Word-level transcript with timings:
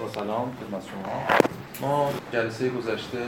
با 0.00 0.08
سلام 0.08 0.52
خدمت 0.60 0.82
شما. 0.82 1.22
ما 1.80 2.10
جلسه 2.32 2.68
گذشته 2.68 3.18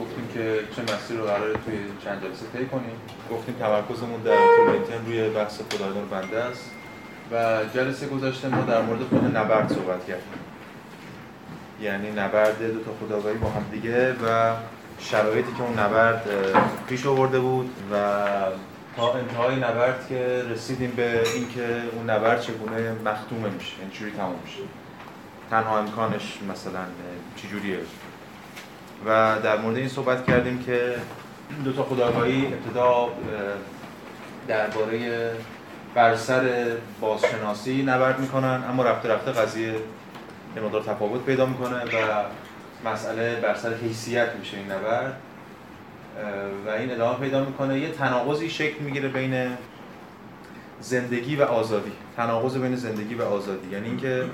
گفتیم 0.00 0.28
که 0.34 0.60
چه 0.76 0.82
مسیر 0.82 1.16
رو 1.16 1.24
قراره 1.24 1.52
توی 1.52 1.78
چند 2.04 2.22
جلسه 2.22 2.46
طی 2.52 2.66
کنیم. 2.66 2.96
گفتیم 3.30 3.54
تمرکزمون 3.54 4.20
در 4.22 4.36
طول 4.36 5.06
روی 5.06 5.30
بحث 5.30 5.60
خدایگان 5.60 6.08
بنده 6.10 6.38
است. 6.38 6.70
و 7.32 7.64
جلسه 7.74 8.06
گذشته 8.06 8.48
ما 8.48 8.62
در 8.62 8.82
مورد 8.82 9.00
خود 9.00 9.36
نبرد 9.36 9.68
صحبت 9.68 10.06
کردیم. 10.06 10.40
یعنی 11.80 12.10
نبرد 12.10 12.72
دو 12.72 12.80
تا 12.80 12.90
خداگاهی 13.00 13.38
با 13.38 13.48
هم 13.48 13.64
دیگه 13.72 14.12
و 14.12 14.54
شرایطی 14.98 15.52
که 15.52 15.62
اون 15.62 15.78
نبرد 15.78 16.22
پیش 16.88 17.06
آورده 17.06 17.40
بود 17.40 17.70
و 17.92 17.96
تا 18.96 19.14
انتهای 19.14 19.56
نبرد 19.56 20.06
که 20.08 20.44
رسیدیم 20.50 20.90
به 20.90 21.22
اینکه 21.34 21.82
اون 21.92 22.10
نبرد 22.10 22.40
چگونه 22.40 22.92
مختومه 22.92 23.48
میشه 23.48 23.78
یعنی 23.78 23.90
چجوری 23.92 24.10
تموم 24.10 24.36
میشه. 24.44 24.58
تنها 25.50 25.78
امکانش 25.78 26.38
مثلا 26.50 26.80
چجوریه. 27.36 27.78
و 29.06 29.36
در 29.42 29.58
مورد 29.58 29.76
این 29.76 29.88
صحبت 29.88 30.26
کردیم 30.26 30.62
که 30.62 30.96
دو 31.64 31.72
تا 31.72 31.82
خداگاهی 31.82 32.46
ابتدا 32.46 33.08
درباره 34.48 35.30
بر 35.94 36.16
سر 36.16 36.66
بازشناسی 37.00 37.82
نبرد 37.82 38.20
می‌کنن 38.20 38.64
اما 38.68 38.82
رفته 38.82 39.08
رفته 39.08 39.32
قضیه 39.32 39.74
یه 40.56 40.62
مقدار 40.62 40.82
تفاوت 40.82 41.24
پیدا 41.24 41.46
می‌کنه 41.46 41.76
و 41.76 42.24
مسئله 42.88 43.40
بر 43.40 43.54
سر 43.54 43.74
حیثیت 43.74 44.28
میشه 44.38 44.56
این 44.56 44.70
نبرد. 44.70 45.16
و 46.66 46.70
این 46.70 46.90
ادامه 46.90 47.18
پیدا 47.18 47.44
می‌کنه. 47.44 47.78
یه 47.78 47.90
تناقضی 47.90 48.50
شکل 48.50 48.84
می‌گیره 48.84 49.08
بین 49.08 49.48
زندگی 50.80 51.36
و 51.36 51.42
آزادی. 51.42 51.92
تناقض 52.16 52.56
بین 52.56 52.76
زندگی 52.76 53.14
و 53.14 53.22
آزادی. 53.22 53.70
یعنی 53.72 53.86
اینکه 53.88 54.24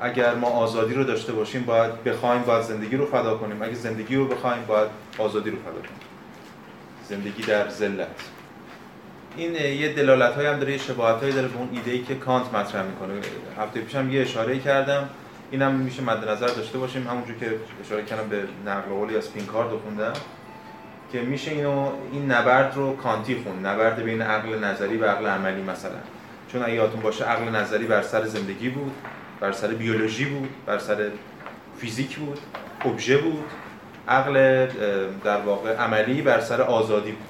اگر 0.00 0.34
ما 0.34 0.48
آزادی 0.48 0.94
رو 0.94 1.04
داشته 1.04 1.32
باشیم 1.32 1.64
باید 1.64 2.04
بخوایم 2.04 2.42
باید 2.42 2.62
زندگی 2.62 2.96
رو 2.96 3.06
فدا 3.06 3.36
کنیم. 3.36 3.62
اگه 3.62 3.74
زندگی 3.74 4.16
رو 4.16 4.26
بخوایم 4.26 4.64
باید 4.64 4.88
آزادی 5.18 5.50
رو 5.50 5.56
فدا 5.56 5.72
کنیم. 5.72 6.00
زندگی 7.08 7.42
در 7.42 7.68
ذلت. 7.68 8.08
این 9.36 9.54
یه 9.54 9.92
دلالت 9.92 10.34
های 10.34 10.46
هم 10.46 10.58
داره 10.58 10.72
یه 10.72 10.78
شباهت 10.78 11.20
هایی 11.20 11.32
داره 11.32 11.48
به 11.48 11.56
اون 11.58 11.68
ایده 11.72 11.90
ای 11.90 12.02
که 12.02 12.14
کانت 12.14 12.54
مطرح 12.54 12.82
می‌کنه. 12.82 13.14
هفته 13.58 13.80
پیشم 13.80 14.10
یه 14.10 14.22
اشاره 14.22 14.58
کردم. 14.58 15.08
اینم 15.50 15.74
میشه 15.74 16.02
مد 16.02 16.28
نظر 16.28 16.46
داشته 16.46 16.78
باشیم. 16.78 17.08
همونجور 17.08 17.36
که 17.36 17.56
اشاره 17.84 18.04
کردم 18.04 18.28
به 18.28 18.42
نقل 18.66 18.88
قولی 18.88 19.16
از 19.16 19.32
پینکارد 19.32 19.70
خوندم. 19.70 20.12
که 21.12 21.20
میشه 21.20 21.50
اینو 21.50 21.90
این 22.12 22.32
نبرد 22.32 22.76
رو 22.76 22.96
کانتی 22.96 23.34
خون 23.44 23.66
نبرد 23.66 24.02
بین 24.02 24.22
عقل 24.22 24.64
نظری 24.64 24.96
و 24.96 25.04
عقل 25.04 25.26
عملی 25.26 25.62
مثلا. 25.62 25.98
چون 26.52 26.62
اگه 26.62 26.86
باشه 26.86 27.24
عقل 27.24 27.48
نظری 27.48 27.86
بر 27.86 28.02
سر 28.02 28.24
زندگی 28.24 28.68
بود. 28.68 28.92
بر 29.40 29.52
سر 29.52 29.68
بیولوژی 29.68 30.24
بود 30.24 30.48
بر 30.66 30.78
سر 30.78 31.10
فیزیک 31.78 32.16
بود 32.16 32.38
ابژه 32.84 33.18
بود 33.18 33.44
عقل 34.08 34.66
در 35.24 35.40
واقع 35.40 35.76
عملی 35.76 36.22
بر 36.22 36.40
سر 36.40 36.62
آزادی 36.62 37.12
بود. 37.12 37.28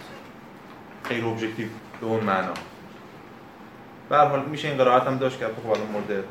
غیر 1.08 1.24
ابژکتیو 1.24 1.66
به 2.00 2.06
اون 2.06 2.24
معنا. 2.24 2.54
به 4.08 4.16
حال 4.16 4.44
میشه 4.44 4.68
این 4.68 4.76
قرائت 4.76 5.02
هم 5.02 5.18
داشت 5.18 5.38
که 5.38 5.46
خب 5.46 5.68
حالا 5.68 5.84
مورد 5.84 6.24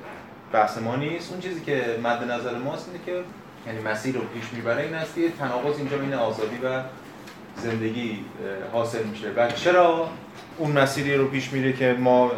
بحث 0.52 0.78
ما 0.78 0.96
نیست. 0.96 1.32
اون 1.32 1.42
چیزی 1.42 1.62
که 1.62 2.00
مد 2.04 2.32
نظر 2.32 2.58
ماست 2.58 2.90
اینه 2.92 3.06
که 3.06 3.24
یعنی 3.68 3.82
مسیر 3.82 4.16
رو 4.16 4.22
پیش 4.22 4.44
می‌بره 4.54 4.84
این 4.84 4.94
است 4.94 5.16
که 5.16 5.30
تناقض 5.40 5.78
اینجا 5.78 5.98
بین 5.98 6.14
آزادی 6.14 6.58
و 6.64 6.82
زندگی 7.58 8.26
حاصل 8.72 9.04
میشه. 9.04 9.32
و 9.36 9.52
چرا 9.52 10.10
اون 10.58 10.72
مسیری 10.72 11.16
رو 11.16 11.28
پیش 11.28 11.54
میره 11.54 11.74
که 11.74 11.96
ما 12.00 12.32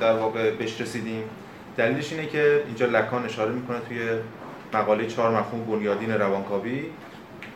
در 0.00 0.12
واقع 0.12 0.50
بهش 0.50 0.80
رسیدیم؟ 0.80 1.22
دلیلش 1.76 2.12
اینه 2.12 2.26
که 2.26 2.62
اینجا 2.66 2.86
لکان 2.86 3.24
اشاره 3.24 3.52
می‌کنه 3.52 3.78
توی 3.88 3.98
مقاله 4.74 5.06
چهار 5.06 5.30
مفهوم 5.30 5.64
بنیادین 5.64 6.10
روانکاوی 6.10 6.82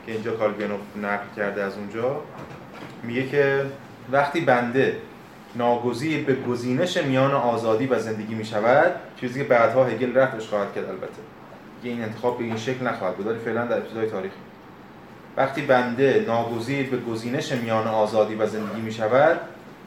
که 0.06 0.12
اینجا 0.12 0.33
کالبینوف 0.33 0.80
نقل 1.02 1.27
کرده 1.36 1.62
از 1.62 1.77
اونجا. 1.77 2.20
میگه 3.02 3.27
که 3.27 3.64
وقتی 4.12 4.40
بنده 4.40 4.96
ناگزیر 5.57 6.24
به 6.24 6.34
گزینش 6.34 6.96
میان 6.96 7.30
آزادی 7.30 7.86
و 7.86 7.98
زندگی 7.98 8.34
می 8.34 8.45
شود 8.45 8.92
چیزی 9.20 9.42
که 9.42 9.48
بعدها 9.48 9.84
هگل 9.84 10.14
رفتش 10.14 10.48
خواهد 10.48 10.74
کرد 10.74 10.89
البته. 10.89 11.23
این 11.83 12.02
انتخاب 12.02 12.39
به 12.39 12.45
این 12.45 12.57
شکل 12.57 12.86
نخواهد 12.86 13.17
بود 13.17 13.27
ولی 13.27 13.39
فعلا 13.39 13.64
در 13.64 13.77
ابتدای 13.77 14.11
تاریخ. 14.11 14.33
وقتی 15.36 15.62
بنده 15.62 16.24
ناگزیر 16.27 16.90
به 16.90 16.96
گزینش 16.96 17.52
میان 17.52 17.86
آزادی 17.86 18.34
و 18.34 18.46
زندگی 18.46 18.80
می 18.80 18.92
شود 18.92 19.40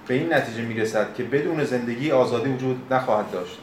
به 0.07 0.13
این 0.13 0.33
نتیجه 0.33 0.61
می 0.61 0.73
رسد 0.73 1.13
که 1.13 1.23
بدون 1.23 1.63
زندگی 1.63 2.11
آزادی 2.11 2.49
وجود 2.49 2.81
نخواهد 2.91 3.31
داشت. 3.31 3.57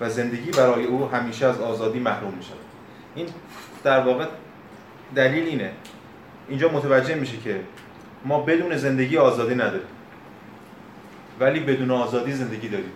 و 0.00 0.10
زندگی 0.10 0.50
برای 0.50 0.84
او 0.84 1.08
همیشه 1.08 1.46
از 1.46 1.60
آزادی 1.60 1.98
محروم 1.98 2.34
می 2.34 2.44
این 3.14 3.26
در 3.84 4.00
واقع 4.00 4.26
دلیل 5.14 5.48
اینه. 5.48 5.72
اینجا 6.48 6.68
متوجه 6.68 7.14
میشه 7.14 7.36
که 7.36 7.60
ما 8.24 8.40
بدون 8.40 8.76
زندگی 8.76 9.16
آزادی 9.16 9.54
نداریم. 9.54 9.86
ولی 11.40 11.60
بدون 11.60 11.90
آزادی 11.90 12.32
زندگی 12.32 12.68
داریم. 12.68 12.92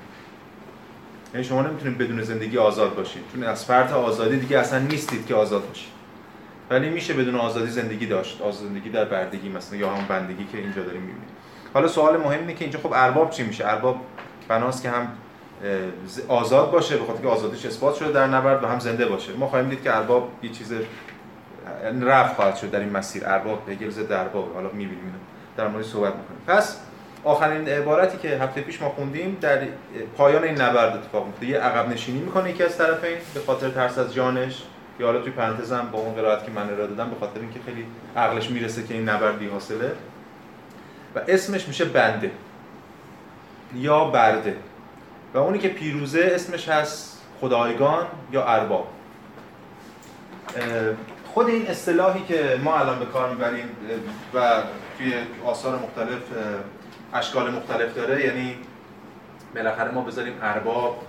یعنی 1.34 1.47
شما 1.47 1.62
نمی‌تونید 1.62 1.99
بدون 1.99 2.23
زندگی 2.23 2.59
آزاد 2.59 2.95
باشید. 2.95 3.23
چون 3.33 3.43
از 3.43 3.65
فرط 3.65 3.93
آزادی 3.93 4.37
دیگه 4.37 4.59
اصلا 4.59 4.78
نیستید 4.78 5.27
که 5.27 5.34
آزاد 5.34 5.69
باشید. 5.69 5.89
ولی 6.71 6.91
میشه 6.91 7.15
بدون 7.15 7.34
آزادی 7.34 7.71
زندگی 7.71 8.07
داشت. 8.07 8.43
آزاد 8.43 8.69
زندگی 8.69 8.91
در 8.91 9.05
بردگی 9.05 9.49
مثلا 9.49 9.78
یا 9.78 9.91
همون 9.91 10.05
بندگی 10.05 10.45
که 10.53 10.59
اینجا 10.59 10.83
داریم 10.83 11.01
می‌بینیم. 11.01 11.28
حالا 11.75 11.89
سوال 11.89 12.17
مهم 12.17 12.47
که 12.47 12.65
اینجا 12.65 12.78
خب 12.78 12.93
ارباب 12.95 13.31
چی 13.31 13.43
میشه؟ 13.43 13.67
ارباب 13.67 14.01
بناست 14.49 14.83
که 14.83 14.91
هم 14.91 15.09
آزاد 16.28 16.71
باشه 16.71 16.97
به 16.97 17.05
خاطر 17.05 17.22
که 17.22 17.28
آزادیش 17.28 17.67
اثبات 17.67 17.94
شده 17.94 18.12
در 18.12 18.27
نبرد 18.27 18.65
و 18.65 18.67
هم 18.67 18.78
زنده 18.78 19.06
باشه. 19.06 19.33
ما 19.33 19.47
خواهیم 19.47 19.69
دید 19.69 19.83
که 19.83 19.97
ارباب 19.97 20.31
یه 20.43 20.50
چیز 20.50 20.72
رفت 22.03 22.34
خواهد 22.37 22.56
شد 22.56 22.71
در 22.71 22.81
این 22.81 22.91
مسیر. 22.91 23.22
ارباب 23.27 23.69
هگل 23.69 23.91
ضد 23.91 24.12
ارباب 24.12 24.55
حالا 24.55 24.69
می‌بینیم 24.69 25.15
در 25.56 25.69
مورد 25.69 25.84
صحبت 25.84 26.15
می‌کنیم. 26.15 26.41
پس 26.47 26.81
آخرین 27.25 27.69
عبارتی 27.69 28.19
که 28.19 28.28
هفته 28.28 28.61
پیش 28.61 28.83
ما 28.83 28.89
خوندیم 28.89 29.39
در 29.41 29.59
پایان 30.16 30.45
این 30.45 30.61
نبرد 30.61 30.97
اتفاق 30.97 31.27
میفته 31.27 31.47
یه 31.47 31.59
عقب 31.59 31.89
نشینی 31.89 32.21
می‌کنه 32.21 32.50
یکی 32.50 32.62
از 32.62 32.78
طرفین 32.78 33.16
به 33.34 33.41
خاطر 33.41 33.71
ترس 33.71 33.99
از 33.99 34.15
جانش. 34.15 34.62
یا 35.00 35.06
حالا 35.06 35.21
توی 35.21 35.33
پرانتزم 35.33 35.89
با 35.93 35.99
اون 35.99 36.15
قرائت 36.15 36.45
که 36.45 36.50
من 36.50 36.71
ارائه 36.71 36.87
دادم 36.87 37.11
به 37.11 37.16
خاطر 37.21 37.41
اینکه 37.41 37.61
خیلی 37.66 37.87
عقلش 38.16 38.50
می‌رسه 38.50 38.83
که 38.83 38.95
این 38.95 39.09
نبرد 39.09 39.39
بی 39.39 39.49
حاصله. 39.49 39.93
و 41.15 41.21
اسمش 41.28 41.69
میشه 41.69 41.84
بنده 41.84 42.31
یا 43.75 44.05
برده. 44.05 44.56
و 45.34 45.38
اونی 45.38 45.59
که 45.59 45.69
پیروزه 45.69 46.31
اسمش 46.34 46.69
هست 46.69 47.22
خدایگان 47.41 48.06
یا 48.32 48.44
ارباب. 48.44 48.88
خود 51.34 51.48
این 51.48 51.66
اصطلاحی 51.66 52.25
که 52.25 52.60
ما 52.64 52.78
الان 52.78 52.98
به 52.98 53.04
کار 53.04 53.31
می‌بریم 53.31 53.69
و 54.34 54.62
توی 54.98 55.15
آثار 55.44 55.78
مختلف 55.78 56.22
اشکال 57.15 57.50
مختلف 57.50 57.94
داره 57.94 58.25
یعنی 58.25 58.56
بالاخره 59.54 59.91
ما 59.91 60.00
بذاریم 60.00 60.34
ارباب 60.42 61.03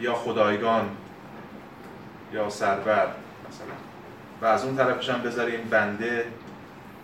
یا 0.00 0.14
خدایگان 0.14 0.90
یا 2.32 2.50
سرور 2.50 3.08
مثلا. 3.48 3.74
و 4.42 4.46
از 4.46 4.64
اون 4.64 4.76
طرفش 4.76 5.10
هم 5.10 5.22
بذاریم 5.22 5.60
بنده 5.70 6.24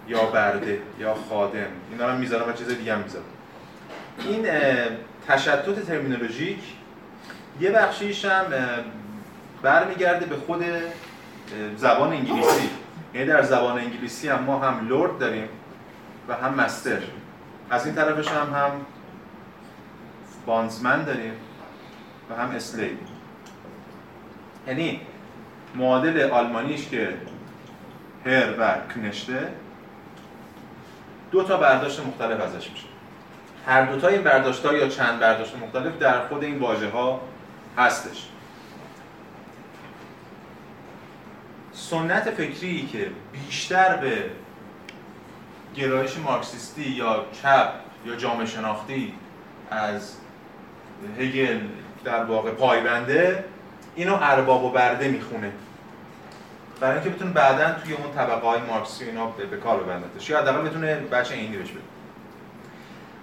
یا 0.08 0.26
برده 0.26 0.78
یا 0.98 1.14
خادم. 1.14 1.66
اینا 1.90 2.10
رو 2.10 2.18
می‌ذارم 2.18 2.48
و 2.48 2.52
چیز 2.52 2.68
دیگه 2.68 2.94
هم 2.94 3.00
می‌ذارم. 3.00 3.24
این 4.18 4.46
تشتت 5.28 5.86
ترمینولوژیک 5.86 6.58
یه 7.60 7.70
بخشیش 7.70 8.24
هم 8.24 8.44
برمیگرده 9.62 10.26
به 10.26 10.36
خود 10.36 10.64
زبان 11.76 12.12
انگلیسی. 12.12 12.70
یعنی 13.14 13.26
در 13.26 13.42
زبان 13.42 13.78
انگلیسی 13.78 14.28
هم 14.28 14.42
ما 14.42 14.58
هم 14.58 14.88
لورد 14.88 15.18
داریم 15.18 15.48
و 16.28 16.34
هم 16.34 16.54
مستر. 16.54 16.98
از 17.70 17.86
این 17.86 17.94
طرفش 17.94 18.28
هم 18.28 18.54
هم 18.54 18.70
بانزمن 20.46 21.04
داریم 21.04 21.32
و 22.30 22.42
هم 22.42 22.50
اسلی. 22.50 22.98
یعنی 24.66 25.00
معادل 25.74 26.30
آلمانیش 26.30 26.88
که 26.88 27.14
هر 28.26 28.46
و 28.58 28.74
کنشته 28.94 29.48
دو 31.30 31.42
تا 31.42 31.56
برداشت 31.56 32.00
مختلف 32.00 32.40
ازش 32.40 32.70
میشه. 32.70 32.91
هر 33.66 33.84
دوتا 33.84 34.08
این 34.08 34.22
برداشت 34.22 34.66
ها 34.66 34.72
یا 34.72 34.88
چند 34.88 35.20
برداشت 35.20 35.56
مختلف 35.56 35.98
در 35.98 36.26
خود 36.26 36.44
این 36.44 36.58
واژه 36.58 36.90
ها 36.90 37.20
هستش. 37.78 38.28
سنت 41.72 42.30
فکری 42.30 42.86
که 42.92 43.10
بیشتر 43.32 43.96
به 43.96 44.30
گرایش 45.76 46.16
مارکسیستی 46.16 46.90
یا 46.90 47.26
چپ 47.42 47.72
یا 48.06 48.16
جامعه 48.16 48.46
شناختی 48.46 49.14
از 49.70 50.16
هگل 51.18 51.60
در 52.04 52.24
واقع 52.24 52.50
پایبنده 52.50 53.44
اینو 53.94 54.18
ارباب 54.20 54.64
و 54.64 54.70
برده 54.70 55.08
می‌خونه. 55.08 55.52
برای 56.80 56.94
اینکه 56.94 57.10
بتونه 57.10 57.30
بعدا 57.30 57.72
توی 57.72 57.92
اون 57.92 58.12
طبقه 58.14 58.46
های 58.46 58.60
مارکسی 58.60 59.04
اینا 59.04 59.26
به 59.26 59.56
کار 59.56 59.82
ببندتش 59.82 60.30
یا 60.30 60.38
حداقل 60.38 60.68
بتونه 60.68 60.94
بچه 60.94 61.34
اینی 61.34 61.56
بهش 61.56 61.70
بده. 61.70 61.91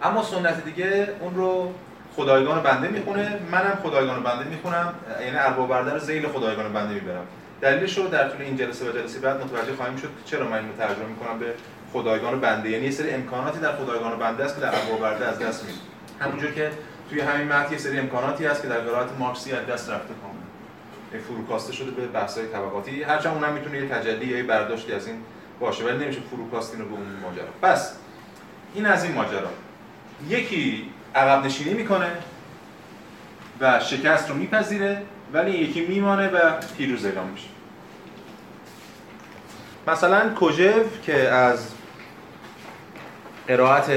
اما 0.04 0.24
سنت 0.24 0.66
دیگه 0.66 1.08
اون 1.20 1.36
رو 1.36 1.74
خدایگان 2.16 2.64
بنده 2.64 2.88
می‌خونه 2.88 3.40
منم 3.52 3.80
خدایگان 3.84 4.24
بنده 4.24 4.44
می‌خونم 4.44 4.94
یعنی 5.22 5.38
ارباب 5.38 5.70
برده 5.70 5.94
رو 5.94 6.00
ذیل 6.00 6.28
خدایگان 6.28 6.74
بنده 6.74 6.94
می‌برم. 6.94 7.26
دلیلش 7.62 7.98
رو 7.98 8.08
در 8.08 8.30
طول 8.30 8.42
این 8.42 8.58
جلسه 8.58 8.90
و 8.90 8.92
جلسه 8.92 9.20
بعد 9.20 9.44
متوجه 9.44 9.76
خواهیم 9.76 9.96
شد 9.96 10.08
که 10.08 10.10
چرا 10.26 10.50
من 10.50 10.58
اینو 10.58 10.74
ترجمه 10.78 11.06
می‌کنم 11.06 11.40
به 11.40 11.54
خدایگان 11.94 12.40
بنده. 12.40 12.70
یعنی 12.70 12.86
یه 12.86 12.92
سری 12.92 13.10
امکاناتی 13.10 13.60
در 13.60 13.72
خدایگان 13.72 14.20
بنده 14.20 14.46
است 14.46 14.56
که 14.56 14.62
در 14.62 14.76
ارباب 14.76 15.00
برده 15.00 15.26
از 15.28 15.40
دست 15.40 15.64
میره 15.64 15.78
همونجور 16.20 16.52
که 16.52 16.72
توی 17.10 17.22
همین 17.22 17.48
متن 17.48 17.72
یه 17.72 17.78
سری 17.78 18.00
امکاناتی 18.00 18.46
هست 18.46 18.62
که 18.62 18.68
در 18.68 18.80
قرائت 18.80 19.08
مارکسی 19.20 19.52
از 19.52 19.66
دست 19.66 19.90
رفته 19.90 20.14
کاملا. 20.22 21.24
فروکاسته 21.28 21.74
شده 21.74 21.92
به 21.92 22.08
بحث‌های 22.08 22.48
طبقاتی. 22.48 23.04
هرچند 23.04 23.34
اونم 23.34 23.54
می‌تونه 23.54 23.78
یه 23.78 23.90
تجلی 23.90 24.26
یا 24.26 24.46
برداشتی 24.46 24.94
از 24.94 25.08
این 25.08 25.16
باشه 25.60 25.86
ولی 25.86 26.04
نمیشه 26.04 26.20
فروکاست 26.30 26.74
اینو 26.74 26.86
به 26.86 26.92
اون 26.92 27.06
ماجرا. 27.22 27.46
پس 27.62 27.96
این 28.74 28.86
از 28.86 29.04
این 29.04 29.14
ماجرا. 29.14 29.50
یکی 30.28 30.92
عقب 31.16 31.46
نشینی 31.46 31.74
می‌کنه 31.74 32.12
و 33.60 33.80
شکست 33.80 34.30
رو 34.30 34.36
میپذیره 34.36 35.02
ولی 35.34 35.52
یکی 35.52 35.86
میمانه 35.86 36.28
و 36.28 36.52
پیروز 36.78 37.06
اعلام 37.06 37.28
میشه. 37.28 37.48
مثلا 39.88 40.30
کوژف 40.30 41.02
که 41.04 41.30
از 41.30 41.72
قرائت 43.48 43.92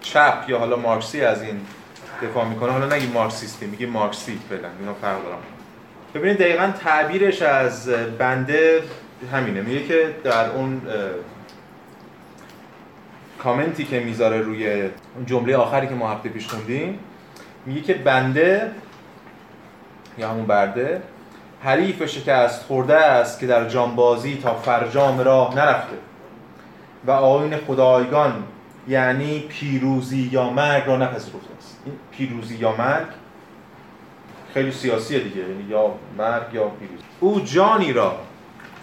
چپ 0.00 0.44
یا 0.48 0.58
حالا 0.58 0.76
مارکسی 0.76 1.20
از 1.20 1.42
این 1.42 1.60
دفاع 2.22 2.44
می‌کنه 2.44 2.72
حالا 2.72 2.96
نگی 2.96 3.06
مارکسیستی 3.06 3.66
میگه 3.66 3.86
مارکسی 3.86 4.40
فعلا 4.48 4.68
اینا 4.80 4.94
فرق 4.94 5.22
دارم 5.24 5.38
ببینید 6.14 6.38
دقیقا 6.38 6.72
تعبیرش 6.84 7.42
از 7.42 7.88
بنده 8.18 8.82
همینه 9.32 9.60
میگه 9.60 9.86
که 9.86 10.14
در 10.24 10.50
اون 10.50 10.82
کامنتی 13.42 13.84
که 13.84 14.00
می‌ذاره 14.00 14.40
روی 14.40 14.90
جمله 15.26 15.56
آخری 15.56 15.86
که 15.86 15.94
ما 15.94 16.10
هفته 16.10 16.28
پیش 16.28 16.48
خوندیم 16.48 16.98
میگه 17.66 17.80
که 17.80 17.94
بنده 17.94 18.70
یا 20.18 20.30
همون 20.30 20.46
برده 20.46 21.02
حریف 21.62 22.06
شکست 22.06 22.64
خورده 22.64 22.96
است 22.96 23.40
که 23.40 23.46
در 23.46 23.68
جانبازی 23.68 24.38
تا 24.42 24.54
فرجام 24.54 25.20
راه 25.20 25.56
نرفته 25.56 25.96
و 27.06 27.10
آین 27.10 27.56
خدایگان 27.56 28.44
یعنی 28.88 29.40
پیروزی 29.40 30.28
یا 30.32 30.50
مرگ 30.50 30.86
را 30.86 30.96
نپذیرفته 30.96 31.50
است. 31.58 31.82
این 31.84 31.94
پیروزی 32.10 32.56
یا 32.56 32.74
مرگ 32.76 33.06
خیلی 34.54 34.72
سیاسیه 34.72 35.18
دیگه 35.18 35.36
یعنی 35.36 35.62
یا 35.68 35.94
مرگ 36.18 36.54
یا 36.54 36.68
پیروزی. 36.68 37.04
او 37.20 37.40
جانی 37.40 37.92
را 37.92 38.16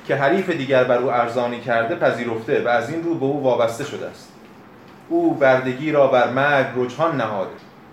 که 0.08 0.16
حریف 0.16 0.50
دیگر 0.50 0.84
بر 0.84 0.98
او 0.98 1.12
ارزانی 1.12 1.60
کرده 1.60 1.96
پذیرفته 1.96 2.64
و 2.64 2.68
از 2.68 2.90
این 2.90 3.04
رو 3.04 3.16
به 3.16 3.26
او 3.26 3.44
وابسته 3.44 3.84
شده 3.84 4.06
است. 4.06 4.32
او 5.10 5.34
بردگی 5.34 5.92
را 5.92 6.08
بر 6.08 6.30
مرگ 6.30 6.68
رجحان 6.76 7.18
نهاده 7.18 7.52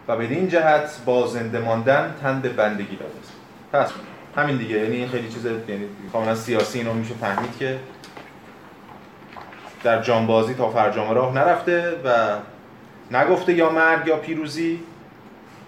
و 0.08 0.16
بدین 0.16 0.48
جهت 0.48 0.90
با 1.04 1.26
زنده 1.26 1.58
ماندن 1.58 2.14
تن 2.22 2.40
به 2.40 2.48
بندگی 2.48 2.96
داده 2.96 3.12
است. 3.22 3.32
پس 3.72 3.92
همین 4.36 4.56
دیگه 4.56 4.78
یعنی 4.78 4.96
این 4.96 5.08
خیلی 5.08 5.28
چیز 5.28 5.44
یعنی 5.44 5.86
کاملا 6.12 6.34
سیاسی 6.34 6.78
اینو 6.78 6.94
میشه 6.94 7.14
فهمید 7.14 7.58
که 7.58 7.78
در 9.84 10.02
جانبازی 10.02 10.54
تا 10.54 10.70
فرجام 10.70 11.10
راه 11.10 11.34
نرفته 11.34 12.00
و 12.04 12.36
نگفته 13.16 13.52
یا 13.52 13.70
مرگ 13.70 14.06
یا 14.06 14.16
پیروزی 14.16 14.80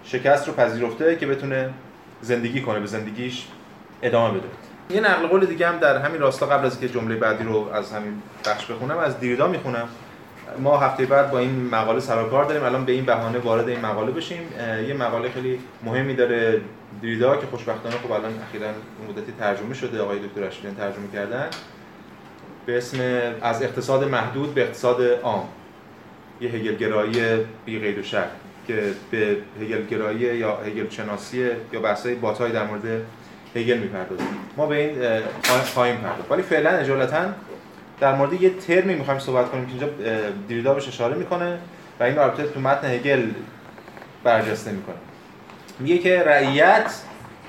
شکست 0.03 0.47
رو 0.47 0.53
پذیرفته 0.53 1.15
که 1.15 1.27
بتونه 1.27 1.69
زندگی 2.21 2.61
کنه 2.61 2.79
به 2.79 2.85
زندگیش 2.85 3.47
ادامه 4.01 4.37
بده. 4.37 4.47
یه 4.89 5.01
نقل 5.01 5.27
قول 5.27 5.45
دیگه 5.45 5.67
هم 5.67 5.77
در 5.77 5.97
همین 5.97 6.21
راستا 6.21 6.45
قبل 6.45 6.65
از 6.65 6.79
که 6.79 6.89
جمله 6.89 7.15
بعدی 7.15 7.43
رو 7.43 7.69
از 7.73 7.91
همین 7.93 8.21
بخش 8.45 8.65
بخونم 8.65 8.97
از 8.97 9.19
دیریدا 9.19 9.47
می‌خونم. 9.47 9.87
ما 10.59 10.77
هفته 10.77 11.05
بعد 11.05 11.31
با 11.31 11.39
این 11.39 11.69
مقاله 11.71 11.99
سر 11.99 12.23
کار 12.23 12.45
داریم. 12.45 12.63
الان 12.63 12.85
به 12.85 12.91
این 12.91 13.05
بهانه 13.05 13.37
وارد 13.37 13.69
این 13.69 13.79
مقاله 13.79 14.11
بشیم. 14.11 14.49
یه 14.87 14.93
مقاله 14.93 15.29
خیلی 15.29 15.59
مهمی 15.83 16.15
داره 16.15 16.61
دیریدا 17.01 17.37
که 17.37 17.47
خوشبختانه 17.47 17.95
خب 17.95 18.11
الان 18.11 18.31
اخیرا 18.49 18.67
مدتی 19.09 19.33
ترجمه 19.39 19.73
شده. 19.73 20.01
آقای 20.01 20.19
دکتر 20.19 20.43
اشکیان 20.43 20.75
ترجمه 20.75 21.07
کردن. 21.13 21.47
به 22.65 22.77
اسم 22.77 22.97
از 23.41 23.63
اقتصاد 23.63 24.03
محدود 24.03 24.53
به 24.53 24.61
اقتصاد 24.61 25.01
عام. 25.23 25.47
یه 26.41 26.49
هگلگرایی 26.49 27.45
بی 27.65 27.79
غیر 27.79 27.99
و 27.99 28.03
شک 28.03 28.27
که 28.67 28.93
به 29.11 29.37
هگلگرایی 29.61 30.19
یا 30.19 30.55
هگل 30.55 30.89
شناسی 30.89 31.49
یا 31.73 31.79
بحث‌های 31.79 32.15
باتای 32.15 32.51
در 32.51 32.65
مورد 32.65 33.01
هگل 33.55 33.77
می‌پردازیم. 33.77 34.27
ما 34.57 34.65
به 34.65 34.75
این 34.75 35.21
خواهیم 35.73 35.95
پرداخت. 35.95 36.31
ولی 36.31 36.41
فعلا 36.41 36.69
اجالتا 36.69 37.25
در 37.99 38.15
مورد 38.15 38.41
یه 38.41 38.49
ترمی 38.49 38.95
می‌خوایم 38.95 39.19
صحبت 39.19 39.51
کنیم 39.51 39.65
که 39.65 39.71
اینجا 39.71 39.87
دیریدا 40.47 40.73
بهش 40.73 40.87
اشاره 40.87 41.15
می‌کنه 41.15 41.57
و 41.99 42.03
این 42.03 42.17
البته 42.17 42.43
تو 42.43 42.59
متن 42.59 42.87
هگل 42.87 43.29
برجسته 44.23 44.71
می‌کنه. 44.71 44.95
میگه 45.79 45.97
که 45.97 46.23
رعیت 46.23 46.93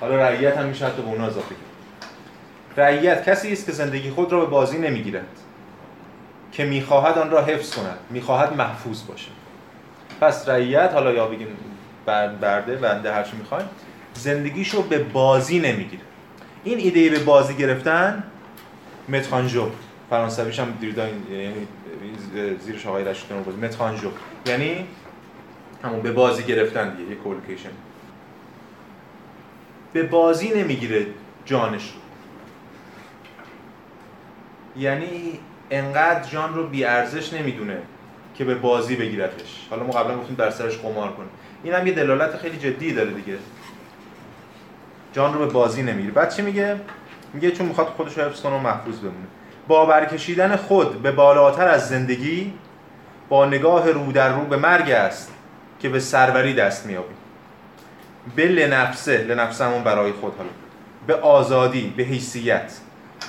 حالا 0.01 0.17
رعیت 0.17 0.57
هم 0.57 0.65
میشه 0.65 0.87
حتی 0.87 1.03
به 1.03 1.09
اون 1.09 1.21
اضافه 1.21 1.55
کرد. 1.55 2.81
رعیت 2.85 3.29
کسی 3.29 3.53
است 3.53 3.67
که 3.67 3.73
زندگی 3.73 4.11
خود 4.11 4.33
را 4.33 4.41
به 4.41 4.47
بازی 4.47 4.79
نمی‌گیرد 4.79 5.27
که 6.53 6.65
می‌خواهد 6.65 7.19
آن 7.19 7.31
را 7.31 7.45
حفظ 7.45 7.75
کند 7.75 7.99
می‌خواهد 8.11 8.57
محفوظ 8.57 9.07
باشه 9.07 9.31
پس 10.21 10.49
رعیت 10.49 10.91
حالا 10.93 11.13
یا 11.13 11.27
بگیم 11.27 11.49
برده 12.41 12.77
بنده 12.77 13.13
هر 13.13 13.23
چی 13.23 13.37
می‌خوایم 13.37 13.69
زندگیشو 14.15 14.83
به 14.83 14.99
بازی 14.99 15.59
نمی‌گیره. 15.59 16.03
این 16.65 16.79
ایده 16.79 17.11
به 17.11 17.25
بازی 17.25 17.55
گرفتن 17.55 18.25
متخانجو. 19.09 19.69
فرانسویش 20.11 20.61
هم 20.61 20.71
دیردا 20.81 21.09
یعنی 21.09 21.67
زیرش 22.61 22.87
آقای 22.87 23.05
رشید 23.05 23.29
بود. 23.29 23.65
متخانجو 23.65 24.11
یعنی 24.47 24.87
همون 25.83 26.01
به 26.01 26.13
بازی 26.13 26.43
گرفتن 26.43 26.97
دیگه 26.97 27.11
یه 27.11 27.17
کولوکیشن 27.17 27.71
به 29.93 30.03
بازی 30.03 30.49
نمی‌گیره 30.49 31.07
جانش. 31.45 31.93
یعنی 34.77 35.39
انقدر 35.71 36.29
جان 36.31 36.55
رو 36.55 36.67
بی 36.67 36.85
ارزش 36.85 37.33
نمی‌دونه 37.33 37.79
که 38.35 38.45
به 38.45 38.55
بازی 38.55 38.97
بگیرتش. 38.97 39.67
حالا 39.71 39.85
ما 39.85 39.93
قبلا 39.93 40.19
گفتیم 40.19 40.37
در 40.37 40.51
سرش 40.51 40.79
قمار 40.79 41.13
کنه 41.13 41.27
این 41.63 41.75
هم 41.75 41.87
یه 41.87 41.93
دلالت 41.93 42.37
خیلی 42.37 42.59
جدی 42.59 42.93
داره 42.93 43.11
دیگه. 43.11 43.39
جان 45.13 45.35
رو 45.35 45.39
به 45.39 45.47
بازی 45.47 45.83
نمی‌گیره. 45.83 46.15
بعد 46.15 46.35
چی 46.35 46.43
میگه؟ 46.43 46.81
میگه 47.33 47.51
چون 47.51 47.67
می‌خواد 47.67 47.87
خودش 47.87 48.19
رو 48.19 48.25
حفظ 48.25 48.41
کنه 48.41 48.57
و 48.57 48.59
محفوظ 48.59 48.99
بمونه. 48.99 49.27
با 49.69 49.87
برکشیدن 49.87 50.57
خود 50.57 51.03
به 51.03 51.13
بالاتر 51.13 51.69
از 51.69 51.89
زندگی 51.89 52.53
با 53.29 53.47
نگاه 53.47 53.91
رو 53.91 54.13
در 54.13 54.33
رو 54.33 54.45
به 54.45 54.57
مرگ 54.57 54.91
است 54.91 55.33
که 55.81 55.89
به 55.89 56.01
سروری 56.01 56.55
دست 56.55 56.87
میابی 56.87 57.15
به 58.37 58.45
لنفسه 58.45 59.37
همون 59.61 59.83
برای 59.83 60.13
خود 60.13 60.33
حالا. 60.37 60.49
به 61.07 61.15
آزادی 61.15 61.95
به 61.97 62.03
حیثیت. 62.03 62.73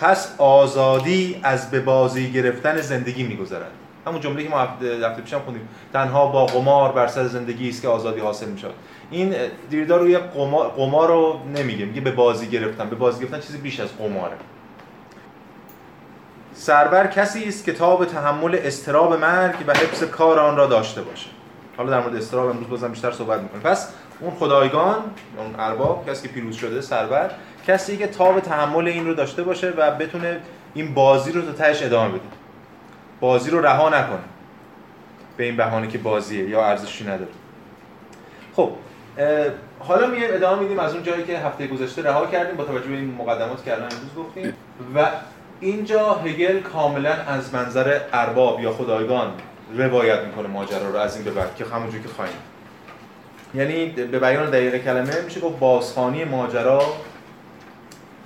پس 0.02 0.36
آزادی 0.38 1.40
از 1.44 1.72
به 1.72 1.80
بازی 1.80 2.32
گرفتن 2.32 2.78
زندگی 2.78 3.24
میگذرد. 3.24 3.72
همون 4.08 4.22
جمله 4.22 4.44
که 4.44 4.50
ما 4.50 4.60
هفته 4.60 5.22
پیشم 5.22 5.40
خوندیم. 5.40 5.68
تنها 5.94 6.28
با 6.28 6.46
قمار 6.46 6.92
بر 6.92 7.08
سر 7.08 7.28
زندگی 7.28 7.70
است 7.70 7.82
که 7.82 7.88
آزادی 7.88 8.20
حاصل 8.20 8.50
می‌شد 8.50 8.74
این 9.12 9.36
دیردا 9.70 9.98
روی 9.98 10.18
قمار, 10.18 10.68
قمار 10.68 11.08
رو 11.08 11.40
نمیگه 11.56 11.86
میگه 11.86 12.02
به 12.02 12.12
بازی 12.12 12.48
گرفتن. 12.48 12.90
به 12.90 12.96
بازی 12.96 13.20
گرفتن 13.20 13.40
چیزی 13.40 13.58
بیش 13.58 13.80
از 13.80 13.98
قماره. 13.98 14.36
سربر 16.58 17.08
کسی 17.08 17.44
است 17.44 17.66
که 17.66 17.74
تاب 17.74 18.06
تحمل 18.06 18.60
استراب 18.64 19.14
مرگ 19.14 19.56
و 19.68 19.74
حفظ 19.74 20.04
کار 20.04 20.40
آن 20.40 20.58
را 20.58 20.68
داشته 20.68 21.02
باشه. 21.02 21.30
حالا 21.78 21.90
در 21.90 22.00
مورد 22.00 22.16
استراب 22.16 22.50
امروز 22.50 22.70
بازم 22.70 22.92
بیشتر 22.92 23.12
صحبت 23.12 23.42
می‌کنیم. 23.42 23.62
پس 23.62 23.94
اون 24.20 24.32
خدایگان 24.36 24.96
اون 25.38 25.56
ارباب 25.60 26.10
کسی 26.10 26.28
که 26.28 26.34
پیروز 26.34 26.56
شده 26.56 26.82
سربر 26.82 27.32
کسی 27.68 27.98
که 27.98 28.08
تاب 28.08 28.40
تحمل 28.40 28.88
این 28.88 29.08
رو 29.08 29.14
داشته 29.14 29.44
باشه 29.44 29.74
و 29.78 29.92
بتونه 29.92 30.40
این 30.74 30.94
بازی 30.94 31.32
رو 31.32 31.42
تا 31.42 31.52
تهش 31.52 31.84
ادامه 31.84 32.10
بده. 32.10 32.22
بازی 33.20 33.52
رو 33.52 33.62
رها 33.62 33.90
نکنه. 33.90 34.20
به 35.38 35.44
این 35.44 35.58
بهانه 35.58 35.88
که 35.88 35.98
بازیه 35.98 36.50
یا 36.50 36.66
ارزشی 36.66 37.04
نداره. 37.04 37.32
خب 38.56 38.72
حالا 39.80 40.08
میایم 40.08 40.34
ادامه 40.34 40.62
میدیم 40.62 40.80
از 40.80 40.94
اون 40.94 41.04
جایی 41.04 41.24
که 41.24 41.40
هفته 41.40 41.68
گذشته 41.68 42.04
رها 42.04 42.26
کردیم 42.26 42.56
با 42.58 42.64
توجه 42.64 42.88
به 42.88 42.96
این 42.96 43.16
مقدمات 43.16 43.64
که 43.64 43.74
الان 43.74 43.90
امروز 43.92 44.26
گفتیم. 44.28 44.54
و 44.96 45.08
اینجا 45.60 46.14
هگل 46.14 46.60
کاملا 46.60 47.14
از 47.14 47.54
منظر 47.54 48.00
ارباب 48.14 48.60
یا 48.60 48.72
خدایگان 48.72 49.34
روایت 49.78 50.20
می‌کنه 50.20 50.48
ماجرا 50.48 50.90
رو 50.90 50.96
از 50.98 51.16
این 51.16 51.26
به 51.26 51.32
بعد 51.32 51.56
که 51.56 51.66
همونجوری 51.66 52.04
که 52.04 52.10
خواهیم. 52.10 52.36
یعنی 53.56 53.86
به 53.86 54.20
بیان 54.20 54.50
دقیق 54.50 54.84
کلمه 54.84 55.22
میشه 55.22 55.40
گفت 55.40 55.60
بازخانی 55.60 56.24
ماجرا 56.24 56.82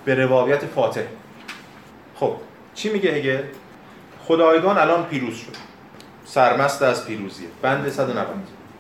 به 0.06 0.16
روایت 0.16 0.66
فاتح. 0.66 1.02
خب 2.16 2.34
چی 2.74 2.90
میگه 2.90 3.12
هگل؟ 3.12 3.44
خدایگان 4.28 4.78
الان 4.78 5.06
پیروز 5.06 5.38
شد. 5.38 5.56
سرمست 6.26 6.82
از 6.82 7.06
پیروزیه. 7.06 7.48
بند 7.62 7.90
190 7.90 8.28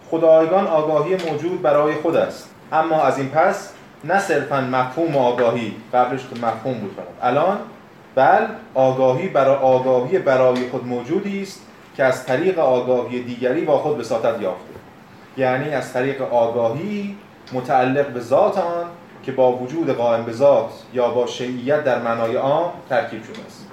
خدایگان 0.09 0.67
آگاهی 0.67 1.15
موجود 1.15 1.61
برای 1.61 1.93
خود 1.95 2.15
است. 2.15 2.49
اما 2.71 3.03
از 3.03 3.17
این 3.17 3.29
پس 3.29 3.73
نه 4.03 4.19
صرفا 4.19 4.61
مفهوم 4.61 5.17
آگاهی. 5.17 5.75
قبلش 5.93 6.21
مفهوم 6.41 6.77
بود 6.77 6.99
الان 7.21 7.57
بل 8.15 8.45
آگاهی 8.73 9.27
برای 9.27 9.55
آگاهی 9.55 10.19
برای 10.19 10.69
خود 10.69 10.87
موجودی 10.87 11.41
است 11.41 11.61
که 11.97 12.03
از 12.03 12.25
طریق 12.25 12.59
آگاهی 12.59 13.23
دیگری 13.23 13.61
با 13.61 13.77
خود 13.77 13.99
وساطت 13.99 14.41
یافته. 14.41 14.73
یعنی 15.37 15.69
از 15.69 15.93
طریق 15.93 16.21
آگاهی 16.21 17.17
متعلق 17.53 18.07
به 18.07 18.19
ذات 18.19 18.57
آن 18.57 18.85
که 19.23 19.31
با 19.31 19.51
وجود 19.51 19.89
قائم 19.89 20.25
به 20.25 20.31
ذات 20.31 20.71
یا 20.93 21.09
با 21.09 21.27
شیعیت 21.27 21.83
در 21.83 22.01
معنای 22.01 22.35
عام 22.35 22.71
ترکیب 22.89 23.23
شده 23.23 23.45
است. 23.47 23.67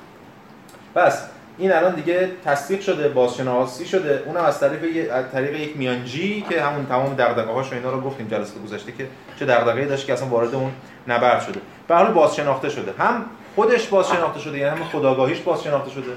پس 0.94 1.28
این 1.58 1.72
الان 1.72 1.94
دیگه 1.94 2.30
تصدیق 2.44 2.80
شده 2.80 3.08
بازشناسی 3.08 3.86
شده. 3.86 4.22
اونم 4.26 4.44
از 4.44 4.60
طریق 4.60 5.12
از 5.12 5.24
طریق 5.32 5.60
یک 5.60 5.76
میانجی 5.76 6.44
که 6.50 6.62
همون 6.62 6.86
تمام 6.86 7.14
دغدغه 7.14 7.52
هاش 7.52 7.72
و 7.72 7.74
اینا 7.74 7.90
رو 7.90 8.00
گفتیم 8.00 8.28
جلسه 8.28 8.60
گذشته 8.60 8.92
که 8.92 9.06
چه 9.38 9.46
دغدغه‌ای 9.46 9.86
داشت 9.86 10.06
که 10.06 10.12
اصلا 10.12 10.28
وارد 10.28 10.54
اون 10.54 10.70
نبرد 11.08 11.42
شده. 11.42 11.60
به 11.88 11.94
حال 11.94 12.12
بازشناخته 12.12 12.68
شده. 12.68 12.94
هم 12.98 13.24
خودش 13.58 13.86
بازشناخته 13.86 14.40
شده 14.40 14.58
یعنی 14.58 14.80
هم 14.80 14.84
خداگاهیش 14.84 15.40
بازشناخته 15.40 15.90
شده. 15.90 16.12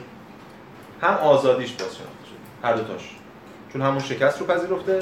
هم 1.01 1.13
آزادیش 1.13 1.71
بازشناخته 1.71 2.25
شده. 2.25 2.67
هر 2.67 2.74
دو 2.74 2.83
تاش. 2.83 3.15
چون 3.74 3.81
همون 3.81 4.00
شکست 4.00 4.39
رو 4.39 4.45
پذیرفته. 4.45 5.00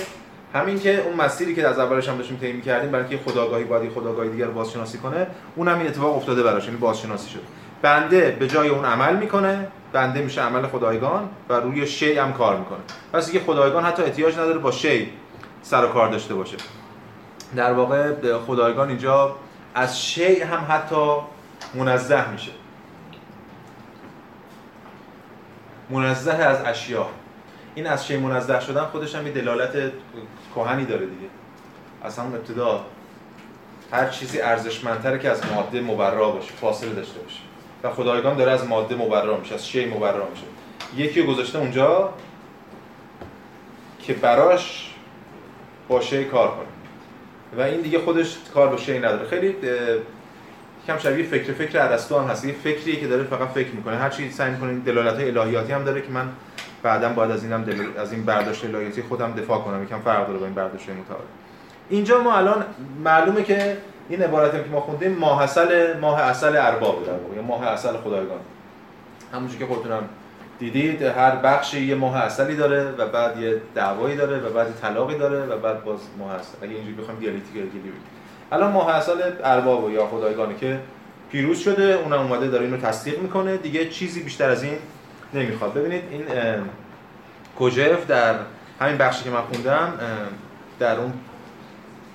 همین 0.53 0.79
که 0.79 1.01
اون 1.01 1.15
مسیری 1.15 1.55
که 1.55 1.67
از 1.67 1.79
اولش 1.79 2.10
هم 2.10 2.17
داشتیم 2.17 2.38
طی 2.38 2.51
می‌کردیم 2.51 2.91
برای 2.91 3.05
اینکه 3.05 3.31
خداگاهی 3.31 3.63
باید 3.63 3.93
خداگاهی 3.93 4.29
دیگر 4.29 4.46
رو 4.46 4.51
بازشناسی 4.51 4.98
کنه 4.98 5.27
اونم 5.55 5.77
این 5.77 5.88
اتفاق 5.88 6.15
افتاده 6.15 6.43
براش 6.43 6.65
یعنی 6.65 6.77
بازشناسی 6.77 7.29
شده. 7.29 7.41
بنده 7.81 8.38
به 8.39 8.48
جای 8.48 8.69
اون 8.69 8.86
عمل 8.86 9.15
می‌کنه 9.15 9.67
بنده 9.93 10.22
میشه 10.22 10.41
عمل 10.41 10.67
خدایگان 10.67 11.29
و 11.50 11.53
روی 11.53 11.88
شی 11.88 12.17
هم 12.17 12.34
کار 12.34 12.58
می‌کنه. 12.58 12.79
پس 13.13 13.25
دیگه 13.25 13.39
خدایگان 13.39 13.84
حتی 13.84 14.03
احتیاج 14.03 14.34
نداره 14.34 14.58
با 14.58 14.72
شی 14.72 15.13
سر 15.62 15.86
و 15.86 15.88
کار 15.88 16.10
داشته 16.10 16.34
باشه. 16.34 16.58
در 17.55 17.74
واقع 17.74 18.13
خدایگان 18.48 18.89
اینجا 18.89 19.36
از 19.75 20.01
شی 20.01 20.41
هم 20.41 20.65
حتی 20.69 21.15
منزه 21.74 22.32
میشه. 22.32 22.52
منزه 25.90 26.34
از 26.34 26.62
اشیا 26.66 27.08
این 27.76 27.88
از 27.88 28.08
شی 28.08 28.18
منزه 28.18 28.60
شدن 28.60 28.86
خودش 28.86 29.16
هم 29.16 29.28
یه 29.28 29.34
دلالت 29.34 29.92
کهنی 30.56 30.86
داره 30.86 31.06
دیگه. 31.06 31.28
از 32.04 32.20
همون 32.20 32.36
ابتدا 32.36 32.86
هر 33.92 34.10
چیزی 34.10 34.42
ارزشمندتره 34.42 35.20
که 35.20 35.30
از 35.30 35.42
ماده 35.54 35.82
مبرا 35.82 36.32
باشه 36.32 36.52
فاصله 36.52 36.94
داشته 36.94 37.20
باشه. 37.20 37.40
و 37.84 37.90
خدایگان 37.90 38.38
داره 38.38 38.52
از 38.52 38.68
ماده 38.68 38.96
مبرا 38.96 39.38
میشه 39.38 39.56
از 39.56 39.68
شی 39.68 39.86
مبرا 39.86 40.28
میشه. 40.30 40.44
یکی 40.96 41.24
گذاشته 41.24 41.60
اونجا 41.60 42.14
که 44.00 44.14
براش 44.14 44.94
با 45.88 46.02
شی 46.02 46.26
کار 46.26 46.48
کنه. 46.48 46.68
و 47.58 47.62
این 47.62 47.82
دیگه 47.82 48.00
خودش 48.00 48.38
کار 48.54 48.68
با 48.68 48.78
شی 48.78 49.00
نداره. 49.00 49.28
خیلی 49.28 49.56
کم 50.89 50.98
شبیه 50.98 51.25
فکر 51.25 51.53
فکر 51.53 51.81
ارسطو 51.81 52.19
هم 52.19 52.27
هست. 52.27 52.46
یه 52.46 52.53
فکریه 52.53 53.00
که 53.00 53.08
داره 53.08 53.24
فقط 53.24 53.48
فکر 53.48 53.72
می‌کنه. 53.72 53.96
هر 53.96 54.10
چی 54.10 54.31
سعی 54.31 54.51
می‌کنه 54.51 54.79
دلالت 54.79 55.15
های 55.15 55.38
الهیاتی 55.38 55.74
هم 55.74 55.84
داره 55.84 56.01
که 56.01 56.12
من 56.12 56.29
بعدا 56.84 57.10
باید 57.10 57.31
از 57.31 57.43
اینم 57.43 57.63
دل... 57.63 57.81
از 57.98 58.13
این 58.13 58.25
برداشت 58.25 58.65
الهیاتی 58.65 59.01
خودم 59.01 59.34
دفاع 59.34 59.60
کنم. 59.60 59.84
یکم 59.84 60.00
فرق 60.00 60.27
داره 60.27 60.39
با 60.39 60.46
این 60.46 60.55
برداشت 60.55 60.89
متعارف 60.89 61.24
اینجا 61.89 62.24
ما 62.24 62.38
الان 62.38 62.65
معلومه 63.03 63.43
که 63.43 63.77
این 64.10 64.22
عبارت 64.22 64.51
که 64.51 64.69
ما 64.72 64.81
خوندیم 64.81 65.12
ماه 65.12 65.41
اصل 65.41 66.00
ماه 66.00 66.22
اصل 66.22 66.58
ارباب 66.58 67.05
در 67.05 67.36
یا 67.36 67.41
ماه 67.41 67.67
اصل 67.67 67.98
خدایگان. 67.98 68.39
همونجوری 69.34 69.60
که 69.60 69.65
خودتونم 69.65 70.03
دیدید 70.60 71.01
هر 71.01 71.36
بخشی 71.36 71.86
یه 71.86 71.96
ماه 71.96 72.17
اصلی 72.17 72.55
داره 72.55 72.91
و 72.98 73.08
بعد 73.08 73.39
یه 73.39 73.62
دعوایی 73.75 74.15
داره 74.15 74.38
و 74.38 74.53
بعد 74.53 74.67
طلاقی 74.81 75.17
داره 75.17 75.39
و 75.39 75.58
بعد 75.58 75.84
باز 75.84 76.00
ماه 76.19 76.31
اصل. 76.31 76.58
اگه 76.62 76.72
اینجوری 76.72 76.96
بخوام 76.96 77.19
دیالکتیک 77.19 77.63
الان 78.51 78.72
ماه 78.72 78.89
اصل 78.89 79.12
ارباب 79.44 79.91
یا 79.91 80.08
خدایگانه 80.08 80.56
که 80.56 80.79
پیروز 81.32 81.60
شده 81.60 81.84
اونم 81.84 82.20
اومده 82.20 82.48
داره 82.48 82.65
اینو 82.65 82.77
تصدیق 82.77 83.20
می‌کنه. 83.20 83.58
دیگه 83.58 83.89
چیزی 83.89 84.24
بیشتر 84.24 84.50
از 84.50 84.63
این 84.63 84.77
نمی‌خواد. 85.34 85.74
ببینید 85.74 86.03
این 86.12 86.24
کوجف 87.58 88.08
در 88.08 88.36
همین 88.79 88.98
بخشی 88.98 89.24
که 89.24 89.29
من 89.29 89.41
خوندم 89.41 89.94
در 90.79 91.00
اون 91.00 91.13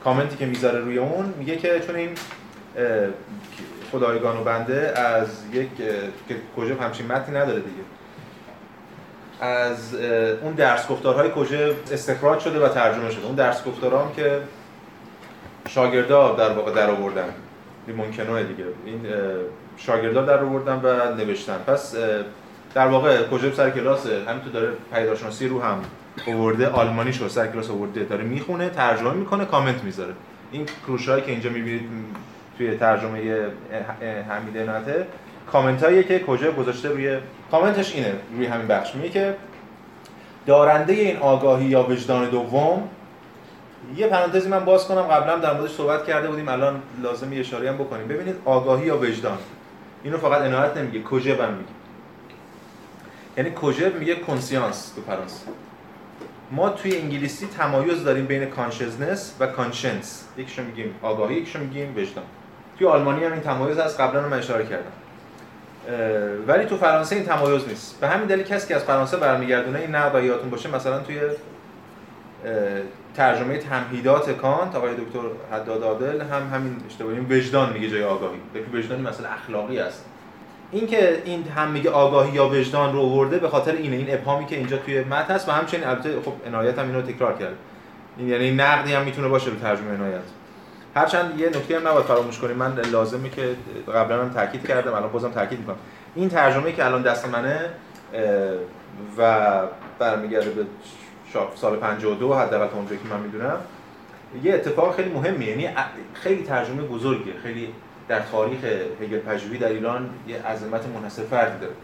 کامنتی 0.05 0.37
که 0.37 0.47
می‌ذاره 0.47 0.79
روی 0.79 0.99
اون 0.99 1.35
میگه 1.39 1.57
که 1.57 1.81
چون 1.87 1.97
این 1.97 2.11
خدایگان 3.93 4.37
و 4.37 4.45
بنده 4.45 4.99
از 4.99 5.29
یک 5.53 5.77
که 6.29 6.37
کجا 6.57 6.75
همچین 6.75 7.07
متنی 7.07 7.37
نداره 7.37 7.61
دیگه. 7.61 7.83
از 9.41 9.95
اون 10.43 10.53
درس 10.53 10.89
گفتارهای 10.89 11.31
کجا 11.37 11.59
استخراج 11.93 12.41
شده 12.41 12.67
و 12.67 12.69
ترجمه 12.69 13.11
شده. 13.11 13.27
اون 13.27 13.35
درس 13.35 13.65
گفتارها 13.65 14.05
هم 14.05 14.13
که 14.13 14.41
شاگردا 15.69 16.35
در 16.35 16.53
واقع 16.53 16.73
در 16.73 16.91
آوردن. 16.91 17.35
ممکنه 17.97 18.43
دیگه. 18.43 18.65
این 18.87 19.01
شاگردا 19.77 20.23
در 20.23 20.39
آوردن 20.39 20.81
و 20.83 21.15
نوشتن. 21.15 21.59
پس 21.67 21.95
در 22.75 22.87
واقع 22.87 23.23
کجا 23.23 23.53
سر 23.53 23.71
کلاس 23.71 24.07
همینطور 24.07 24.53
داره 24.53 24.73
پیداشناسی 24.95 25.49
رو 25.49 25.63
هم 25.63 25.83
آورده 26.29 26.69
آلمانی 26.69 27.13
شو 27.13 27.29
سر 27.29 27.47
کلاس 27.47 27.71
آورده 27.71 28.05
داره 28.05 28.25
می‌خونه 28.25 28.69
ترجمه 28.69 29.13
می‌کنه 29.13 29.45
کامنت 29.45 29.85
می‌ذاره. 29.85 30.13
این 30.53 30.67
کروشایی 30.87 31.23
که 31.23 31.31
اینجا 31.31 31.51
می‌بینید 31.51 31.83
توی 32.59 32.77
ترجمه 32.77 33.19
حمید 34.29 34.59
عنایته 34.59 35.07
کامنت 35.53 35.85
هایی 35.85 36.05
که 36.05 36.19
کجا 36.19 36.53
گذاشته 36.53 36.89
روی 36.89 37.19
کامنتش 37.51 37.95
اینه 37.95 38.13
روی 38.37 38.47
همین 38.47 38.67
بخش. 38.67 38.95
میگه 38.95 39.09
که 39.09 39.35
دارنده 40.47 40.93
این 40.93 41.17
آگاهی 41.17 41.67
یا 41.67 41.83
وجدان 41.83 42.31
دوم 42.31 42.89
یه 43.97 44.07
پرانتزی 44.07 44.49
من 44.49 44.65
باز 44.65 44.89
کنم 44.89 45.03
قبلا 45.03 45.37
در 45.37 45.55
موردش 45.55 45.73
صحبت 45.75 46.07
کرده 46.07 46.29
بودیم 46.29 46.49
الان 46.49 46.83
لازم 47.03 47.33
یه 47.33 47.41
اشاره 47.41 47.71
هم 47.71 47.77
بکنیم. 47.77 48.09
ببینید 48.09 48.37
آگاهی 48.45 48.87
یا 48.87 48.99
وجدان 48.99 49.39
اینو 50.05 50.19
فقط 50.19 50.43
عنایت 50.43 50.77
نمیگه 50.77 51.03
کجا 51.03 51.45
هم 51.45 51.53
میگه. 51.53 51.71
یعنی 53.37 53.53
کجا 53.57 53.89
میگه 53.99 54.15
کنسیانس 54.15 54.93
تو 54.97 55.03
فرانسه. 55.03 55.47
ما 56.51 56.69
توی 56.69 56.97
انگلیسی 56.97 57.47
تمایز 57.47 58.05
داریم 58.05 58.27
بین 58.27 58.45
consciousness 58.47 59.35
و 59.41 59.47
conscience 59.47 60.25
یکیشو 60.37 60.63
میگیم 60.63 60.95
آگاهی 61.03 61.35
یکیشو 61.35 61.59
میگیم 61.59 61.97
وجدان. 61.97 62.25
توی 62.79 62.87
آلمانی 62.87 63.25
هم 63.25 63.33
این 63.33 63.41
تمایز 63.41 63.79
هست 63.79 64.01
قبلا 64.01 64.29
من 64.29 64.39
اشاره 64.39 64.67
کردم. 64.67 64.93
ولی 66.47 66.65
تو 66.65 66.77
فرانسه 66.77 67.17
این 67.17 67.25
تمایز 67.25 67.69
نیست. 67.69 68.01
به 68.01 68.09
همین 68.09 68.27
دلیل 68.27 68.45
کسی 68.45 68.69
که 68.69 68.77
از 68.77 68.85
فرانسه 68.85 69.17
برمیگردونه 69.17 69.79
این 69.79 70.25
یادتون 70.25 70.51
باشه 70.51 70.75
مثلا 70.75 70.99
توی 70.99 71.21
ترجمه 73.15 73.59
تمهیدات 73.59 74.31
کانت 74.31 74.77
آقای 74.77 74.95
دکتر 74.95 75.21
حداد 75.53 75.83
عادل 75.83 76.21
هم 76.21 76.51
همین 76.55 76.77
اشتباهی 76.87 77.21
وجدان 77.21 77.73
میگه 77.73 77.91
جای 77.91 78.05
آگاهی. 78.05 78.39
که 78.55 78.79
وجدانی 78.79 79.03
مثلا 79.03 79.29
اخلاقی 79.29 79.79
است. 79.79 80.05
این 80.71 80.87
که 80.87 81.23
این 81.25 81.49
هم 81.49 81.71
میگه 81.71 81.91
آگاهی 81.91 82.33
یا 82.33 82.49
وجدان 82.49 82.93
رو 82.93 83.01
آورده 83.01 83.39
به 83.39 83.49
خاطر 83.49 83.73
اینه 83.73 83.97
این 83.97 84.15
ابهامی 84.15 84.47
که 84.47 84.57
اینجا 84.57 84.77
توی 84.77 85.01
متن 85.01 85.35
هست 85.35 85.49
و 85.49 85.53
همچنین 85.53 85.85
البته 85.85 86.21
خب 86.25 86.33
عنایت 86.47 86.79
هم 86.79 86.87
اینو 86.87 87.03
تکرار 87.03 87.39
کرد. 87.39 87.55
این 88.19 88.29
یعنی 88.29 88.51
نقدی 88.51 88.93
هم 88.93 89.03
می‌تونه 89.03 89.29
باشه 89.29 89.51
به 89.51 89.61
ترجمه 89.61 89.95
عنایت. 89.95 90.23
هرچند 90.95 91.41
یه 91.41 91.49
نکته 91.49 91.77
هم 91.77 91.89
نباید 91.89 92.07
فراموش 92.07 92.39
کنیم. 92.39 92.57
من 92.57 92.81
لازمه 92.93 93.31
که 93.31 93.57
قبلا 93.95 94.23
هم 94.23 94.31
تاکید 94.31 94.67
کردم 94.67 94.95
الان 94.95 95.13
بازم 95.13 95.31
تاکید 95.31 95.59
می‌کنم. 95.59 95.77
این 96.15 96.29
ترجمه 96.29 96.73
که 96.73 96.85
الان 96.85 97.03
دست 97.03 97.29
منه 97.29 97.71
و 99.19 99.61
برمیگرده 99.99 100.51
به 100.51 100.67
سال 101.55 101.77
52 101.77 102.35
حداقل 102.35 102.67
تا 102.67 102.77
اونجایی 102.77 103.01
که 103.01 103.09
من 103.09 103.21
می‌دونم. 103.21 103.57
یه 104.43 104.55
اتفاق 104.55 104.97
خیلی 104.97 105.11
مهمه 105.11 105.47
یعنی 105.47 105.69
خیلی 106.15 106.43
ترجمه 106.43 106.83
بزرگه. 106.83 107.33
خیلی 107.43 107.69
در 108.09 108.21
تاریخ 108.21 108.65
هگل 109.03 109.19
پژوهی 109.19 109.59
در 109.59 109.69
ایران 109.69 110.11
یه 110.29 110.47
عظمت 110.47 110.87
منحصر 110.87 111.23
فردی 111.23 111.61
داره. 111.61 111.75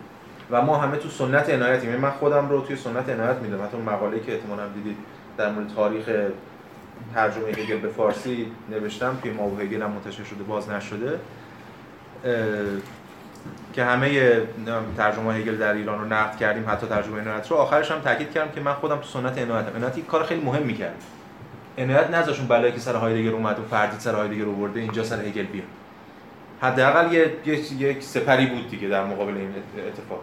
و 0.50 0.62
ما 0.62 0.76
همه 0.78 0.97
تو 0.97 1.09
سنت 1.09 1.50
عنایتیم. 1.50 1.90
یعنی 1.90 2.02
من 2.02 2.11
خودم 2.11 2.49
رو 2.49 2.61
توی 2.61 2.76
سنت 2.76 3.09
عنایت 3.09 3.37
می‌دونم. 3.37 3.64
حتی 3.64 3.76
مقاله 3.76 4.21
که 4.21 4.33
احتمالاً 4.33 4.69
دیدید 4.69 4.97
در 5.38 5.52
مورد 5.52 5.75
تاریخ 5.76 6.04
ترجمه 7.14 7.49
هگل 7.49 7.76
به 7.76 7.88
فارسی 7.88 8.47
نوشتم 8.71 9.19
که 9.23 9.30
ما 9.30 9.49
و 9.49 9.59
هگل 9.61 9.83
هم 9.83 9.90
منتشر 9.90 10.25
شده 10.25 10.42
باز 10.42 10.71
نشده. 10.71 11.19
که 13.73 13.85
همه 13.85 14.41
ترجمه 14.97 15.35
هگل 15.35 15.57
در 15.57 15.73
ایران 15.73 15.99
رو 15.99 16.05
نقد 16.05 16.37
کردیم 16.37 16.65
حتی 16.69 16.87
ترجمه 16.87 17.21
عنایت 17.21 17.50
رو. 17.50 17.57
آخرش 17.57 17.91
هم 17.91 17.99
تاکید 18.00 18.33
کردم 18.33 18.50
که 18.53 18.61
من 18.61 18.73
خودم 18.73 18.97
تو 18.97 19.03
سنت 19.03 19.39
عنایتم 19.39 19.77
عنایت 19.77 19.99
یک 19.99 20.07
کار 20.07 20.25
خیلی 20.25 20.41
مهم 20.41 20.62
می‌کرد. 20.62 20.95
عنایت 21.79 22.11
نذاشون 22.11 22.47
بلایی 22.47 22.73
که 22.73 22.81
سر 22.81 22.95
هایدگر 22.95 23.31
اومد 23.31 23.59
و 23.59 23.62
فردی 23.71 23.97
سر 23.99 24.15
هایدگر 24.15 24.45
آورده 24.45 24.81
اینجا 24.81 25.05
سر 25.05 25.21
هگل 25.21 25.43
بیاد 25.43 25.67
حداقل 26.62 27.12
یه 27.12 27.33
یک 27.79 28.03
سپری 28.03 28.47
بود 28.47 28.71
دیگه 28.71 28.89
در 28.89 29.05
مقابل 29.05 29.37
این 29.37 29.55
اتفاق. 29.89 30.21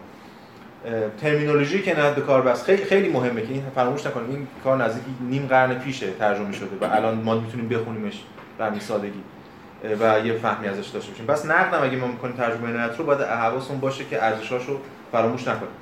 ترمینولوژی 1.20 1.82
که 1.82 1.98
نه 1.98 2.10
به 2.10 2.20
کار 2.20 2.42
بس 2.42 2.64
خیلی 2.64 2.84
خیلی 2.84 3.08
مهمه 3.08 3.42
که 3.42 3.52
این 3.52 3.62
فراموش 3.74 4.06
نکنیم 4.06 4.30
این 4.30 4.46
کار 4.64 4.84
نزدیک 4.84 5.04
نیم 5.20 5.46
قرن 5.46 5.74
پیشه 5.74 6.10
ترجمه 6.10 6.52
شده 6.52 6.76
و 6.80 6.84
الان 6.84 7.14
ما 7.14 7.34
می‌تونیم 7.34 7.68
بخونیمش. 7.68 8.22
به 8.58 8.80
سادگی. 8.80 9.22
و 10.00 10.26
یه 10.26 10.32
فهمی 10.32 10.68
ازش 10.68 10.86
داشته 10.86 11.10
باشیم. 11.10 11.26
بس 11.26 11.46
نقدم 11.46 11.82
اگه 11.82 11.96
ما 11.96 12.06
می‌کنیم 12.06 12.36
ترجمه 12.36 12.68
نت 12.68 12.98
رو 12.98 13.04
باید 13.04 13.20
حواسمون 13.20 13.80
باشه 13.80 14.04
که 14.04 14.24
ارزشاشو 14.24 14.78
فراموش 15.12 15.48
نکنیم. 15.48 15.72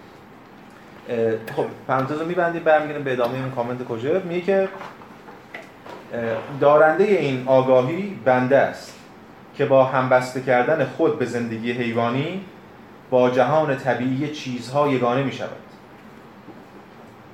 خب 1.56 1.64
پرانتز 1.88 2.20
رو 2.20 2.26
میبندیم 2.26 2.62
به 3.04 3.12
ادامه 3.12 3.34
این 3.34 3.50
کامنت 3.50 3.84
کجا. 3.84 4.20
میگه 4.24 4.40
که 4.40 4.68
دارنده 6.60 7.04
این 7.04 7.42
آگاهی 7.46 8.18
بنده 8.24 8.58
است 8.58 8.94
که 9.54 9.66
با 9.66 9.84
همبسته 9.84 10.40
کردن 10.40 10.84
خود 10.84 11.18
به 11.18 11.26
زندگی 11.26 11.72
حیوانی 11.72 12.44
با 13.10 13.30
جهان 13.30 13.76
طبیعی 13.76 14.28
چیزها 14.28 14.88
یگانه 14.88 15.22
می 15.22 15.32
شود 15.32 15.50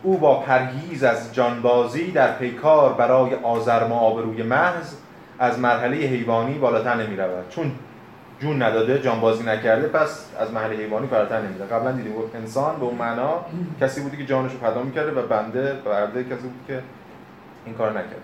او 0.03 0.19
با 0.19 0.41
پرهیز 0.41 1.05
از 1.05 1.35
جانبازی 1.35 2.11
در 2.11 2.33
پیکار 2.33 2.93
برای 2.93 3.35
آزرم 3.35 3.93
و 3.93 3.95
آبروی 3.95 4.43
محض 4.43 4.95
از 5.43 5.59
مرحله 5.59 5.97
حیوانی 5.97 6.59
بالاتر 6.59 6.95
نمی 6.95 7.17
رود 7.17 7.49
چون 7.49 7.73
جون 8.41 8.63
نداده 8.63 8.99
جانبازی 8.99 9.45
نکرده 9.45 9.89
پس 9.89 10.27
از 10.39 10.53
مرحله 10.53 10.77
حیوانی 10.77 11.07
فراتر 11.07 11.41
نمیره 11.41 11.65
قبلا 11.65 11.93
دیدیم 11.93 12.13
انسان 12.35 12.77
به 12.77 12.85
اون 12.85 12.95
معنا 12.95 13.45
کسی 13.81 14.01
بودی 14.01 14.17
که 14.17 14.27
جانش 14.27 14.53
رو 14.53 14.59
فدا 14.59 14.83
می‌کرده 14.83 15.21
و 15.21 15.27
بنده 15.27 15.73
برده 15.85 16.25
کسی 16.25 16.43
بود 16.43 16.65
که 16.67 16.83
این 17.67 17.75
کار 17.75 17.91
نکرد 17.91 18.23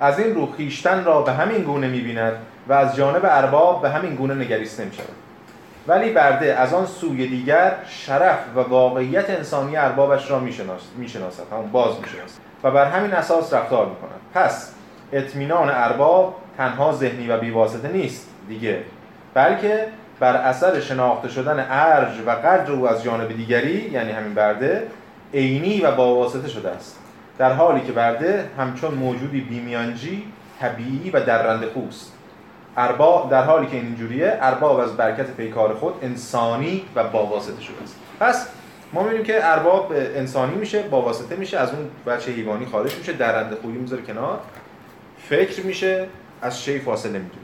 از 0.00 0.18
این 0.18 0.34
رو 0.34 0.52
خیشتن 0.56 1.04
را 1.04 1.22
به 1.22 1.32
همین 1.32 1.62
گونه 1.62 1.88
می‌بیند 1.88 2.32
و 2.68 2.72
از 2.72 2.96
جانب 2.96 3.20
ارباب 3.24 3.82
به 3.82 3.90
همین 3.90 4.14
گونه 4.14 4.34
نگریسته 4.34 4.84
می 4.84 4.92
شود 4.92 5.08
ولی 5.86 6.12
برده 6.12 6.54
از 6.54 6.74
آن 6.74 6.86
سوی 6.86 7.28
دیگر 7.28 7.74
شرف 7.88 8.38
و 8.56 8.60
واقعیت 8.60 9.30
انسانی 9.30 9.76
اربابش 9.76 10.30
را 10.30 10.38
می‌شناسد. 10.96 11.42
همون 11.52 11.70
باز 11.72 12.00
می‌شناسد. 12.00 12.40
و 12.64 12.70
بر 12.70 12.84
همین 12.84 13.12
اساس 13.12 13.54
رفتار 13.54 13.86
می‌کند. 13.86 14.20
پس 14.34 14.77
اطمینان 15.12 15.70
ارباب 15.70 16.34
تنها 16.56 16.92
ذهنی 16.92 17.28
و 17.28 17.38
بیواسطه 17.38 17.88
نیست 17.88 18.28
دیگه 18.48 18.82
بلکه 19.34 19.86
بر 20.20 20.36
اثر 20.36 20.80
شناخته 20.80 21.28
شدن 21.28 21.66
ارج 21.70 22.12
و 22.26 22.30
قدر 22.30 22.72
او 22.72 22.88
از 22.88 23.02
جانب 23.02 23.36
دیگری 23.36 23.90
یعنی 23.90 24.12
همین 24.12 24.34
برده 24.34 24.86
عینی 25.34 25.80
و 25.80 25.90
باواسطه 25.90 26.48
شده 26.48 26.70
است. 26.70 26.98
در 27.38 27.52
حالی 27.52 27.80
که 27.80 27.92
برده 27.92 28.50
همچون 28.58 28.94
موجودی 28.94 29.40
بیمیانجی 29.40 30.24
طبیعی 30.60 31.10
و 31.10 31.20
درنده 31.20 31.66
خوست. 31.66 32.12
ارباب 32.76 33.30
در 33.30 33.42
حالی 33.42 33.66
که 33.66 33.76
اینجوریه 33.76 34.38
ارباب 34.40 34.78
از 34.78 34.96
برکت 34.96 35.30
پیکار 35.30 35.74
خود 35.74 35.94
انسانی 36.02 36.84
و 36.94 37.04
باواسطه 37.04 37.62
شده 37.62 37.82
است. 37.82 37.96
پس 38.20 38.48
ما 38.92 39.02
می‌بینیم 39.02 39.24
که 39.24 39.38
ارباب 39.42 39.92
انسانی 39.92 40.54
میشه 40.54 40.82
باواسطه 40.82 41.36
میشه 41.36 41.58
از 41.58 41.70
اون 41.72 41.90
بچه 42.06 42.32
حیوانی 42.32 42.66
خارج 42.66 42.96
میشه 42.98 43.12
درنده 43.12 43.56
خویی 43.56 43.78
می‌ذاره 43.78 44.02
کنار. 44.02 44.38
فکر 45.28 45.66
میشه 45.66 46.06
از 46.42 46.64
شی 46.64 46.78
فاصله 46.78 47.18
می‌گیره 47.18 47.42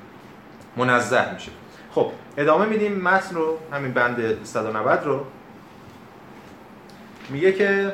منزه 0.76 1.34
میشه. 1.34 1.50
خب 1.94 2.10
ادامه 2.36 2.66
میدیم 2.66 3.00
متن 3.00 3.34
رو 3.34 3.58
همین 3.72 3.92
بند 3.92 4.44
190 4.44 5.04
رو. 5.04 5.20
میگه 7.30 7.52
که 7.52 7.92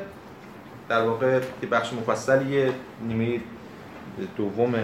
در 0.88 1.02
واقع 1.02 1.40
بخش 1.70 1.92
مفصلی 1.92 2.73
نیمه 3.09 3.40
دوم 4.37 4.75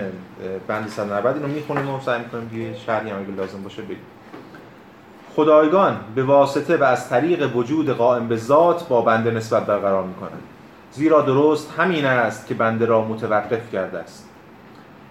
بند 0.69 0.89
190 0.89 1.43
رو 1.43 1.49
می‌خونیم 1.49 1.91
و 1.91 2.01
سعی 2.01 2.19
می‌کنیم 2.19 2.63
یه 2.63 2.77
شرحی 2.77 3.11
هم 3.11 3.21
اگه 3.21 3.31
لازم 3.31 3.63
باشه 3.63 3.83
بگیم. 3.83 3.99
خدایگان 5.37 6.01
به 6.15 6.23
واسطه 6.23 6.77
و 6.77 6.85
از 6.85 7.09
طریق 7.09 7.57
وجود 7.57 7.91
قائم 7.91 8.29
به 8.29 8.37
ذات 8.37 8.89
با 8.89 9.03
بنده 9.03 9.31
نسبت 9.31 9.67
برقرار 9.67 10.05
می‌کنند. 10.05 10.43
زیرا 10.93 11.23
درست 11.23 11.75
همین 11.79 12.05
است 12.05 12.47
که 12.47 12.55
بنده 12.55 12.87
را 12.87 13.05
متوقف 13.05 13.73
کرده 13.73 13.99
است. 13.99 14.26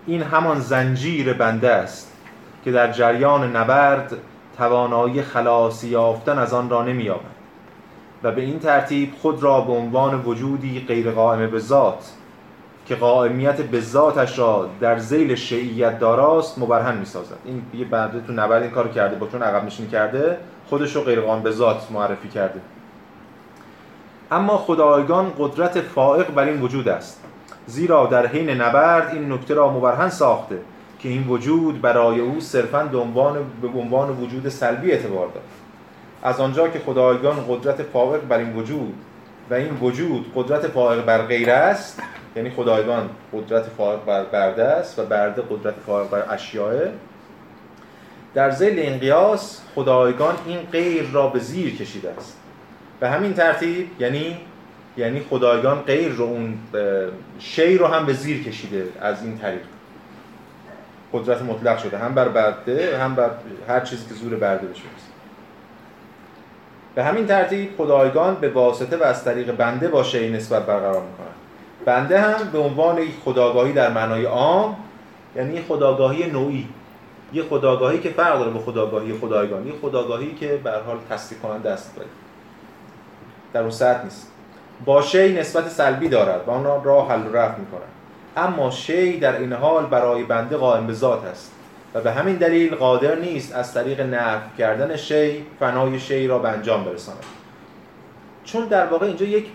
این 0.08 0.24
همان 0.24 0.60
زنجیر 0.60 1.34
بنده 1.34 1.72
است 1.72 2.12
که 2.66 2.72
در 2.72 2.92
جریان 2.92 3.56
نبرد 3.56 4.18
توانایی 4.58 5.22
خلاصی 5.22 5.88
یافتن 5.88 6.38
از 6.38 6.54
آن 6.54 6.70
را 6.70 6.84
نمییابد 6.84 7.36
و 8.24 8.32
به 8.32 8.42
این 8.42 8.60
ترتیب 8.60 9.14
خود 9.22 9.44
را 9.44 9.62
به 9.62 9.74
عنوان 9.74 10.22
وجودی 10.22 10.86
غیر 10.88 11.12
قائم 11.12 11.52
به 11.52 11.60
ذات 11.60 12.12
که 12.86 12.96
قائمیت 12.96 13.62
به 13.62 13.82
ذاتش 13.82 14.40
را 14.40 14.70
در 14.82 14.98
زیل 14.98 15.36
شیعیت 15.36 16.00
داراست 16.00 16.60
مبرهن 16.60 16.98
می‌سازد. 16.98 17.38
این 17.46 17.62
یه 17.74 17.86
بنده 17.86 18.22
تو 18.28 18.34
نبرد 18.34 18.62
این 18.62 18.72
کار 18.72 18.88
کرده 18.88 19.16
با 19.16 19.28
چون 19.28 19.42
عقب 19.44 19.66
نشینی 19.66 19.90
کرده 19.90 20.38
خودش 20.70 20.96
رو 20.96 21.02
غیر 21.02 21.22
قائم 21.22 21.42
به 21.42 21.52
ذات 21.52 21.92
معرفی 21.92 22.28
کرده. 22.28 22.62
اما 24.32 24.58
خدایگان 24.58 25.34
قدرت 25.40 25.82
فائق 25.82 26.32
بر 26.32 26.44
این 26.44 26.62
وجود 26.62 26.88
است. 26.88 27.22
زیرا 27.67 28.05
در 28.05 28.27
حین 28.27 28.50
نبرد 28.50 29.13
این 29.13 29.31
نکته 29.31 29.53
را 29.53 29.72
مبرهن 29.72 30.10
ساخته 30.10 30.57
که 31.00 31.10
این 31.10 31.27
وجود 31.27 31.81
برای 31.81 32.19
او 32.19 32.39
صرفا 32.39 32.84
به 33.62 33.67
عنوان 33.67 34.10
وجود 34.10 34.50
سلبی 34.50 34.91
اعتبار 34.91 35.27
دارد. 35.27 35.45
از 36.24 36.39
آنجا 36.39 36.67
که 36.67 36.79
خدایگان 36.79 37.45
قدرت 37.50 37.81
فائق 37.81 38.21
بر 38.21 38.38
این 38.38 38.56
وجود 38.56 38.93
و 39.49 39.54
این 39.54 39.78
وجود 39.82 40.32
قدرت 40.36 40.67
فائق 40.67 41.06
بر 41.06 41.21
غیر 41.21 41.49
است 41.49 42.01
یعنی 42.36 42.49
خدایگان 42.49 43.10
قدرت 43.34 43.63
فائق 43.63 43.99
بر 44.06 44.23
برده 44.23 44.63
است 44.63 44.99
و 44.99 45.06
برده 45.06 45.41
قدرت 45.41 45.73
فائق 45.86 46.10
بر 46.10 46.34
اشیاء 46.34 46.73
در 48.34 48.51
زیل 48.51 48.80
این 48.80 48.97
قیاس 48.97 49.62
خدایگان 49.75 50.36
این 50.45 50.60
غیر 50.71 51.10
را 51.13 51.28
به 51.28 51.39
زیر 51.39 51.75
کشیده 51.78 52.12
است. 52.17 52.38
به 52.99 53.10
همین 53.10 53.34
ترتیب 53.34 53.88
یعنی 53.99 54.38
یعنی 54.97 55.19
خدایگان 55.29 55.81
غیر 55.81 56.12
رو 56.12 56.25
اون 56.25 56.58
شی 57.39 57.77
رو 57.77 57.88
هم 57.88 58.05
به 58.05 58.13
زیر 58.13 58.43
کشیده 58.43 58.88
از 59.01 59.23
این 59.23 59.38
طریق. 59.38 59.62
قدرت 61.13 61.41
مطلق 61.41 61.77
شده. 61.77 61.97
هم 61.97 62.13
بر 62.13 62.27
برده 62.27 62.97
هم 62.97 63.15
بر 63.15 63.29
هر 63.67 63.79
چیزی 63.79 64.05
که 64.08 64.13
زور 64.13 64.36
برده 64.36 64.67
بشه. 64.67 64.81
به 66.95 67.03
همین 67.03 67.27
ترتیب 67.27 67.69
خدایگان 67.77 68.36
به 68.36 68.49
واسطه 68.49 68.97
و 68.97 69.03
از 69.03 69.23
طریق 69.23 69.51
بنده 69.51 69.88
با 69.88 70.03
شی 70.03 70.29
نسبت 70.29 70.65
برقرار 70.65 71.01
می‌کنن 71.01 71.36
بنده 71.86 72.19
هم 72.19 72.49
به 72.51 72.60
عنوان 72.60 72.97
یک 72.97 73.12
خداگاهی 73.25 73.73
در 73.73 73.91
معنای 73.91 74.25
عام 74.25 74.75
یعنی 75.36 75.62
خداگاهی 75.62 76.31
نوعی. 76.31 76.67
یه 77.34 77.43
خداگاهی 77.43 77.99
که 77.99 78.10
فرق 78.10 78.39
داره 78.39 78.51
با 78.51 78.60
خداگاهی 78.60 79.13
خدایگان. 79.13 79.67
یه 79.67 79.73
خداگاهی 79.81 80.36
که 80.36 80.60
به 80.63 80.71
حال 80.71 80.97
تصدیق 81.10 81.39
کننده 81.39 81.69
است. 81.69 81.95
در 83.53 83.62
اون 83.62 83.71
سطح 83.71 84.03
نیست. 84.03 84.31
با 84.86 85.02
شی 85.02 85.34
نسبت 85.34 85.70
سلبی 85.70 86.10
دارد 86.10 86.48
و 86.48 86.52
آن 86.52 86.84
را 86.84 87.06
حل 87.06 87.28
و 87.28 87.38
رفت 87.38 87.60
می‌کند. 87.60 87.82
اما 88.38 88.72
شی 88.72 89.20
در 89.20 89.38
این 89.38 89.54
حال 89.54 89.86
برای 89.86 90.24
بنده 90.24 90.58
قائم 90.58 90.88
به 90.88 90.94
ذات 90.94 91.26
است 91.26 91.52
و 91.94 92.02
به 92.02 92.12
همین 92.12 92.36
دلیل 92.36 92.76
قادر 92.76 93.16
نیست 93.16 93.56
از 93.56 93.74
طریق 93.74 94.02
نفی 94.02 94.50
کردن 94.58 94.96
شی 94.96 95.46
فنای 95.60 96.00
شی 96.00 96.28
را 96.28 96.40
به 96.40 96.50
انجام 96.50 96.84
برساند. 96.84 97.24
چون 98.44 98.66
در 98.66 98.86
واقع 98.86 99.06
اینجا 99.06 99.26
یک 99.26 99.48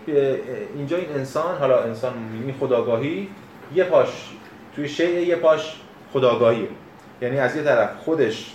اینجا 0.75 0.97
این 0.97 1.13
انسان 1.15 1.59
حالا 1.59 1.83
انسان 1.83 2.13
می 2.47 2.55
خداگاهی 2.61 3.29
یه 3.75 3.85
پاش 3.85 4.09
توی 4.77 4.89
شی 4.89 5.23
یه 5.23 5.37
پاش 5.37 5.77
خداگاهیه. 6.13 6.69
یعنی 7.23 7.39
از 7.39 7.57
یه 7.57 7.63
طرف 7.63 7.91
خودش 8.05 8.53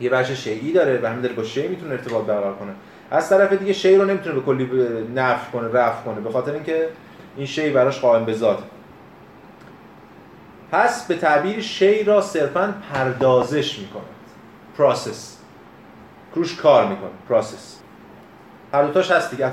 یه 0.00 0.10
بخش 0.10 0.30
شیعی 0.30 0.72
داره 0.72 1.00
و 1.02 1.06
همین 1.06 1.20
دلیل 1.20 1.36
با 1.36 1.44
شی 1.44 1.68
می‌تونه 1.68 1.92
ارتباط 1.92 2.24
برقرار 2.24 2.54
کنه. 2.54 2.72
از 3.10 3.28
طرف 3.28 3.52
دیگه 3.52 3.72
شی 3.72 3.96
رو 3.96 4.04
نمی‌تونه 4.04 4.34
به 4.34 4.40
کلی 4.40 4.70
نفی 5.14 5.52
کنه 5.52 5.68
رفع 5.72 6.02
کنه. 6.04 6.20
به 6.20 6.30
خاطر 6.30 6.52
اینکه 6.52 6.88
این 7.36 7.46
شی 7.46 7.70
براش 7.70 8.00
قائم 8.00 8.24
به 8.24 8.32
ذاته 8.32 8.62
پس 10.72 11.06
به 11.06 11.16
تعبیر 11.16 11.60
شی 11.60 12.04
را 12.04 12.20
صرفا 12.20 12.74
پردازش 12.92 13.78
می‌کند 13.78 14.02
process 14.78 15.36
کرده 16.34 16.46
روش 16.46 16.56
کار 16.56 16.86
می‌کنه. 16.86 17.10
process 17.28 17.78
هر 18.72 18.82
دوتاش 18.82 19.10
هست 19.10 19.30
دیگه. 19.30 19.52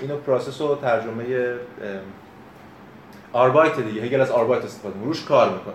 اینو 0.00 0.16
process 0.16 0.60
رو 0.60 0.78
ترجمه 0.82 1.24
Arbeit 3.32 3.80
دیگه. 3.80 4.02
هگل 4.02 4.20
از 4.20 4.30
Arbeit 4.30 4.64
استفاده 4.64 4.94
روش 5.04 5.24
کار 5.24 5.50
می‌کنه. 5.50 5.74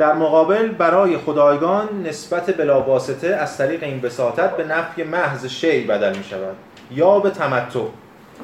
در 0.00 0.12
مقابل 0.12 0.68
برای 0.68 1.18
خدایگان 1.18 2.02
نسبت 2.06 2.56
بلاواسطه 2.56 3.28
از 3.28 3.58
طریق 3.58 3.82
این 3.82 4.00
بساطت 4.00 4.56
به 4.56 4.64
نفی 4.64 5.02
محض 5.02 5.46
شی 5.46 5.84
بدل 5.84 6.16
می 6.16 6.24
شود. 6.24 6.56
یا 6.90 7.18
به 7.18 7.30
تمتع. 7.30 7.84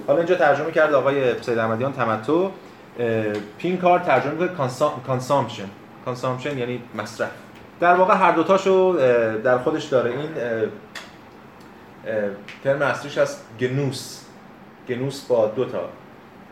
حالا 0.06 0.18
اینجا 0.18 0.34
ترجمه 0.34 0.70
کرد 0.70 0.94
آقای 0.94 1.42
سید 1.42 1.58
احمدیان 1.58 1.92
تمتع. 1.92 2.48
کار 3.82 3.98
ترجمه 3.98 4.32
می‌کنه 4.32 4.48
consumption 5.06 5.68
consumption 6.04 6.59
یعنی 6.58 6.82
مصرف. 6.94 7.30
در 7.80 7.94
واقع 7.94 8.14
هر 8.14 8.32
دوتاشو 8.32 8.96
در 9.44 9.58
خودش 9.58 9.84
داره 9.84 10.10
این 10.10 10.28
ترم 12.64 12.82
اصلیش 12.82 13.18
از 13.18 13.36
Genuss 13.61 14.20
Genuss 14.88 15.24
با 15.24 15.46
دو 15.46 15.64
تا 15.64 15.80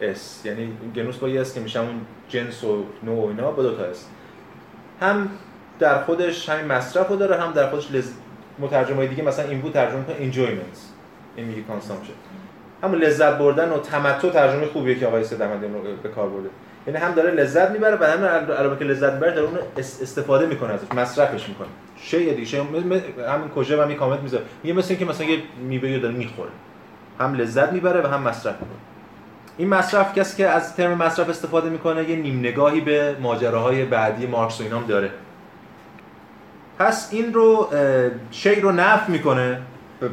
s 0.00 0.40
یعنی 0.44 0.72
Genus 0.96 1.16
با 1.16 1.28
یه 1.28 1.40
s 1.40 1.54
که 1.54 1.60
میشه 1.60 1.80
اون 1.80 2.00
جنس 2.28 2.64
و 2.64 2.84
نوع 3.02 3.24
و 3.24 3.28
اینا 3.28 3.50
با 3.50 3.62
دو 3.62 3.76
تا 3.76 3.84
s 3.84 4.06
هم 5.00 5.30
در 5.78 6.02
خودش 6.02 6.48
همین 6.48 6.72
مصرف 6.72 7.08
رو 7.08 7.16
داره 7.16 7.42
هم 7.42 7.52
در 7.52 7.70
خودش 7.70 7.92
لز... 7.92 8.10
مترجمه 8.58 9.06
دیگه 9.06 9.22
مثلا 9.22 9.48
این 9.48 9.60
بود 9.60 9.72
ترجمه 9.72 10.04
کنه 10.04 10.16
enjoyment 10.18 10.78
این 11.36 11.46
میگه 11.46 11.62
consumption 11.62 12.12
همون 12.82 12.98
لذت 12.98 13.38
بردن 13.38 13.68
و 13.68 13.78
تمتع 13.78 14.30
ترجمه 14.30 14.66
خوبیه 14.66 14.94
که 14.94 15.06
آقای 15.06 15.24
سدمدی 15.24 15.66
رو 15.66 15.80
به 16.02 16.08
کار 16.08 16.28
برده. 16.28 16.48
یعنی 16.86 16.98
هم 16.98 17.12
داره 17.12 17.30
لذت 17.30 17.70
می‌بره 17.70 17.96
و 17.96 18.04
هم 18.04 18.24
علاوه 18.24 18.78
که 18.78 18.84
لذت 18.84 19.12
می‌بره 19.12 19.32
داره 19.32 19.48
اون 19.48 19.58
استفاده 19.78 20.46
می‌کنه 20.46 20.72
ازش 20.72 20.86
مصرفش 20.94 21.48
می‌کنه. 21.48 21.68
شی 21.96 22.34
دیگه 22.34 22.44
شی 22.44 22.56
همین 22.56 23.48
کجا 23.56 23.88
و 23.88 23.92
کامنت 23.94 24.20
می‌ذاره. 24.20 24.44
میگه 24.62 24.76
مثل 24.76 24.88
اینکه 24.90 25.04
مثلا 25.04 25.26
یه 25.26 25.38
میوه 25.68 25.98
داره 25.98 26.14
می‌خوره. 26.14 26.50
هم 27.20 27.34
لذت 27.34 27.72
می‌بره 27.72 28.00
و 28.02 28.06
هم 28.06 28.22
مصرف 28.22 28.54
می‌کنه. 28.54 28.78
این 29.56 29.68
مصرف 29.68 30.18
کسی 30.18 30.36
که 30.36 30.48
از 30.48 30.76
ترم 30.76 30.94
مصرف 30.94 31.28
استفاده 31.28 31.70
می‌کنه 31.70 32.10
یه 32.10 32.16
نیم 32.16 32.38
نگاهی 32.38 32.80
به 32.80 33.16
ماجراهای 33.20 33.84
بعدی 33.84 34.26
مارکس 34.26 34.60
و 34.60 34.64
اینام 34.64 34.86
داره. 34.86 35.10
پس 36.78 37.08
این 37.12 37.34
رو 37.34 37.68
شی 38.30 38.60
رو 38.60 38.72
نف 38.72 39.08
می‌کنه. 39.08 39.60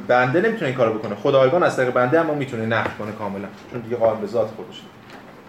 بنده 0.07 0.41
نمی‌تونه 0.41 0.67
این 0.67 0.75
کارو 0.77 0.93
بکنه. 0.93 1.15
خدایگان 1.15 1.63
از 1.63 1.77
طریق 1.77 1.93
بنده 1.93 2.19
اما 2.19 2.33
می‌تونه 2.33 2.65
نقد 2.65 2.97
کنه 2.99 3.11
کاملا. 3.11 3.47
چون 3.71 3.79
دیگه 3.79 3.95
قائم 3.95 4.21
به 4.21 4.27
ذات 4.27 4.47
خودشه. 4.47 4.81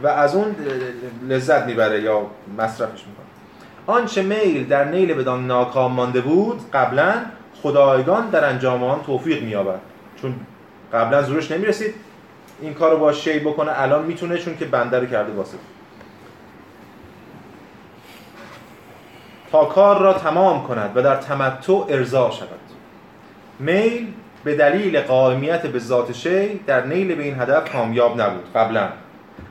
و 0.03 0.07
از 0.07 0.35
اون 0.35 0.57
لذت 1.29 1.67
می‌بره 1.67 2.03
یا 2.03 2.27
مصرفش 2.59 3.01
می‌کنه. 3.07 3.27
آنچه 3.87 4.23
میل 4.23 4.67
در 4.67 4.85
نیل 4.85 5.15
بدان 5.15 5.47
ناکام 5.47 5.93
مانده 5.93 6.21
بود 6.21 6.61
قبلا 6.73 7.15
خدایگان 7.63 8.31
در 8.31 8.45
انجام 8.45 8.85
آن 8.85 9.03
توفیق 9.03 9.43
مییابد. 9.43 9.81
چون 10.23 10.35
قبلا 10.93 11.23
زورش 11.23 11.51
نمی‌رسید. 11.51 11.95
این 12.63 12.75
کارو 12.75 12.99
با 12.99 13.13
شی 13.13 13.39
بکنه 13.39 13.73
الان 13.75 14.05
می‌تونه 14.05 14.39
چون 14.39 14.57
که 14.57 14.65
بنده 14.65 14.99
رو 14.99 15.07
کرده 15.07 15.33
واسه. 15.33 15.57
تا 19.53 19.65
کار 19.65 20.01
را 20.01 20.13
تمام 20.13 20.67
کند 20.67 20.91
و 20.95 21.03
در 21.03 21.17
تمتع 21.17 21.85
ارضا 21.89 22.31
شود. 22.31 22.49
میل 23.59 24.07
به 24.45 24.55
دلیل 24.55 25.01
قائمیت 25.01 25.67
به 25.67 25.79
ذات 25.79 26.13
شی 26.13 26.61
در 26.67 26.87
نیل 26.87 27.15
به 27.15 27.23
این 27.23 27.41
هدف 27.41 27.73
کامیاب 27.73 28.21
نبود 28.21 28.53
قبلا. 28.55 28.89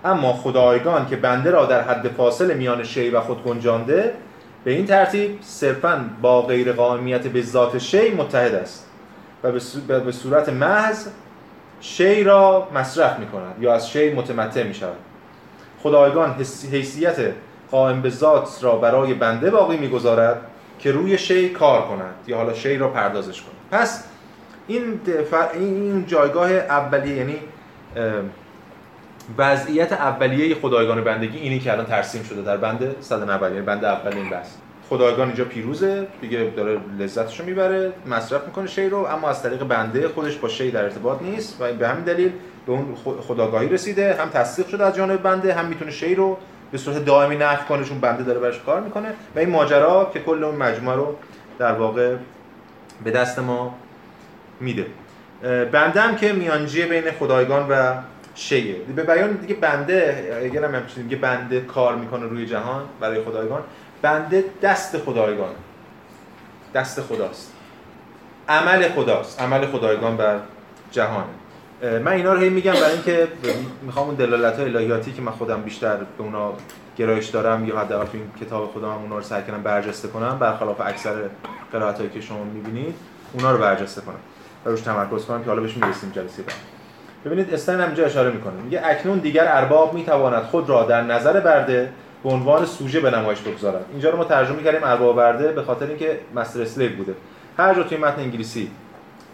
اما 0.05 0.33
خدایگان 0.33 1.07
که 1.07 1.15
بنده 1.15 1.51
را 1.51 1.65
در 1.65 1.81
حد 1.81 2.07
فاصل 2.07 2.57
میان 2.57 2.83
شی 2.83 3.09
و 3.09 3.21
خود 3.21 3.43
گنجانده 3.43 4.13
به 4.63 4.71
این 4.71 4.85
ترتیب 4.85 5.37
صرفا 5.41 6.05
با 6.21 6.41
غیر 6.41 6.73
قائمیت 6.73 7.27
به 7.27 7.41
ذات 7.41 7.77
شی 7.77 8.11
متحد 8.11 8.55
است 8.55 8.87
و 9.43 9.51
به 9.99 10.11
صورت 10.11 10.49
محض 10.49 11.07
شی 11.81 12.23
را 12.23 12.67
مصرف 12.75 13.19
می 13.19 13.27
کند 13.27 13.55
یا 13.59 13.73
از 13.73 13.89
شی 13.89 14.13
متمتع 14.13 14.63
می 14.63 14.73
شود 14.73 14.97
خدایگان 15.83 16.35
حیثیت 16.71 17.15
قائم 17.71 18.01
به 18.01 18.09
ذات 18.09 18.59
را 18.61 18.75
برای 18.75 19.13
بنده 19.13 19.49
باقی 19.49 19.77
می‌گذارد 19.77 20.41
که 20.79 20.91
روی 20.91 21.17
شی 21.17 21.49
کار 21.49 21.81
کند 21.81 22.13
یا 22.27 22.37
حالا 22.37 22.53
شی 22.53 22.77
را 22.77 22.87
پردازش 22.87 23.41
کند. 23.41 23.81
پس 23.81 24.03
این 24.67 24.99
این 25.53 26.05
جایگاه 26.07 26.51
اولیه 26.51 27.15
یعنی 27.15 27.35
وضعیت 29.37 29.93
اولیه 29.93 30.55
خدایگان 30.55 31.03
بندگی 31.03 31.37
اینی 31.37 31.59
که 31.59 31.71
الان 31.71 31.85
ترسیم 31.85 32.23
شده 32.23 32.41
در 32.41 32.57
بند 32.57 32.95
190 33.01 33.51
یعنی 33.51 33.65
بند 33.65 33.85
اول 33.85 34.13
این 34.13 34.29
بحث. 34.29 34.49
خدایگان 34.91 35.27
اینجا 35.27 35.45
پیروزه 35.45 36.07
دیگه 36.21 36.53
داره 36.55 36.79
لذتش 36.99 37.39
رو 37.39 37.45
می‌بره 37.45 37.91
مصرف 38.07 38.45
می‌کنه 38.45 38.67
شی 38.67 38.89
رو 38.89 38.97
اما 38.97 39.29
از 39.29 39.43
طریق 39.43 39.63
بنده 39.63 40.07
خودش 40.07 40.35
با 40.35 40.47
شی 40.47 40.71
در 40.71 40.83
ارتباط 40.83 41.21
نیست 41.21 41.57
و 41.61 41.73
به 41.73 41.87
همین 41.87 42.03
دلیل 42.03 42.31
به 42.65 42.71
اون 42.71 42.95
خداگاهی 43.27 43.69
رسیده 43.69 44.13
هم 44.13 44.29
تصدیق 44.29 44.67
شده 44.67 44.85
از 44.85 44.95
جانب 44.95 45.23
بنده 45.23 45.53
هم 45.53 45.65
می‌تونه 45.65 45.91
شی 45.91 46.15
رو 46.15 46.37
به 46.71 46.77
صورت 46.77 47.05
دائمی 47.05 47.35
نفع 47.35 47.65
کنه 47.65 47.83
چون 47.83 47.99
بنده 47.99 48.23
داره 48.23 48.39
برش 48.39 48.59
کار 48.59 48.81
می‌کنه. 48.81 49.07
و 49.35 49.39
این 49.39 49.49
ماجرا 49.49 50.11
که 50.13 50.19
کل 50.19 50.43
اون 50.43 50.55
مجموعه 50.55 50.95
رو 50.95 51.15
در 51.59 51.71
واقع 51.71 52.15
به 53.03 53.11
دست 53.11 53.39
ما 53.39 53.75
میده. 54.59 54.85
بنده 55.71 56.01
هم 56.01 56.15
که 56.15 56.33
میانجی 56.33 56.85
بین 56.85 57.11
خدایگان 57.19 57.69
و 57.69 57.93
شیه. 58.35 58.75
به 58.95 59.03
بیان 59.03 59.31
دیگه 59.31 59.55
بنده 59.55 60.27
اگر 60.43 60.63
هم 60.63 60.83
بنده 61.21 61.61
کار 61.61 61.95
می‌کنه 61.95 62.25
روی 62.25 62.45
جهان 62.45 62.83
برای 62.99 63.21
خدایگان 63.21 63.61
بنده 64.01 64.45
دست 64.61 64.97
خدایگان. 64.97 65.53
دست 66.73 67.01
خداست. 67.01 67.53
عمل 68.49 68.89
خداست. 68.89 69.41
عمل 69.41 69.65
خدایگان 69.65 70.17
بر 70.17 70.39
جهان. 70.91 71.25
من 71.81 72.11
اینا 72.11 72.33
رو 72.33 72.39
هی 72.39 72.49
میگم 72.49 72.73
برای 72.73 72.91
اینکه 72.91 73.27
می‌خوام 73.81 74.05
اون 74.05 74.15
دلالت 74.15 74.59
های 74.59 74.75
الهیاتی 74.75 75.13
که 75.13 75.21
من 75.21 75.31
خودم 75.31 75.61
بیشتر 75.61 75.95
به 75.95 76.23
اونا 76.23 76.53
گرایش 76.97 77.27
دارم 77.27 77.67
یا 77.67 77.79
حداقل 77.79 78.05
تو 78.05 78.11
این 78.13 78.31
کتاب 78.41 78.65
خودم 78.65 78.87
اونا 78.87 79.17
رو 79.17 79.21
سعی 79.21 79.43
کنم 79.43 79.63
برجسته 79.63 80.07
کنم 80.07 80.39
برخلاف 80.39 80.81
اکثر 80.81 81.13
قرائت 81.71 82.13
که 82.13 82.21
شما 82.21 82.43
می‌بینید 82.43 82.95
اونا 83.33 83.51
رو 83.51 83.57
برجسته 83.57 84.01
کنم 84.01 84.15
و 84.65 84.69
روش 84.69 84.81
تمرکز 84.81 85.25
کنم 85.25 85.43
که 85.43 85.49
حالا 85.49 85.61
بهش 85.61 85.77
می‌رسیم 85.77 86.11
جلسه 86.15 86.43
بعد. 86.43 86.55
ببینید 87.25 87.53
استن 87.53 87.81
همینجا 87.81 88.05
اشاره 88.05 88.31
می‌کنه. 88.31 88.53
میگه 88.53 88.81
اکنون 88.83 89.19
دیگر 89.19 89.45
ارباب 89.47 89.93
می‌تواند 89.93 90.43
خود 90.43 90.69
را 90.69 90.83
در 90.83 91.01
نظر 91.01 91.39
برده 91.39 91.93
به 92.23 92.29
عنوان 92.29 92.65
سوژه 92.65 92.99
به 92.99 93.11
نمایش 93.11 93.39
بگذارد 93.39 93.85
اینجا 93.91 94.09
رو 94.09 94.17
ما 94.17 94.23
ترجمه 94.23 94.63
کردیم 94.63 94.83
ارباب 94.83 95.15
برده 95.15 95.51
به 95.51 95.61
خاطر 95.61 95.85
اینکه 95.85 96.19
مستر 96.35 96.61
اسلیو 96.61 96.95
بوده. 96.95 97.15
هر 97.57 97.75
جا 97.75 97.83
توی 97.83 97.97
متن 97.97 98.21
انگلیسی 98.21 98.71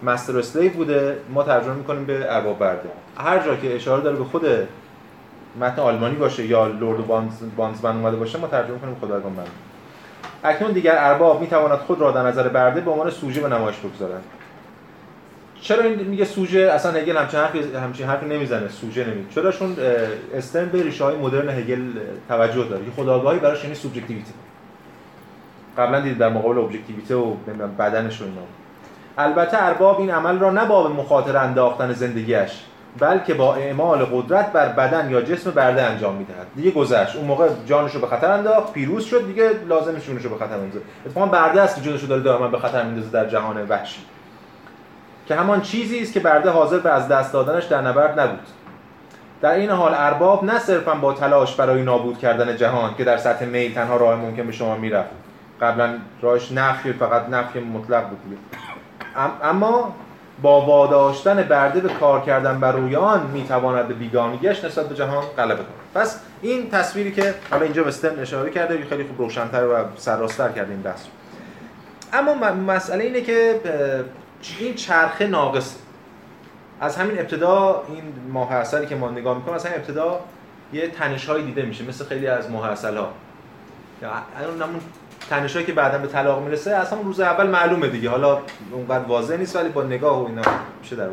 مستر 0.03 0.37
اسلیو 0.37 0.71
بوده 0.71 1.17
ما 1.29 1.43
ترجمه 1.43 1.73
می‌کنیم 1.73 2.05
به 2.05 2.35
ارباب 2.35 2.59
برده 2.59 2.89
هر 3.17 3.39
جا 3.39 3.55
که 3.55 3.75
اشاره 3.75 4.03
داره 4.03 4.17
به 4.17 4.23
خود 4.23 4.45
متن 5.59 5.81
آلمانی 5.81 6.15
باشه 6.15 6.45
یا 6.45 6.67
لورد 6.67 7.07
بانز 7.07 7.31
بانزمن 7.57 7.97
اومده 7.97 8.15
باشه 8.15 8.39
ما 8.39 8.47
ترجمه 8.47 8.79
کنیم 8.79 8.95
خدایگان 9.01 9.35
برده 9.35 9.49
اکنون 10.43 10.71
دیگر 10.71 10.95
ارباب 10.97 11.41
می‌تواند 11.41 11.77
خود 11.77 12.01
را 12.01 12.11
در 12.11 12.23
نظر 12.23 12.47
برده 12.47 12.81
به 12.81 12.91
عنوان 12.91 13.09
سوژه 13.09 13.41
به 13.41 13.47
نمایش 13.47 13.75
بگذارد. 13.77 14.23
چرا 15.61 15.83
این 15.83 15.99
میگه 15.99 16.25
سوژه 16.25 16.59
اصلا 16.59 16.91
هگل 16.91 17.17
همچین 17.17 17.39
حرفی 17.39 17.75
همچین 17.75 18.07
حرفی 18.07 18.25
نمی‌زنه؟ 18.25 18.69
سوژه 18.69 19.03
نمیگه. 19.03 19.29
چرا 19.35 19.51
چون 19.51 19.75
استن 20.35 20.65
به 20.65 20.83
ریشه 20.83 21.03
های 21.03 21.15
مدرن 21.15 21.49
هگل 21.49 21.81
توجه 22.27 22.63
داره 22.63 22.85
که 22.85 22.91
خداگاهی 22.91 23.39
براش 23.39 23.63
یعنی 23.63 23.75
سوبژکتیویته 23.75 24.31
قبلا 25.77 25.99
دیدید 25.99 26.17
در 26.17 26.29
مقابل 26.29 26.57
ابجکتیویته 26.57 27.15
و 27.15 27.33
نمی‌دونم 27.47 27.75
بدنش 27.75 28.21
و 28.21 28.23
اینا. 28.23 28.41
البته 29.17 29.63
ارباب 29.63 29.99
این 29.99 30.09
عمل 30.09 30.39
را 30.39 30.51
نه 30.51 30.65
با 30.65 30.87
مخاطره 30.87 31.39
انداختن 31.39 31.93
زندگیش 31.93 32.51
بلکه 32.99 33.33
با 33.33 33.55
اعمال 33.55 34.05
قدرت 34.05 34.51
بر 34.51 34.67
بدن 34.67 35.09
یا 35.11 35.21
جسم 35.21 35.51
برده 35.51 35.83
انجام 35.83 36.15
می‌دهد. 36.15 36.47
دیگه 36.55 36.71
گذشت. 36.71 37.15
اون 37.15 37.25
موقع 37.25 37.49
جانش 37.65 37.95
رو 37.95 38.01
به 38.01 38.07
خطر 38.07 38.31
انداخت 38.31 38.73
پیروز 38.73 39.05
شد 39.05 39.27
دیگه 39.27 39.51
لازم 39.67 39.95
جونش 39.95 40.23
رو 40.23 40.29
به 40.29 40.45
خطر 40.45 40.53
اندازه. 40.53 40.85
اتفاقا 41.05 41.25
برده 41.25 41.61
است 41.61 41.75
که 41.75 41.81
جونش 41.81 42.01
رو 42.01 42.07
داره 42.07 42.21
دائما 42.21 42.47
به 42.47 42.59
خطر 42.59 42.83
میندازه 42.83 43.09
در 43.09 43.29
جهان 43.29 43.65
وحشی. 43.69 43.99
که 45.27 45.35
همان 45.35 45.61
چیزی 45.61 45.99
است 45.99 46.13
که 46.13 46.19
برده 46.19 46.49
حاضر 46.49 46.79
به 46.79 46.89
از 46.89 47.07
دست 47.07 47.33
دادنش 47.33 47.63
در 47.63 47.81
نبرد 47.81 48.19
نبود. 48.19 48.47
در 49.41 49.51
این 49.51 49.69
حال 49.69 49.93
ارباب 49.93 50.43
نه 50.43 50.59
صرفا 50.59 50.95
با 50.95 51.13
تلاش 51.13 51.55
برای 51.55 51.81
نابود 51.81 52.17
کردن 52.17 52.57
جهان 52.57 52.95
که 52.95 53.03
در 53.03 53.17
سطح 53.17 53.45
میل 53.45 53.73
تنها 53.73 53.97
راه 53.97 54.15
ممکن 54.15 54.45
به 54.45 54.51
شما 54.51 54.75
می‌رفت. 54.75 55.09
قبلا 55.61 55.93
راهش 56.21 56.51
نفی 56.51 56.93
فقط 56.93 57.29
نفی 57.29 57.59
مطلق 57.59 58.03
بود. 58.09 58.37
اما 59.43 59.95
با 60.41 60.61
واداشتن 60.61 61.43
برده 61.43 61.79
به 61.79 61.89
کار 61.89 62.21
کردن 62.21 62.59
بر 62.59 62.71
روی 62.71 62.95
آن 62.95 63.21
می‌تواند 63.33 63.87
به 63.87 63.93
بیگانگیش 63.93 64.63
نسبت 64.63 64.85
به 64.85 64.95
جهان 64.95 65.23
غلبه 65.37 65.55
کند. 65.55 65.65
پس 66.03 66.19
این 66.41 66.69
تصویری 66.69 67.11
که 67.11 67.33
حالا 67.51 67.63
اینجا 67.63 67.83
وسترن 67.83 68.19
اشاره 68.19 68.51
کرده 68.51 68.85
خیلی 68.89 69.03
خوب 69.03 69.17
روشنتر 69.17 69.65
و 69.67 69.75
سرراستر 69.97 70.49
کرده 70.49 70.71
این 70.71 70.81
بحث 70.81 71.05
اما 72.13 72.33
مسئله 72.53 73.03
اینه 73.03 73.21
که 73.21 73.59
این 74.59 74.75
چرخه 74.75 75.27
ناقص 75.27 75.75
از 76.81 76.97
همین 76.97 77.19
ابتدا 77.19 77.83
این 77.89 78.03
ماه 78.29 78.85
که 78.85 78.95
ما 78.95 79.11
نگاه 79.11 79.37
می‌کنیم 79.37 79.55
از 79.55 79.65
همین 79.65 79.77
ابتدا 79.77 80.19
یه 80.73 80.87
تنش 80.87 81.29
دیده 81.29 81.61
میشه 81.61 81.83
مثل 81.83 82.05
خیلی 82.05 82.27
از 82.27 82.51
ماه 82.51 82.67
ها 82.67 83.01
همون 84.65 84.81
تنش 85.29 85.57
که 85.57 85.73
بعدا 85.73 85.97
به 85.97 86.07
طلاق 86.07 86.43
می‌رسه 86.43 86.77
همون 86.93 87.05
روز 87.05 87.19
اول 87.19 87.47
معلومه 87.47 87.87
دیگه. 87.87 88.09
حالا 88.09 88.39
اونقدر 88.71 89.05
واضح 89.05 89.37
نیست 89.37 89.55
ولی 89.55 89.69
با 89.69 89.83
نگاه 89.83 90.23
و 90.23 90.27
اینا 90.27 90.41
میشه 90.81 90.95
در 90.95 91.07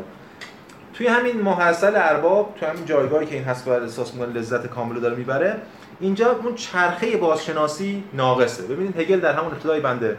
توی 0.93 1.07
همین 1.07 1.41
محصل 1.41 1.95
ارباب 1.95 2.55
توی 2.59 2.67
همین 2.67 2.85
جایگاهی 2.85 3.25
که 3.25 3.35
این 3.35 3.43
هست 3.43 3.67
و 3.67 3.71
احساس 3.71 4.13
می‌کنه 4.13 4.33
لذت 4.33 4.67
کامل 4.67 4.99
داره 4.99 5.15
می‌بره 5.15 5.55
اینجا 5.99 6.31
اون 6.31 6.55
چرخه 6.55 7.17
بازشناسی 7.17 8.03
ناقصه. 8.13 8.63
ببینید 8.63 8.99
هگل 8.99 9.19
در 9.19 9.33
همون 9.33 9.51
ابتدای 9.51 9.79
بنده 9.79 10.17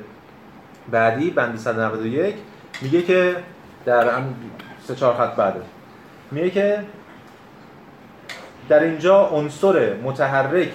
بعدی 0.90 1.30
بند 1.30 1.58
191 1.58 2.34
میگه 2.82 3.02
که 3.02 3.36
در 3.84 4.10
سه 4.84 4.94
چهار 4.94 5.14
خط 5.14 5.36
بعده. 5.36 5.60
میگه 6.30 6.50
که 6.50 6.78
در 8.68 8.82
اینجا 8.82 9.26
عنصر 9.26 9.94
متحرک 10.02 10.74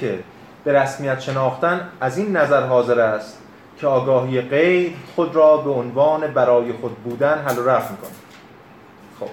به 0.63 0.73
رسمیت 0.73 1.19
شناختن 1.19 1.89
از 2.01 2.17
این 2.17 2.37
نظر 2.37 2.67
حاضر 2.67 2.99
است 2.99 3.37
که 3.77 3.87
آگاهی 3.87 4.41
غیر 4.41 4.93
خود 5.15 5.35
را 5.35 5.57
به 5.57 5.69
عنوان 5.69 6.27
برای 6.27 6.73
خود 6.73 6.95
بودن 6.95 7.37
حل 7.37 7.59
و 7.59 7.69
رفع 7.69 7.91
می‌کنه 7.91 8.09
خب. 9.19 9.29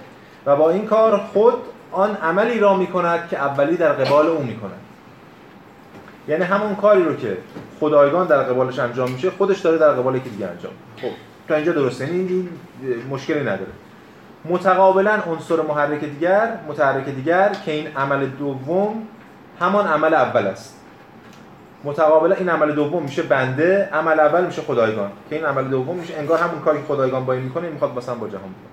و 0.47 0.57
با 0.57 0.71
این 0.71 0.87
کار 0.87 1.17
خود 1.17 1.55
آن 1.93 2.17
عملی 2.17 2.59
را 2.59 2.77
می‌کند 2.77 3.29
که 3.29 3.39
اولی 3.39 3.77
در 3.77 3.93
قبال 3.93 4.27
او 4.27 4.43
می‌کند. 4.43 4.81
یعنی 6.29 6.45
همون 6.45 6.75
کاری 6.75 7.05
رو 7.05 7.17
که 7.17 7.39
خدایگان 7.81 8.27
در 8.27 8.43
قبالش 8.43 8.79
انجام 8.79 9.11
میشه 9.11 9.31
خودش 9.31 9.61
داره 9.61 9.79
در 9.79 9.91
قبال 9.91 10.17
یکی 10.17 10.31
دیگه 10.31 10.47
انجام 10.47 10.73
خب 10.73 10.88
تا 11.49 11.55
اینجا 11.55 11.73
درسته. 11.73 12.07
یعنی 12.07 12.19
این 12.19 12.49
مشکلی 13.11 13.41
نداره. 13.41 13.73
متقابلا 14.45 15.19
عنصر 15.27 15.57
محرک 15.69 16.01
دیگر 16.01 16.59
متحرک 16.69 17.05
دیگر 17.05 17.57
که 17.65 17.73
این 17.73 17.87
عمل 17.97 18.27
دوم 18.27 19.03
همان 19.61 19.87
عمل 19.87 20.15
اول 20.15 20.47
است. 20.47 20.75
متقابلا 21.85 22.35
این 22.35 22.49
عمل 22.49 22.73
دوم 22.73 23.03
میشه 23.03 23.23
بنده 23.23 23.89
عمل 23.93 24.21
اول 24.21 24.45
میشه 24.45 24.63
خدایگان. 24.63 25.11
که 25.31 25.37
این 25.37 25.45
عمل 25.45 25.65
دوم 25.65 25.97
میشه 25.97 26.15
انگار 26.19 26.39
همون 26.39 26.61
کاری 26.61 26.79
که 26.79 26.85
خدایگان 26.85 27.25
با 27.25 27.33
این 27.33 27.43
می‌کنه 27.43 27.69
می‌خواد 27.69 27.97
مثلا 27.97 28.15
با 28.15 28.29
جهان 28.29 28.41
بکنه. 28.41 28.69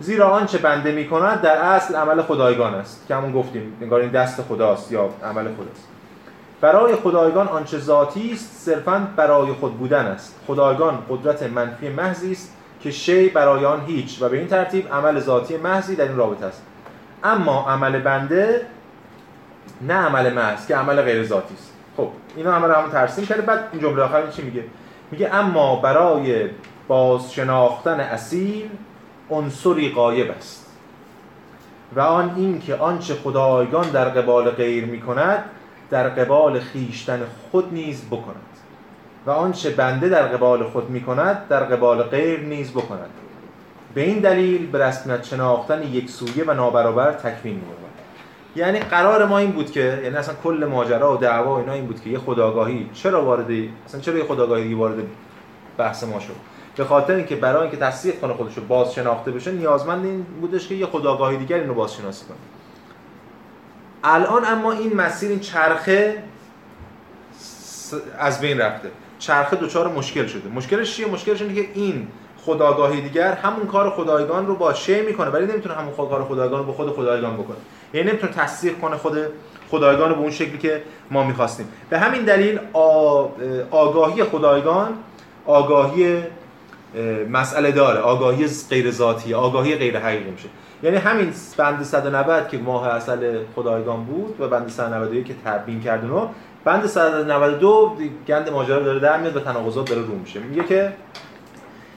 زیرا 0.00 0.28
آنچه 0.28 0.58
بنده 0.58 0.92
می‌کند 0.92 1.40
در 1.40 1.56
اصل 1.56 1.96
عمل 1.96 2.22
خدایگان 2.22 2.74
است 2.74 3.04
که 3.08 3.14
همون 3.14 3.32
گفتیم. 3.32 3.76
انگار 3.80 4.00
این 4.00 4.10
دست 4.10 4.42
خداست 4.42 4.92
یا 4.92 5.08
عمل 5.24 5.44
خداست. 5.44 5.88
برای 6.62 6.96
خدایگان 6.96 7.48
آنچه 7.48 7.78
ذاتی 7.78 8.32
است 8.32 8.56
صرفا 8.64 9.08
برای 9.16 9.52
خود 9.52 9.78
بودن 9.78 10.06
است. 10.06 10.40
خدایگان 10.46 10.98
قدرت 11.10 11.42
منفی 11.42 11.88
محضی 11.88 12.32
است 12.32 12.56
که 12.80 12.90
شی 12.90 13.28
برای 13.28 13.64
آن 13.64 13.80
هیچ 13.86 14.22
و 14.22 14.28
به 14.28 14.38
این 14.38 14.46
ترتیب 14.46 14.92
عمل 14.92 15.20
ذاتی 15.20 15.56
محضی 15.56 15.96
در 15.96 16.04
این 16.04 16.16
رابطه 16.16 16.46
است. 16.46 16.62
اما 17.24 17.64
عمل 17.68 17.98
بنده 17.98 18.66
نه 19.80 19.94
عمل 19.94 20.32
محض 20.32 20.66
که 20.66 20.76
عمل 20.76 21.02
غیر 21.02 21.24
ذاتی 21.24 21.54
است. 21.54 21.72
خب 21.96 22.08
اینا 22.36 22.52
عمل 22.52 22.74
همون 22.74 22.90
ترسیم 22.90 23.26
کرده 23.26 23.42
بعد 23.42 23.68
این 23.72 23.82
جمله 23.82 24.02
آخر 24.02 24.26
چی 24.26 24.42
میگه؟ 24.42 24.64
میگه 25.10 25.34
اما 25.34 25.76
برای 25.76 26.50
باز 26.88 27.32
شناختن 27.32 28.00
اصیل 28.00 28.68
عنصری 29.30 29.92
غایب 29.92 30.30
است. 30.30 30.66
و 31.96 32.00
آن 32.00 32.34
این 32.36 32.60
که 32.60 32.74
آنچه 32.74 33.14
خدایگان 33.14 33.90
در 33.90 34.08
قبال 34.08 34.50
غیر 34.50 34.84
می‌کند 34.84 35.44
در 35.92 36.08
قبال 36.08 36.60
خیشتن 36.60 37.20
خود 37.50 37.72
نیز 37.72 38.04
بکند 38.10 38.56
و 39.26 39.30
آنچه 39.30 39.70
بنده 39.70 40.08
در 40.08 40.22
قبال 40.22 40.64
خود 40.64 40.90
می‌کند 40.90 41.48
در 41.48 41.64
قبال 41.64 42.02
غیر 42.02 42.40
نیز 42.40 42.70
بکند. 42.70 43.10
به 43.94 44.00
این 44.00 44.18
دلیل 44.18 44.70
به 44.70 44.84
رسمیت 44.84 45.24
شناختن 45.24 45.82
یک 45.82 46.10
سویه 46.10 46.44
و 46.44 46.54
نابرابر 46.54 47.12
تکمیل 47.12 47.54
می‌یابد 47.54 47.92
یعنی 48.56 48.78
قرار 48.78 49.26
ما 49.26 49.38
این 49.38 49.50
بود 49.50 49.70
که 49.70 50.00
یعنی 50.04 50.16
اصلا 50.16 50.34
کل 50.44 50.68
ماجرا 50.70 51.14
و 51.14 51.16
دعوا 51.16 51.58
اینا 51.58 51.72
این 51.72 51.86
بود 51.86 52.00
که 52.00 52.10
یه 52.10 52.18
خداگاهی 52.18 52.90
چرا 52.94 53.24
وارد 53.24 53.50
اصلا 53.86 54.00
چرا 54.00 54.18
یه 54.18 54.24
خداگاهی 54.24 54.74
وارد 54.74 54.94
بحث 55.78 56.04
ما 56.04 56.20
شد؟ 56.20 56.34
به 56.76 56.84
خاطر 56.84 57.14
اینکه 57.14 57.36
برای 57.36 57.62
اینکه 57.62 57.76
تصدیق 57.76 58.20
کنه 58.20 58.34
خودش 58.34 58.54
رو 58.56 58.64
باز 58.64 58.94
شناخته 58.94 59.30
بشه 59.30 59.52
نیازمند 59.52 60.04
این 60.04 60.26
بودش 60.40 60.68
که 60.68 60.74
یه 60.74 60.86
خداگاهی 60.86 61.36
دیگر 61.36 61.56
اینو 61.56 61.74
بازشناسی 61.74 62.24
کنه. 62.26 62.36
الان 64.04 64.44
اما 64.44 64.72
این 64.72 64.96
مسیر 64.96 65.30
این 65.30 65.40
چرخه 65.40 66.22
از 68.18 68.40
بین 68.40 68.58
رفته. 68.58 68.90
چرخه 69.18 69.56
دوچار 69.56 69.88
مشکل 69.88 70.26
شده. 70.26 70.48
مشکلش 70.48 70.96
چیه؟ 70.96 71.06
مشکلش 71.06 71.42
اینه 71.42 71.54
که 71.54 71.68
این 71.74 72.08
خداگاهی 72.44 73.00
دیگر 73.00 73.32
همون 73.32 73.66
کار 73.66 73.90
خدایگان 73.90 74.46
رو 74.46 74.56
با 74.56 74.74
شی 74.74 75.00
می‌کنه 75.00 75.30
ولی 75.30 75.46
نمی‌تونه 75.46 75.74
همون 75.74 75.96
کار 75.96 76.24
خدایگان 76.24 76.58
رو 76.58 76.64
با 76.64 76.72
خود 76.72 76.90
خدایگان 76.90 77.34
بکنه. 77.34 77.56
یعنی 77.94 78.08
نمی‌تونه 78.08 78.32
تصدیق 78.32 78.78
کنه 78.78 78.96
خود 78.96 79.18
خدایگان 79.70 80.08
رو 80.08 80.14
به 80.14 80.20
اون 80.20 80.30
شکلی 80.30 80.58
که 80.58 80.82
ما 81.10 81.24
می‌خواستیم. 81.24 81.68
به 81.90 81.98
همین 81.98 82.22
دلیل 82.22 82.60
آگاهی 83.70 84.24
خدایگان 84.24 84.98
آگاهی 85.46 86.22
مسئله 87.30 87.72
داره. 87.72 88.00
آگاهی 88.00 88.46
غیر 88.70 88.90
ذاتی 88.90 89.34
آگاهی 89.34 89.76
غیر 89.76 89.98
حقیقی 89.98 90.30
میشه. 90.30 90.48
یعنی 90.82 90.96
همین 90.96 91.32
بند 91.56 91.82
190 91.82 92.48
که 92.48 92.58
ماه 92.58 92.88
اصل 92.88 93.38
خدایگان 93.56 94.04
بود 94.04 94.40
و 94.40 94.48
بند 94.48 94.68
191 94.68 95.26
که 95.26 95.34
تبیین 95.44 95.80
کرد 95.80 96.04
اونو 96.04 96.28
بند 96.64 96.86
192 96.86 97.96
گند 98.28 98.50
ماجرا 98.50 98.80
داره 98.82 99.00
در 99.00 99.20
میاد 99.20 99.36
و 99.36 99.40
تناقضات 99.40 99.88
داره 99.88 100.02
رو 100.02 100.14
میشه. 100.14 100.40
میگه 100.40 100.64
که 100.64 100.92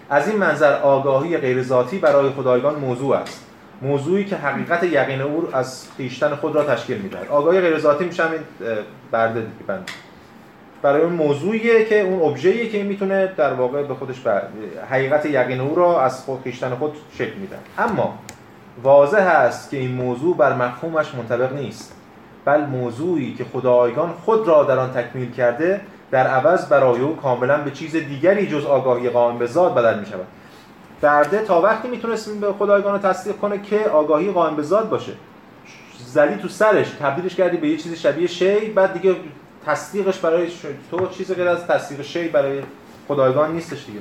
از 0.09 0.29
این 0.29 0.37
منظر 0.37 0.73
آگاهی 0.73 1.37
غیر 1.37 1.63
ذاتی 1.63 1.99
برای 1.99 2.29
خدایگان 2.29 2.75
موضوع 2.75 3.15
است. 3.15 3.45
موضوعی 3.81 4.25
که 4.25 4.35
حقیقت 4.35 4.83
یقین 4.83 5.21
او 5.21 5.47
از 5.53 5.87
خیشتن 5.97 6.35
خود 6.35 6.55
را 6.55 6.63
تشکیل 6.63 6.97
می‌دهد. 6.97 7.27
آگاهی 7.27 7.61
غیر 7.61 7.79
ذاتی 7.79 8.05
میشه 8.05 8.23
همین 8.23 8.39
برده 9.11 9.39
دیگه 9.39 9.63
بند. 9.67 9.91
برای 10.81 11.01
اون 11.01 11.13
موضوعیه 11.13 11.85
که 11.85 12.01
اون 12.01 12.31
ابژه‌ایه 12.31 12.69
که 12.69 12.83
می‌تونه 12.83 13.31
در 13.37 13.53
واقع 13.53 13.83
به 13.83 13.93
خودش 13.93 14.19
بر... 14.19 14.41
حقیقت 14.89 15.25
یقین 15.25 15.59
او 15.61 15.75
را 15.75 16.01
از 16.01 16.23
خود 16.23 16.41
خیشتن 16.43 16.75
خود 16.75 16.95
شکل 17.13 17.33
میده 17.33 17.55
اما 17.77 18.19
واضح 18.83 19.17
است 19.17 19.69
که 19.69 19.77
این 19.77 19.91
موضوع 19.91 20.37
بر 20.37 20.53
مفهومش 20.53 21.15
منطبق 21.15 21.53
نیست 21.53 21.95
بل 22.45 22.65
موضوعی 22.65 23.33
که 23.33 23.45
خدایگان 23.53 24.13
خود 24.25 24.47
را 24.47 24.63
در 24.63 24.79
آن 24.79 24.91
تکمیل 24.91 25.31
کرده 25.31 25.81
در 26.11 26.27
عوض 26.27 26.69
برای 26.69 27.01
او 27.01 27.15
کاملا 27.15 27.57
به 27.57 27.71
چیز 27.71 27.95
دیگری 27.95 28.47
جز 28.47 28.65
آگاهی 28.65 29.09
قائم 29.09 29.37
به 29.37 29.47
ذات 29.47 29.75
بدل 29.75 29.99
می 29.99 30.05
شود 30.05 30.27
برده 31.01 31.41
تا 31.41 31.61
وقتی 31.61 31.87
می‌تونست 31.87 32.39
به 32.39 32.53
خدایگان 32.53 32.93
رو 32.93 32.99
تصدیق 32.99 33.35
کنه 33.35 33.61
که 33.61 33.79
آگاهی 33.79 34.31
قائم 34.31 34.55
به 34.55 34.63
ذات 34.63 34.89
باشه. 34.89 35.11
زدی 36.05 36.35
تو 36.35 36.47
سرش 36.47 36.89
تبدیلش 36.89 37.35
کردی 37.35 37.57
به 37.57 37.67
یه 37.67 37.77
چیز 37.77 37.93
شبیه 37.93 38.27
شی 38.27 38.59
بعد 38.59 38.93
دیگه 38.93 39.15
تصدیقش 39.65 40.19
برای 40.19 40.47
تو 40.91 41.07
چیز 41.07 41.33
غیر 41.33 41.47
از 41.47 41.67
تصدیق 41.67 42.01
شی 42.01 42.27
برای 42.27 42.61
خدایگان 43.07 43.51
نیستش 43.51 43.85
دیگه. 43.85 43.99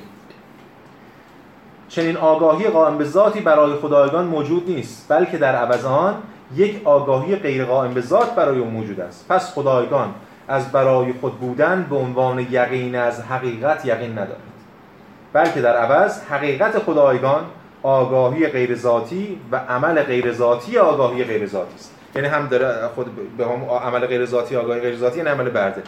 چنین 1.89 2.17
آگاهی 2.17 2.67
قائم 2.67 2.97
به 2.97 3.03
ذاتی 3.05 3.39
برای 3.39 3.73
خدایگان 3.73 4.25
موجود 4.25 4.69
نیست 4.69 5.05
بلکه 5.09 5.37
در 5.37 5.55
عوض 5.55 5.85
آن 5.85 6.15
یک 6.55 6.81
آگاهی 6.83 7.35
غیر 7.35 7.65
قائم 7.65 7.93
به 7.93 8.01
ذات 8.01 8.35
برای 8.35 8.59
او 8.59 8.69
موجود 8.69 8.99
است. 8.99 9.25
پس 9.29 9.53
خدایگان 9.53 10.13
از 10.47 10.71
برای 10.71 11.13
خود 11.21 11.33
بودن 11.39 11.87
به 11.89 11.95
عنوان 11.95 12.39
یقین 12.39 12.95
از 12.95 13.21
حقیقت 13.21 13.85
یقین 13.85 14.11
ندارند 14.11 14.55
بلکه 15.33 15.61
در 15.61 15.77
عوض 15.77 16.21
حقیقت 16.29 16.79
خدایگان 16.79 17.41
آگاهی 17.83 18.47
غیر 18.47 18.75
ذاتی 18.75 19.39
و 19.51 19.57
عمل 19.57 20.03
غیر 20.03 20.33
ذاتی 20.33 20.77
آگاهی 20.77 21.23
غیر 21.23 21.47
ذاتی 21.47 21.75
است. 21.75 21.91
یعنی 22.15 22.27
هم 22.27 22.47
داره 22.47 22.87
خود 22.95 23.37
به 23.37 23.45
هم 23.45 23.63
عمل 23.63 24.05
غیر 24.05 24.25
ذاتی 24.25 24.55
آگاهی 24.55 24.81
غیر 24.81 24.97
ذاتی 24.97 25.17
یعنی 25.17 25.29
عمل 25.29 25.49
برده. 25.49 25.83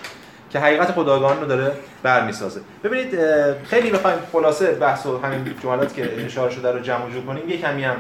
که 0.50 0.60
حقیقت 0.60 0.92
خدایگان 0.92 1.42
رو 1.42 1.48
داره 1.48 1.72
برمیسازه. 2.04 2.62
ببینید 2.84 3.20
خیلی 3.64 3.92
بخوایم 3.92 4.18
خلاصه 4.32 4.72
بحث 4.72 5.06
و 5.06 5.18
همین 5.18 5.56
جملات 5.64 5.94
که 5.94 6.26
اشاره 6.26 6.52
شده 6.52 6.72
رو 6.72 6.80
جمع 6.80 7.10
جور 7.10 7.26
کنیم. 7.26 7.50
یه 7.50 7.58
کمی 7.58 7.84
هم 7.84 7.96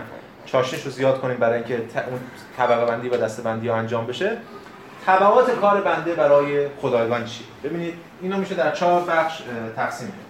چاشنش 0.45 0.83
رو 0.83 0.91
زیاد 0.91 1.21
کنیم 1.21 1.37
برای 1.37 1.55
اینکه 1.55 1.75
اون 1.75 2.19
طبقه 2.57 2.85
بندی 2.85 3.09
و 3.09 3.17
دسته 3.17 3.41
بندی 3.41 3.67
ها 3.67 3.75
انجام 3.75 4.07
بشه. 4.07 4.37
طبقات 5.05 5.51
کار 5.51 5.81
بنده 5.81 6.13
برای 6.13 6.67
خدایگان 6.81 7.25
چی؟ 7.25 7.43
ببینید 7.63 7.93
اینو 8.21 8.37
میشه 8.37 8.55
در 8.55 8.71
چهار 8.71 9.01
بخش 9.01 9.41
تقسیم 9.75 10.07
کرد. 10.07 10.27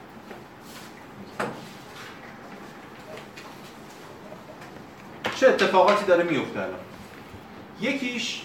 چه 5.35 5.47
اتفاقاتی 5.47 6.05
داره 6.05 6.23
میفته 6.23 6.59
الان؟ 6.59 6.79
یکیش 7.81 8.41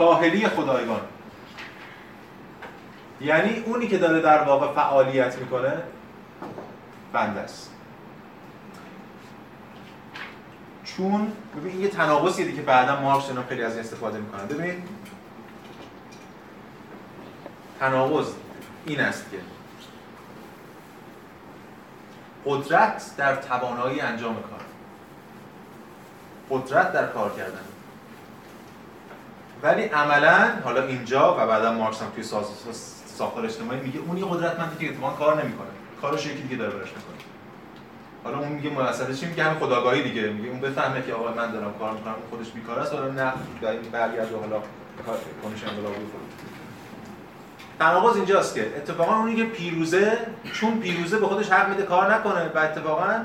کاهلی 0.00 0.48
خدایگان. 0.48 1.00
یعنی 3.20 3.62
اونی 3.66 3.88
که 3.88 3.98
داره 3.98 4.20
در 4.20 4.42
واقع 4.42 4.72
فعالیت 4.72 5.38
می‌کنه 5.38 5.82
بنده 7.12 7.40
است. 7.40 7.70
چون 10.84 11.32
ببین 11.56 11.80
یه 11.80 11.88
تناقضیه 11.88 12.52
که 12.52 12.62
بعدا 12.62 13.00
مارکس 13.00 13.28
اینا 13.28 13.42
خیلی 13.42 13.62
از 13.62 13.72
این 13.72 13.80
استفاده 13.80 14.18
می‌کنن. 14.18 14.46
ببینید 14.46 14.88
تناقض 17.80 18.32
این 18.86 19.00
است 19.00 19.30
که 19.30 19.38
قدرت 22.46 23.14
در 23.16 23.36
توانایی 23.36 24.00
انجام 24.00 24.34
کار. 24.34 24.60
قدرت 26.50 26.92
در 26.92 27.06
کار 27.06 27.30
کردن. 27.36 27.64
ولی 29.62 29.82
عملا 29.82 30.48
حالا 30.64 30.86
اینجا 30.86 31.34
و 31.34 31.46
بعدا 31.46 31.72
مارکس 31.72 32.02
هم 32.02 32.08
توی 32.14 32.24
ساختار 33.16 33.44
اجتماعی 33.44 33.80
میگه 33.80 34.00
اون 34.00 34.16
یه 34.16 34.24
قدرتمندی 34.24 34.86
که 34.86 34.92
اتفاقا 34.92 35.12
کار 35.12 35.42
نمی‌کنه. 35.42 35.68
کارش 36.02 36.26
یکی 36.26 36.42
دیگه 36.42 36.56
داره 36.56 36.70
براش 36.70 36.88
می‌کنه. 36.88 37.16
حالا 38.24 38.38
اون 38.38 38.48
میگه 38.48 38.70
مسئله 38.70 39.14
چی؟ 39.14 39.26
میگه 39.26 39.44
همین 39.44 39.58
خداگاهی 39.58 40.02
دیگه. 40.02 40.22
میگه 40.28 40.48
اون 40.48 40.60
بفهمه 40.60 41.02
که 41.02 41.14
آقا 41.14 41.32
من 41.32 41.50
دارم 41.50 41.74
کار 41.78 41.92
می‌کنم 41.92 42.14
خودش 42.30 42.50
بیکار 42.50 42.78
است. 42.78 42.94
حالا 42.94 43.08
نه 43.08 43.32
برگرده 43.92 44.36
حالا 44.36 44.62
کنش 45.42 45.64
انقلابی 45.64 46.06
تناقض 47.78 48.16
اینجاست 48.16 48.54
که 48.54 48.72
اتفاقا 48.76 49.16
اونی 49.16 49.36
که 49.36 49.44
پیروزه 49.44 50.18
چون 50.52 50.80
پیروزه 50.80 51.18
به 51.18 51.26
خودش 51.26 51.50
حق 51.50 51.68
میده 51.68 51.82
کار 51.82 52.14
نکنه 52.14 52.50
و 52.54 52.58
اتفاقا 52.58 53.24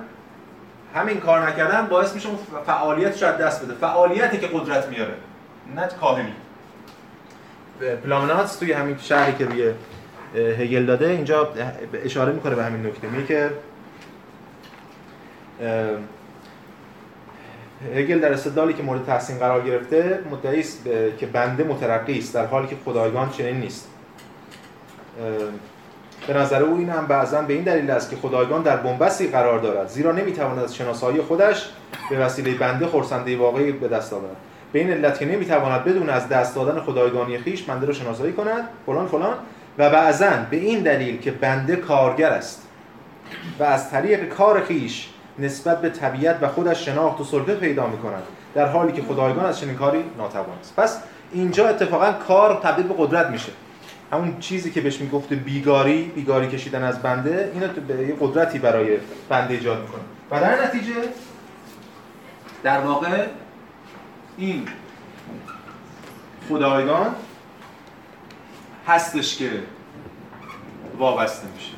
همین 0.96 1.20
کار 1.20 1.48
نکردن 1.48 1.88
باعث 1.88 2.14
میشه 2.14 2.30
اون 2.30 2.38
فعالیتش 2.66 3.24
از 3.24 3.38
دست 3.38 3.66
بده. 3.66 3.74
فعالیتی 3.74 4.38
که 4.38 4.48
قدرت 4.48 4.88
میاره. 4.88 5.14
نه 5.76 5.88
کاهلی 6.02 6.34
پلامنات 8.04 8.60
توی 8.60 8.72
همین 8.72 8.98
شهری 8.98 9.34
که 9.34 9.46
روی 9.46 9.72
هگل 10.36 10.86
داده 10.86 11.10
اینجا 11.10 11.54
اشاره 12.04 12.34
می‌کنه 12.34 12.56
به 12.56 12.64
همین 12.64 12.86
نکته. 12.86 13.08
میگه 13.08 13.26
که 13.26 13.50
هگل 17.96 18.20
در 18.20 18.34
استدلالی 18.34 18.74
که 18.74 18.84
مورد 18.84 19.06
تحسین 19.06 19.38
قرار 19.38 19.62
گرفته 19.62 20.20
مدعی 20.32 20.60
است 20.60 20.84
که 21.18 21.26
بنده 21.26 21.64
مترقی 21.64 22.20
است 22.20 22.34
در 22.34 22.46
حالی 22.46 22.68
که 22.68 22.76
خدایگان 22.86 23.30
چنین 23.30 23.60
نیست. 23.60 23.90
به 26.28 26.34
نظر 26.34 26.64
او 26.64 26.78
این 26.78 26.90
هم 26.90 27.08
بعضا 27.08 27.42
به 27.42 27.54
این 27.54 27.64
دلیل 27.64 27.92
است 27.92 28.10
که 28.10 28.16
خدایگان 28.16 28.62
در 28.62 28.78
بنبستی 28.78 29.28
قرار 29.28 29.60
دارد 29.60 29.88
زیرا 29.88 30.12
نمی‌تواند 30.12 30.60
از 30.60 30.76
شناسایی 30.76 31.22
خودش 31.22 31.70
به 32.10 32.20
وسیله 32.20 32.54
بنده 32.54 32.88
خرسنده 32.88 33.38
واقعی 33.38 33.72
به 33.72 33.88
دست 33.88 34.14
آورد. 34.14 34.36
به 34.76 34.82
این 34.82 34.92
علت 34.92 35.20
که 35.20 35.26
نمی‌تواند 35.26 35.84
بدون 35.84 36.10
از 36.10 36.30
دست 36.30 36.56
دادن 36.56 36.80
خدایگانی 36.80 37.38
خیش 37.38 37.64
بنده 37.64 37.86
را 37.86 37.94
شناسایی 37.94 38.34
کند 38.34 38.70
فلان 38.86 39.08
فلان. 39.08 39.38
و 39.78 39.90
بعضا 39.90 40.30
به 40.50 40.58
این 40.58 40.80
دلیل 40.80 41.20
که 41.20 41.32
بنده 41.32 41.76
کارگر 41.76 42.30
است 42.30 42.68
و 43.60 43.64
از 43.64 43.92
طریق 43.92 44.30
کار 44.30 44.64
خیش 44.64 45.10
نسبت 45.40 45.82
به 45.82 45.90
طبیعت 45.90 46.38
و 46.42 46.48
خودش 46.48 46.86
شناخت 46.86 47.22
و 47.22 47.24
سلطه 47.24 47.56
پیدا 47.56 47.88
می 47.88 47.98
کند 47.98 48.24
در 48.56 48.66
حالی 48.66 48.92
که 48.92 49.02
خدایگان 49.02 49.46
از 49.46 49.60
چنین 49.60 49.76
کاری 49.76 50.04
ناتوان 50.18 50.58
است. 50.60 50.76
پس 50.76 51.00
اینجا 51.32 51.68
اتفاقا 51.68 52.12
کار 52.12 52.60
تبدیل 52.64 52.88
به 52.88 52.94
قدرت 52.98 53.30
میشه. 53.30 53.52
همون 54.12 54.40
چیزی 54.40 54.72
که 54.72 54.82
بهش 54.82 55.02
می‌گفته 55.02 55.36
بیگاری 55.36 56.04
بیگاری 56.16 56.48
کشیدن 56.48 56.84
از 56.84 57.02
بنده 57.02 57.52
اینو 57.54 57.68
به 57.88 58.08
یه 58.08 58.16
قدرتی 58.20 58.60
برای 58.60 58.98
بنده 59.30 59.54
ایجاد 59.54 59.82
می‌کنه. 59.82 60.02
و 60.32 60.40
در 60.40 60.66
نتیجه 60.66 60.94
در 62.64 62.80
واقع 62.80 63.26
این 64.38 64.68
خدایگان 66.50 67.16
هستش 68.88 69.38
که 69.38 69.52
وابسته 70.98 71.48
میشه. 71.56 71.72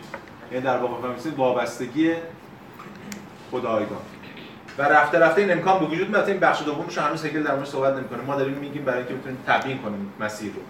یعنی 0.52 0.66
در 0.66 0.78
واقع 0.78 1.08
وابستگی 1.38 2.14
خدایگان. 3.52 4.02
و 4.78 4.82
رفته 4.82 5.20
رفته 5.20 5.42
این 5.42 5.52
امکان 5.52 5.80
به 5.80 5.86
وجود 5.86 6.10
میاد. 6.10 6.30
این 6.30 6.40
بخش 6.40 6.64
دومش 6.64 6.98
هنوز 6.98 7.26
هگل 7.26 7.44
در 7.44 7.56
موردش 7.56 7.70
صحبت 7.70 7.94
نمی‌کنه. 7.94 8.22
ما 8.22 8.36
داریم 8.36 8.58
میگیم 8.58 8.86
برای 8.86 9.00
اینکه 9.00 9.14
بتونیم 9.14 9.38
تبیین 9.48 9.78
کنیم 9.78 10.14
مسیر 10.20 10.54
رو. 10.54 10.62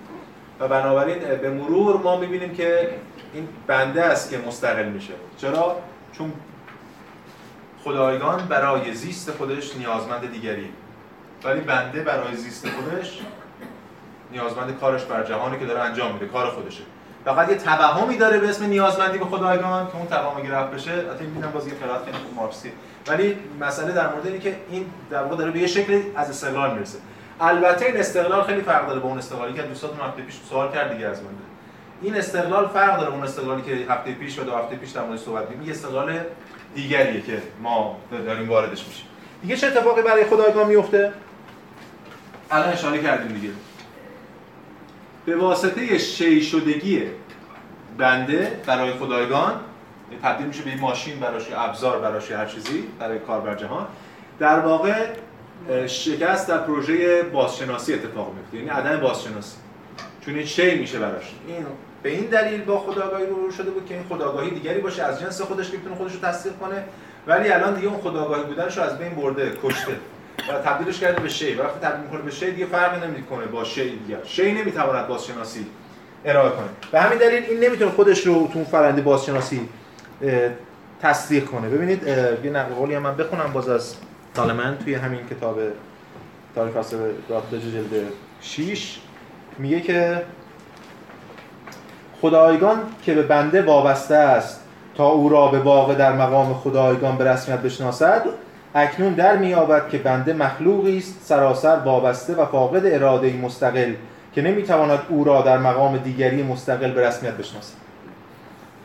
و 0.60 0.68
بنابراین 0.68 1.20
به 1.20 1.50
مرور 1.50 2.02
ما 2.02 2.18
می‌بینیم 2.18 2.54
که 2.54 2.90
این 3.34 3.48
بنده 3.68 4.04
است 4.04 4.30
که 4.30 4.38
مستقل 4.38 4.90
میشه. 4.90 5.14
چرا؟ 5.38 5.82
چون 6.12 6.34
خدایگان 7.84 8.48
برای 8.48 8.94
زیست 8.94 9.32
خودش 9.32 9.76
نیازمند 9.76 10.32
دیگری. 10.32 10.70
ولی 11.44 11.62
بنده 11.62 12.02
برای 12.02 12.36
زیست 12.36 12.68
خودش 12.70 13.20
نیازمند 14.32 14.80
کارش 14.80 15.04
بر 15.04 15.24
جهانی 15.24 15.60
که 15.60 15.66
داره 15.66 15.80
انجام 15.80 16.14
میده 16.14 16.26
کار 16.26 16.50
خودشه. 16.50 16.84
فقط 17.26 17.50
یه 17.50 17.56
توهمی 17.56 18.18
داره 18.18 18.40
به 18.40 18.50
اسم 18.50 18.66
نیازمندی 18.66 19.18
به 19.18 19.26
خدایگان 19.26 19.88
که 19.88 19.96
اون 19.96 20.08
توهم 20.08 20.38
اگه 20.38 20.52
رفت 20.52 20.72
بشه 20.72 20.92
البته 20.92 21.26
می‌بینم 21.26 21.52
باز 21.52 21.68
یه 21.68 21.74
قرائت 21.74 22.06
خیلی 22.06 22.18
خوب 22.18 22.36
مارکسی. 22.36 22.72
ولی 23.08 23.38
مسئله 23.62 23.92
در 23.92 24.08
مورد 24.14 24.28
اینه 24.28 24.40
که 24.40 24.56
این 24.70 24.86
در 25.10 25.24
واقع 25.24 25.36
داره 25.36 25.52
به 25.52 25.60
یه 25.60 25.68
شکلی 25.68 26.04
از 26.16 26.30
استقلال 26.30 26.74
می‌رسه. 26.74 26.98
البته 27.42 27.86
این 27.86 27.98
استقلال 27.98 28.44
خیلی 28.44 28.62
فرق 28.62 28.88
داره 28.88 29.00
با 29.00 29.10
اون 29.10 29.18
استقلالی 29.18 29.54
که 29.54 29.62
دوستاتون 29.62 30.00
هفته 30.08 30.22
پیش 30.22 30.36
سوال 30.50 30.72
کرد 30.72 30.94
دیگه 30.94 31.08
از 31.08 31.22
من. 31.22 31.30
این 32.02 32.16
استقلال 32.16 32.68
فرق 32.68 33.00
داره 33.00 33.14
اون 33.14 33.24
استقلالی 33.24 33.62
که 33.62 33.94
هفته 33.94 34.12
پیش 34.12 34.40
و 34.40 34.44
دو 34.44 34.56
هفته 34.56 34.76
پیش 34.76 34.90
در 34.90 35.02
موردش 35.02 35.20
صحبت 35.22 35.48
یه 35.66 35.72
استقلال 35.72 36.20
دیگریه 36.76 37.22
که 37.22 37.42
ما 37.64 37.98
داریم 38.26 38.50
واردش 38.50 38.88
میشیم. 38.88 39.06
دیگه 39.42 39.58
چه 39.58 39.68
اتفاقی 39.68 40.02
برای 40.02 40.26
خدایگان 40.26 40.68
میفته 40.68 41.14
الان 42.52 42.70
اشاره 42.70 43.02
کردیم 43.02 43.38
دیگه. 43.38 43.54
به 45.26 45.36
واسطه 45.36 45.98
شی 45.98 46.42
شدگی 46.42 47.02
بنده 47.98 48.62
برای 48.66 48.92
خدایگان 48.92 49.60
تبدیل 50.24 50.48
میشه 50.48 50.64
به 50.64 50.70
این 50.70 50.80
ماشین 50.80 51.20
براش 51.20 51.44
ابزار 51.56 52.00
براش 52.00 52.32
هر 52.32 52.46
چیزی 52.46 52.84
برای 53.00 53.20
کار 53.20 53.42
بر 53.42 53.56
جهان. 53.56 53.88
در 54.40 54.60
واقع 54.60 55.08
شکست 55.88 56.48
در 56.48 56.58
پروژه 56.58 57.24
بازشناسی 57.24 57.94
اتفاق 57.94 58.34
میفته 58.34 58.58
یعنی 58.58 58.70
عدم 58.70 59.00
بازشناسی. 59.00 59.58
چون 60.22 60.36
این 60.36 60.46
شی 60.46 60.76
میشه 60.76 61.00
براش 61.00 61.34
این 61.48 61.66
به 62.04 62.10
این 62.10 62.26
دلیل 62.26 62.62
با 62.62 62.80
خداگاهی 62.80 63.26
رو 63.26 63.52
شده 63.52 63.70
بود 63.72 63.86
که 63.86 63.94
این 63.94 64.04
خداگاهی 64.10 64.50
دیگری 64.50 64.80
باشه 64.80 65.04
از 65.04 65.20
جنس 65.20 65.42
خودش 65.42 65.72
که 65.72 65.78
بتونه 65.78 65.96
خودش 65.96 66.14
رو 66.14 66.20
تصدیق 66.20 66.54
کنه. 66.58 66.84
ولی 67.28 67.50
الان 67.50 67.74
دیگه 67.74 67.88
اون 67.88 68.02
خداگاهی 68.02 68.44
بودنش 68.44 68.78
رو 68.78 68.84
از 68.84 68.98
بین 68.98 69.16
برده 69.16 69.58
کشته. 69.64 69.92
و 70.50 70.62
تبدیلش 70.66 71.00
کرده 71.00 71.22
به 71.22 71.30
شی. 71.30 71.56
وقتی 71.56 71.80
تبدیل 71.82 72.02
می‌کنه 72.02 72.22
به 72.22 72.32
شی 72.32 72.52
دیگه 72.52 72.66
فرقی 72.66 73.08
نمی‌کنه 73.08 73.46
با 73.46 73.64
شی 73.64 73.90
دیگه 73.90 74.18
شی 74.26 74.52
نمی‌تواند 74.52 75.08
بازشناسی 75.08 75.66
ارائه 76.26 76.50
کنه. 76.50 76.68
به 76.92 77.02
همین 77.02 77.20
دلیل 77.20 77.44
این 77.44 77.60
نمی‌تونه 77.60 77.92
خودش 77.92 78.28
رو 78.28 78.50
تو 78.54 78.64
فرنده 78.64 79.02
بازشناسی 79.02 79.70
تصدیق 81.02 81.46
کنه. 81.46 81.70
ببینید 81.70 82.04
یه 82.44 82.52
نقل 82.52 82.98
من 82.98 83.16
بخونم 83.16 83.54
باز 83.54 83.70
از 83.70 83.96
سالمن 84.34 84.78
توی 84.78 84.94
همین 84.94 85.20
کتاب 85.28 85.60
تاریخ 86.56 86.74
فلسفه 86.74 87.12
رابطه 87.30 87.60
جلد 87.60 88.04
6 88.42 89.00
میگه 89.58 89.82
که 89.82 90.22
خدایگان 92.22 92.82
که 93.04 93.14
به 93.14 93.24
بنده 93.24 93.62
وابسته 93.62 94.16
است 94.16 94.62
تا 94.96 95.08
او 95.08 95.30
را 95.30 95.48
به 95.48 95.60
واقع 95.60 95.96
در 95.96 96.14
مقام 96.14 96.54
خدایگان 96.54 97.18
به 97.18 97.32
رسمیت 97.32 97.60
بشناسد 97.60 98.26
اکنون 98.78 99.14
در 99.14 99.38
میابد 99.38 99.90
که 99.90 99.98
بنده 99.98 100.34
مخلوقی 100.34 100.98
است 100.98 101.22
سراسر 101.24 101.76
وابسته 101.76 102.36
و 102.36 102.46
فاقد 102.46 102.86
اراده 102.86 103.34
مستقل 103.34 103.94
که 104.34 104.42
نمی‌تواند 104.42 105.00
او 105.10 105.24
را 105.24 105.42
در 105.42 105.58
مقام 105.58 105.98
دیگری 105.98 106.44
مستقل 106.44 106.92
به 106.92 107.08
رسمیت 107.08 107.34
بشناسد. 107.34 107.74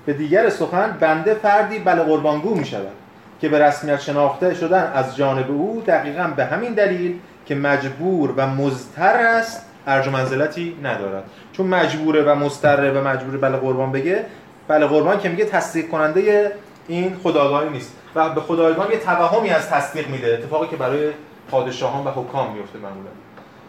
به 0.06 0.12
دیگر 0.12 0.50
سخن 0.50 0.96
بنده 1.00 1.34
فردی 1.34 1.78
بل 1.78 1.94
قربانگو 1.94 2.54
می 2.54 2.64
شود 2.64 2.92
که 3.40 3.48
به 3.48 3.58
رسمیت 3.58 4.00
شناخته 4.00 4.54
شدن 4.54 4.92
از 4.94 5.16
جانب 5.16 5.50
او 5.50 5.82
دقیقا 5.86 6.32
به 6.36 6.44
همین 6.44 6.72
دلیل 6.72 7.18
که 7.46 7.54
مجبور 7.54 8.34
و 8.36 8.46
مزتر 8.46 9.16
است 9.16 9.66
ارج 9.86 10.08
منزلتی 10.08 10.76
ندارد. 10.82 11.24
چون 11.52 11.66
مجبوره 11.66 12.22
و 12.22 12.34
مضطره 12.34 12.90
و 12.90 13.08
مجبور 13.08 13.36
بله 13.36 13.56
قربان 13.56 13.92
بگه 13.92 14.24
بله 14.68 14.86
قربان 14.86 15.18
که 15.18 15.28
میگه 15.28 15.44
تصدیق 15.44 15.88
کننده 15.88 16.52
این 16.88 17.16
خداگاهی 17.22 17.68
نیست. 17.68 17.96
و 18.14 18.28
به 18.28 18.40
خدایگان 18.40 18.90
یه 18.90 18.98
توهمی 18.98 19.50
از 19.50 19.68
تصدیق 19.68 20.08
میده 20.08 20.38
اتفاقی 20.42 20.68
که 20.68 20.76
برای 20.76 21.10
پادشاهان 21.50 22.04
و 22.04 22.10
حکام 22.10 22.52
میفته 22.52 22.78
معمولا. 22.78 23.10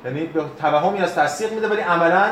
یعنی 0.06 0.26
به 0.26 0.43
توهمی 0.62 0.99
از 0.99 1.15
تصدیق 1.15 1.54
میده 1.54 1.67
ولی 1.67 1.82
عملا 1.82 2.26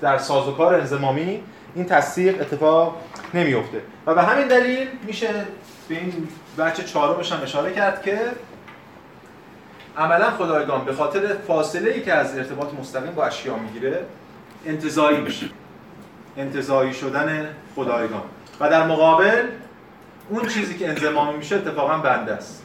در 0.00 0.18
سازوکار 0.18 0.74
انضمامی 0.74 1.42
این 1.74 1.84
تصدیق 1.84 2.40
اتفاق 2.40 2.96
نمیفته. 3.34 3.80
و 4.06 4.14
به 4.14 4.22
همین 4.22 4.48
دلیل 4.48 4.88
میشه 5.06 5.28
به 5.88 5.94
این 5.94 6.28
بچه 6.58 6.84
چهارمش 6.84 7.32
هم 7.32 7.42
اشاره 7.42 7.72
کرد 7.72 8.02
که 8.02 8.18
عملا 9.98 10.30
خدایگان 10.30 10.84
به 10.84 10.92
خاطر 10.92 11.20
فاصله 11.46 11.90
ای 11.90 12.02
که 12.02 12.12
از 12.12 12.38
ارتباط 12.38 12.74
مستقیم 12.80 13.12
با 13.12 13.24
اشیا 13.24 13.56
می‌گیره 13.56 14.06
انتظایی 14.66 15.20
میشه. 15.20 15.46
انتظایی 16.36 16.94
شدن 16.94 17.48
خدایگان. 17.76 18.22
و 18.60 18.70
در 18.70 18.86
مقابل 18.86 19.42
اون 20.28 20.48
چیزی 20.48 20.74
که 20.74 20.88
انزمامی 20.88 21.36
میشه 21.36 21.56
اتفاقا 21.56 21.98
بنده 21.98 22.32
است. 22.32 22.62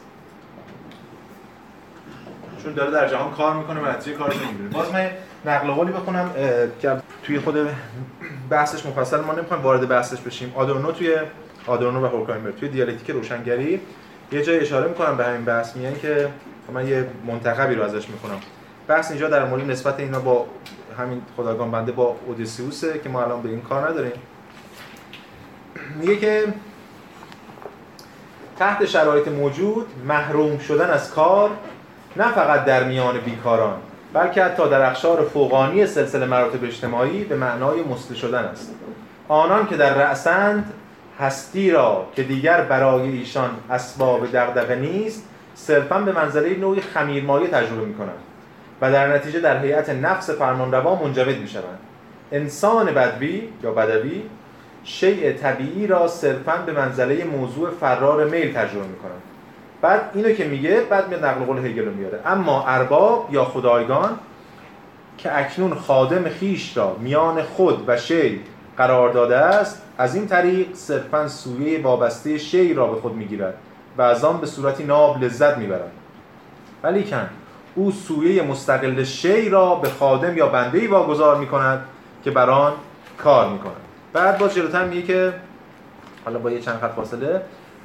چون 2.63 2.73
داره 2.73 2.91
در 2.91 3.07
جهان 3.07 3.31
کار 3.31 3.55
می‌کنه 3.55 3.79
و 3.79 3.85
نتیجه 3.85 4.17
کارش 4.17 4.35
نمی‌گیره 4.35 4.69
باز 4.69 4.93
من 4.93 5.09
نقل 5.45 5.71
قولی 5.71 5.91
بخونم 5.91 6.31
که 6.81 6.95
توی 7.23 7.39
خود 7.39 7.55
بحثش 8.49 8.85
مفصل 8.85 9.21
ما 9.21 9.33
نمی‌خوایم 9.33 9.63
وارد 9.63 9.87
بحثش 9.87 10.21
بشیم. 10.21 10.53
آدورنو 10.55 10.91
توی 10.91 11.15
آدورنو 11.67 12.01
و 12.01 12.05
هورکایمر 12.05 12.51
توی 12.51 12.69
دیالکتیک 12.69 13.09
روشنگری 13.09 13.81
یه 14.31 14.43
جای 14.43 14.59
اشاره 14.59 14.87
می‌کنم 14.87 15.17
به 15.17 15.25
همین 15.25 15.45
بحث. 15.45 15.75
میگن 15.75 15.99
که 15.99 16.29
من 16.73 16.87
یه 16.87 17.07
منتخبی 17.27 17.75
رو 17.75 17.83
ازش 17.83 18.09
می‌کنم 18.09 18.39
بحث 18.87 19.11
اینجا 19.11 19.29
در 19.29 19.45
مورد 19.45 19.71
نسبت 19.71 19.99
اینا 19.99 20.19
با 20.19 20.45
همین 20.97 21.21
خداگان 21.37 21.71
بنده 21.71 21.91
با 21.91 22.15
اودیسیوسه 22.25 22.99
که 22.99 23.09
ما 23.09 23.23
الان 23.23 23.41
به 23.41 23.49
این 23.49 23.61
کار 23.61 23.89
نداریم. 23.89 24.11
میگه 25.95 26.17
که 26.17 26.53
تحت 28.59 28.85
شرایط 28.85 29.27
موجود 29.27 29.87
محروم 30.07 30.57
شدن 30.57 30.89
از 30.89 31.11
کار 31.11 31.49
نه 32.15 32.31
فقط 32.31 32.65
در 32.65 32.83
میان 32.83 33.19
بیکاران 33.19 33.77
بلکه 34.13 34.43
حتی 34.43 34.69
در 34.69 34.89
اخشار 34.89 35.21
فوقانی 35.21 35.85
سلسله 35.85 36.25
مراتب 36.25 36.63
اجتماعی 36.63 37.23
به 37.23 37.35
معنای 37.35 37.83
مسته 37.83 38.15
شدن 38.15 38.43
است. 38.43 38.75
آنان 39.27 39.67
که 39.67 39.77
در 39.77 39.93
رأسند 39.93 40.73
هستی 41.19 41.71
را 41.71 42.07
که 42.15 42.23
دیگر 42.23 42.61
برای 42.61 43.09
ایشان 43.09 43.49
اسباب 43.69 44.31
دغدغه 44.31 44.75
نیست 44.75 45.23
صرفا 45.55 45.99
به 45.99 46.11
منزله 46.11 46.57
نوعی 46.57 46.81
خمیرمایه 46.81 47.47
تجربه 47.47 47.85
می 47.85 47.93
کنند 47.95 48.19
و 48.81 48.91
در 48.91 49.15
نتیجه 49.15 49.39
در 49.39 49.59
هیئت 49.61 49.89
نفس 49.89 50.29
فرمانروا 50.29 50.95
منجمد 50.95 51.37
می 51.37 51.47
شوند 51.47 51.79
انسان 52.31 52.85
بدوی 52.85 53.49
یا 53.63 53.71
بدوی 53.71 54.21
شیء 54.83 55.33
طبیعی 55.33 55.87
را 55.87 56.07
صرفا 56.07 56.57
به 56.65 56.71
منزله 56.71 57.23
موضوع 57.23 57.69
فرار 57.69 58.25
میل 58.25 58.53
تجربه 58.53 58.87
می 58.87 58.95
کنند 58.95 59.21
بعد 59.81 60.11
اینو 60.13 60.31
که 60.31 60.45
میگه 60.45 60.81
بعد 60.81 61.09
میاد 61.09 61.25
نقل 61.25 61.45
قول 61.45 61.65
هگل 61.65 61.85
رو 61.85 61.91
میاره. 61.91 62.19
اما 62.25 62.65
ارباب 62.67 63.29
یا 63.31 63.45
خدایگان 63.45 64.19
که 65.17 65.37
اکنون 65.37 65.75
خادم 65.75 66.29
خیش 66.29 66.77
را 66.77 66.95
میان 66.99 67.43
خود 67.43 67.83
و 67.87 67.97
شی 67.97 68.41
قرار 68.77 69.13
داده 69.13 69.37
است 69.37 69.81
از 69.97 70.15
این 70.15 70.27
طریق 70.27 70.73
صرفا 70.73 71.27
سویه 71.27 71.81
وابسته 71.81 72.37
شی 72.37 72.73
را 72.73 72.87
به 72.87 73.01
خود 73.01 73.15
می‌گیرد 73.15 73.53
و 73.97 74.01
از 74.01 74.23
آن 74.23 74.37
به 74.37 74.47
صورتی 74.47 74.83
ناب 74.83 75.23
لذت 75.23 75.57
می‌برد. 75.57 75.91
ولی 76.83 77.03
کن 77.03 77.29
او 77.75 77.91
سویه 77.91 78.43
مستقل 78.43 79.03
شی 79.03 79.49
را 79.49 79.75
به 79.75 79.89
خادم 79.89 80.37
یا 80.37 80.47
بنده 80.47 80.79
ای 80.79 80.87
واگذار 80.87 81.37
می‌کند 81.37 81.85
که 82.23 82.31
بر 82.31 82.49
آن 82.49 82.73
کار 83.17 83.49
می‌کند. 83.49 83.88
بعد 84.13 84.37
باز 84.37 84.55
جلوتر 84.55 84.85
میگه 84.85 85.01
که 85.01 85.33
حالا 86.25 86.39
با 86.39 86.51
یه 86.51 86.59
چند 86.59 86.79
خط 86.79 86.91
فاصله 86.91 87.41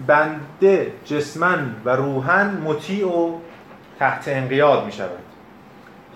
بنده 0.07 0.93
جسمن 1.05 1.77
و 1.85 1.91
روحن 1.91 2.61
مطیع 2.64 3.07
و 3.09 3.39
تحت 3.99 4.29
انقیاد 4.29 4.85
می 4.85 4.93
شود 4.93 5.18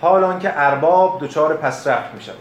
حال 0.00 0.38
که 0.38 0.52
ارباب 0.54 1.20
دچار 1.20 1.56
پسرفت 1.56 2.14
می 2.14 2.20
شود 2.20 2.34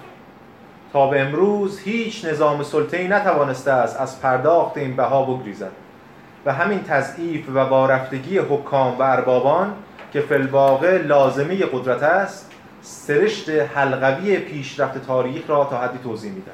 تا 0.93 1.07
به 1.07 1.21
امروز 1.21 1.79
هیچ 1.79 2.25
نظام 2.25 2.63
سلطه‌ای 2.63 3.07
نتوانسته 3.07 3.71
است 3.71 4.01
از 4.01 4.21
پرداخت 4.21 4.77
این 4.77 4.95
بها 4.95 5.25
بگریزد. 5.25 5.71
و 6.45 6.53
همین 6.53 6.83
تضعیف 6.83 7.49
و 7.49 7.59
وارفتگی 7.59 8.37
حکام 8.37 8.97
و 8.99 9.01
اربابان 9.01 9.73
که 10.13 10.21
فلواقع 10.21 10.97
لازمی 10.97 11.57
قدرت 11.57 12.03
است 12.03 12.51
سرشت 12.81 13.49
حلقوی 13.49 14.37
پیشرفت 14.37 14.97
تاریخ 14.97 15.49
را 15.49 15.65
تا 15.65 15.77
حدی 15.77 15.97
توضیح 16.03 16.31
میدن 16.31 16.51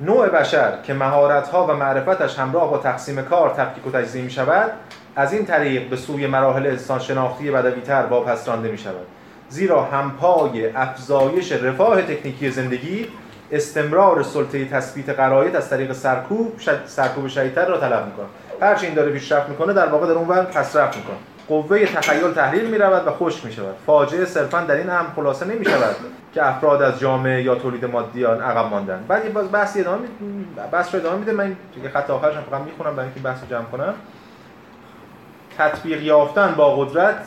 نوع 0.00 0.28
بشر 0.28 0.72
که 0.82 0.94
مهارت‌ها 0.94 1.66
و 1.66 1.72
معرفتش 1.72 2.38
همراه 2.38 2.70
با 2.70 2.78
تقسیم 2.78 3.22
کار 3.22 3.50
تفکیک 3.50 3.86
و 3.86 3.90
تجزیه 3.90 4.22
می 4.22 4.30
شود 4.30 4.70
از 5.16 5.32
این 5.32 5.44
طریق 5.44 5.88
به 5.90 5.96
سوی 5.96 6.26
مراحل 6.26 6.66
انسان 6.66 6.98
شناختی 6.98 7.50
بدویتر 7.50 8.06
واپس 8.10 8.48
رانده 8.48 8.68
می 8.68 8.78
شود 8.78 9.06
زیرا 9.48 9.82
همپای 9.82 10.70
افزایش 10.76 11.52
رفاه 11.52 12.02
تکنیکی 12.02 12.50
زندگی 12.50 13.06
استمرار 13.52 14.22
سلطه 14.22 14.64
تثبیت 14.64 15.08
قرایت 15.08 15.54
از 15.54 15.70
طریق 15.70 15.92
سرکوب 15.92 16.58
شد... 16.58 16.80
سرکوب 16.86 17.28
شدیدتر 17.28 17.66
را 17.66 17.78
طلب 17.78 18.06
می‌کنه 18.06 18.26
هرچی 18.60 18.86
این 18.86 18.94
داره 18.94 19.12
پیشرفت 19.12 19.48
می‌کنه 19.48 19.72
در 19.72 19.86
واقع 19.86 20.06
در 20.06 20.12
اون 20.12 20.28
ور 20.28 20.42
پسرفت 20.42 20.96
می‌کنه. 20.96 21.16
قوه 21.48 21.86
تخیل 21.86 22.32
تحلیل 22.32 22.70
می‌رود 22.70 23.06
و 23.06 23.10
خشک 23.10 23.44
می‌شود. 23.44 23.74
فاجعه 23.86 24.24
صرفا 24.24 24.60
در 24.60 24.74
این 24.74 24.88
هم 24.88 25.06
خلاصه 25.16 25.46
نمی‌شود 25.46 25.96
که 26.34 26.46
افراد 26.46 26.82
از 26.82 26.98
جامعه 26.98 27.42
یا 27.42 27.54
تولید 27.54 27.84
مادیان 27.84 28.40
عقب 28.40 28.70
ماندن. 28.70 29.04
بعد 29.08 29.32
باز 29.32 29.52
بحث 29.52 29.76
ادامه 29.76 30.08
بحث 30.72 30.94
رو 30.94 31.00
ادامه 31.00 31.18
میده. 31.18 31.32
من 31.32 31.56
دیگه 31.74 31.88
خط 31.88 32.10
آخرش 32.10 32.34
فقط 32.34 32.62
می‌خونم 32.62 32.96
برای 32.96 33.04
اینکه 33.04 33.20
بحث 33.20 33.38
جمع 33.50 33.64
کنم. 33.64 33.94
تطبیق 35.58 36.02
یافتن 36.02 36.54
با 36.56 36.76
قدرت 36.76 37.26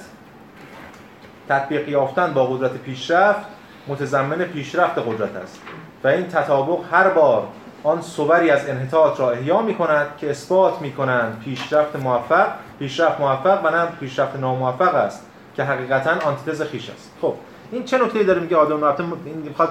تطبیق 1.50 1.90
یافتن 1.90 2.34
با 2.34 2.46
قدرت 2.46 2.72
پیشرفت 2.72 3.46
متضمن 3.88 4.38
پیشرفت 4.38 4.98
قدرت 4.98 5.36
است. 5.36 5.62
و 6.04 6.08
این 6.08 6.28
تطابق 6.28 6.80
هر 6.92 7.10
بار 7.10 7.48
آن 7.84 8.02
صوری 8.02 8.50
از 8.50 8.70
انحطاط 8.70 9.20
را 9.20 9.32
احیا 9.32 9.62
می 9.62 9.76
کند 9.76 10.08
که 10.18 10.30
اثبات 10.30 10.82
می 10.82 10.92
کنند 10.92 11.40
پیشرفت 11.46 11.96
موفق 11.96 12.48
پیشرفت 12.80 13.20
موفق 13.20 13.66
و 13.66 13.70
نه 13.70 13.86
پیشرفت 14.00 14.36
ناموفق 14.36 14.96
است 14.96 15.26
که 15.56 15.64
حقیقتا 15.64 16.12
آنتیتز 16.12 16.62
خیش 16.62 16.90
است. 16.90 17.12
خب 17.22 17.34
این 17.72 17.84
چه 17.84 17.98
نکته‌ای 17.98 18.26
داره 18.26 18.40
میگه 18.40 18.56
آدم؟ 18.56 18.84
رفته 18.84 19.04
این 19.26 19.38
می‌خواد 19.38 19.70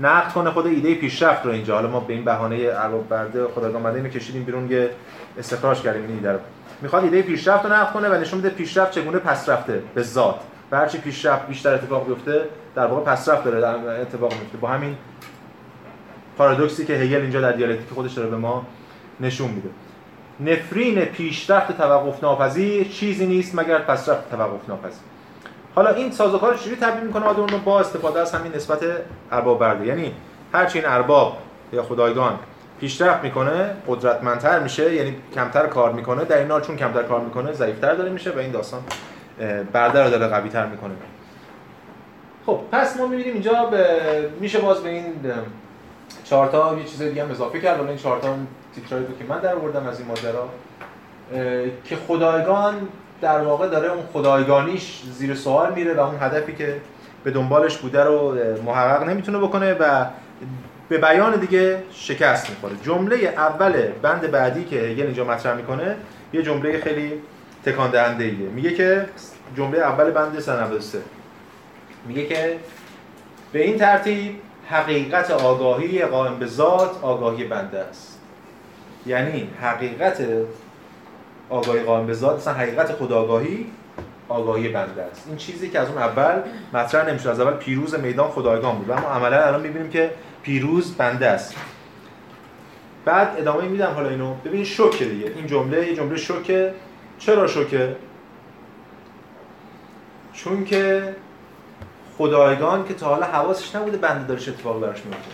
نقد 0.00 0.32
کنه 0.32 0.50
خود 0.50 0.66
ایده 0.66 0.94
پیشرفت 0.94 1.46
رو 1.46 1.52
اینجا. 1.52 1.74
حالا 1.74 1.88
ما 1.88 2.00
به 2.00 2.12
این 2.12 2.24
بهانه 2.24 2.56
ارباب 2.72 3.08
برده 3.08 3.46
خدایگاه 3.48 3.82
مده 3.82 4.10
کشیدیم 4.10 4.44
بیرون 4.44 4.68
که 4.68 4.90
استخراج 5.38 5.82
کردیم 5.82 6.02
این 6.02 6.16
ایده 6.16 6.38
می‌خواد 6.82 7.04
ایده 7.04 7.22
پیشرفت 7.22 7.64
رو 7.64 7.72
نقد 7.72 7.92
کنه 7.92 8.08
و 8.08 8.14
نشون 8.14 8.40
بده 8.40 8.50
پیشرفت 8.50 8.90
چگونه 8.90 9.18
پس 9.18 9.48
رفته 9.48 9.82
به 9.94 10.02
ذات. 10.02 10.40
و 10.70 10.76
هرچی 10.76 10.98
پیشرفت 10.98 11.46
بیشتر 11.46 11.74
اتفاق 11.74 12.06
بیفته 12.06 12.44
در 12.74 12.86
واقع 12.86 13.12
پسرفت 13.12 13.44
داره 13.44 13.60
در 13.60 14.00
اتفاق 14.00 14.32
میفته 14.32 14.58
با 14.58 14.68
همین 14.68 14.96
پارادوکسی 16.38 16.84
که 16.84 16.92
هگل 16.92 17.20
اینجا 17.20 17.40
در 17.40 17.52
دیالکتیک 17.52 17.88
خودش 17.94 18.12
داره 18.12 18.28
به 18.28 18.36
ما 18.36 18.66
نشون 19.20 19.50
میده. 19.50 19.68
نفرین 20.40 21.04
پیشرفت 21.04 21.76
توقف 21.76 22.22
ناپذیر 22.24 22.88
چیزی 22.88 23.26
نیست 23.26 23.58
مگر 23.58 23.78
پسرفت 23.78 24.30
توقف 24.30 24.68
ناپذیر 24.68 25.02
حالا 25.74 25.90
این 25.90 26.12
سازوکار 26.12 26.56
چجوری 26.56 26.76
تبیین 26.76 27.06
می‌کنه؟ 27.06 27.24
آدم 27.24 27.46
با 27.64 27.80
استفاده 27.80 28.20
از 28.20 28.34
همین 28.34 28.52
نسبت 28.54 28.78
ارباب 29.32 29.58
برده. 29.58 29.86
یعنی 29.86 30.14
هرچی 30.52 30.78
این 30.78 30.88
ارباب 30.88 31.38
یا 31.72 31.82
خدایگان 31.82 32.38
پیشرفت 32.80 33.24
می‌کنه 33.24 33.76
قدرتمندتر 33.88 34.58
میشه 34.58 34.94
یعنی 34.94 35.16
کمتر 35.34 35.66
کار 35.66 35.92
می‌کنه 35.92 36.24
در 36.24 36.38
این 36.38 36.50
حال 36.50 36.60
چون 36.60 36.76
کمتر 36.76 37.02
کار 37.02 37.20
می‌کنه 37.20 37.52
ضعیفتر 37.52 37.94
داره 37.94 38.10
میشه 38.10 38.30
و 38.30 38.38
این 38.38 38.50
داستان 38.50 38.80
برده 39.72 40.04
رو 40.04 40.10
داره 40.10 40.28
قوی 40.28 40.48
تر 40.48 40.66
می‌کنه. 40.66 40.94
خب 42.46 42.60
پس 42.72 42.96
ما 42.96 43.06
می‌بینیم 43.06 43.32
اینجا 43.32 43.64
به 43.64 44.00
میشه 44.40 44.58
باز 44.58 44.80
به 44.80 44.88
این 44.88 45.04
چهار 46.32 46.48
تا 46.48 46.78
یه 46.78 46.84
چیز 46.84 47.02
دیگه 47.02 47.24
هم 47.24 47.30
اضافه 47.30 47.60
کرد. 47.60 47.80
این 47.80 47.96
چهار 47.96 48.20
تا 48.20 48.36
تیترایی 48.74 49.06
که 49.18 49.24
من 49.28 49.40
در 49.40 49.54
آوردم 49.54 49.86
از 49.86 49.98
این 49.98 50.08
ماجرا 50.08 50.48
که 51.84 51.96
خدایگان 51.96 52.74
در 53.20 53.40
واقع 53.40 53.68
داره 53.68 53.92
اون 53.92 54.02
خدایگانیش 54.12 55.02
زیر 55.12 55.34
سوال 55.34 55.74
میره 55.74 55.94
و 55.94 56.00
اون 56.00 56.14
هدفی 56.20 56.52
که 56.52 56.80
به 57.24 57.30
دنبالش 57.30 57.78
بوده 57.78 58.04
رو 58.04 58.36
محقق 58.66 59.08
نمی‌تونه 59.08 59.38
بکنه 59.38 59.74
و 59.74 60.06
به 60.88 60.98
بیان 60.98 61.36
دیگه 61.36 61.82
شکست 61.90 62.50
می‌خوره. 62.50 62.72
جمله 62.82 63.16
اول 63.16 63.86
بند 64.02 64.30
بعدی 64.30 64.64
که 64.64 64.76
هگل 64.76 65.02
اینجا 65.02 65.24
مطرح 65.24 65.56
می‌کنه 65.56 65.96
یه 66.32 66.42
جمله 66.42 66.80
خیلی 66.80 67.12
تکان 67.64 67.90
دهنده 67.90 68.24
ایه 68.24 68.48
میگه 68.48 68.74
که 68.74 69.06
جمله 69.56 69.78
اول 69.78 70.10
بند 70.10 70.38
193 70.40 70.98
میگه 72.06 72.26
که 72.26 72.56
به 73.52 73.64
این 73.64 73.78
ترتیب 73.78 74.36
حقیقت 74.68 75.30
آگاهی 75.30 76.04
قائم 76.04 76.38
به 76.38 76.46
ذات 76.46 76.90
آگاهی 77.02 77.44
بنده 77.44 77.78
است. 77.78 78.20
یعنی 79.06 79.48
حقیقت 79.60 80.26
آگاهی 81.50 81.82
قائم 81.82 82.06
به 82.06 82.14
ذات 82.14 82.36
مثلا 82.36 82.54
حقیقت 82.54 82.92
خداگاهی 82.92 83.66
آگاهی 84.28 84.68
بنده 84.68 85.02
است. 85.02 85.24
این 85.28 85.36
چیزی 85.36 85.70
که 85.70 85.80
از 85.80 85.88
اون 85.88 85.98
اول 85.98 86.42
مطرح 86.74 87.10
نمیشه 87.10 87.30
از 87.30 87.40
اول 87.40 87.52
پیروز 87.52 87.94
میدان 87.94 88.30
خدایگان 88.30 88.76
بود. 88.76 88.90
اما 88.90 89.08
عملا 89.08 89.46
الان 89.46 89.60
می‌بینیم 89.60 89.90
که 89.90 90.10
پیروز 90.42 90.94
بنده 90.96 91.26
است. 91.26 91.54
بعد 93.04 93.34
ادامه 93.38 93.68
میدم 93.68 93.92
حالا 93.94 94.08
اینو. 94.08 94.34
ببین 94.34 94.64
شوکه 94.64 95.04
دیگه. 95.04 95.32
این 95.36 95.46
جمله 95.46 95.86
یه 95.88 95.96
جمله 95.96 96.16
شوکه. 96.16 96.74
چرا 97.18 97.46
شوکه؟ 97.46 97.96
چون 100.32 100.64
که 100.64 101.14
خدایگان 102.18 102.88
که 102.88 102.94
تا 102.94 103.06
حالا 103.06 103.26
حواسش 103.26 103.74
نبوده 103.76 103.96
بنده 103.96 104.26
داره 104.26 104.40
اتفاق 104.40 104.80
براش 104.80 105.04
میفته. 105.04 105.30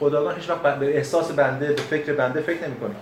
خدایگان 0.00 0.34
هیچ 0.34 0.50
وقت 0.50 0.62
به 0.62 0.96
احساس 0.96 1.32
بنده 1.32 1.66
به 1.72 1.82
فکر 1.82 2.12
بنده 2.12 2.40
فکر 2.40 2.66
نمی‌کنه. 2.66 2.94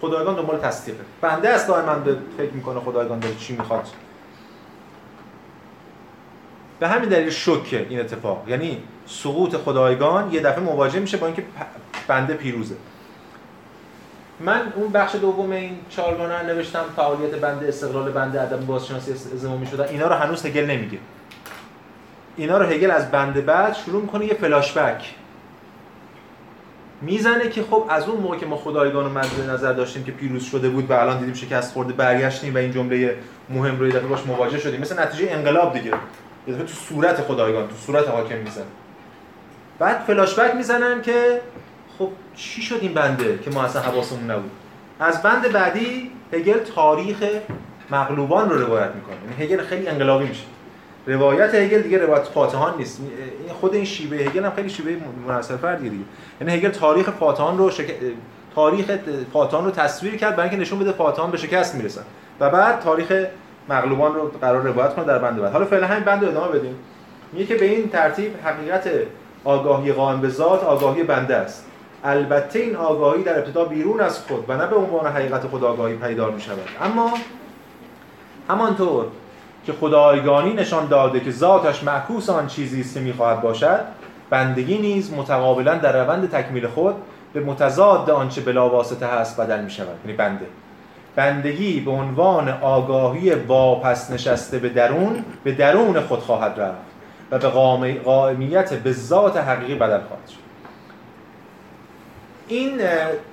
خدایگان 0.00 0.34
دنبال 0.34 0.58
تصدیقه. 0.58 0.98
بنده 1.20 1.48
است 1.48 1.68
دائما 1.68 1.94
به 1.94 2.16
فکر 2.38 2.52
می‌کنه 2.52 2.80
خدایگان 2.80 3.18
داره 3.18 3.34
چی 3.34 3.56
می‌خواد. 3.56 3.86
به 6.80 6.88
همین 6.88 7.08
دلیل 7.08 7.30
شوکه 7.30 7.86
این 7.88 8.00
اتفاق. 8.00 8.44
یعنی 8.48 8.82
سقوط 9.06 9.56
خدایگان 9.56 10.32
یه 10.32 10.40
دفعه 10.40 10.60
مواجه 10.60 11.00
میشه 11.00 11.16
با 11.16 11.26
اینکه 11.26 11.44
بنده 12.08 12.34
پیروزه. 12.34 12.74
من 14.40 14.72
اون 14.76 14.92
بخش 14.92 15.14
دوم 15.14 15.50
این 15.50 15.78
چهارگانه 15.90 16.42
نوشتم 16.42 16.84
فعالیت 16.96 17.34
بنده 17.34 17.68
استقلال 17.68 18.12
بنده 18.12 18.40
عدم 18.40 18.66
بازشناسی 18.66 19.14
زمامی 19.14 19.66
شده 19.66 19.90
اینا 19.90 20.06
رو 20.06 20.14
هنوز 20.14 20.46
هگل 20.46 20.64
نمیگه 20.64 20.98
اینا 22.36 22.58
رو 22.58 22.66
هگل 22.66 22.90
از 22.90 23.10
بنده 23.10 23.40
بعد 23.40 23.74
شروع 23.74 24.02
می‌کنه 24.02 24.26
یه 24.26 24.34
فلاش 24.34 24.72
بک 24.72 25.14
می‌زنه 27.02 27.48
که 27.48 27.62
خب 27.62 27.86
از 27.88 28.08
اون 28.08 28.20
موقع 28.20 28.36
که 28.36 28.46
ما 28.46 28.56
خدایگان 28.56 29.04
رو 29.04 29.10
مد 29.10 29.50
نظر 29.50 29.72
داشتیم 29.72 30.04
که 30.04 30.12
پیروز 30.12 30.44
شده 30.44 30.68
بود 30.68 30.90
و 30.90 30.92
الان 30.92 31.18
دیدیم 31.18 31.34
شکست 31.34 31.72
خورده 31.72 31.92
برگشتیم 31.92 32.54
و 32.54 32.58
این 32.58 32.72
جمله 32.72 33.16
مهم 33.50 33.78
رو 33.78 33.88
یه 33.88 33.98
باش 33.98 34.26
مواجه 34.26 34.58
شدیم. 34.58 34.80
مثل 34.80 35.02
نتیجه 35.02 35.28
انقلاب 35.30 35.72
دیگه. 35.72 35.92
یه 36.48 36.56
تو 36.56 36.66
صورت 36.66 37.20
خدایگان 37.20 37.68
تو 37.68 37.74
صورت 37.76 38.08
حاکم 38.08 38.38
می‌زنه. 38.38 38.64
بعد 39.78 39.98
فلاش 39.98 40.38
بک 40.38 40.54
می‌زنن 40.54 41.02
که 41.02 41.40
خب 41.98 42.08
چی 42.36 42.62
شد 42.62 42.78
این 42.80 42.94
بنده 42.94 43.38
که 43.44 43.50
ما 43.50 43.62
اصلا 43.62 43.82
حواسمون 43.82 44.30
نبود؟ 44.30 44.50
از 45.00 45.22
بند 45.22 45.52
بعدی 45.52 46.10
هگل 46.32 46.58
تاریخ 46.58 47.16
مغلوبان 47.90 48.50
رو 48.50 48.58
روایت 48.58 48.90
می‌کنه. 48.94 49.16
یعنی 49.30 49.44
هگل 49.44 49.64
خیلی 49.64 49.88
انقلابی 49.88 50.26
میشه. 50.26 50.44
روایت 51.06 51.54
هگل 51.54 51.82
دیگه 51.82 51.98
روایت 51.98 52.24
فاتحان 52.24 52.74
نیست. 52.78 53.00
این 53.46 53.54
خود 53.54 53.74
این 53.74 53.84
شیوه 53.84 54.16
هگل 54.16 54.44
هم 54.44 54.52
خیلی 54.56 54.70
شیوه 54.70 54.96
منحصر 55.28 55.56
فردی 55.56 55.88
دیگه. 55.88 56.04
یعنی 56.40 56.54
هگل 56.54 56.68
تاریخ 56.68 57.10
فاتحان 57.10 57.58
رو 57.58 57.70
شک... 57.70 57.94
تاریخ 58.54 58.98
فاتحان 59.32 59.64
رو 59.64 59.70
تصویر 59.70 60.16
کرد 60.16 60.36
برای 60.36 60.48
اینکه 60.48 60.62
نشون 60.62 60.78
بده 60.78 60.92
فاتحان 60.92 61.30
به 61.30 61.36
شکست 61.36 61.74
می‌رسن 61.74 62.02
و 62.40 62.50
بعد 62.50 62.80
تاریخ 62.80 63.26
مغلوبان 63.68 64.14
رو 64.14 64.30
قرار 64.40 64.62
روایت 64.62 64.94
کنه 64.94 65.04
در 65.04 65.18
بند 65.18 65.40
بعد. 65.40 65.52
حالا 65.52 65.64
فعلا 65.64 65.86
همین 65.86 66.04
بند 66.04 66.24
رو 66.24 66.28
ادامه 66.28 66.58
بدیم. 66.58 66.74
میگه 67.32 67.46
که 67.46 67.54
به 67.54 67.64
این 67.64 67.88
ترتیب 67.88 68.32
حقیقت 68.44 68.90
آگاهی 69.44 69.92
قائم 69.92 70.20
به 70.20 70.28
ذات 70.28 70.64
آگاهی 70.64 71.02
بنده 71.02 71.36
است. 71.36 71.66
البته 72.04 72.58
این 72.58 72.76
آگاهی 72.76 73.22
در 73.22 73.38
ابتدا 73.38 73.64
بیرون 73.64 74.00
از 74.00 74.18
خود 74.18 74.44
و 74.48 74.56
نه 74.56 74.66
به 74.66 74.76
عنوان 74.76 75.06
حقیقت 75.06 75.46
خود 75.46 75.64
آگاهی 75.64 75.96
پیدار 75.96 76.30
می 76.30 76.40
شود 76.40 76.68
اما 76.82 77.12
همانطور 78.48 79.06
که 79.66 79.72
خدایگانی 79.72 80.52
نشان 80.52 80.88
داده 80.88 81.20
که 81.20 81.30
ذاتش 81.30 81.84
معکوس 81.84 82.30
آن 82.30 82.46
چیزی 82.46 82.80
است 82.80 82.94
که 82.94 83.00
می‌خواهد 83.00 83.40
باشد 83.40 83.80
بندگی 84.30 84.78
نیز 84.78 85.12
متقابلا 85.12 85.74
در 85.74 86.04
روند 86.04 86.30
تکمیل 86.30 86.66
خود 86.66 86.94
به 87.32 87.40
متضاد 87.40 88.10
آنچه 88.10 88.40
بلا 88.40 88.68
واسطه 88.68 89.06
هست 89.06 89.40
بدل 89.40 89.64
می 89.64 89.70
شود 89.70 89.96
یعنی 90.04 90.16
بنده. 90.16 90.46
بندگی 91.16 91.80
به 91.80 91.90
عنوان 91.90 92.48
آگاهی 92.48 93.30
واپس 93.30 94.10
نشسته 94.10 94.58
به 94.58 94.68
درون 94.68 95.24
به 95.44 95.52
درون 95.52 96.00
خود 96.00 96.18
خواهد 96.18 96.60
رفت 96.60 96.96
و 97.30 97.38
به 97.38 97.48
قائمیت 98.04 98.74
به 98.74 98.92
ذات 98.92 99.36
حقیقی 99.36 99.74
بدل 99.74 100.00
خواهد 100.00 100.28
شد. 100.28 100.46
این 102.48 102.80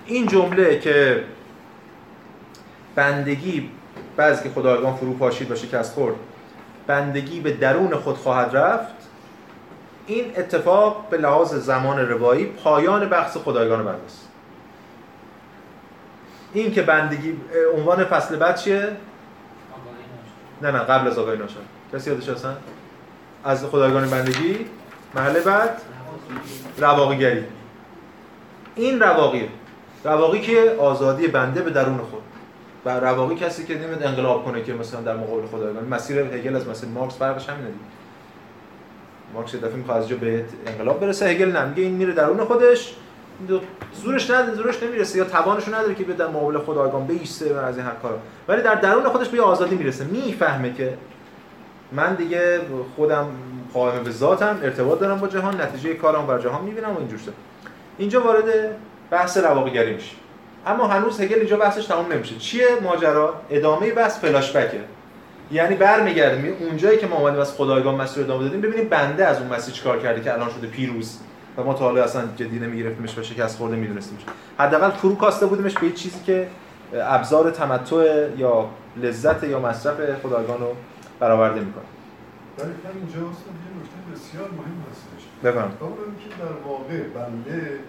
این 0.06 0.28
جمله 0.28 0.80
که 0.80 1.24
بندگی 2.96 3.70
بعضی 4.18 4.44
که 4.44 4.50
خدایگان 4.50 4.96
فرو 4.96 5.14
پاشید 5.14 5.52
و 5.52 5.56
شکست 5.56 5.94
خورد. 5.94 6.16
بندگی 6.88 7.40
به 7.40 7.52
درون 7.52 7.96
خود 7.96 8.18
خواهد 8.18 8.56
رفت. 8.56 8.94
این 10.08 10.26
اتفاق 10.38 11.10
به 11.10 11.18
لحاظ 11.18 11.54
زمان 11.54 12.00
روایی 12.00 12.46
پایان 12.46 13.10
بحث 13.10 13.38
خدایگان 13.38 13.86
بنده 13.86 14.06
است. 14.06 14.28
این 16.54 16.72
که 16.72 16.82
بندگی 16.82 17.38
عنوان 17.78 18.04
فصل 18.04 18.36
بعد 18.36 18.56
چیه؟ 18.58 18.90
نه 20.62 20.72
نه 20.72 20.80
قبل 20.80 21.08
از 21.08 21.20
آقای 21.20 21.38
ناشد 21.38 21.64
کسی 21.94 22.10
یادش 22.10 22.30
هستن؟ 22.30 22.58
از 23.44 23.66
خدایگان 23.66 24.10
بندگی؟ 24.10 24.66
محله 25.16 25.40
بعد؟ 25.40 25.82
رواقیگری. 26.78 27.44
این 28.76 29.00
رواقیه 29.00 29.50
رواقی 30.04 30.42
که 30.42 30.76
آزادی 30.80 31.28
بنده 31.28 31.62
به 31.62 31.70
درون 31.70 31.98
خود. 31.98 32.22
و 32.86 32.90
رواقی 32.90 33.36
کسی 33.36 33.66
که 33.66 33.78
نمیاد 33.78 34.04
انقلاب 34.04 34.46
کنه 34.46 34.64
که 34.64 34.74
مثلا 34.74 35.02
در 35.02 35.16
مقابل 35.16 35.48
خدایگان 35.48 35.84
مسیر 35.84 36.20
هگل 36.20 36.56
از 36.56 36.68
مثلا 36.68 36.90
مارکس 36.90 37.18
فرقش 37.18 37.50
همینه 37.50 37.68
دیگه. 37.68 37.80
مارکس 39.34 39.56
دفعه 39.56 39.76
می‌خواد 39.76 39.98
از 39.98 40.10
جا 40.10 40.16
به 40.16 40.46
انقلاب 40.68 41.00
برسه 41.00 41.26
هگل 41.26 41.58
نمیگه 41.58 41.84
این 41.84 41.92
میره 41.92 42.14
درون 42.14 42.46
خودش. 42.46 42.96
زورش 43.94 44.30
نداره 44.30 44.54
زورش 44.54 44.84
نمی‌رسه 44.84 45.18
یا 45.18 45.24
توانشو 45.24 45.76
نداره 45.76 45.96
که 45.96 46.04
به 46.04 46.14
در 46.14 46.28
مقابل 46.28 46.60
خدایگان 46.60 47.06
بیسته 47.06 47.54
و 47.54 47.58
از 47.58 47.78
این 47.78 47.86
هر 47.86 47.94
کارا 48.02 48.18
ولی 48.48 48.62
در 48.62 48.76
درون 48.76 49.10
خودش 49.10 49.30
به 49.30 49.42
آزادی 49.42 49.76
می‌رسه. 49.76 50.04
می‌فهمه 50.06 50.74
که 50.74 50.98
من 51.92 52.16
دیگه 52.16 52.62
خودم 52.96 53.28
قائم 53.74 54.04
به 54.04 54.12
ذاتم 54.12 54.60
ارتباط 54.64 55.00
دارم 55.00 55.20
با 55.20 55.28
جهان 55.28 55.62
نتیجه 55.62 55.94
کارم 55.94 56.28
بر 56.28 56.40
جهان 56.40 56.64
می‌بینم 56.64 56.90
و 56.90 57.00
اینجور 57.00 57.20
اینجا 57.98 58.22
وارد 58.22 58.44
بحث 59.12 59.38
رواقیگری 59.38 59.94
میشه 59.94 60.16
اما 60.68 60.88
هنوز 60.88 61.22
هگل 61.22 61.36
اینجا 61.36 61.58
بحثش 61.58 61.86
تمام 61.86 62.12
نمیشه. 62.12 62.36
چیه 62.36 62.68
ماجرا؟ 62.84 63.34
ادامه 63.50 63.92
بحث 63.92 64.20
فلاش 64.20 64.56
بکه 64.56 64.80
یعنی 65.52 65.76
برمیگردیم 65.76 66.56
اونجایی 66.60 66.98
که 66.98 67.08
ما 67.08 67.16
اومدیم 67.16 67.40
از 67.40 67.54
خدایگان 67.54 67.96
مسیر 67.96 68.24
ادامه 68.24 68.44
دادیم 68.44 68.62
ببینیم 68.62 68.90
بنده 68.90 69.26
از 69.26 69.40
اون 69.40 69.54
مسیر 69.54 69.74
چیکار 69.74 70.00
کرده 70.00 70.22
که 70.22 70.34
الان 70.34 70.50
شده 70.50 70.68
پیروز. 70.68 71.20
و 71.58 71.64
ما 71.64 71.74
تا 71.74 71.86
حالا 71.86 72.04
اصلا 72.04 72.24
جدی 72.36 72.60
نمیگرفتیمش 72.60 73.18
و 73.18 73.24
شکست 73.24 73.58
خورده 73.58 73.76
میدونستیمش. 73.76 74.22
حداقل 74.60 74.90
فرو 74.90 75.16
کاسته 75.16 75.46
بودیمش 75.46 75.74
به 75.74 75.92
چیزی 75.92 76.20
که 76.26 76.48
ابزار 76.94 77.52
تمتع 77.52 78.28
یا 78.38 78.70
لذت 78.98 79.44
یا 79.44 79.60
مصرف 79.60 79.96
خدایگان 80.24 80.60
رو 80.60 80.76
برآورده 81.20 81.60
می‌کنه. 81.60 81.84
ولی 82.60 82.70
اینجا 82.70 83.14
اصلا 83.14 83.52
یه 83.64 83.72
نکته 83.80 84.00
بسیار 84.14 84.50
مهم 84.50 84.84
هستش. 84.92 85.24
بفهم 85.44 85.72
که 85.72 86.30
در 86.40 86.70
واقع 86.70 87.00
بنده 87.00 87.80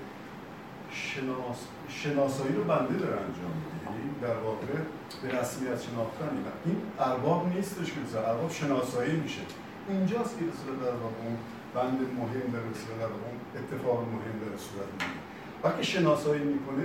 شناس... 0.95 1.61
شناسایی 1.89 2.55
رو 2.59 2.65
بنده 2.65 2.95
داره 3.03 3.17
انجام 3.27 3.55
میده. 3.61 3.77
یعنی 3.85 4.05
در 4.23 4.37
واقع 4.45 4.67
به 5.23 5.29
رسمیت 5.39 5.79
شناختن 5.87 6.31
این 6.67 6.77
ارباب 7.11 7.41
نیستش 7.55 7.87
که 7.93 7.99
مثلا 8.05 8.23
ارباب 8.31 8.51
شناسایی 8.51 9.17
میشه. 9.25 9.45
اینجاست 9.89 10.33
که 10.39 10.45
رسول 10.51 10.75
در 10.87 10.97
واقع 11.03 11.19
اون 11.25 11.37
بند 11.75 12.01
مهم 12.19 12.47
در 12.55 12.65
رسول 12.73 12.95
در 13.03 13.11
واقع 13.15 13.27
اون 13.31 13.41
اتفاق 13.59 13.99
مهم 14.15 14.37
در 14.45 14.57
صورت 14.67 14.89
می‌گیره. 14.93 15.21
وقتی 15.65 15.85
شناسایی 15.85 16.45
می‌کنه 16.55 16.85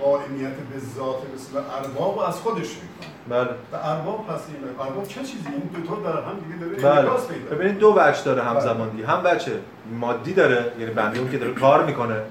قائمیت 0.00 0.56
به 0.72 0.78
ذات 0.96 1.22
رسول 1.34 1.60
ارباب 1.78 2.18
از 2.18 2.36
خودش 2.36 2.68
می‌کنه. 2.68 3.12
بله. 3.28 3.50
و 3.72 3.76
ارباب 3.76 4.26
پس 4.26 4.40
این 4.48 4.56
ارباب 4.80 5.06
چه 5.06 5.20
چیزی؟ 5.20 5.48
این 5.48 5.82
دو 5.82 5.88
تا 5.88 6.00
در 6.00 6.22
هم 6.22 6.36
دیگه 6.40 6.56
داره 6.60 7.02
بله. 7.02 7.56
ببینید 7.56 7.78
دو 7.78 7.94
وجه 7.98 8.24
داره 8.24 8.42
همزمان 8.42 8.90
دیگه. 8.90 9.06
هم 9.06 9.22
بچه 9.22 9.60
مادی 10.00 10.34
داره 10.34 10.72
یعنی 10.78 10.92
بنده 10.92 11.18
اون 11.18 11.30
که 11.30 11.38
داره 11.38 11.52
کار 11.52 11.86
می‌کنه. 11.86 12.22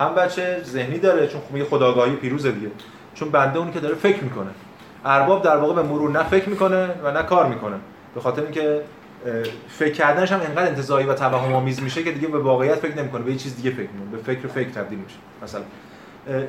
هم 0.00 0.14
بچه 0.14 0.62
ذهنی 0.64 0.98
داره 0.98 1.26
چون 1.26 1.40
خب 1.40 1.64
خداگاهی 1.64 2.16
پیروز 2.16 2.46
دیگه. 2.46 2.70
چون 3.14 3.30
بنده 3.30 3.58
اونی 3.58 3.72
که 3.72 3.80
داره 3.80 3.94
فکر 3.94 4.22
می‌کنه. 4.22 4.50
ارباب 5.04 5.42
در 5.42 5.56
واقع 5.56 5.74
به 5.74 5.82
مرور 5.82 6.10
نه 6.10 6.22
فکر 6.22 6.48
می‌کنه 6.48 6.88
و 7.04 7.10
نه 7.10 7.22
کار 7.22 7.46
می‌کنه. 7.46 7.76
به 8.14 8.20
خاطر 8.20 8.42
اینکه 8.42 8.80
فکر 9.68 9.92
کردنش 9.92 10.32
هم 10.32 10.40
انقدر 10.40 10.66
انتزاعی 10.66 11.06
و 11.06 11.14
توهم 11.14 11.52
آمیز 11.52 11.82
میشه 11.82 12.02
که 12.02 12.12
دیگه 12.12 12.28
به 12.28 12.38
واقعیت 12.38 12.74
فکر 12.74 12.98
نمی‌کنه 12.98 13.22
به 13.22 13.30
یه 13.30 13.36
چیز 13.36 13.56
دیگه 13.56 13.70
فکر 13.70 13.88
می‌کنه 13.90 14.10
به 14.10 14.34
فکر 14.34 14.48
فکر 14.48 14.68
تبدیل 14.68 14.98
میشه. 14.98 15.16
مثلا 15.42 15.60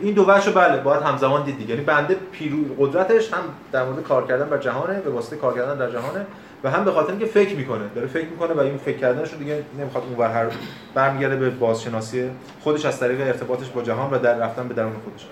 این 0.02 0.14
دو 0.14 0.26
بچه 0.26 0.52
بله 0.52 0.78
باید 0.78 1.02
همزمان 1.02 1.44
دید 1.44 1.58
دیگه. 1.58 1.70
یعنی 1.70 1.86
بنده 1.86 2.18
پیرو 2.32 2.58
قدرتش 2.80 3.34
هم 3.34 3.44
در 3.72 3.86
مورد 3.86 4.04
کار 4.04 4.28
کردن 4.28 4.50
بر 4.50 4.58
جهانه 4.58 5.00
به 5.00 5.10
واسطه 5.10 5.36
کار 5.36 5.56
کردن 5.56 5.78
در 5.78 5.92
جهانه. 5.92 6.26
و 6.64 6.72
هم 6.72 6.86
به 6.86 6.92
خاطر 6.92 7.10
اینکه 7.10 7.26
فکر 7.26 7.56
می‌کنه 7.56 7.88
داره 7.96 8.08
فکر 8.08 8.28
می‌کنه 8.28 8.54
و 8.54 8.60
این 8.60 8.78
فکر 8.78 8.98
کردنش 8.98 9.34
دیگه 9.34 9.64
نمی‌خواد 9.80 10.04
اون 10.04 10.32
هر 10.32 10.46
برمیگرده 10.94 11.36
به 11.36 11.50
بازشناسی 11.50 12.30
خودش 12.62 12.86
از 12.86 13.00
طریق 13.00 13.22
ارتباطش 13.22 13.70
با 13.70 13.82
جهان 13.82 14.12
و 14.14 14.20
در 14.20 14.38
رفتن 14.38 14.68
به 14.68 14.74
درون 14.74 14.94
خودش. 14.94 15.28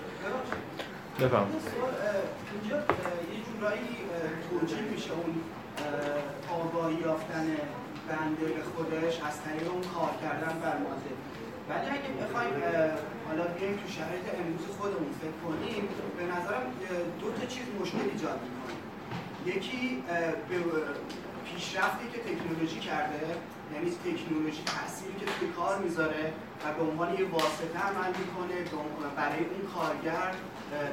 بفهم 1.20 1.46
یه 2.70 2.76
توجیه 4.50 4.82
میشه 4.92 5.10
اون 5.10 5.34
آگاهی 6.60 6.94
یافتن 6.94 7.46
بنده 8.08 8.46
به 8.56 8.62
خودش 8.74 9.14
از 9.28 9.36
طریق 9.44 9.72
اون 9.72 9.82
کار 9.94 10.12
کردن 10.22 10.54
بر 10.62 10.76
ماده. 10.84 11.12
ولی 11.68 11.88
اگه 11.96 12.10
بخوایم 12.22 12.54
حالا 13.28 13.44
بیایم 13.56 13.76
تو 13.76 13.86
شرایط 13.98 14.26
امروز 14.40 14.64
خودمون 14.78 15.12
فکر 15.22 15.38
کنیم 15.44 15.84
به 16.18 16.24
نظرم 16.34 16.64
دو 17.20 17.28
تا 17.36 17.46
چیز 17.54 17.66
مشکل 17.80 18.04
ایجاد 18.12 18.38
می‌کنه. 18.44 18.89
یکی 19.46 20.04
به 20.48 20.56
پیشرفتی 21.44 22.08
که 22.12 22.18
تکنولوژی 22.18 22.80
کرده 22.80 23.26
یعنی 23.74 23.90
تکنولوژی 23.90 24.62
تأثیری 24.66 25.14
که 25.20 25.26
توی 25.26 25.48
کار 25.48 25.78
می‌ذاره 25.78 26.32
و 26.64 26.72
به 26.74 26.90
عنوان 26.90 27.14
یه 27.14 27.28
واسطه 27.28 27.78
عمل 27.78 28.08
می‌کنه 28.08 28.54
برای 29.16 29.38
اون 29.38 29.72
کارگر 29.74 30.32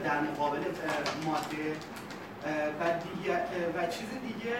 در 0.04 0.22
مقابل 0.22 0.60
ماده. 1.26 1.76
و, 2.80 2.84
و 3.78 3.88
چیز 3.88 4.08
دیگه 4.28 4.58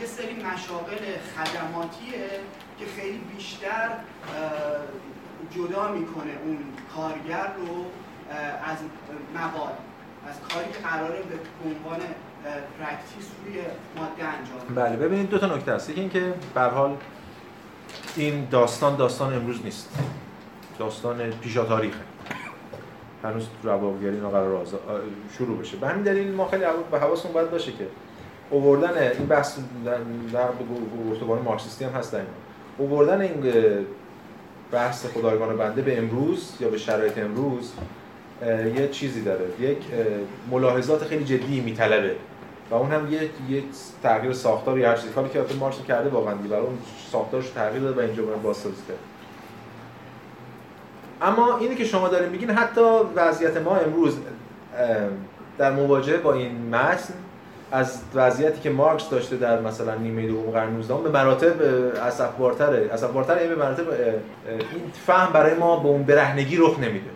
یه 0.00 0.06
سری 0.06 0.34
مشاغل 0.34 1.04
خدماتیه 1.36 2.30
که 2.78 2.86
خیلی 2.96 3.18
بیشتر 3.18 3.90
جدا 5.50 5.92
می‌کنه 5.92 6.32
اون 6.44 6.58
کارگر 6.96 7.52
رو 7.56 7.84
از 8.64 8.78
مواد. 9.34 9.78
از 10.28 10.40
کاری 10.40 10.72
که 10.72 10.78
قراره 10.78 11.22
به 11.22 11.38
عنوان 11.64 12.00
practice 12.78 13.30
روی 13.46 13.56
ماده 13.96 14.24
انجام 14.24 14.74
بله 14.74 14.96
ببینید 14.96 15.30
دو 15.30 15.38
تا 15.38 15.56
نکته 15.56 15.72
هست. 15.72 15.90
یکی 15.90 16.00
اینکه 16.00 16.32
به 16.54 16.60
حال 16.60 16.96
این 18.16 18.48
داستان 18.50 18.96
داستان 18.96 19.34
امروز 19.34 19.64
نیست. 19.64 19.90
داستان 20.78 21.30
پیشا 21.30 21.64
تاریخه. 21.64 21.98
هنوز 23.24 23.46
روابگری 23.62 24.20
قرار 24.20 24.66
شروع 25.38 25.58
بشه. 25.58 25.76
به 25.76 25.88
همین 25.88 26.02
دلیل 26.02 26.32
ما 26.32 26.48
خیلی 26.48 26.64
به 26.90 26.98
حواسمون 26.98 27.34
باید 27.34 27.50
باشه 27.50 27.72
که 27.72 27.86
اووردن 28.50 28.98
این 28.98 29.26
بحث 29.26 29.58
در 30.32 30.48
گفتگان 31.10 31.42
مارکسیستی 31.42 31.84
هم 31.84 31.92
هست 31.92 32.12
در 32.12 32.18
این 32.18 32.28
اووردن 32.78 33.20
این 33.20 33.52
بحث 34.72 35.06
خدایگان 35.06 35.56
بنده 35.56 35.82
به 35.82 35.98
امروز 35.98 36.52
یا 36.60 36.68
به 36.68 36.78
شرایط 36.78 37.18
امروز 37.18 37.72
یه 38.76 38.88
چیزی 38.88 39.22
داره. 39.22 39.44
یک 39.60 39.78
ملاحظات 40.50 41.04
خیلی 41.04 41.24
جدی 41.24 41.60
میطلبه. 41.60 42.16
و 42.70 42.74
اون 42.74 42.92
هم 42.92 43.12
یه 43.12 43.20
یه 43.48 43.62
تغییر 44.02 44.32
ساختار 44.32 44.78
یا 44.78 44.90
هر 44.90 44.96
چیزی. 44.96 45.12
کاری 45.12 45.28
که 45.28 45.38
البته 45.38 45.54
مارکس 45.54 45.78
کرده 45.88 46.10
واقعا 46.10 46.34
دیگه 46.34 46.48
برای 46.48 46.66
اون 46.66 46.78
ساختارش 47.12 47.50
تغییر 47.50 47.82
داده 47.82 48.02
و 48.02 48.04
اینجا 48.04 48.22
باید 48.22 48.42
بازسازی 48.42 48.82
کرد 48.88 48.98
اما 51.22 51.58
اینی 51.58 51.74
که 51.74 51.84
شما 51.84 52.08
دارین 52.08 52.28
میگین 52.28 52.50
حتی 52.50 52.80
وضعیت 53.16 53.56
ما 53.56 53.76
امروز 53.76 54.16
در 55.58 55.72
مواجهه 55.72 56.16
با 56.16 56.32
این 56.32 56.68
متن 56.74 57.14
از 57.72 58.00
وضعیتی 58.14 58.60
که 58.60 58.70
مارکس 58.70 59.10
داشته 59.10 59.36
در 59.36 59.60
مثلا 59.60 59.94
نیمه 59.94 60.26
دوم 60.26 60.50
قرن 60.50 60.70
19 60.70 60.94
به 60.94 61.10
مراتب 61.10 61.62
اسفبارتره 62.02 62.90
اسفبارتر 62.92 63.38
این 63.38 63.48
به 63.48 63.56
مراتب 63.56 63.90
این 64.48 64.82
فهم 65.06 65.32
برای 65.32 65.54
ما 65.54 65.76
به 65.76 65.88
اون 65.88 66.02
برهنگی 66.02 66.56
رخ 66.56 66.78
نمیده. 66.78 67.10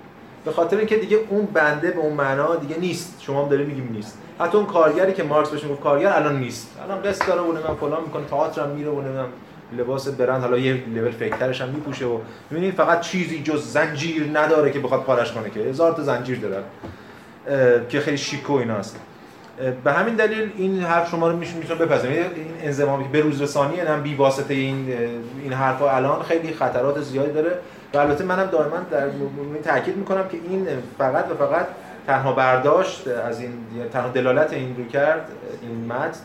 به 0.45 0.53
خاطر 0.53 0.77
اینکه 0.77 0.97
دیگه 0.97 1.19
اون 1.29 1.47
بنده 1.47 1.91
به 1.91 1.99
اون 1.99 2.13
معنا 2.13 2.57
دیگه 2.57 2.79
نیست. 2.79 3.17
شما 3.21 3.43
هم 3.43 3.49
دارید 3.49 3.67
میگیم 3.67 3.91
نیست. 3.93 4.19
حتی 4.41 4.57
اون 4.57 4.67
کارگری 4.67 5.13
که 5.13 5.23
مارکس 5.23 5.51
بهش 5.51 5.65
می‌گفت 5.65 5.81
کارگر 5.81 6.13
الان 6.13 6.39
نیست. 6.39 6.69
الان 6.85 7.03
قصد 7.03 7.27
داره 7.27 7.41
و 7.41 7.53
من 7.53 7.75
فلان 7.81 8.03
می‌کنه 8.03 8.25
تئاتر 8.25 8.63
هم 8.63 8.71
میره 8.71 8.91
و 8.91 9.01
نمی‌دونم 9.01 9.29
لباس 9.79 10.09
برند 10.09 10.43
حالا 10.43 10.59
یه 10.59 10.83
لول 10.95 11.11
فکترش 11.11 11.61
هم 11.61 11.69
میپوشه 11.69 12.07
و 12.07 12.19
ببینید 12.51 12.75
فقط 12.75 13.01
چیزی 13.01 13.43
جز 13.43 13.73
زنجیر 13.73 14.31
نداره 14.33 14.71
که 14.71 14.79
بخواد 14.79 15.03
پارش 15.03 15.33
کنه 15.33 15.51
که. 15.51 15.61
هزار 15.61 15.93
تا 15.93 16.03
زنجیر 16.03 16.39
داره. 16.39 16.63
که 17.89 18.01
خیلی 18.01 18.19
شیک 18.19 18.51
و 18.51 18.53
اینا 18.53 18.77
به 19.85 19.93
همین 19.93 20.15
دلیل 20.15 20.51
این 20.57 20.83
حرف 20.83 21.11
شما 21.11 21.31
رو 21.31 21.37
می‌تونه 21.37 21.75
بپذیرید 21.75 22.19
این 22.19 22.55
انزمامی 22.63 23.05
به 23.13 23.21
روز 23.21 23.43
رسانی 23.43 23.81
هم 23.81 24.03
بی 24.03 24.15
واسطه 24.15 24.55
این 24.55 24.95
این 25.43 25.53
حرفا 25.53 25.91
الان 25.91 26.23
خیلی 26.23 26.55
خطرات 26.55 27.01
زیادی 27.01 27.33
داره. 27.33 27.59
و 27.95 27.99
البته 27.99 28.25
منم 28.25 28.47
دائما 28.47 28.77
در 28.91 29.05
این 29.05 29.63
تاکید 29.65 29.97
می‌کنم 29.97 30.29
که 30.29 30.39
این 30.49 30.69
فقط 30.99 31.31
و 31.31 31.35
فقط 31.35 31.67
تنها 32.07 32.33
برداشت 32.33 33.09
از 33.09 33.41
این 33.41 33.53
تنها 33.93 34.09
دلالت 34.09 34.53
این 34.53 34.77
رو 34.77 34.85
کرد 34.85 35.29
این 35.63 35.87
متن 35.87 36.21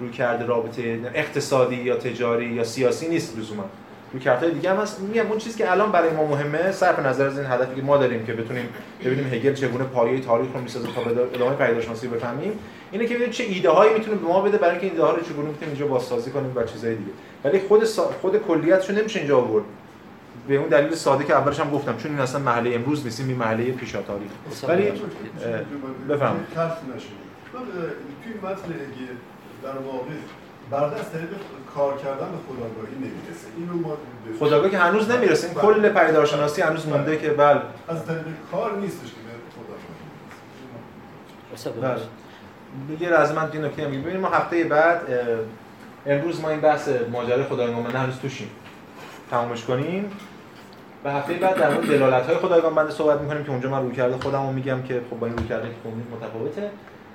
روی 0.00 0.10
کرده 0.10 0.46
رابطه 0.46 1.00
اقتصادی 1.14 1.76
یا 1.76 1.96
تجاری 1.96 2.46
یا 2.46 2.64
سیاسی 2.64 3.08
نیست 3.08 3.38
لزوما. 3.38 3.64
روی 4.12 4.24
کارتای 4.24 4.50
دیگه 4.50 4.70
هم 4.70 4.76
هست. 4.76 5.00
میگم 5.00 5.26
اون 5.26 5.38
چیزی 5.38 5.58
که 5.58 5.70
الان 5.70 5.92
برای 5.92 6.10
ما 6.10 6.26
مهمه 6.26 6.72
صرف 6.72 6.98
نظر 6.98 7.26
از 7.26 7.38
این 7.38 7.46
هدفی 7.46 7.74
که 7.74 7.82
ما 7.82 7.96
داریم 7.96 8.26
که 8.26 8.32
بتونیم 8.32 8.68
ببینیم 9.04 9.34
هگل 9.34 9.54
چگونه 9.54 9.84
پایه 9.84 10.20
تاریخ 10.20 10.48
رو 10.54 10.60
می‌سازه 10.60 10.88
تا 10.94 11.00
به 11.00 11.22
ادامه 11.34 11.56
پیداشناسی 11.56 12.08
بفهمیم 12.08 12.58
اینه 12.92 13.06
که 13.06 13.14
ببینیم 13.14 13.32
چه 13.32 13.44
ایده 13.44 13.70
هایی 13.70 13.94
می‌تونه 13.94 14.16
به 14.16 14.26
ما 14.26 14.40
بده 14.40 14.58
برای 14.58 14.70
اینکه 14.70 14.86
ایده 14.86 15.02
ها 15.02 15.10
رو 15.10 15.22
چگونه 15.22 15.48
می‌تونیم 15.48 15.68
اینجا 15.68 15.86
بازسازی 15.86 16.30
کنیم 16.30 16.52
و 16.54 16.62
چیزای 16.62 16.94
دیگه. 16.94 17.10
ولی 17.44 17.60
خود 17.68 17.84
سا... 17.84 18.02
خود 18.02 18.36
کلیتشو 18.36 18.92
نمیشه 18.92 19.18
اینجا 19.18 19.38
آورد. 19.38 19.64
به 20.48 20.56
اون 20.56 20.68
دلیل 20.68 20.94
ساده 20.94 21.24
که 21.24 21.34
اولش 21.34 21.60
هم 21.60 21.70
گفتم 21.70 21.96
چون 21.96 22.10
این 22.10 22.20
اصلا 22.20 22.40
محله 22.40 22.74
امروز 22.74 23.04
نیست 23.04 23.20
این 23.20 23.36
محله 23.36 23.72
پیشا 23.72 24.02
تاریخ. 24.02 24.30
ولی 24.68 24.92
بفهم 26.08 26.36
توی 28.22 28.34
متن 28.42 28.74
در 29.62 29.78
واقع 29.78 30.10
بعد 30.70 31.00
از 31.00 31.12
طریق 31.12 31.28
کار 31.74 31.96
کردن 31.96 32.16
به 32.16 32.38
خداگاهی 32.48 32.94
نمی‌رسه. 32.94 33.46
اینو 33.56 33.88
ما 33.88 33.96
خداگاهی 34.38 34.70
که 34.70 34.78
هنوز 34.78 35.10
نمی‌رسه. 35.10 35.46
این 35.46 35.56
کل 35.56 35.88
پیدارشناسی 35.88 36.62
هنوز 36.62 36.86
مونده 36.88 37.16
که 37.18 37.30
بله. 37.30 37.60
از 37.88 38.06
طریق 38.06 38.22
کار 38.52 38.76
نیستش 38.76 39.08
که 39.08 39.16
به 39.26 39.32
خداگاهی 41.62 41.94
بله. 41.94 42.02
دیگه 42.88 43.08
از 43.08 43.34
من 43.34 43.50
این 43.52 43.64
نکته 43.64 43.84
ببینیم 43.84 44.20
ما 44.20 44.28
هفته 44.28 44.64
بعد 44.64 45.00
امروز 46.06 46.40
ما 46.40 46.50
این 46.50 46.60
بحث 46.60 46.88
ماجرای 47.12 47.44
خدایگان 47.44 47.82
بنده 47.82 47.98
هنوز 47.98 48.18
توشیم. 48.18 48.50
تمامش 49.30 49.64
کنیم. 49.64 50.10
و 51.04 51.10
هفته 51.10 51.34
بعد 51.34 51.56
در 51.56 51.70
مورد 51.70 51.88
دلالت 51.88 52.26
های 52.26 52.36
خدایگان 52.36 52.74
بنده 52.74 52.90
صحبت 52.90 53.20
می‌کنیم 53.20 53.44
که 53.44 53.50
اونجا 53.50 53.70
من 53.70 53.82
روی 53.82 53.94
کرده 53.94 54.16
خودم 54.16 54.46
رو 54.46 54.52
میگم 54.52 54.82
که 54.82 55.00
خب 55.10 55.18
با 55.18 55.26
این 55.26 55.36
روی 55.36 55.48
کرده 55.48 55.68
که 55.68 55.74
متفاوته 56.16 56.70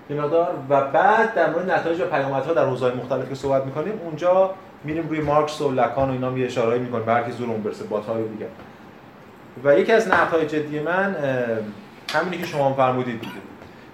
مقدار. 0.10 0.54
و 0.70 0.82
بعد 0.82 1.36
در 1.36 1.50
مورد 1.50 1.72
نتایج 1.72 2.02
و 2.02 2.06
پیامدها 2.06 2.54
در 2.54 2.66
حوزه‌های 2.66 2.96
مختلف 2.96 3.30
که 3.30 3.36
صحبت 3.36 3.66
می‌کنیم 3.66 3.94
اونجا 4.04 4.52
میریم 4.84 5.10
روی 5.10 5.22
مارکس 5.22 5.62
و 5.62 5.72
لکان 5.72 6.10
و 6.10 6.12
اینا 6.12 6.30
می 6.30 6.44
اشاره 6.44 6.80
می‌کنیم. 6.80 7.06
به 7.06 7.32
زور 7.32 7.50
اون 7.50 7.64
برسه 7.64 7.84
بات‌های 7.84 8.28
دیگه. 8.28 8.46
و 9.64 9.80
یکی 9.80 9.92
از 9.92 10.08
نقدهای 10.08 10.48
جدی 10.48 10.80
من 10.80 11.16
همینی 12.14 12.38
که 12.38 12.46
شما 12.46 12.74
فرمودید 12.74 13.20
دیگه. 13.22 13.34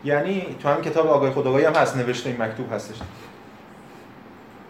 یعنی 0.03 0.55
تو 0.63 0.69
همین 0.69 0.83
کتاب 0.83 1.07
آگاهی 1.07 1.31
خداگاهی 1.31 1.65
هم 1.65 1.73
هست 1.73 1.97
نوشته 1.97 2.29
این 2.29 2.41
مکتوب 2.41 2.73
هستش. 2.73 2.95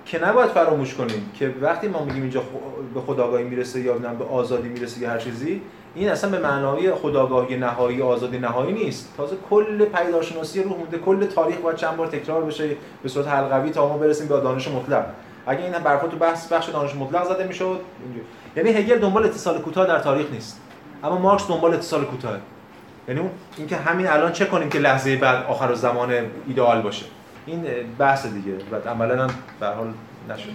که 0.06 0.26
نباید 0.26 0.50
فراموش 0.50 0.94
کنیم 0.94 1.32
که 1.40 1.54
وقتی 1.62 1.88
ما 1.88 2.06
میگیم 2.06 2.22
اینجا 2.22 2.42
به 2.94 3.02
خداگاهی 3.02 3.44
می‌رسه 3.44 3.82
یا 3.82 3.94
به 3.94 4.26
آزادی 4.26 4.70
می‌رسه 4.70 5.02
یا 5.02 5.10
هر 5.10 5.18
چیزی 5.18 5.62
این 5.96 6.10
اصلا 6.10 6.30
به 6.30 6.40
معنای 6.40 6.92
خداگاهی 6.92 7.58
نهایی 7.58 8.02
آزادی 8.02 8.40
نهایی 8.40 8.74
نیست. 8.74 9.14
تازه 9.18 9.36
کل 9.50 9.86
پیداشناسی 9.86 10.64
روح 10.64 10.78
مونده 10.78 10.98
کل 10.98 11.26
تاریخ 11.26 11.58
باید 11.58 11.78
چند 11.78 11.98
بار 11.98 12.08
تکرار 12.08 12.44
بشه 12.44 12.70
به 13.04 13.10
صورت 13.10 13.28
حلقوی 13.28 13.70
تا 13.70 13.88
ما 13.88 13.98
برسیم 13.98 14.28
به 14.28 14.42
دانش 14.42 14.68
مطلق. 14.68 15.06
اگه 15.48 15.64
این 15.64 15.72
برخورد 15.72 16.12
تو 16.12 16.18
بحث 16.18 16.54
بخش 16.54 16.70
دانش 16.70 16.96
مطلق 16.96 17.34
زده 17.34 17.48
می‌شد 17.48 17.80
یعنی 18.56 18.70
هگل 18.70 19.00
دنبال 19.00 19.26
اتصال 19.26 19.62
کوتاه 19.62 19.88
در 19.88 20.00
تاریخ 20.00 20.32
نیست. 20.32 20.62
اما 21.04 21.18
مارکس 21.18 21.48
دنبال 21.48 21.74
اتصال 21.74 22.06
کوتاه. 22.06 22.38
یعنی 23.08 23.22
اینکه 23.58 23.76
همین 23.76 24.08
الان 24.08 24.32
چه 24.32 24.46
کنیم 24.46 24.70
که 24.70 24.80
لحظه 24.80 25.16
بعد 25.18 25.46
آخر 25.46 25.74
زمان 25.74 26.14
ایدئال 26.48 26.82
باشه. 26.82 27.06
این 27.46 27.66
بحث 28.00 28.26
دیگه. 28.26 28.58
و 28.72 28.90
عملا 28.90 29.24
هم 29.24 29.36
به 29.60 29.68
حال 29.68 29.94
نشد. 30.30 30.50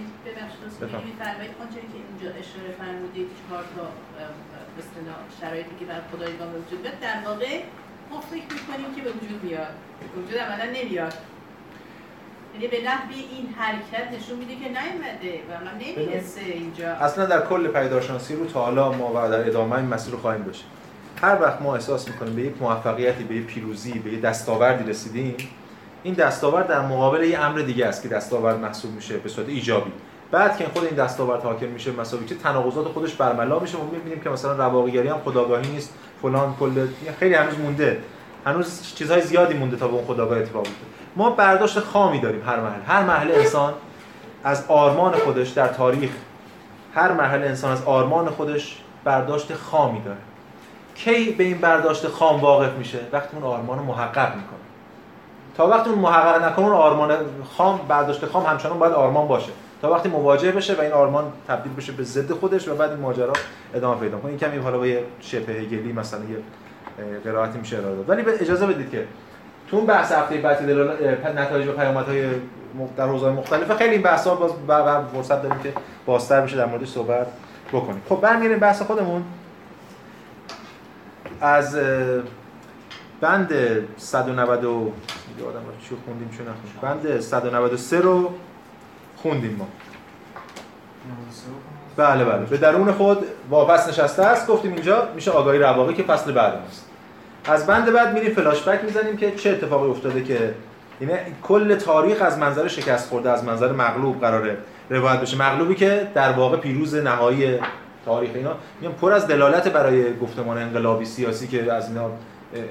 ببخشید 0.81 1.15
اونجا 1.59 1.81
که 1.91 1.97
اینجا 2.09 2.29
اشاره 2.39 2.71
فرمودید 2.79 3.27
چهار 3.39 3.63
تا 3.75 3.87
اصطلاح 4.79 5.17
شرایطی 5.41 5.75
که 5.79 5.85
بر 5.85 6.01
خدایگان 6.11 6.51
به 6.51 6.59
وجود 6.59 6.81
بیاد 6.81 6.99
در 6.99 7.17
واقع 7.25 7.61
ما 8.11 8.21
فکر 8.21 8.53
می‌کنیم 8.57 8.95
که 8.95 9.01
به 9.01 9.09
وجود 9.09 9.43
میاد. 9.43 9.73
وجود 10.17 10.37
عملا 10.37 10.65
نمیاد. 10.65 11.13
یعنی 12.53 12.67
به 12.67 12.77
نحوی 12.85 13.15
این 13.15 13.53
حرکت 13.57 14.19
نشون 14.19 14.37
میده 14.39 14.55
که 14.55 14.67
نیومده 14.67 15.39
و 15.49 15.65
من 15.65 15.73
نمی‌رسه 15.73 16.41
اینجا. 16.41 16.89
اصلا 16.89 17.25
در 17.25 17.45
کل 17.45 17.67
پیداشناسی 17.67 18.35
رو 18.35 18.45
تا 18.45 18.61
حالا 18.61 18.91
ما 18.91 19.09
و 19.09 19.29
در 19.31 19.47
ادامه 19.47 19.75
این 19.75 19.85
مسیر 19.85 20.13
رو 20.13 20.19
خواهیم 20.19 20.43
داشت. 20.43 20.65
هر 21.21 21.41
وقت 21.41 21.61
ما 21.61 21.75
احساس 21.75 22.07
می‌کنیم 22.07 22.35
به 22.35 22.41
یک 22.41 22.53
موفقیتی 22.61 23.23
به 23.23 23.35
یک 23.35 23.45
پیروزی 23.45 23.99
به 23.99 24.13
یک 24.13 24.21
دستاوردی 24.21 24.89
رسیدیم 24.89 25.35
این 26.03 26.13
دستاورد 26.13 26.67
در 26.67 26.81
مقابل 26.81 27.23
یه 27.23 27.39
امر 27.39 27.59
دیگه 27.59 27.85
است 27.85 28.03
که 28.03 28.09
دستاورد 28.09 28.59
محسوب 28.59 28.91
میشه 28.91 29.17
به 29.17 29.29
صورت 29.29 29.49
ایجابی. 29.49 29.91
بعد 30.31 30.57
که 30.57 30.65
خود 30.73 30.83
این 30.83 30.95
دستاورد 30.95 31.43
حاکم 31.43 31.65
میشه 31.65 31.91
مساوی 31.91 32.25
که 32.25 32.35
تناقضات 32.35 32.87
خودش 32.87 33.13
برملا 33.13 33.59
میشه 33.59 33.77
ما 33.77 33.83
می‌بینیم 33.83 34.19
که 34.19 34.29
مثلا 34.29 34.53
رواقیگری 34.53 35.07
هم 35.07 35.17
خداگاهی 35.25 35.67
نیست 35.71 35.93
فلان 36.21 36.55
کل 36.59 36.87
خیلی 37.19 37.33
هنوز 37.33 37.59
مونده. 37.59 37.97
هنوز 38.45 38.93
چیزهای 38.95 39.21
زیادی 39.21 39.53
مونده 39.53 39.77
تا 39.77 39.87
به 39.87 39.93
اون 39.93 40.05
خداگاه 40.05 40.37
اتفاق 40.37 40.63
بیفته. 40.63 40.85
ما 41.15 41.29
برداشت 41.29 41.79
خامی 41.79 42.19
داریم 42.19 42.41
هر 42.45 42.59
محل. 42.59 42.81
هر 42.87 43.03
محل 43.03 43.31
انسان 43.31 43.73
از 44.43 44.65
آرمان 44.67 45.11
خودش 45.11 45.49
در 45.49 45.67
تاریخ 45.67 46.11
هر 46.95 47.11
محل 47.11 47.43
انسان 47.43 47.71
از 47.71 47.83
آرمان 47.83 48.29
خودش 48.29 48.77
برداشت 49.03 49.53
خامی 49.53 50.01
داره. 50.01 50.17
کی 50.95 51.31
به 51.31 51.43
این 51.43 51.57
برداشت 51.57 52.07
خام 52.07 52.41
واقف 52.41 52.73
میشه؟ 52.77 52.99
وقتی 53.11 53.37
اون 53.37 53.43
آرمان 53.43 53.79
محقق 53.79 54.35
می‌کنه. 54.35 54.60
تا 55.61 55.67
وقتی 55.67 55.89
اون 55.89 55.99
محقق 55.99 56.43
نکنه 56.43 56.65
اون 56.65 56.75
آرمان 56.75 57.15
خام 57.57 57.79
برداشت 57.87 58.25
خام 58.25 58.45
همچنان 58.45 58.79
باید 58.79 58.93
آرمان 58.93 59.27
باشه. 59.27 59.51
تا 59.81 59.91
وقتی 59.91 60.09
مواجه 60.09 60.51
بشه 60.51 60.75
و 60.75 60.81
این 60.81 60.91
آرمان 60.91 61.31
تبدیل 61.47 61.73
بشه 61.73 61.91
به 61.91 62.03
ضد 62.03 62.31
خودش 62.31 62.67
و 62.67 62.75
بعد 62.75 62.89
این 62.89 62.99
ماجرا 62.99 63.33
ادامه 63.73 63.99
پیدا 63.99 64.17
کنه. 64.17 64.29
این 64.29 64.39
کمی 64.39 64.57
حالا 64.57 64.77
با 64.77 64.87
یه 64.87 65.03
شبه 65.19 65.53
هگلی 65.53 65.93
مثلا 65.93 66.19
یه 66.19 66.37
قرائتی 67.23 67.59
میشه 67.59 67.77
ارائه 67.77 67.95
داد. 67.95 68.09
ولی 68.09 68.23
اجازه 68.39 68.65
بدید 68.65 68.91
که 68.91 69.05
تو 69.67 69.77
اون 69.77 69.85
بحث 69.85 70.11
هفته 70.11 70.37
بعد 70.37 70.69
نتایج 71.37 71.67
و 71.67 71.71
پیامدهای 71.71 72.25
در 72.97 73.07
حوزه‌های 73.07 73.35
مختلف 73.35 73.77
خیلی 73.77 73.91
این 73.91 74.01
بحث‌ها 74.01 74.35
باز 74.35 74.51
بعد 74.67 75.05
فرصت 75.13 75.41
داریم 75.41 75.59
که 75.63 75.73
بازتر 76.05 76.41
بشه 76.41 76.57
در 76.57 76.65
موردش 76.65 76.89
صحبت 76.89 77.27
بکنیم. 77.73 78.01
خب 78.09 78.21
برمیگردیم 78.21 78.59
بحث 78.59 78.81
خودمون. 78.81 79.23
از 81.41 81.77
بند 83.21 83.53
190 83.97 84.93
یادم 85.39 85.61
چی 85.89 85.95
خوندیم 86.05 86.29
چون 86.37 86.47
نخوندیم. 86.47 87.09
بند 87.09 87.19
193 87.19 88.01
رو 88.01 88.33
خوندیم 89.17 89.55
ما. 89.59 89.67
بله 91.97 92.25
بله. 92.25 92.45
به 92.45 92.57
درون 92.57 92.91
خود 92.91 93.17
واپس 93.49 93.89
نشسته 93.89 94.23
است. 94.23 94.47
گفتیم 94.47 94.73
اینجا 94.73 95.07
میشه 95.15 95.31
آگاهی 95.31 95.59
رواقی 95.59 95.93
که 95.93 96.03
فصل 96.03 96.31
بعد 96.31 96.53
است 96.53 96.85
از 97.45 97.67
بند 97.67 97.91
بعد 97.91 98.13
میریم 98.13 98.33
فلاش 98.33 98.63
بک 98.63 98.83
می‌زنیم 98.83 99.17
که 99.17 99.31
چه 99.31 99.49
اتفاقی 99.49 99.89
افتاده 99.89 100.23
که 100.23 100.53
یعنی 101.01 101.13
کل 101.43 101.75
تاریخ 101.75 102.21
از 102.21 102.37
منظر 102.37 102.67
شکست 102.67 103.09
خورده 103.09 103.29
از 103.29 103.43
منظر 103.43 103.71
مغلوب 103.71 104.21
قراره 104.21 104.57
روایت 104.89 105.21
بشه. 105.21 105.37
مغلوبی 105.37 105.75
که 105.75 106.07
در 106.13 106.31
واقع 106.31 106.57
پیروز 106.57 106.95
نهایی 106.95 107.59
تاریخ 108.05 108.31
اینا. 108.35 108.55
میگم 108.81 108.93
پر 108.93 109.13
از 109.13 109.27
دلالت 109.27 109.67
برای 109.67 110.17
گفتمان 110.19 110.57
انقلابی 110.57 111.05
سیاسی 111.05 111.47
که 111.47 111.73
از 111.73 111.87
اینا 111.87 112.09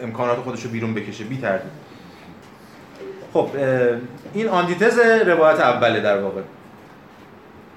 امکانات 0.02 0.38
خودش 0.38 0.62
رو 0.62 0.70
بیرون 0.70 0.94
بکشه. 0.94 1.24
بی 1.24 1.36
خب 3.32 3.48
این 4.34 4.48
آنتیتز 4.48 4.98
روایت 5.26 5.60
اوله 5.60 6.00
در 6.00 6.20
واقع. 6.20 6.40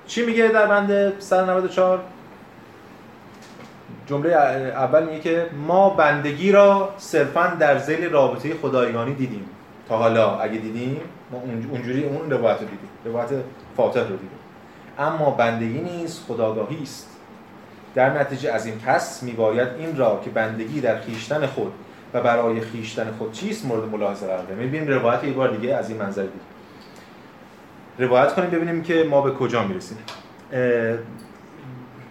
چی 0.08 0.26
میگه 0.26 0.48
در 0.48 0.68
بند 0.68 1.20
194 1.20 2.00
جمله 4.08 4.30
اول 4.30 5.04
میگه 5.04 5.20
که 5.20 5.46
ما 5.68 5.90
بندگی 5.90 6.52
را 6.52 6.94
صرفا 6.98 7.48
در 7.60 7.78
زیل 7.78 8.10
رابطه 8.10 8.54
خدایگانی 8.62 9.14
دیدیم. 9.14 9.46
تا 9.90 9.98
حالا 9.98 10.40
اگه 10.40 10.58
دیدیم 10.58 11.02
ما 11.32 11.42
اونجوری 11.72 12.04
اون 12.04 12.32
روایت 12.32 12.58
رو 12.60 12.66
دیدیم. 12.66 12.90
روایت 13.06 13.30
فاتح 13.78 14.00
رو 14.00 14.06
دیدیم. 14.06 14.30
اما 15.00 15.32
بندگی 15.32 15.80
نیست 15.80 16.26
خداگاهی 16.28 16.84
است. 16.84 17.10
در 17.96 18.20
نتیجه 18.20 18.52
از 18.52 18.66
این 18.66 18.80
پس 18.80 19.24
میباید 19.24 19.68
این 19.78 19.98
را 19.98 20.22
که 20.24 20.30
بندگی 20.30 20.82
در 20.82 21.00
خیشتن 21.00 21.46
خود 21.46 21.74
و 22.14 22.22
برای 22.22 22.62
خیشتن 22.62 23.12
خود 23.18 23.32
چیست؟ 23.32 23.66
مورد 23.66 23.90
ملاحظه 23.90 24.28
قرار 24.28 24.46
بدیم 24.46 24.58
می‌بینیم 24.58 24.88
روایت 24.88 25.24
یه 25.24 25.34
بار 25.34 25.56
دیگه 25.56 25.76
از 25.76 25.90
این 25.90 26.00
منظر 26.00 26.22
دید 26.22 26.42
روایت 27.98 28.34
کنیم 28.34 28.50
ببینیم 28.50 28.84
که 28.84 29.08
ما 29.10 29.22
به 29.22 29.32
کجا 29.32 29.64
می‌رسیم. 29.64 29.98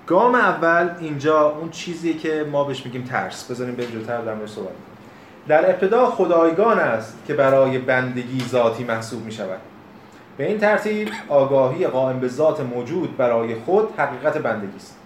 گام 0.07 0.35
اول 0.35 0.91
اینجا 1.01 1.51
اون 1.51 1.71
چیزی 1.71 2.15
که 2.15 2.47
ما 2.53 2.65
بهش 2.65 2.87
میگیم 2.87 3.05
ترس. 3.05 3.51
بذاریم 3.51 3.75
به 3.75 3.87
جلوتر 3.87 4.21
در 4.21 4.35
مورد 4.35 4.49
صحبت 4.49 4.73
در 5.49 5.71
ابتدا 5.71 6.07
خدایگان 6.07 6.79
است 6.79 7.19
که 7.27 7.35
برای 7.35 7.79
بندگی 7.79 8.41
ذاتی 8.49 8.85
محسوب 8.85 9.25
می 9.25 9.33
شود 9.33 9.61
به 10.37 10.47
این 10.47 10.59
ترتیب 10.59 11.09
آگاهی 11.29 11.87
قائم 11.87 12.21
به 12.21 12.29
ذات 12.29 12.61
موجود 12.61 13.17
برای 13.17 13.55
خود 13.55 13.89
حقیقت 13.99 14.39
بندگی 14.39 14.77
است. 14.77 14.99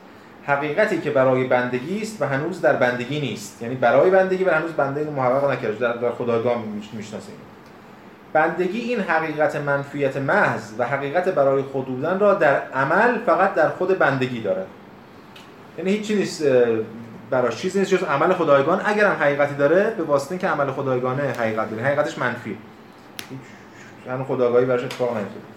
حقیقتی 0.47 0.99
که 0.99 1.11
برای 1.11 1.45
بندگی 1.45 2.03
است 2.03 2.23
و 2.23 2.27
هنوز 2.27 2.61
در 2.61 2.73
بندگی 2.73 3.21
نیست 3.21 3.63
یعنی 3.63 3.75
برای 3.75 4.11
بندگی 4.11 4.45
و 4.45 4.51
هنوز 4.51 4.73
بندگی 4.73 5.11
محقق 5.11 5.51
نکرده 5.51 5.79
در, 5.79 5.93
در 5.93 6.11
خدایگاه 6.11 6.63
می‌شناسیم 6.93 7.35
بندگی 8.33 8.79
این 8.79 9.01
حقیقت 9.01 9.57
منفیت 9.57 10.17
محض 10.17 10.73
و 10.79 10.87
حقیقت 10.87 11.29
برای 11.29 11.63
خود 11.63 11.87
بودن 11.87 12.19
را 12.19 12.35
در 12.35 12.61
عمل 12.75 13.19
فقط 13.19 13.55
در 13.55 13.69
خود 13.69 13.99
بندگی 13.99 14.41
دارد 14.41 14.67
یعنی 15.79 15.91
هیچی 15.91 16.15
نیست 16.15 16.45
براش 17.31 17.57
چیزی 17.57 17.79
نیست 17.79 17.91
جز 17.91 18.03
عمل 18.03 18.33
خدایگان 18.33 18.81
اگر 18.85 19.07
هم 19.07 19.23
حقیقتی 19.23 19.55
داره 19.55 19.91
به 19.91 20.03
واسطه 20.03 20.33
اینکه 20.33 20.49
عمل 20.49 20.71
خدایگانه 20.71 21.23
حقیقت 21.23 21.71
داره 21.71 21.83
حقیقتش 21.83 22.19
منفی 22.19 22.59
هیچ 24.09 24.27
خدایگاهی 24.27 24.67
براش 24.67 24.85
اتفاق 24.85 25.17
نیفتاده 25.17 25.56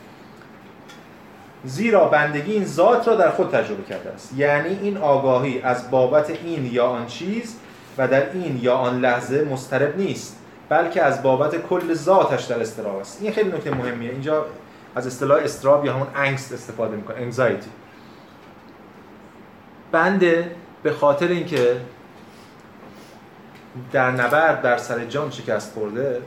زیرا 1.66 2.05
بندگی 2.05 2.51
این 2.51 2.66
ذات 2.66 3.07
را 3.07 3.16
در 3.16 3.30
خود 3.30 3.51
تجربه 3.51 3.84
کرده 3.84 4.10
است. 4.10 4.34
یعنی 4.38 4.80
این 4.82 4.97
آگاهی 4.97 5.62
از 5.62 5.91
بابت 5.91 6.30
این 6.30 6.66
یا 6.74 6.86
آن 6.86 7.05
چیز 7.05 7.55
و 7.97 8.07
در 8.07 8.32
این 8.32 8.60
یا 8.62 8.76
آن 8.76 8.99
لحظه 8.99 9.43
مسترب 9.51 9.97
نیست 9.97 10.38
بلکه 10.70 11.03
از 11.03 11.24
بابت 11.24 11.68
کل 11.68 11.93
ذاتش 11.93 12.43
در 12.43 12.62
استراب 12.62 12.95
است. 12.95 13.20
این 13.22 13.32
خیلی 13.32 13.49
نکته 13.49 13.72
مهمیه. 13.72 14.12
اینجا 14.12 14.45
از 14.95 15.07
اصطلاح 15.07 15.43
استراب 15.43 15.86
یا 15.86 15.93
همون 15.93 16.07
انگست 16.16 16.53
استفاده 16.53 16.95
می‌کنه 16.95 17.18
انگزایتی 17.18 17.70
بنده 19.91 20.51
به 20.84 20.91
خاطر 20.91 21.28
اینکه 21.28 21.78
در 23.91 24.12
نبرد 24.12 24.62
در 24.62 24.78
سر 24.78 25.05
جان 25.05 25.32
شکست 25.32 25.74
خورده 25.74 26.22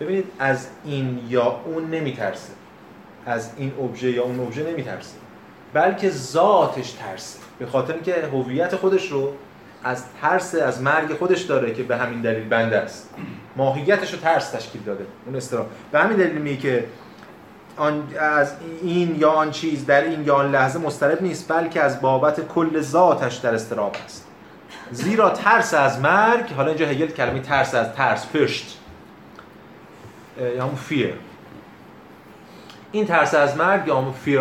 ببینید 0.00 0.24
از 0.38 0.66
این 0.84 1.20
یا 1.28 1.60
اون 1.64 1.90
نمیترسه. 1.90 2.52
از 3.26 3.50
این 3.56 3.72
ابژه 3.80 4.10
یا 4.10 4.22
اون 4.22 4.40
ابژه 4.40 4.70
نمیترسه 4.70 5.14
بلکه 5.72 6.10
ذاتش 6.10 6.90
ترسه. 6.90 7.38
به 7.58 7.66
خاطر 7.66 7.92
اینکه 7.92 8.28
هویت 8.32 8.76
خودش 8.76 9.12
رو 9.12 9.32
از 9.84 10.04
ترس 10.20 10.54
از 10.54 10.82
مرگ 10.82 11.14
خودش 11.14 11.42
داره 11.42 11.74
که 11.74 11.82
به 11.82 11.96
همین 11.96 12.20
دلیل 12.20 12.48
بنده 12.48 12.78
است. 12.78 13.10
ماهیتش 13.56 14.12
رو 14.14 14.20
ترس 14.20 14.50
تشکیل 14.50 14.82
داده. 14.82 15.06
اون 15.26 15.36
استرا 15.36 15.66
به 15.92 15.98
همین 15.98 16.16
دلیل 16.16 16.38
میگه 16.38 16.60
که 16.60 16.84
از 18.18 18.52
این 18.82 19.16
یا 19.16 19.30
آن 19.30 19.50
چیز 19.50 19.86
در 19.86 20.04
این 20.04 20.24
یا 20.24 20.34
آن 20.34 20.50
لحظه 20.50 20.78
مسترب 20.78 21.22
نیست 21.22 21.52
بلکه 21.52 21.80
از 21.80 22.00
بابت 22.00 22.48
کل 22.48 22.80
ذاتش 22.80 23.36
در 23.36 23.54
استراب 23.54 23.96
است. 24.04 24.26
زیرا 24.90 25.30
ترس 25.30 25.74
از 25.74 26.00
مرگ 26.00 26.52
حالا 26.52 26.68
اینجا 26.68 26.86
هگل 26.86 27.06
کلمه 27.06 27.40
ترس 27.40 27.74
از 27.74 27.92
Furcht 27.92 28.78
یا 30.56 30.62
همون 30.62 30.74
fear 30.74 31.14
این 32.92 33.06
ترس 33.06 33.34
از 33.34 33.56
مرگ 33.56 33.88
یا 33.88 33.96
همون 33.96 34.12
fear 34.12 34.40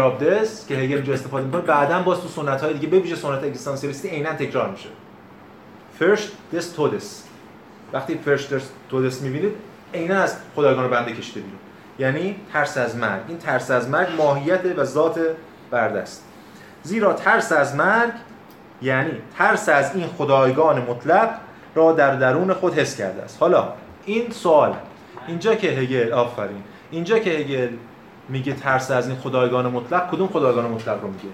که 0.68 0.76
هگل 0.76 0.95
اینجا 0.95 1.14
استفاده 1.14 1.45
می‌کنه 1.45 1.62
بعدا 1.62 2.02
باز 2.02 2.22
تو 2.22 2.28
سنت 2.28 2.62
های 2.62 2.74
دیگه 2.74 2.88
به 2.88 2.99
ویژه 2.99 3.16
سنت 3.16 3.43
اگزیستانسیالیستی 3.43 4.10
عینا 4.10 4.34
تکرار 4.34 4.70
میشه. 4.70 4.89
Furcht 5.99 6.32
des 6.53 6.72
Todes 6.72 7.24
وقتی 7.93 8.18
Furcht 8.26 8.53
des 8.53 8.69
Todes 8.89 9.22
می‌بینید 9.22 9.54
عینا 9.93 10.22
از 10.22 10.38
خدایگان 10.56 10.89
بنده 10.89 11.12
کشیده 11.12 11.39
بیرون. 11.39 11.60
یعنی 11.99 12.36
ترس 12.54 12.78
از 12.78 12.95
مرگ. 12.95 13.22
این 13.28 13.38
ترس 13.38 13.72
از 13.72 13.89
مرگ 13.89 14.08
ماهیت 14.18 14.62
و 14.78 14.84
ذات 14.84 15.20
برده 15.72 15.99
است 15.99 16.24
زیرا 16.84 17.14
ترس 17.14 17.52
از 17.52 17.76
مرگ 17.76 18.12
یعنی 18.82 19.12
ترس 19.38 19.70
از 19.70 19.95
این 19.95 20.08
خدایگان 20.08 20.82
مطلق 20.82 21.30
را 21.76 21.91
در 21.91 22.16
درون 22.16 22.54
خود 22.54 22.74
حس 22.74 22.97
کرده 22.97 23.22
است. 23.22 23.38
حالا 23.39 23.74
این 24.06 24.32
سوال. 24.32 24.74
اینجا 25.28 25.56
که 25.56 25.68
هگل 25.68 26.14
آفرین. 26.14 26.64
اینجا 26.91 27.20
که 27.20 27.30
هگل 27.30 27.70
میگه 28.32 28.53
ترس 28.53 28.91
از 28.91 29.07
این 29.07 29.17
خدایگان 29.17 29.67
مطلق 29.67 30.11
کدوم 30.11 30.27
خدایگان 30.27 30.65
مطلق 30.65 31.01
رو 31.01 31.07
میگه؟ 31.07 31.29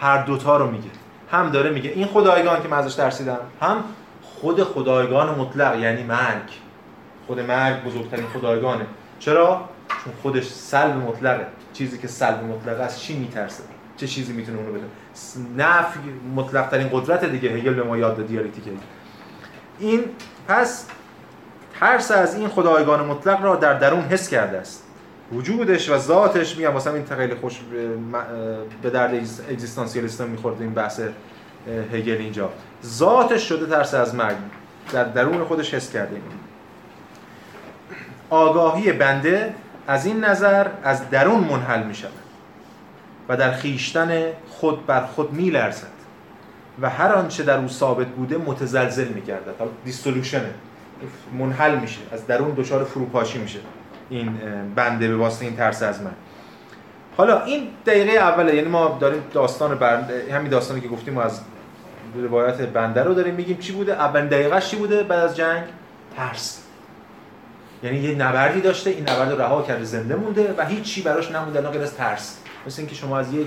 هر 0.00 0.22
دوتا 0.22 0.56
رو 0.56 0.70
میگه. 0.70 0.90
هم 1.30 1.50
داره 1.50 1.70
میگه 1.70 1.90
این 1.90 2.06
خدایگان 2.06 2.62
که 2.62 2.68
من 2.68 2.78
ازش 2.78 2.94
ترسیدم 2.94 3.38
هم 3.60 3.84
خود 4.22 4.64
خدایگان 4.64 5.38
مطلق 5.38 5.78
یعنی 5.78 6.02
مرگ. 6.02 6.50
خود 7.26 7.40
مرگ 7.40 7.84
بزرگترین 7.84 8.26
خدایگانه. 8.26 8.86
چرا؟ 9.18 9.68
چون 10.04 10.12
خودش 10.22 10.48
سلب 10.48 10.96
مطلقه. 10.96 11.46
چیزی 11.72 11.98
که 11.98 12.08
سلب 12.08 12.44
مطلق 12.44 12.80
است 12.80 13.00
چی 13.00 13.18
میترسه؟ 13.18 13.62
چه 13.96 14.06
چیزی 14.06 14.32
می‌تونه 14.32 14.58
اونو 14.58 14.72
بده؟ 14.72 14.84
نفی 15.56 15.98
مطلق 16.36 16.68
ترین 16.68 16.88
قدرت 16.92 17.24
دیگه 17.24 17.48
هگل 17.50 17.74
به 17.74 17.82
ما 17.82 17.96
یاد 17.96 18.16
داد 18.16 18.26
دیالکتیکه 18.26 18.70
این 19.78 20.04
پس 20.48 20.86
ترس 21.80 22.10
از 22.10 22.36
این 22.36 22.48
خدایگان 22.48 23.06
مطلق 23.06 23.44
را 23.44 23.56
در 23.56 23.74
درون 23.74 24.00
حس 24.00 24.28
کرده 24.28 24.58
است. 24.58 24.87
وجودش 25.32 25.90
و 25.90 25.98
ذاتش 25.98 26.56
میگم 26.56 26.72
واسه 26.72 26.92
این 26.92 27.04
خیلی 27.04 27.34
خوش 27.34 27.60
به 28.82 28.90
درد 28.90 29.14
اگزیستانسیالیست 29.50 30.20
می‌خورد 30.20 30.62
این 30.62 30.74
بحث 30.74 31.00
هگل 31.92 32.16
اینجا. 32.18 32.50
ذاتش 32.84 33.48
شده 33.48 33.66
ترس 33.66 33.94
از 33.94 34.14
مرگ. 34.14 34.36
در 34.92 35.04
درون 35.04 35.44
خودش 35.44 35.74
حس 35.74 35.92
کرده 35.92 36.14
این. 36.14 36.22
آگاهی 38.30 38.92
بنده 38.92 39.54
از 39.86 40.06
این 40.06 40.24
نظر 40.24 40.66
از 40.82 41.10
درون 41.10 41.40
منحل 41.40 41.82
می 41.82 41.94
و 43.28 43.36
در 43.36 43.52
خیشتن 43.52 44.22
خود 44.48 44.86
بر 44.86 45.06
خود 45.06 45.32
می 45.32 45.50
لرزد 45.50 45.98
و 46.80 46.90
هر 46.90 47.12
آنچه 47.12 47.42
در 47.42 47.58
او 47.58 47.68
ثابت 47.68 48.06
بوده 48.06 48.36
متزلزل 48.36 49.08
می 49.08 49.20
گردد 49.20 49.54
دیستولوشنه 49.84 50.50
منحل 51.38 51.78
میشه. 51.78 51.98
از 52.12 52.26
درون 52.26 52.50
دچار 52.50 52.84
فروپاشی 52.84 53.38
میشه. 53.38 53.58
این 54.10 54.38
بنده 54.74 55.08
به 55.08 55.16
واسطه 55.16 55.44
این 55.44 55.56
ترس 55.56 55.82
از 55.82 56.02
من. 56.02 56.10
حالا 57.16 57.44
این 57.44 57.68
دقیقه 57.86 58.12
اوله 58.12 58.54
یعنی 58.54 58.68
ما 58.68 58.98
داریم 59.00 59.22
داستان 59.32 59.74
بنده 59.74 60.34
همین 60.34 60.48
داستانی 60.48 60.80
که 60.80 60.88
گفتیم 60.88 61.18
از 61.18 61.40
روایت 62.14 62.60
بنده 62.60 63.02
رو 63.02 63.14
داریم 63.14 63.34
میگیم 63.34 63.56
چی 63.56 63.72
بوده؟ 63.72 63.92
اولین 63.92 64.28
دقیقه 64.28 64.60
چی 64.60 64.76
بوده 64.76 65.02
بعد 65.02 65.18
از 65.18 65.36
جنگ؟ 65.36 65.62
ترس. 66.16 66.62
یعنی 67.82 67.98
یه 67.98 68.14
نبردی 68.14 68.60
داشته 68.60 68.90
این 68.90 69.02
نبرد 69.08 69.30
رو 69.30 69.40
رها 69.40 69.62
کرده 69.62 69.84
زنده 69.84 70.16
مونده 70.16 70.54
و 70.58 70.66
هیچ 70.66 70.82
چی 70.82 71.02
براش 71.02 71.30
نمونده 71.30 71.60
غیر 71.60 71.82
از 71.82 71.94
ترس. 71.94 72.38
مثل 72.66 72.80
اینکه 72.80 72.94
شما 72.94 73.18
از 73.18 73.32
یک 73.34 73.46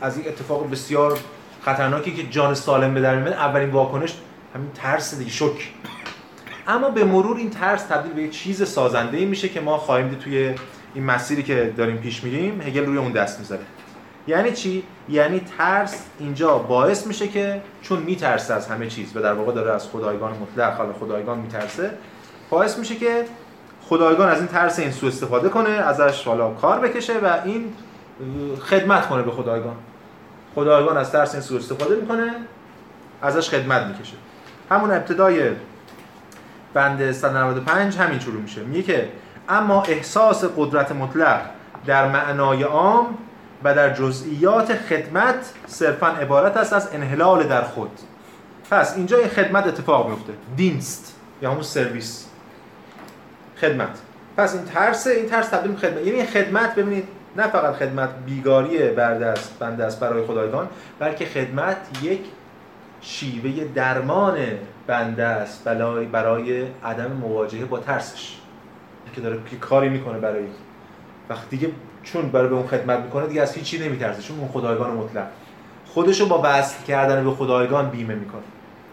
از 0.00 0.18
یک 0.18 0.28
اتفاق 0.28 0.70
بسیار 0.70 1.18
خطرناکی 1.62 2.14
که 2.14 2.22
جان 2.22 2.54
سالم 2.54 2.94
به 2.94 3.00
در 3.00 3.28
اولین 3.28 3.70
واکنش 3.70 4.14
همین 4.54 4.70
ترس 4.74 5.14
دیگه 5.18 5.30
شوک 5.30 5.72
اما 6.68 6.90
به 6.90 7.04
مرور 7.04 7.36
این 7.36 7.50
ترس 7.50 7.82
تبدیل 7.82 8.12
به 8.12 8.28
چیز 8.28 8.68
سازنده 8.68 9.24
میشه 9.24 9.48
که 9.48 9.60
ما 9.60 9.78
خواهیم 9.78 10.08
دید 10.08 10.18
توی 10.18 10.54
این 10.94 11.04
مسیری 11.04 11.42
که 11.42 11.74
داریم 11.76 11.96
پیش 11.96 12.24
میریم 12.24 12.60
هگل 12.60 12.86
روی 12.86 12.98
اون 12.98 13.12
دست 13.12 13.38
می‌ذاره. 13.38 13.62
یعنی 14.26 14.52
چی؟ 14.52 14.82
یعنی 15.08 15.40
ترس 15.58 16.04
اینجا 16.18 16.58
باعث 16.58 17.06
میشه 17.06 17.28
که 17.28 17.62
چون 17.82 17.98
میترسه 17.98 18.54
از 18.54 18.68
همه 18.68 18.86
چیز 18.86 19.16
و 19.16 19.20
در 19.20 19.32
واقع 19.32 19.52
داره 19.52 19.72
از 19.72 19.88
خدایگان 19.88 20.32
مطلق 20.32 20.76
حالا 20.76 20.92
خدایگان 20.92 21.38
میترسه 21.38 21.90
باعث 22.50 22.78
میشه 22.78 22.94
که 22.94 23.24
خدایگان 23.82 24.28
از 24.28 24.38
این 24.38 24.46
ترس 24.46 24.78
این 24.78 24.90
سو 24.90 25.06
استفاده 25.06 25.48
کنه 25.48 25.68
ازش 25.70 26.24
حالا 26.24 26.50
کار 26.50 26.80
بکشه 26.80 27.18
و 27.18 27.38
این 27.44 27.72
خدمت 28.60 29.08
کنه 29.08 29.22
به 29.22 29.30
خدایگان. 29.30 29.76
خدایگان 30.54 30.96
از 30.96 31.12
ترس 31.12 31.32
این 31.32 31.42
سو 31.42 31.56
استفاده 31.56 31.96
می‌کنه 31.96 32.32
ازش 33.22 33.48
خدمت 33.48 33.86
می‌کشه. 33.86 34.16
همون 34.70 34.90
ابتدای 34.90 35.50
بند 36.76 37.12
195 37.12 37.96
همین 37.96 38.18
شروع 38.18 38.42
میشه. 38.42 38.60
میگه 38.60 38.82
که 38.82 39.08
اما 39.48 39.82
احساس 39.82 40.44
قدرت 40.56 40.92
مطلق 40.92 41.40
در 41.86 42.08
معنای 42.08 42.62
عام 42.62 43.18
و 43.64 43.74
در 43.74 43.94
جزئیات 43.94 44.74
خدمت 44.74 45.52
صرفا 45.66 46.06
عبارت 46.06 46.56
است 46.56 46.72
از 46.72 46.88
انحلال 46.92 47.42
در 47.42 47.62
خود. 47.62 47.90
پس 48.70 48.96
اینجا 48.96 49.18
این 49.18 49.28
خدمت 49.28 49.66
اتفاق 49.66 50.08
میفته. 50.08 50.32
دینست 50.56 51.16
یا 51.42 51.50
همون 51.50 51.62
سرویس. 51.62 52.26
خدمت. 53.60 53.98
پس 54.36 54.54
این 54.54 54.64
ترس 54.64 55.06
این 55.06 55.28
ترس 55.28 55.48
تبدیل 55.48 55.76
خدمت. 55.76 56.06
یعنی 56.06 56.24
خدمت 56.24 56.74
ببینید 56.74 57.08
نه 57.36 57.46
فقط 57.46 57.74
خدمت 57.74 58.10
بیگاری 58.26 58.88
برده 58.88 59.26
است 59.26 59.58
بنده 59.58 59.84
است 59.84 60.00
برای 60.00 60.26
خدایگان 60.26 60.68
بلکه 60.98 61.26
خدمت 61.26 61.76
یک 62.02 62.20
شیوه 63.00 63.64
درمان 63.64 64.36
بنده 64.86 65.24
است 65.24 65.64
برای 65.64 66.06
برای 66.06 66.66
عدم 66.84 67.12
مواجهه 67.12 67.64
با 67.64 67.78
ترسش. 67.78 68.36
که 69.14 69.20
داره 69.20 69.38
که 69.50 69.56
کاری 69.56 69.88
می‌کنه 69.88 70.18
برای 70.18 70.44
وقتی 71.28 71.56
دیگه 71.56 71.72
چون 72.02 72.28
برای 72.28 72.48
به 72.48 72.54
اون 72.54 72.66
خدمت 72.66 72.98
می‌کنه 72.98 73.26
دیگه 73.26 73.42
از 73.42 73.54
هیچی 73.54 73.78
نمیترسه 73.88 74.22
چون 74.22 74.38
اون 74.38 74.48
خدایگان 74.48 74.90
مطلق. 74.90 75.26
خودشو 75.86 76.28
با 76.28 76.40
وصل 76.44 76.84
کردن 76.84 77.24
به 77.24 77.30
خدایگان 77.30 77.90
بیمه 77.90 78.14
می‌کنه. 78.14 78.42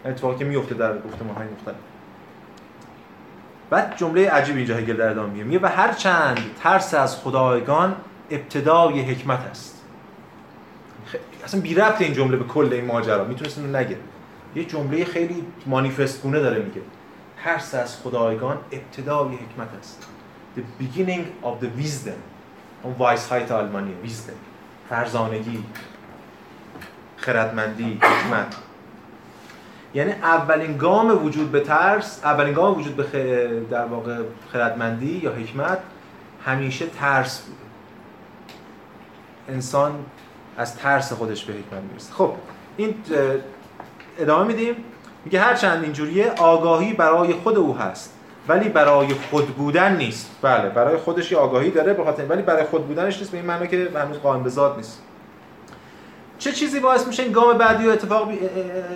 اتفاقی 0.04 0.38
که 0.38 0.44
میفته 0.44 0.74
در 0.74 0.98
گفتمان 0.98 1.30
مختلف. 1.30 1.76
بعد 3.70 3.96
جمله 3.96 4.30
عجیب 4.30 4.56
اینجا 4.56 4.76
هگل 4.76 4.96
در 4.96 5.08
ادامه 5.08 5.44
میگه 5.44 5.58
و 5.62 5.66
هر 5.66 5.92
چند 5.92 6.40
ترس 6.62 6.94
از 6.94 7.16
خدایگان 7.16 7.96
ابتدای 8.30 9.00
حکمت 9.00 9.40
است. 9.40 9.84
اصلا 11.44 11.60
بی 11.60 11.74
ربط 11.74 12.02
این 12.02 12.12
جمله 12.12 12.36
به 12.36 12.44
کل 12.44 12.68
این 12.72 12.84
ماجرا. 12.84 13.24
می‌تونست 13.24 13.58
اینو 13.58 13.76
نگه 13.76 13.96
یه 14.54 14.64
جمله 14.64 15.04
خیلی 15.04 15.46
مانیفست 15.66 16.22
گونه 16.22 16.40
داره 16.40 16.62
میگه. 16.62 16.80
ترس 17.44 17.74
از 17.74 17.96
خدایگان 17.96 18.58
ابتدای 18.72 19.34
حکمت 19.34 19.68
است. 19.78 20.06
The 20.56 20.82
beginning 20.82 21.46
of 21.46 21.64
the 21.64 21.82
wisdom. 21.82 22.20
اون 22.82 22.94
Weisheit 22.98 23.52
آلمانی. 23.52 23.94
Wisdom. 24.04 24.38
فرزانگی. 24.90 25.64
خردمندی. 27.16 28.00
حکمت. 28.02 28.56
یعنی 29.94 30.12
اولین 30.12 30.76
گام 30.76 31.24
وجود 31.24 31.52
به 31.52 31.60
ترس 31.60 32.20
اولین 32.24 32.54
گام 32.54 32.78
وجود 32.78 32.96
به 32.96 33.62
در 33.70 33.84
واقع 33.84 34.22
خردمندی 34.52 35.20
یا 35.22 35.32
حکمت 35.32 35.78
همیشه 36.44 36.86
ترس 36.86 37.40
بوده 37.40 37.58
انسان 39.48 40.04
از 40.56 40.76
ترس 40.76 41.12
خودش 41.12 41.44
به 41.44 41.52
حکمت 41.52 41.82
می‌رسه. 41.90 42.12
خب 42.12 42.32
این 42.76 42.94
ادامه 44.18 44.46
میدیم. 44.46 44.76
میگه 45.24 45.40
هر 45.40 45.54
چند 45.54 45.82
اینجوریه 45.82 46.30
آگاهی 46.30 46.92
برای 46.92 47.32
خود 47.32 47.58
او 47.58 47.76
هست 47.76 48.12
ولی 48.48 48.68
برای 48.68 49.08
خود 49.30 49.46
بودن 49.46 49.96
نیست. 49.96 50.30
بله 50.42 50.68
برای 50.68 50.96
خودش 50.96 51.32
یه 51.32 51.38
آگاهی 51.38 51.70
داره 51.70 51.92
بخاطر 51.92 52.24
ولی 52.24 52.42
برای 52.42 52.64
خود 52.64 52.86
بودنش 52.86 53.18
نیست 53.18 53.30
به 53.30 53.36
این 53.36 53.46
معنی 53.46 53.68
که 53.68 53.88
هنوز 53.94 54.18
قائم 54.18 54.42
به 54.42 54.50
ذات 54.50 54.76
نیست. 54.76 55.02
چه 56.38 56.52
چیزی 56.52 56.80
باعث 56.80 57.06
میشه 57.06 57.22
این 57.22 57.32
گام 57.32 57.58
بعدی 57.58 57.88
اتفاق 57.88 58.28
بی... 58.28 58.38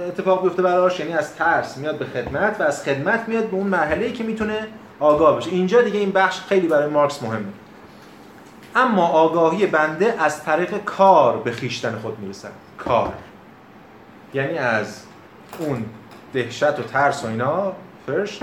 اتفاق 0.08 0.42
بیفته 0.42 0.62
براش 0.62 1.00
یعنی 1.00 1.12
از 1.12 1.34
ترس 1.34 1.76
میاد 1.76 1.98
به 1.98 2.04
خدمت 2.04 2.60
و 2.60 2.62
از 2.62 2.84
خدمت 2.84 3.28
میاد 3.28 3.44
به 3.44 3.56
اون 3.56 3.66
مرحله 3.66 4.12
که 4.12 4.24
می‌تونه 4.24 4.66
آگاه 5.00 5.36
بشه. 5.36 5.50
اینجا 5.50 5.82
دیگه 5.82 5.98
این 5.98 6.10
بخش 6.10 6.40
خیلی 6.40 6.68
برای 6.68 6.90
مارکس 6.90 7.22
مهمه. 7.22 7.52
اما 8.76 9.06
آگاهی 9.06 9.66
بنده 9.66 10.14
از 10.18 10.44
طریق 10.44 10.84
کار 10.84 11.36
به 11.36 11.52
خیشتن 11.52 11.98
خود 12.02 12.18
می‌رسد. 12.18 12.52
کار. 12.78 13.12
یعنی 14.34 14.58
از 14.58 15.02
اون 15.58 15.84
دهشت 16.32 16.62
و 16.62 16.82
ترس 16.82 17.24
و 17.24 17.26
اینا 17.26 17.72
فرش 18.06 18.40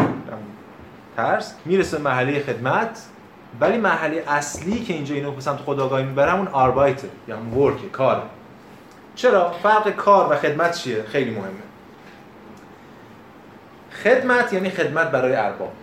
ترس 1.18 1.56
می‌رسه 1.66 1.98
محله 1.98 2.40
خدمت 2.40 3.06
ولی 3.60 3.78
مرحله 3.78 4.24
اصلی 4.28 4.80
که 4.80 4.94
اینجا 4.94 5.16
اینو 5.16 5.32
به 5.32 5.42
سمت 5.42 5.60
خداگاهی 5.60 6.04
می‌بره 6.04 6.32
همون 6.32 6.48
آربایت 6.48 7.02
یا 7.28 7.38
همون 7.38 7.54
ورک 7.54 7.92
کار 7.92 8.24
چرا؟ 9.16 9.52
فرق 9.52 9.90
کار 9.90 10.34
و 10.34 10.36
خدمت 10.36 10.78
چیه؟ 10.78 11.04
خیلی 11.04 11.32
مهمه. 11.32 11.50
خدمت 14.04 14.54
یعنی 14.54 14.70
خدمت 14.70 15.12
برای 15.12 15.36
ارباب. 15.36 15.74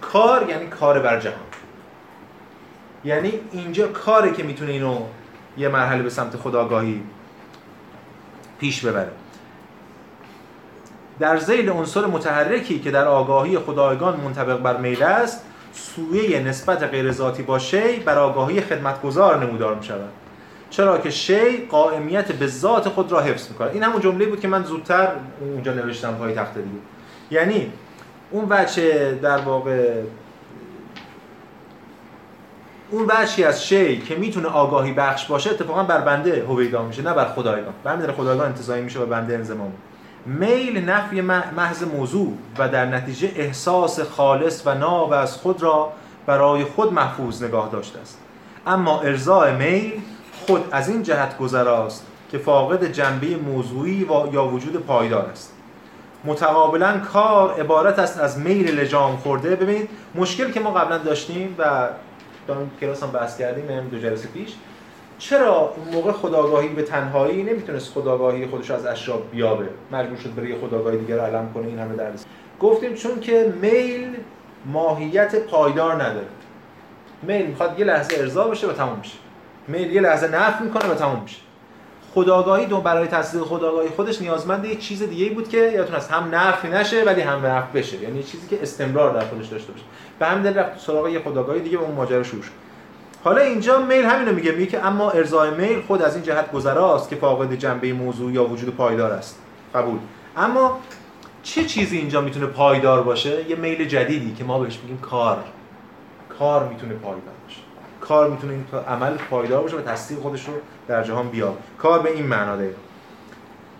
کار 0.00 0.48
یعنی 0.48 0.66
کار 0.66 1.00
بر 1.00 1.20
جهان. 1.20 1.36
یعنی 3.04 3.32
اینجا 3.52 3.88
کاری 3.88 4.32
که 4.32 4.42
می‌تونه 4.42 4.72
اینو 4.72 5.00
یه 5.58 5.68
مرحله 5.68 6.02
به 6.02 6.10
سمت 6.10 6.36
خداگاهی 6.36 7.02
پیش 8.58 8.84
ببره. 8.84 9.10
در 11.20 11.36
زیل 11.36 11.70
عنصر 11.70 12.06
متحرکی 12.06 12.78
که 12.78 12.90
در 12.90 13.04
آگاهی 13.04 13.58
خدایگان 13.58 14.20
منطبق 14.20 14.58
بر 14.58 14.76
میل 14.76 15.02
است 15.02 15.44
سویه 15.72 16.40
نسبت 16.40 16.82
غیر 16.82 17.12
ذاتی 17.12 17.42
با 17.42 17.58
شی 17.58 17.96
بر 17.96 18.18
آگاهی 18.18 18.60
خدمتگزار 18.60 19.44
نمودار 19.44 19.74
می 19.74 19.84
شود 19.84 20.08
چرا 20.70 20.98
که 20.98 21.10
شی 21.10 21.66
قائمیت 21.70 22.32
به 22.32 22.46
ذات 22.46 22.88
خود 22.88 23.12
را 23.12 23.20
حفظ 23.20 23.48
می‌کنه 23.48 23.70
این 23.72 23.82
همون 23.82 24.00
جمله 24.00 24.26
بود 24.26 24.40
که 24.40 24.48
من 24.48 24.64
زودتر 24.64 25.08
اونجا 25.40 25.72
نوشتم 25.72 26.14
پای 26.14 26.34
تخت 26.34 26.54
دیگه. 26.54 26.68
یعنی 27.30 27.72
اون 28.30 28.46
بچه 28.46 29.18
در 29.22 29.38
واقع 29.38 30.02
اون 32.90 33.06
بخشی 33.06 33.44
از 33.44 33.66
شی 33.66 33.98
که 33.98 34.14
می‌تونه 34.14 34.48
آگاهی 34.48 34.92
بخش 34.92 35.26
باشه 35.26 35.50
اتفاقا 35.50 35.82
بر 35.82 36.00
بنده 36.00 36.44
هویدا 36.48 36.82
میشه 36.82 37.02
نه 37.02 37.14
بر 37.14 37.24
خدایگان. 37.24 37.74
برمیداره 37.84 38.12
خدایگان 38.12 38.46
انتظامی 38.46 38.82
میشه 38.82 39.00
و 39.00 39.06
بنده 39.06 39.34
انزمام 39.34 39.72
میل 40.26 40.90
نفی 40.90 41.20
محض 41.56 41.82
موضوع 41.82 42.32
و 42.58 42.68
در 42.68 42.86
نتیجه 42.86 43.32
احساس 43.36 44.00
خالص 44.00 44.62
و 44.66 44.74
ناب 44.74 45.12
از 45.12 45.36
خود 45.36 45.62
را 45.62 45.92
برای 46.26 46.64
خود 46.64 46.92
محفوظ 46.92 47.42
نگاه 47.42 47.68
داشته 47.72 47.98
است. 47.98 48.18
اما 48.66 49.00
ارزای 49.00 49.52
میل 49.52 49.92
خود 50.46 50.64
از 50.72 50.88
این 50.88 51.02
جهت 51.02 51.38
گذراست 51.38 52.06
که 52.30 52.38
فاقد 52.38 52.84
جنبه 52.84 53.36
موضوعی 53.36 54.04
و 54.04 54.32
یا 54.32 54.44
وجود 54.44 54.76
پایدار 54.76 55.26
است. 55.26 55.52
متقابلا 56.24 56.98
کار 56.98 57.60
عبارت 57.60 57.98
است 57.98 58.20
از 58.20 58.38
میل 58.38 58.80
لجام 58.80 59.16
خورده. 59.16 59.56
ببینید 59.56 59.88
مشکل 60.14 60.50
که 60.50 60.60
ما 60.60 60.70
قبلا 60.70 60.98
داشتیم 60.98 61.54
و 61.58 61.88
دارم 62.46 62.70
کلاس 62.80 63.02
هم 63.02 63.10
بحث 63.10 63.38
کردیم 63.38 63.68
این 63.68 63.88
دو 63.88 63.98
جلسه 63.98 64.28
پیش 64.28 64.54
چرا 65.18 65.74
اون 65.76 65.94
موقع 65.94 66.12
خداگاهی 66.12 66.68
به 66.68 66.82
تنهایی 66.82 67.42
نمی‌تونست 67.42 67.92
خداگاهی 67.92 68.46
خودش 68.46 68.70
از 68.70 68.86
اشراب 68.86 69.30
بیابه؟ 69.30 69.68
مجبور 69.92 70.16
شد 70.16 70.34
برای 70.34 70.54
خداگاهی 70.54 70.98
دیگر 70.98 71.18
علم 71.18 71.50
کنه 71.54 71.66
این 71.66 71.78
همه 71.78 71.96
درس. 71.96 72.24
گفتیم 72.60 72.94
چون 72.94 73.20
که 73.20 73.54
میل 73.62 74.16
ماهیت 74.66 75.36
پایدار 75.36 75.94
نداره. 75.94 76.26
میل 77.22 77.46
می‌خواد 77.46 77.78
یه 77.78 77.84
لحظه 77.84 78.18
ارضا 78.18 78.48
بشه 78.48 78.66
و 78.66 78.72
تموم 78.72 78.98
میشه 78.98 79.18
میل 79.68 79.92
یه 79.92 80.00
لحظه 80.00 80.28
نفع 80.28 80.62
می‌کنه 80.62 80.88
و 80.90 80.94
تموم 80.94 81.22
میشه 81.22 81.38
خداگاهی 82.14 82.66
دو 82.66 82.80
برای 82.80 83.06
تصدیق 83.06 83.42
خداگاهی 83.42 83.88
خودش 83.88 84.22
نیازمند 84.22 84.64
یه 84.64 84.76
چیز 84.76 85.02
دیگه 85.02 85.30
بود 85.30 85.48
که 85.48 85.58
یادتون 85.58 85.96
از 85.96 86.08
هم 86.08 86.34
نفع 86.34 86.68
نشه 86.68 87.04
ولی 87.04 87.20
هم 87.20 87.46
نفع 87.46 87.72
بشه. 87.72 88.02
یعنی 88.02 88.22
چیزی 88.22 88.48
که 88.48 88.62
استمرار 88.62 89.14
در 89.14 89.26
خودش 89.26 89.46
داشته 89.46 89.72
باشه. 89.72 89.84
به 90.18 90.26
همین 90.26 90.42
دلیل 90.42 90.58
رفت 90.58 90.80
سراغ 90.80 91.08
یه 91.08 91.20
خداگاهی 91.20 91.60
دیگه 91.60 91.78
اون 91.78 91.94
ماجرا 91.94 92.22
شروع 92.22 92.42
شد. 92.42 92.65
حالا 93.26 93.40
اینجا 93.40 93.78
میل 93.78 94.04
همینو 94.04 94.32
میگه 94.32 94.52
میگه 94.52 94.66
که 94.66 94.86
اما 94.86 95.10
ارزای 95.10 95.50
میل 95.50 95.80
خود 95.80 96.02
از 96.02 96.14
این 96.14 96.24
جهت 96.24 96.52
گذراست 96.52 97.08
که 97.08 97.16
فاقد 97.16 97.54
جنبه 97.54 97.92
موضوع 97.92 98.32
یا 98.32 98.44
وجود 98.44 98.76
پایدار 98.76 99.12
است. 99.12 99.38
قبول. 99.74 99.98
اما 100.36 100.80
چه 101.42 101.64
چیزی 101.64 101.98
اینجا 101.98 102.20
می‌تونه 102.20 102.46
پایدار 102.46 103.02
باشه؟ 103.02 103.50
یه 103.50 103.56
میل 103.56 103.84
جدیدی 103.84 104.34
که 104.34 104.44
ما 104.44 104.58
بهش 104.58 104.78
میگیم 104.82 104.98
کار. 104.98 105.44
کار 106.38 106.68
می‌تونه 106.68 106.94
پایدار 106.94 107.34
باشه. 107.44 107.60
کار 108.00 108.30
می‌تونه 108.30 108.52
این 108.52 108.64
عمل 108.88 109.16
پایدار 109.30 109.62
باشه 109.62 109.76
و 109.76 109.80
تصدیق 109.80 110.18
خودش 110.18 110.44
رو 110.44 110.54
در 110.88 111.02
جهان 111.02 111.28
بیاد 111.28 111.58
کار 111.78 111.98
به 111.98 112.12
این 112.12 112.26
معنا 112.26 112.56
داره. 112.56 112.74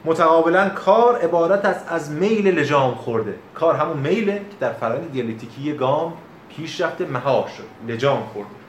متقابلا 0.05 0.68
کار 0.68 1.18
عبارت 1.18 1.64
است 1.64 1.84
از 1.88 2.11
میل 2.11 2.59
لجام 2.59 2.94
خورده. 2.94 3.34
کار 3.55 3.74
همون 3.74 3.97
میله 3.97 4.34
که 4.34 4.57
در 4.61 4.72
فرآیند 4.72 5.12
دیالکتیکی 5.12 5.72
گام 5.72 6.12
پیش 6.49 6.80
رفته 6.80 7.07
مهار 7.07 7.49
شد. 7.57 7.92
لجام 7.92 8.22
خورده. 8.32 8.65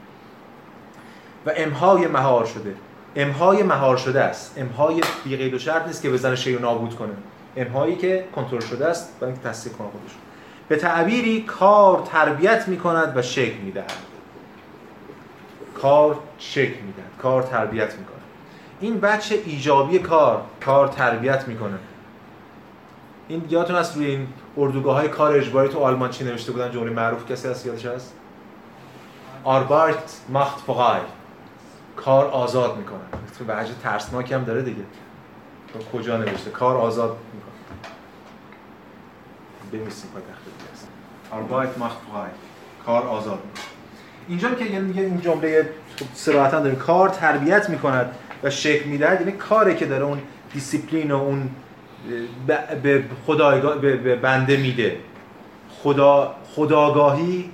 و 1.47 1.51
امهای 1.55 2.07
مهار 2.07 2.45
شده. 2.45 2.75
امهای 3.15 3.63
مهار 3.63 3.97
شده 3.97 4.21
است. 4.21 4.53
امهای 4.57 5.01
بی 5.23 5.35
قید 5.35 5.53
و 5.53 5.59
شرط 5.59 5.87
نیست 5.87 6.01
که 6.01 6.09
بزنه 6.09 6.35
شی 6.35 6.57
نابود 6.57 6.95
کنه. 6.95 7.13
امهایی 7.57 7.95
که 7.95 8.25
کنترل 8.35 8.59
شده 8.59 8.85
است 8.85 9.19
برای 9.19 9.33
اینکه 9.33 9.49
تصدیق 9.49 9.73
کنه 9.73 9.87
خودش 9.87 10.11
به 10.67 10.75
تعبیری 10.75 11.41
کار 11.41 12.01
تربیت 12.01 12.67
می 12.67 12.77
کند 12.77 13.17
و 13.17 13.21
شکل 13.21 13.57
می 13.57 13.71
دهد 13.71 13.93
کار 15.75 16.19
شکل 16.39 16.81
می 16.81 16.93
دهد 16.93 17.21
کار 17.21 17.43
تربیت 17.43 17.95
می 17.95 18.05
کند 18.05 18.21
این 18.79 18.99
بچه 18.99 19.39
ایجابی 19.45 19.99
کار 19.99 20.41
کار 20.65 20.87
تربیت 20.87 21.47
می‌کنه. 21.47 21.77
این 23.27 23.45
یادتون 23.49 23.75
هست 23.75 23.95
روی 23.95 24.05
این 24.05 24.27
اردوگاه 24.57 24.95
های 24.95 25.07
کار 25.07 25.37
اجباری 25.37 25.69
تو 25.69 25.79
آلمان 25.79 26.09
چی 26.09 26.23
نوشته 26.23 26.51
بودن؟ 26.51 26.71
جمله 26.71 26.91
معروف 26.91 27.31
کسی 27.31 27.47
هست؟ 27.47 27.65
یادش 27.65 27.85
هست؟ 27.85 28.13
آربایت 29.43 30.17
ماخت 30.29 30.59
فقای 30.59 30.99
کار 31.97 32.25
آزاد 32.25 32.77
می‌کنه. 32.77 32.99
تو 33.39 33.45
وجه 33.47 33.73
ترسناکی 33.83 34.33
هم 34.33 34.43
داره 34.43 34.61
دیگه. 34.61 34.83
تو 35.73 35.97
کجا 35.97 36.17
نوشته؟ 36.17 36.49
کار 36.51 36.77
آزاد 36.77 37.17
می‌کنه. 37.33 37.51
بمیسیم 39.71 40.09
پای 40.11 40.21
تخت 40.21 41.97
فقای 42.11 42.29
کار 42.85 43.03
آزاد 43.03 43.39
می‌کنه. 43.45 43.63
اینجا 44.27 44.55
که 44.55 44.65
یعنی 44.65 44.99
این 44.99 45.21
جمله 45.21 45.69
صراحتا 46.13 46.59
داره. 46.59 46.75
کار 46.75 47.09
تربیت 47.09 47.69
می‌کند 47.69 48.15
و 48.43 48.49
شکل 48.49 48.89
می‌دهد. 48.89 49.21
یعنی 49.21 49.31
کاری 49.31 49.75
که 49.75 49.85
داره 49.85 50.03
اون 50.03 50.21
دیسیپلین 50.53 51.11
و 51.11 51.15
اون 51.15 51.49
به 52.83 53.03
خدایگاه 53.25 53.77
به 53.77 54.15
بنده 54.15 54.57
میده. 54.57 54.97
خدا 55.83 56.35
خداگاهی 56.55 57.51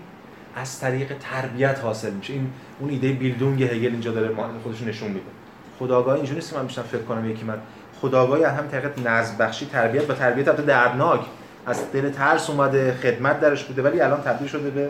از 0.56 0.80
طریق 0.80 1.18
تربیت 1.18 1.80
حاصل 1.80 2.12
میشه. 2.12 2.34
این 2.34 2.54
اون 2.80 2.90
ایده 2.90 3.12
بیلدونگ 3.12 3.64
هگل 3.64 3.92
اینجا 3.92 4.12
داره 4.12 4.30
خودش 4.64 4.82
نشون 4.82 5.08
میده. 5.08 5.26
خداگاهی 5.80 6.18
اینجوری 6.18 6.36
نیست 6.36 6.58
من 6.58 6.66
بیشتر 6.66 6.82
فکر 6.82 7.02
کنم 7.02 7.30
یکی 7.30 7.44
من. 7.44 7.58
خداگاهی 8.02 8.44
از 8.44 8.58
هم 8.58 8.68
طریق 8.68 9.08
نظم 9.08 9.38
بخشی 9.38 9.66
تربیت 9.66 10.10
و 10.10 10.14
تربیت 10.14 10.48
البته 10.48 10.64
دردناک. 10.64 11.20
از 11.66 11.92
دل 11.92 12.10
ترس 12.10 12.50
اومده 12.50 12.94
خدمت 12.94 13.40
درش 13.40 13.64
بوده 13.64 13.82
ولی 13.82 14.02
الان 14.02 14.22
تبدیل 14.22 14.48
شده 14.48 14.70
به 14.70 14.90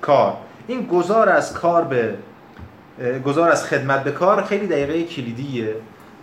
کار. 0.00 0.36
این 0.66 0.86
گذار 0.86 1.28
از 1.28 1.52
کار 1.52 1.84
به 1.84 2.14
گذار 3.24 3.50
از 3.50 3.64
خدمت 3.64 4.04
به 4.04 4.12
کار 4.12 4.44
خیلی 4.44 4.66
دقیقه 4.66 5.02
کلیدیه. 5.02 5.74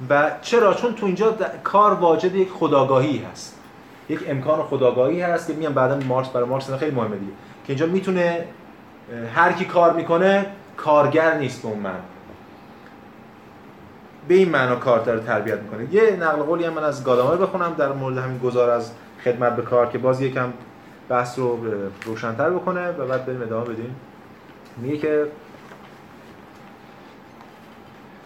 و 0.09 0.31
چرا؟ 0.41 0.73
چون 0.73 0.95
تو 0.95 1.05
اینجا 1.05 1.35
کار 1.63 1.93
واجد 1.93 2.35
یک 2.35 2.49
خداگاهی 2.49 3.25
هست. 3.31 3.59
یک 4.09 4.19
امکان 4.27 4.63
خداگاهی 4.63 5.21
هست 5.21 5.47
که 5.47 5.53
میگم 5.53 5.73
بعدا 5.73 5.99
مارکس 6.07 6.29
برای 6.29 6.47
مارکس 6.47 6.71
خیلی 6.71 6.95
مهمه 6.95 7.15
دیگه. 7.15 7.31
که 7.67 7.73
اینجا 7.73 7.85
می‌تونه 7.85 8.45
هر 9.35 9.51
کی 9.51 9.65
کار 9.65 9.93
می‌کنه 9.93 10.45
کارگر 10.83 11.37
نیست 11.37 11.65
اون 11.65 11.79
من 11.79 11.99
به 14.27 14.33
این 14.33 14.49
معنا 14.49 14.75
کار 14.75 14.99
داره 14.99 15.19
تربیت 15.19 15.59
می‌کنه. 15.59 15.93
یه 15.93 16.15
نقل 16.15 16.41
قولی 16.41 16.65
هم 16.65 16.73
من 16.73 16.83
از 16.83 17.03
گادامر 17.03 17.35
بخونم 17.35 17.75
در 17.77 17.91
مورد 17.91 18.17
همین 18.17 18.37
گذار 18.37 18.69
از 18.69 18.91
خدمت 19.23 19.55
به 19.55 19.61
کار 19.61 19.89
که 19.89 19.97
باز 19.97 20.21
یکم 20.21 20.53
بحث 21.09 21.39
رو 21.39 21.59
روشنتر 22.05 22.49
بکنه 22.49 22.89
و 22.89 23.05
بعد 23.05 23.25
بریم 23.25 23.41
ادامه 23.41 23.65
بدیم. 23.65 23.95
میگه 24.77 24.97
که 24.97 25.25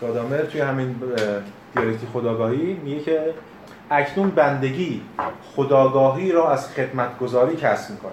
گادامر 0.02 0.42
توی 0.42 0.62
همین 0.62 0.96
دیالکتی 1.76 2.08
خداگاهی 2.14 2.74
میگه 2.74 3.00
که 3.00 3.34
اکنون 3.92 4.30
بندگی 4.30 5.02
خداگاهی 5.56 6.32
را 6.32 6.52
از 6.52 6.74
خدمتگذاری 6.74 7.56
کسب 7.56 7.92
می‌کنه. 7.92 8.12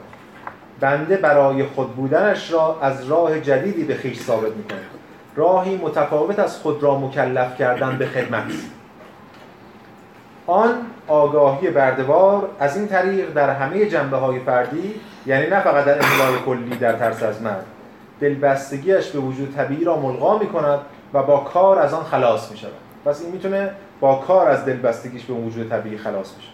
بنده 0.83 1.17
برای 1.17 1.65
خود 1.65 1.97
بودنش 1.97 2.53
را 2.53 2.79
از 2.83 3.09
راه 3.09 3.41
جدیدی 3.41 3.85
به 3.85 3.95
خیش 3.95 4.21
ثابت 4.21 4.53
می‌کنه. 4.53 4.79
راهی 5.37 5.77
متفاوت 5.77 6.39
از 6.39 6.59
خود 6.59 6.83
را 6.83 6.99
مکلف 6.99 7.59
کردن 7.59 7.99
به 7.99 8.07
خدمت. 8.07 8.45
آن 10.47 10.75
آگاهی 11.09 11.71
بردوار 11.71 12.49
از 12.61 12.77
این 12.77 12.89
طریق 12.89 13.33
در 13.33 13.51
همه 13.51 13.87
جنبه 13.87 14.17
های 14.17 14.41
فردی 14.41 14.95
یعنی 15.27 15.47
نه 15.47 15.61
فقط 15.61 15.85
در 15.85 15.93
املای 15.95 16.39
کلی 16.47 16.77
در 16.77 16.93
ترس 16.93 17.23
از 17.23 17.43
من 17.43 17.57
دلبستگیش 18.21 19.11
به 19.11 19.19
وجود 19.19 19.55
طبیعی 19.57 19.85
را 19.85 19.97
ملغا 19.97 20.39
می 20.39 20.47
کند 20.47 20.79
و 21.15 21.23
با 21.23 21.37
کار 21.39 21.79
از 21.79 21.95
آن 21.95 22.05
خلاص 22.05 22.51
می 22.51 22.57
شود 22.57 22.73
پس 23.05 23.23
این 23.23 23.33
می‌تونه 23.33 23.71
با 24.01 24.15
کار 24.15 24.49
از 24.49 24.65
دلبستگیش 24.65 25.25
به 25.25 25.35
وجود 25.35 25.69
طبیعی 25.69 25.99
خلاص 25.99 26.33
بشه. 26.33 26.52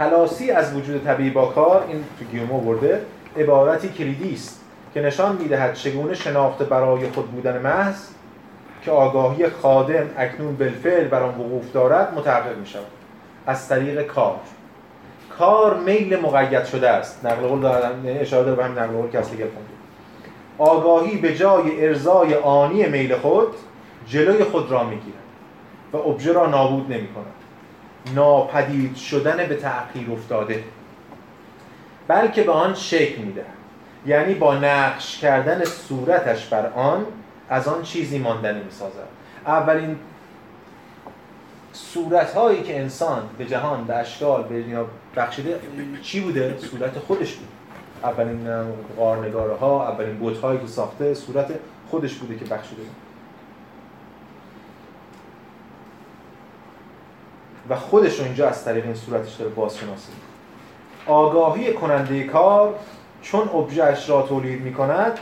خلاصی 0.00 0.50
از 0.50 0.76
وجود 0.76 1.04
طبیعی 1.04 1.30
با 1.30 1.46
کار 1.46 1.84
این 1.88 2.04
تو 2.18 2.24
گیومو 2.24 2.60
برده 2.60 3.00
عبارتی 3.36 3.88
کلیدی 3.88 4.32
است 4.34 4.60
که 4.94 5.00
نشان 5.00 5.36
می‌دهد 5.36 5.74
چگونه 5.74 6.14
شناخته 6.14 6.64
برای 6.64 7.08
خود 7.10 7.30
بودن 7.30 7.58
محض 7.58 8.08
که 8.82 8.90
آگاهی 8.90 9.48
خادم 9.48 10.06
اکنون 10.16 10.56
بالفعل 10.56 11.08
بر 11.08 11.22
آن 11.22 11.34
وقوف 11.34 11.72
دارد 11.72 12.14
متحقق 12.14 12.58
می 12.58 12.66
شود 12.66 12.86
از 13.46 13.68
طریق 13.68 14.06
کار. 14.06 14.36
کار 15.38 15.76
میل 15.76 16.20
مقید 16.20 16.64
شده 16.64 16.90
است. 16.90 17.26
نقل 17.26 17.46
قول 17.46 17.62
یعنی 18.04 18.18
اشاره 18.18 18.44
داره 18.44 18.56
به 18.56 18.64
همین 18.64 18.78
نقل 18.78 18.92
قول 18.92 19.10
که 19.10 19.18
اصلی 19.18 19.44
آگاهی 20.58 21.16
به 21.16 21.36
جای 21.36 21.86
ارزای 21.86 22.34
آنی 22.34 22.86
میل 22.86 23.16
خود 23.16 23.48
جلوی 24.06 24.44
خود 24.44 24.70
را 24.70 24.84
می‌گیرد 24.84 25.14
و 25.92 25.96
ابژه 25.96 26.32
را 26.32 26.46
نابود 26.46 26.92
نمی 26.92 27.08
کند 27.08 27.39
ناپدید 28.14 28.96
شدن 28.96 29.36
به 29.46 29.56
تأخیر 29.56 30.10
افتاده. 30.12 30.64
بلکه 32.08 32.42
به 32.42 32.52
آن 32.52 32.74
شکل 32.74 33.22
میده. 33.22 33.44
یعنی 34.06 34.34
با 34.34 34.54
نقش 34.54 35.18
کردن 35.18 35.64
صورتش 35.64 36.46
بر 36.46 36.66
آن 36.66 37.06
از 37.48 37.68
آن 37.68 37.82
چیزی 37.82 38.18
ماندنی 38.18 38.62
می‌سازد. 38.62 39.08
اولین 39.46 39.96
صورت 41.72 42.34
هایی 42.34 42.62
که 42.62 42.80
انسان 42.80 43.22
به 43.38 43.46
جهان 43.46 43.84
به 43.84 43.96
اشکال 43.96 44.42
به 44.42 44.64
بخشیده 45.16 45.60
چی 46.02 46.20
بوده؟ 46.20 46.58
صورت 46.58 46.98
خودش 46.98 47.34
بود. 47.34 47.48
اولین 48.04 48.48
غارنگاره 48.96 49.54
ها 49.54 49.88
اولین 49.88 50.16
بوت 50.18 50.38
هایی 50.38 50.60
که 50.60 50.66
ساخته 50.66 51.14
صورت 51.14 51.50
خودش 51.90 52.14
بوده 52.14 52.36
که 52.36 52.44
بخشیده. 52.44 52.82
و 57.70 57.76
خودش 57.76 58.18
رو 58.18 58.24
اینجا 58.24 58.48
از 58.48 58.64
طریق 58.64 58.84
این 58.84 58.94
صورتش 58.94 59.34
داره 59.34 59.50
بازشناسی. 59.50 60.12
آگاهی 61.06 61.72
کننده 61.72 62.24
کار 62.24 62.74
چون 63.22 63.48
ابژهش 63.48 64.10
را 64.10 64.22
تولید 64.22 64.62
می 64.62 64.72
کند 64.72 65.18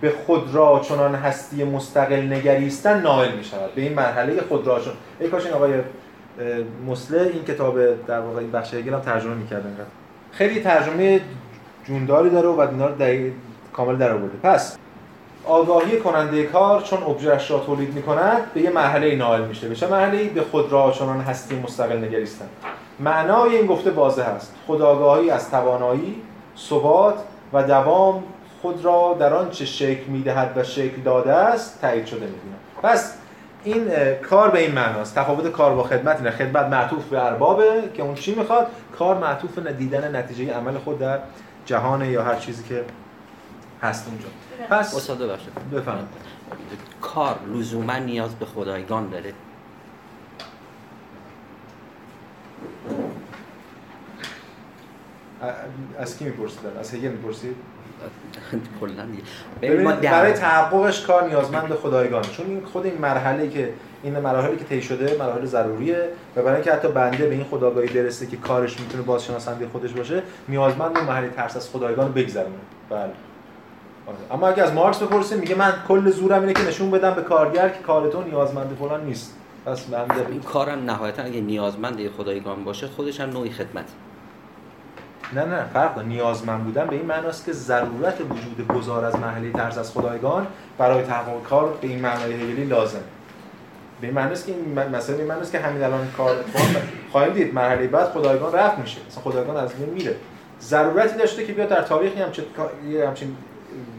به 0.00 0.10
خود 0.26 0.54
را 0.54 0.80
چنان 0.84 1.14
هستی 1.14 1.64
مستقل 1.64 2.32
نگریستن 2.32 3.00
نائل 3.00 3.36
می 3.36 3.44
شود 3.44 3.74
به 3.74 3.82
این 3.82 3.92
مرحله 3.92 4.40
خود 4.40 4.66
را 4.66 4.80
چون 4.80 4.92
ای 5.20 5.28
کاش 5.28 5.44
این 5.44 5.54
آقای 5.54 5.72
مسله 6.86 7.20
این 7.20 7.44
کتاب 7.44 8.06
در 8.06 8.20
واقع 8.20 8.38
این 8.38 8.50
بخش 8.50 8.74
هم 8.74 9.00
ترجمه 9.00 9.34
می‌کردن 9.34 9.76
خیلی 10.32 10.60
ترجمه 10.60 11.20
جونداری 11.84 12.30
داره 12.30 12.48
و 12.48 12.60
اینا 12.60 12.86
رو 12.86 13.30
کامل 13.72 13.96
در 13.96 14.12
آورده 14.12 14.36
پس 14.42 14.76
آگاهی 15.46 16.00
کننده 16.00 16.42
کار 16.42 16.82
چون 16.82 17.02
ابژهش 17.02 17.50
را 17.50 17.58
تولید 17.58 17.94
می 17.94 18.02
کند 18.02 18.52
به 18.54 18.60
یه 18.60 18.70
مرحله 18.70 19.16
نائل 19.16 19.44
میشه. 19.44 19.68
به 19.68 19.74
چه 19.74 19.86
مرحله 19.86 20.24
به 20.24 20.42
خود 20.42 20.72
را 20.72 20.90
چنان 20.90 21.20
هستی 21.20 21.56
مستقل 21.56 21.96
نگریستن. 21.96 22.46
معنای 23.00 23.56
این 23.56 23.66
گفته 23.66 23.90
واضح 23.90 24.22
است. 24.22 24.54
خودآگاهی 24.66 25.30
از 25.30 25.50
توانایی 25.50 26.22
ثبات 26.58 27.14
و 27.52 27.62
دوام 27.62 28.24
خود 28.62 28.84
را 28.84 29.16
در 29.20 29.34
آنچه 29.34 29.64
شکل 29.64 30.04
می‌دهد 30.06 30.52
و 30.56 30.62
شکل 30.62 31.02
داده 31.04 31.32
است 31.32 31.80
تایید 31.80 32.06
شده 32.06 32.20
می‌بینم 32.20 32.58
پس 32.82 33.14
این 33.64 33.90
کار 34.30 34.50
به 34.50 34.58
این 34.58 34.72
معناست 34.72 35.14
تفاوت 35.14 35.52
کار 35.52 35.74
با 35.74 35.82
خدمت 35.82 36.16
اینه. 36.16 36.30
خدمت 36.30 36.66
معطوف 36.66 37.04
به 37.04 37.24
اربابه 37.24 37.82
که 37.94 38.02
اون 38.02 38.14
چی 38.14 38.34
می‌خواد 38.34 38.66
کار 38.98 39.18
معطوف 39.18 39.58
دیدن 39.58 40.16
نتیجه 40.16 40.54
عمل 40.54 40.78
خود 40.78 40.98
در 40.98 41.18
جهان 41.66 42.04
یا 42.04 42.22
هر 42.22 42.34
چیزی 42.34 42.64
که 42.64 42.84
هست 43.82 44.08
اونجا. 44.08 44.26
پس 44.70 44.96
استاد 44.96 45.18
بفرمایید. 45.72 46.08
کار 47.00 47.38
لزوما 47.54 47.96
نیاز 47.96 48.34
به 48.34 48.46
خدایگان 48.46 49.10
داره. 49.10 49.32
از 55.98 56.18
کی 56.18 56.24
میپرسیدن؟ 56.24 56.76
از 56.80 56.94
هگل 56.94 57.08
می‌پرسید؟ 57.08 57.56
کلا 58.80 59.06
برای 60.02 60.32
تحققش 60.32 61.06
کار 61.06 61.28
نیازمند 61.28 61.68
به 61.68 61.74
خدایگان. 61.74 62.22
چون 62.22 62.46
این 62.46 62.64
خود 62.64 62.86
این 62.86 62.98
مرحله 62.98 63.48
که 63.48 63.72
این 64.02 64.18
مراحلی 64.18 64.56
که 64.56 64.64
طی 64.64 64.82
شده 64.82 65.16
مراحل 65.18 65.44
ضروریه 65.44 66.08
و 66.36 66.42
برای 66.42 66.54
اینکه 66.54 66.72
حتی 66.72 66.88
بنده 66.88 67.26
به 67.26 67.34
این 67.34 67.44
خداگاهی 67.44 67.88
برسه 67.88 68.26
که 68.26 68.36
کارش 68.36 68.80
می‌تونه 68.80 69.02
بازشناسنده 69.02 69.68
خودش 69.68 69.92
باشه 69.92 70.22
نیازمند 70.48 70.92
به 70.92 71.02
مرحله 71.02 71.28
ترس 71.28 71.56
از 71.56 71.70
خدایگان 71.70 72.12
بگذرونه. 72.12 72.56
بله. 72.90 73.10
اما 74.30 74.48
اگه 74.48 74.62
از 74.62 74.72
مارکس 74.72 75.02
بپرسیم 75.02 75.38
میگه 75.38 75.54
من 75.54 75.72
کل 75.88 76.10
زورم 76.10 76.40
اینه 76.40 76.52
که 76.52 76.62
نشون 76.68 76.90
بدم 76.90 77.14
به 77.14 77.22
کارگر 77.22 77.68
که 77.68 77.82
کار 77.82 78.08
تو 78.08 78.22
نیازمند 78.22 78.76
فلان 78.78 79.04
نیست. 79.04 79.34
پس 79.66 79.84
بنده 79.84 80.26
این 80.30 80.40
کارم 80.40 80.84
نهایتا 80.84 81.22
اگه 81.22 81.40
نیازمند 81.40 82.08
خدایگان 82.08 82.64
باشه 82.64 82.86
خودش 82.86 83.20
هم 83.20 83.30
نوعی 83.30 83.50
خدمت. 83.50 83.84
نه 85.32 85.44
نه 85.44 85.64
فرق 85.72 85.98
نیازمند 85.98 86.64
بودن 86.64 86.86
به 86.86 86.96
این 86.96 87.06
معناست 87.06 87.46
که 87.46 87.52
ضرورت 87.52 88.20
وجود 88.20 88.68
گذار 88.68 89.04
از 89.04 89.16
محلی 89.16 89.52
ترس 89.52 89.78
از 89.78 89.92
خدایگان 89.92 90.46
برای 90.78 91.02
تحقق 91.02 91.42
کار 91.42 91.78
به 91.80 91.88
این 91.88 92.00
معنای 92.00 92.32
هگلی 92.32 92.64
لازم 92.64 92.98
به 94.00 94.06
این 94.06 94.16
معناست 94.16 94.46
که 94.46 94.52
این 94.52 94.88
مثلا 94.96 95.16
این 95.16 95.26
معناست 95.26 95.52
که 95.52 95.58
همین 95.58 95.82
الان 95.82 96.08
کار 96.16 96.36
خواهیم 97.12 97.32
دید. 97.32 97.54
مرحله 97.54 97.86
بعد 97.86 98.08
خدایگان 98.08 98.52
رفت 98.52 98.78
میشه. 98.78 99.00
مثلا 99.08 99.22
خدایگان 99.22 99.56
از 99.56 99.74
بین 99.74 99.88
میره. 99.88 100.16
ضرورتی 100.60 101.18
داشته 101.18 101.46
که 101.46 101.52
بیاد 101.52 101.68
در 101.68 101.82
تاریخی 101.82 102.20
هم 102.20 102.30
یه 102.90 103.08
همچین 103.08 103.36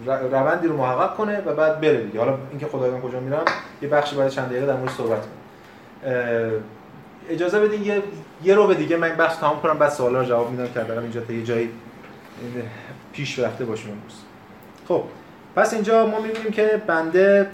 روندی 0.05 0.67
رو 0.67 0.77
محقق 0.77 1.15
کنه 1.15 1.41
و 1.41 1.55
بعد 1.55 1.81
بره 1.81 2.03
دیگه. 2.03 2.19
حالا 2.19 2.37
اینکه 2.49 2.67
خدایگان 2.67 3.01
کجا 3.01 3.19
میرن 3.19 3.43
یه 3.81 3.89
بخشی 3.89 4.15
بعد 4.15 4.29
چند 4.29 4.49
دقیقه 4.49 4.65
در 4.65 4.75
مورد 4.75 4.91
صحبت 4.91 5.19
کنیم. 5.21 5.33
اجازه 7.29 7.59
بدین 7.59 7.83
یه 7.83 8.03
یه 8.43 8.55
رو 8.55 8.67
به 8.67 8.73
دیگه 8.73 8.97
من 8.97 9.09
بحث 9.09 9.39
تمام 9.39 9.61
کنم 9.61 9.77
بعد 9.77 9.89
سوالا 9.89 10.19
رو 10.19 10.25
جواب 10.25 10.51
میدم 10.51 10.73
که 10.73 10.79
برام 10.79 11.03
اینجا 11.03 11.21
تا 11.21 11.33
یه 11.33 11.43
جایی 11.43 11.69
پیش 13.13 13.39
رفته 13.39 13.65
باشیم 13.65 13.91
امروز. 13.91 14.21
خب 14.87 15.03
پس 15.55 15.73
اینجا 15.73 16.05
ما 16.05 16.19
می‌بینیم 16.19 16.51
که 16.51 16.81
بنده 16.87 17.49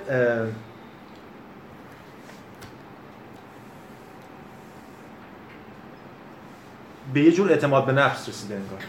به 7.13 7.21
یه 7.21 7.31
جور 7.31 7.51
اعتماد 7.51 7.85
به 7.85 7.91
نفس 7.91 8.29
رسیده 8.29 8.55
انگار. 8.55 8.79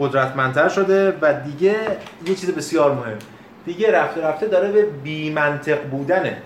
قدرتمندتر 0.00 0.68
شده 0.68 1.18
و 1.20 1.34
دیگه 1.34 1.76
یه 2.26 2.34
چیز 2.34 2.50
بسیار 2.50 2.94
مهم. 2.94 3.18
دیگه 3.66 3.92
رفته 3.92 4.20
رفته 4.20 4.46
داره 4.46 4.72
به 4.72 4.82
بی 4.82 5.30
منطق 5.30 5.82
بودن 5.82 6.36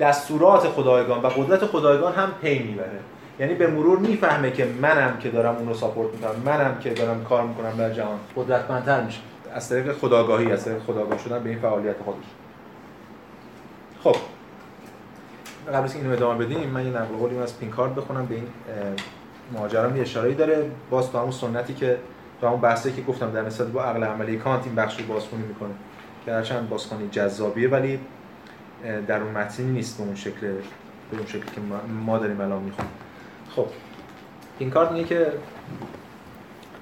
دستورات 0.00 0.68
خدایگان 0.68 1.22
و 1.22 1.26
قدرت 1.26 1.66
خدایگان 1.66 2.12
هم 2.12 2.30
پی 2.42 2.58
می‌بره. 2.58 3.00
یعنی 3.40 3.54
به 3.54 3.66
مرور 3.66 3.98
می‌فهمه 3.98 4.50
که 4.50 4.68
منم 4.82 5.18
که 5.18 5.30
دارم 5.30 5.56
اون 5.56 5.68
رو 5.68 5.74
ساپورت 5.74 6.12
می‌کنم 6.12 6.42
منم 6.44 6.78
که 6.80 6.90
دارم 6.90 7.24
کار 7.24 7.42
می‌کنم 7.42 7.76
در 7.78 7.90
جهان. 7.90 8.18
قدرتمندتر 8.36 9.00
میشه. 9.04 9.20
از 9.54 9.68
طریق 9.68 9.92
خداگاهی 9.92 10.52
از 10.52 10.64
طریق 10.64 10.82
خداگاه 10.82 11.18
شدن 11.18 11.42
به 11.42 11.50
این 11.50 11.58
فعالیت 11.58 11.96
خودش. 12.04 12.24
خب. 14.04 14.16
قبل 15.68 15.84
از 15.84 15.94
اینو 15.94 16.12
ادامه 16.12 16.44
بدیم 16.44 16.68
من 16.68 16.86
یه 16.86 16.92
نقل 16.92 17.16
قولی 17.18 17.38
از 17.38 17.58
پینکارد 17.58 17.94
بخونم. 17.94 18.26
به 18.26 18.34
این 18.34 18.46
ماجرا 19.52 19.96
یه 19.96 20.02
اشاره‌ای 20.02 20.34
داره. 20.34 20.70
باز 20.90 21.12
تو 21.12 21.18
همون 21.18 21.30
سنتی 21.30 21.74
که 21.74 21.98
تو 22.42 22.48
همون 22.48 22.60
بحثی 22.60 22.92
که 22.92 23.02
گفتم 23.02 23.30
در 23.30 23.42
نسبت 23.42 23.66
با 23.66 23.84
عقل 23.84 24.04
عملی 24.04 24.36
کانت 24.36 24.66
این 24.66 24.74
بخش 24.74 25.00
رو 25.00 25.06
بازخونی 25.06 25.42
می‌کنه. 25.42 25.70
که 26.24 26.32
هرچند 26.32 26.68
بازخونی 26.68 27.08
جذابیه 27.08 27.68
ولی 27.68 28.00
در 29.06 29.20
اون 29.20 29.32
متنی 29.32 29.66
نیست 29.66 29.98
به 29.98 30.04
اون 30.04 30.14
شکل 30.14 30.40
به 30.40 31.16
اون 31.16 31.26
شکلی 31.26 31.40
که 31.40 31.60
ما 32.04 32.18
داریم 32.18 32.40
الان 32.40 32.62
می‌خونیم. 32.62 32.90
خب 33.56 33.66
این 34.58 34.70
کارت 34.70 34.92
اینه 34.92 35.04
که 35.04 35.32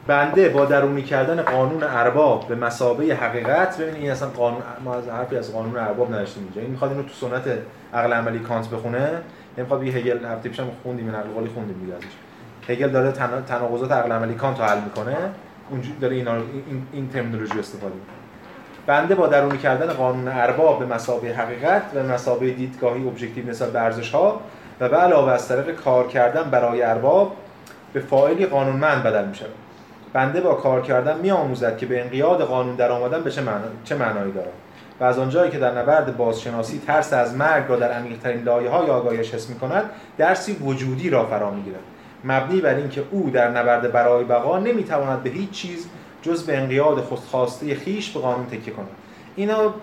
بنده 0.06 0.48
با 0.48 0.64
درونی 0.64 1.02
کردن 1.02 1.42
قانون 1.42 1.82
ارباب 1.82 2.48
به 2.48 2.54
مثابه 2.54 3.14
حقیقت 3.14 3.78
ببینید 3.78 4.02
این 4.02 4.10
اصلا 4.10 4.28
قانون 4.28 4.62
ما 4.84 4.94
از 4.94 5.08
حرفی 5.08 5.36
از 5.36 5.52
قانون 5.52 5.76
ارباب 5.76 6.14
نداشتیم 6.14 6.42
اینجا. 6.42 6.60
این 6.60 6.70
می‌خواد 6.70 6.90
اینو 6.90 7.02
تو 7.02 7.12
سنت 7.12 7.58
عقل 7.94 8.12
عملی 8.12 8.38
کانت 8.38 8.68
بخونه. 8.68 8.98
این 8.98 9.16
می‌خواد 9.56 9.82
یه 9.82 9.92
هگل 9.92 10.24
هفته 10.24 10.48
پیشم 10.48 10.66
خوندیم 10.82 11.06
این 11.06 11.14
نقل 11.14 11.28
قولی 11.28 11.48
خوندیم 11.48 11.80
دیگه 11.80 11.94
ازش. 11.94 12.06
هگل 12.68 12.88
داره 12.88 13.12
تناقضات 13.46 13.92
عقل 13.92 14.12
عملی 14.12 14.34
کانت 14.34 14.58
رو 14.58 14.64
حل 14.64 14.80
می‌کنه. 14.80 15.16
داره 16.00 16.16
این 16.16 16.28
این 16.92 17.08
terminology 17.08 17.58
استفاده 17.58 17.94
می‌کنه. 17.94 18.14
بنده 18.86 19.14
با 19.14 19.26
درونی 19.26 19.58
کردن 19.58 19.92
قانون 19.92 20.28
ارباب 20.28 20.78
به 20.78 20.94
مثابه 20.94 21.34
حقیقت 21.34 21.82
و 21.94 22.02
مثابه 22.02 22.50
دیدگاهی 22.50 23.06
objective 23.06 23.48
نسبت 23.48 23.72
به 23.72 23.80
ارزش 23.80 24.10
ها 24.10 24.40
و 24.80 24.88
به 24.88 24.96
علاوه 24.96 25.32
از 25.32 25.48
طریق 25.48 25.74
کار 25.74 26.08
کردن 26.08 26.50
برای 26.50 26.82
ارباب 26.82 27.36
به 27.92 28.00
فاعلی 28.00 28.46
قانونمند 28.46 29.02
بدل 29.02 29.24
می 29.24 29.34
شود 29.34 29.50
بنده 30.12 30.40
با 30.40 30.54
کار 30.54 30.82
کردن 30.82 31.18
می 31.18 31.30
آموزد 31.30 31.76
که 31.76 31.86
به 31.86 32.00
انقیاد 32.00 32.42
قانون 32.42 32.76
در 32.76 32.90
آمدن 32.90 33.22
به 33.22 33.30
چه, 33.30 33.40
معنا... 33.40 33.64
چه 33.84 33.94
معنایی 33.94 34.32
دارد 34.32 34.52
و 35.00 35.04
از 35.04 35.18
آنجایی 35.18 35.50
که 35.50 35.58
در 35.58 35.78
نبرد 35.78 36.16
بازشناسی 36.16 36.82
ترس 36.86 37.12
از 37.12 37.36
مرگ 37.36 37.64
را 37.68 37.76
در 37.76 37.92
عمیق‌ترین 37.92 38.42
لایه‌های 38.42 38.86
آگاهیش 38.86 39.34
حس 39.34 39.48
می‌کند 39.48 39.84
درسی 40.18 40.52
وجودی 40.52 41.10
را 41.10 41.26
فرا 41.26 41.50
می‌گیرد. 41.50 41.80
مبنی 42.24 42.60
بر 42.60 42.74
اینکه 42.74 43.02
او 43.10 43.30
در 43.30 43.50
نبرد 43.50 43.92
برای 43.92 44.24
بقا 44.24 44.58
نمی‌تواند 44.58 45.22
به 45.22 45.30
هیچ 45.30 45.50
چیز 45.50 45.88
جز 46.22 46.46
به 46.46 46.58
انقیاد 46.58 47.00
خودخواسته 47.00 47.74
خیش 47.74 48.10
به 48.10 48.20
قانون 48.20 48.46
تکیه 48.46 48.74
کند. 48.74 48.88
اینا 49.36 49.74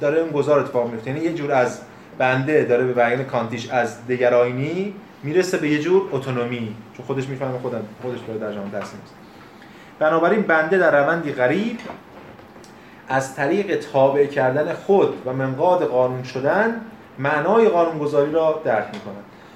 داره 0.00 0.20
اون 0.20 0.30
گذار 0.30 0.58
اتفاق 0.60 0.90
میفته 0.90 1.10
یعنی 1.10 1.24
یه 1.24 1.34
جور 1.34 1.52
از 1.52 1.80
بنده 2.18 2.64
داره 2.64 2.84
به 2.84 2.92
بیان 2.92 3.24
کانتیش 3.24 3.70
از 3.70 4.06
دگراینی 4.06 4.94
می‌رسه 5.22 5.58
به 5.58 5.68
یه 5.68 5.78
جور 5.78 6.02
اتونومی. 6.12 6.76
چون 6.96 7.06
خودش 7.06 7.28
می‌فهمه 7.28 7.58
خودم 7.58 7.80
خودش 8.02 8.18
داره 8.26 8.38
در 8.38 8.52
جهان 8.52 8.70
تاثیر 8.70 8.98
بنابراین 9.98 10.42
بنده 10.42 10.78
در 10.78 11.02
روندی 11.02 11.32
غریب 11.32 11.78
از 13.08 13.36
طریق 13.36 13.80
تابع 13.92 14.26
کردن 14.26 14.72
خود 14.72 15.14
و 15.26 15.32
منقاد 15.32 15.84
قانون 15.84 16.22
شدن 16.22 16.80
معنای 17.18 17.68
قانونگذاری 17.68 18.32
را 18.32 18.62
درک 18.64 18.86
می‌کنه 18.92 19.14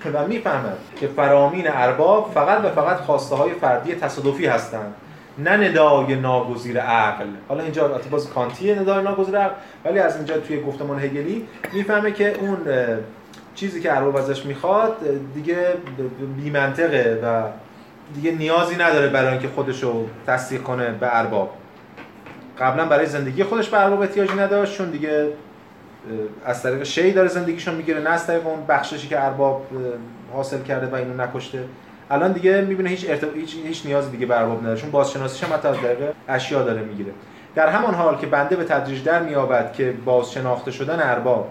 و 0.08 0.26
می‌فهمد 0.26 0.78
که 1.00 1.06
فرامین 1.06 1.64
ارباب 1.68 2.30
فقط 2.34 2.64
و 2.64 2.68
فقط 2.68 2.96
خواسته 2.96 3.36
های 3.36 3.52
فردی 3.52 3.94
تصادفی 3.94 4.46
هستند. 4.46 4.94
نه 5.38 5.56
ندای 5.56 6.14
ناگزیر 6.14 6.80
عقل. 6.80 7.26
حالا 7.48 7.62
اینجا 7.62 8.00
باز 8.10 8.30
کانتیه 8.30 8.80
ندای 8.80 9.04
ناگزیر 9.04 9.38
عقل 9.38 9.54
ولی 9.84 9.98
از 9.98 10.16
اینجا 10.16 10.38
توی 10.38 10.62
گفتمان 10.62 10.98
هگلی 10.98 11.48
می‌فهمه 11.72 12.12
که 12.12 12.38
اون 12.40 12.58
چیزی 13.54 13.80
که 13.80 13.96
ارباب 13.96 14.16
ازش 14.16 14.46
می‌خواد 14.46 14.96
دیگه 15.34 15.74
بی 16.36 16.50
منطقه 16.50 17.20
و 17.24 17.42
دیگه 18.14 18.32
نیازی 18.32 18.76
نداره 18.76 19.08
برای 19.08 19.30
اینکه 19.30 19.48
خودش 19.48 19.82
رو 19.82 20.06
تصدیق 20.26 20.62
کنه 20.62 20.90
به 20.90 21.18
ارباب. 21.18 21.50
قبلا 22.58 22.84
برای 22.84 23.06
زندگی 23.06 23.44
خودش 23.44 23.68
به 23.68 23.80
ارباب 23.80 24.00
احتیاجی 24.00 24.34
نداشت 24.34 24.78
چون 24.78 24.90
دیگه 24.90 25.28
از 26.44 26.62
طریق 26.62 26.82
شی 26.82 27.12
داره 27.12 27.28
زندگیشو 27.28 27.72
می‌گیره 27.72 28.00
نه 28.00 28.10
از 28.10 28.26
طریق 28.26 28.46
اون 28.46 28.66
بخششی 28.68 29.08
که 29.08 29.24
ارباب 29.24 29.66
حاصل 30.32 30.62
کرده 30.62 30.86
و 30.86 30.94
اینو 30.94 31.22
نکشته. 31.22 31.64
الان 32.10 32.32
دیگه 32.32 32.60
می‌بینه 32.60 32.88
هیچ 32.88 33.10
ارتب... 33.10 33.36
هیچ 33.36 33.56
هیچ 33.64 33.86
نیاز 33.86 34.10
دیگه 34.10 34.26
به 34.26 34.38
ارباب 34.38 34.60
نداره 34.60 34.80
چون 34.80 34.90
بازشناسیش 34.90 35.44
هم 35.44 35.52
از 35.52 35.60
طریق 35.60 35.98
اشیا 36.28 36.62
داره 36.62 36.82
می‌گیره. 36.82 37.12
در 37.54 37.68
همان 37.68 37.94
حال 37.94 38.16
که 38.16 38.26
بنده 38.26 38.56
به 38.56 38.64
تدریج 38.64 39.04
در 39.04 39.22
میابد 39.22 39.72
که 39.72 39.94
بازشناخته 40.04 40.70
شدن 40.70 41.00
ارباب 41.02 41.48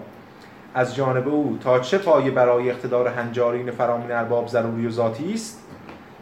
از 0.74 0.94
جانب 0.94 1.28
او 1.28 1.58
تا 1.64 1.78
چه 1.78 1.98
پایه 1.98 2.30
برای 2.30 2.70
اقتدار 2.70 3.08
هنجارین 3.08 3.70
فرامین 3.70 4.12
ارباب 4.12 4.48
ضروری 4.48 4.86
و 4.86 4.90
ذاتی 4.90 5.34
است 5.34 5.58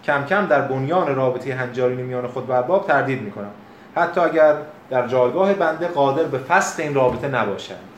کم 0.05 0.25
کم 0.25 0.47
در 0.47 0.61
بنیان 0.61 1.15
رابطه 1.15 1.55
هنجارین 1.55 2.01
میان 2.01 2.27
خود 2.27 2.51
و 2.51 2.53
ارباب 2.53 2.87
تردید 2.87 3.23
می‌کنم. 3.23 3.51
حتی 3.97 4.21
اگر 4.21 4.55
در 4.91 5.07
جایگاه 5.07 5.55
بنده 5.55 5.87
قادر 5.87 6.25
به 6.25 6.39
فصل 6.39 6.83
این 6.83 6.95
رابطه 6.95 7.29
نباشد 7.29 7.98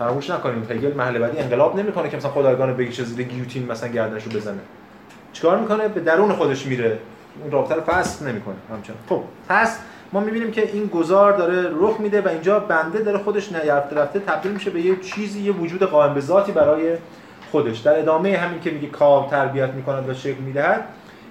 فراموش 0.00 0.30
نکنیم. 0.30 0.66
هگل 0.70 0.94
محل 0.94 1.18
بعدی 1.18 1.38
انقلاب 1.38 1.78
نمی‌کنه 1.78 2.08
که 2.08 2.16
مثلا 2.16 2.30
خدایگان 2.30 2.76
بگیشه 2.76 3.04
زیر 3.04 3.26
گیوتین 3.26 3.72
مثلا 3.72 3.88
گردنشو 3.88 4.30
بزنه. 4.30 4.58
چیکار 5.32 5.58
می‌کنه؟ 5.58 5.88
به 5.88 6.00
درون 6.00 6.32
خودش 6.32 6.66
میره. 6.66 6.98
اون 7.42 7.50
رابطه 7.50 7.74
رو 7.74 7.80
فصل 7.80 8.28
نمی‌کنه 8.28 8.54
همچنان. 8.70 8.98
خب 9.08 9.22
پس 9.48 9.78
ما 10.12 10.20
می‌بینیم 10.20 10.50
که 10.50 10.72
این 10.72 10.86
گذار 10.86 11.32
داره 11.32 11.70
رخ 11.74 12.00
میده 12.00 12.20
و 12.20 12.28
اینجا 12.28 12.60
بنده 12.60 12.98
داره 12.98 13.18
خودش 13.18 13.52
نه 13.52 13.72
رفته 13.72 14.18
تبدیل 14.18 14.52
میشه 14.52 14.70
به 14.70 14.80
یه 14.80 14.96
چیزی 15.00 15.40
یه 15.40 15.52
وجود 15.52 15.82
قائم 15.82 16.14
به 16.14 16.20
ذاتی 16.20 16.52
برای 16.52 16.96
خودش. 17.50 17.78
در 17.78 17.98
ادامه 17.98 18.36
همین 18.36 18.60
که 18.60 18.70
میگه 18.70 18.88
کاو 18.88 19.30
تربیت 19.30 19.70
می‌کند 19.70 20.08
و 20.08 20.14
شکل 20.14 20.40
می‌دهد 20.40 20.84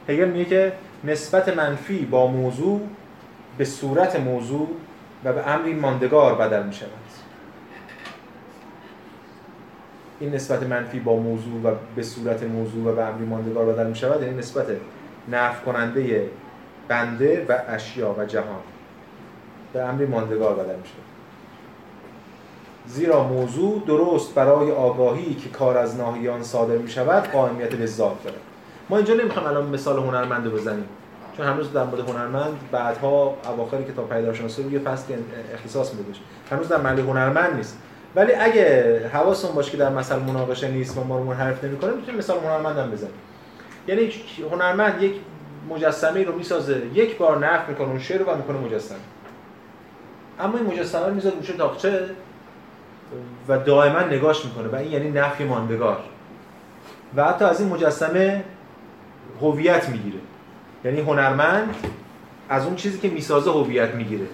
هگل 0.09 0.25
میگه 0.25 0.45
که 0.45 0.73
نسبت 1.03 1.57
منفی 1.57 2.05
با 2.05 2.27
موضوع 2.27 2.81
به 3.57 3.65
صورت 3.65 4.19
موضوع 4.19 4.67
و 5.23 5.33
به 5.33 5.47
امری 5.47 5.73
ماندگار 5.73 6.35
بدل 6.35 6.63
می 6.63 6.73
شود 6.73 6.89
این 10.19 10.35
نسبت 10.35 10.63
منفی 10.63 10.99
با 10.99 11.15
موضوع 11.15 11.61
و 11.63 11.75
به 11.95 12.03
صورت 12.03 12.43
موضوع 12.43 12.91
و 12.91 12.95
به 12.95 13.03
امری 13.03 13.25
ماندگار 13.25 13.65
بدل 13.65 13.87
می 13.87 13.95
شود 13.95 14.21
یعنی 14.21 14.37
نسبت 14.37 14.65
نفع 15.31 15.65
کننده 15.65 16.29
بنده 16.87 17.45
و 17.49 17.57
اشیا 17.67 18.15
و 18.19 18.25
جهان 18.25 18.61
به 19.73 19.81
امری 19.81 20.05
ماندگار 20.05 20.53
بدل 20.55 20.75
می 20.75 20.85
شود 20.85 21.09
زیرا 22.87 23.23
موضوع 23.23 23.83
درست 23.87 24.35
برای 24.35 24.71
آگاهی 24.71 25.33
که 25.33 25.49
کار 25.49 25.77
از 25.77 25.97
ناهیان 25.97 26.43
صادر 26.43 26.77
می 26.77 26.89
شود 26.89 27.27
قائمیت 27.27 27.75
به 27.75 27.85
ذات 27.85 28.23
دارد. 28.23 28.39
ما 28.89 28.97
اینجا 28.97 29.13
نمی‌خوام 29.13 29.45
الان 29.45 29.69
مثال 29.69 29.99
هنرمند 29.99 30.47
بزنیم. 30.47 30.85
چون 31.37 31.45
هنوز 31.45 31.73
در 31.73 31.83
مورد 31.83 32.09
هنرمند 32.09 32.59
بعدها 32.71 33.37
اواخر 33.53 33.81
کتاب 33.81 34.09
پیدارشناسی 34.09 34.63
رو 34.63 34.71
یه 34.71 34.79
فصل 34.79 35.13
اختصاص 35.53 35.93
میده 35.93 36.19
هنوز 36.51 36.67
در 36.67 36.77
محل 36.77 36.99
هنرمند 36.99 37.55
نیست. 37.55 37.77
ولی 38.15 38.33
اگه 38.33 39.07
حواستون 39.13 39.55
باشه 39.55 39.71
که 39.71 39.77
در 39.77 39.89
مثل 39.89 40.19
مناقشه 40.19 40.67
نیست 40.67 40.97
و 40.97 41.03
ما 41.03 41.17
رو 41.17 41.23
منحرف 41.23 41.63
نمی‌کنه 41.63 41.91
می‌تونیم 41.91 42.17
مثال 42.17 42.39
هنرمند 42.39 42.77
هم 42.77 42.91
بزنیم. 42.91 43.13
یعنی 43.87 44.11
هنرمند 44.51 45.01
یک 45.01 45.13
مجسمه 45.69 46.23
رو 46.23 46.35
می‌سازه 46.35 46.81
یک 46.93 47.17
بار 47.17 47.47
نقد 47.47 47.69
می‌کنه 47.69 47.87
اون 47.87 47.99
شعر 47.99 48.17
رو 48.17 48.35
می‌کنه 48.37 48.57
مجسمه. 48.57 48.97
اما 50.39 50.57
این 50.57 50.67
مجسمه 50.67 51.07
رو 51.07 51.13
می‌ذاره 51.13 51.35
روش 51.35 51.49
تاقچه 51.49 52.09
و 53.47 53.57
دائما 53.57 53.99
نگاش 53.99 54.45
می‌کنه 54.45 54.67
و 54.67 54.75
این 54.75 54.91
یعنی 54.91 55.11
نفی 55.11 55.43
ماندگار. 55.43 55.99
و 57.15 57.23
حتی 57.23 57.45
از 57.45 57.61
این 57.61 57.69
مجسمه 57.69 58.43
هویت 59.41 59.89
می‌گیره. 59.89 60.19
یعنی 60.85 61.01
هنرمند 61.01 61.75
از 62.49 62.65
اون 62.65 62.75
چیزی 62.75 62.99
که 62.99 63.09
می‌سازه 63.09 63.51
هویت 63.51 63.95
می‌گیره. 63.95 64.25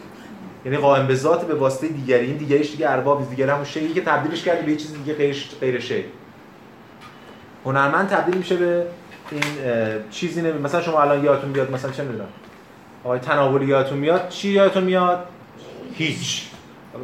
یعنی 0.65 0.77
قائم 0.77 1.07
به 1.07 1.15
ذات 1.15 1.47
به 1.47 1.55
واسطه 1.55 1.87
دیگری. 1.87 2.25
این 2.25 2.37
دیگریش 2.37 2.71
دیگه 2.71 2.89
ارباب 2.89 3.29
دیگه 3.29 3.53
همون 3.53 3.65
شیئی 3.65 3.93
که 3.93 4.01
تبدیلش 4.01 4.43
کردی 4.43 4.65
به 4.65 4.71
یه 4.71 4.77
چیز 4.77 4.93
دیگه 4.93 5.13
غیر 5.13 5.35
غیر 5.61 5.79
شی 5.79 6.05
هنرمند 7.65 8.07
تبدیل 8.07 8.37
میشه 8.37 8.55
به 8.55 8.85
این 9.31 9.41
چیزی 10.11 10.41
نمی 10.41 10.59
مثلا 10.59 10.81
شما 10.81 11.01
الان 11.01 11.23
یادتون 11.23 11.51
بیاد 11.51 11.71
مثلا 11.71 11.91
چه 11.91 12.03
می‌دونم. 12.03 12.27
آقای 13.03 13.19
تناولی 13.19 13.65
یادتون 13.65 13.97
میاد؟ 13.97 14.29
چی 14.29 14.49
یادتون 14.49 14.83
میاد؟ 14.83 15.23
هیچ. 15.93 16.47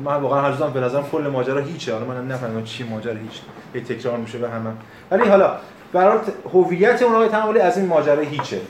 من 0.06 0.16
واقعا 0.16 0.42
هر 0.42 0.50
روزم 0.50 0.70
به 0.70 0.80
نظرم 0.80 1.04
کل 1.12 1.28
ماجرا 1.28 1.62
هیچه. 1.62 1.94
حالا 1.94 2.06
من 2.06 2.28
نفهمیدم 2.28 2.64
چی 2.64 2.84
ماجرا 2.84 3.14
هیچ. 3.14 3.42
هی 3.74 3.82
تکرار 3.82 4.18
میشه 4.18 4.38
به 4.38 4.50
همه. 4.50 4.72
ولی 5.12 5.30
حالا 5.30 5.58
برای 5.94 6.20
هویت 6.54 7.02
اون 7.02 7.16
آقای 7.16 7.30
تناولی 7.30 7.60
از 7.60 7.78
این 7.78 7.88
ماجرا 7.88 8.22
هیچه. 8.22 8.62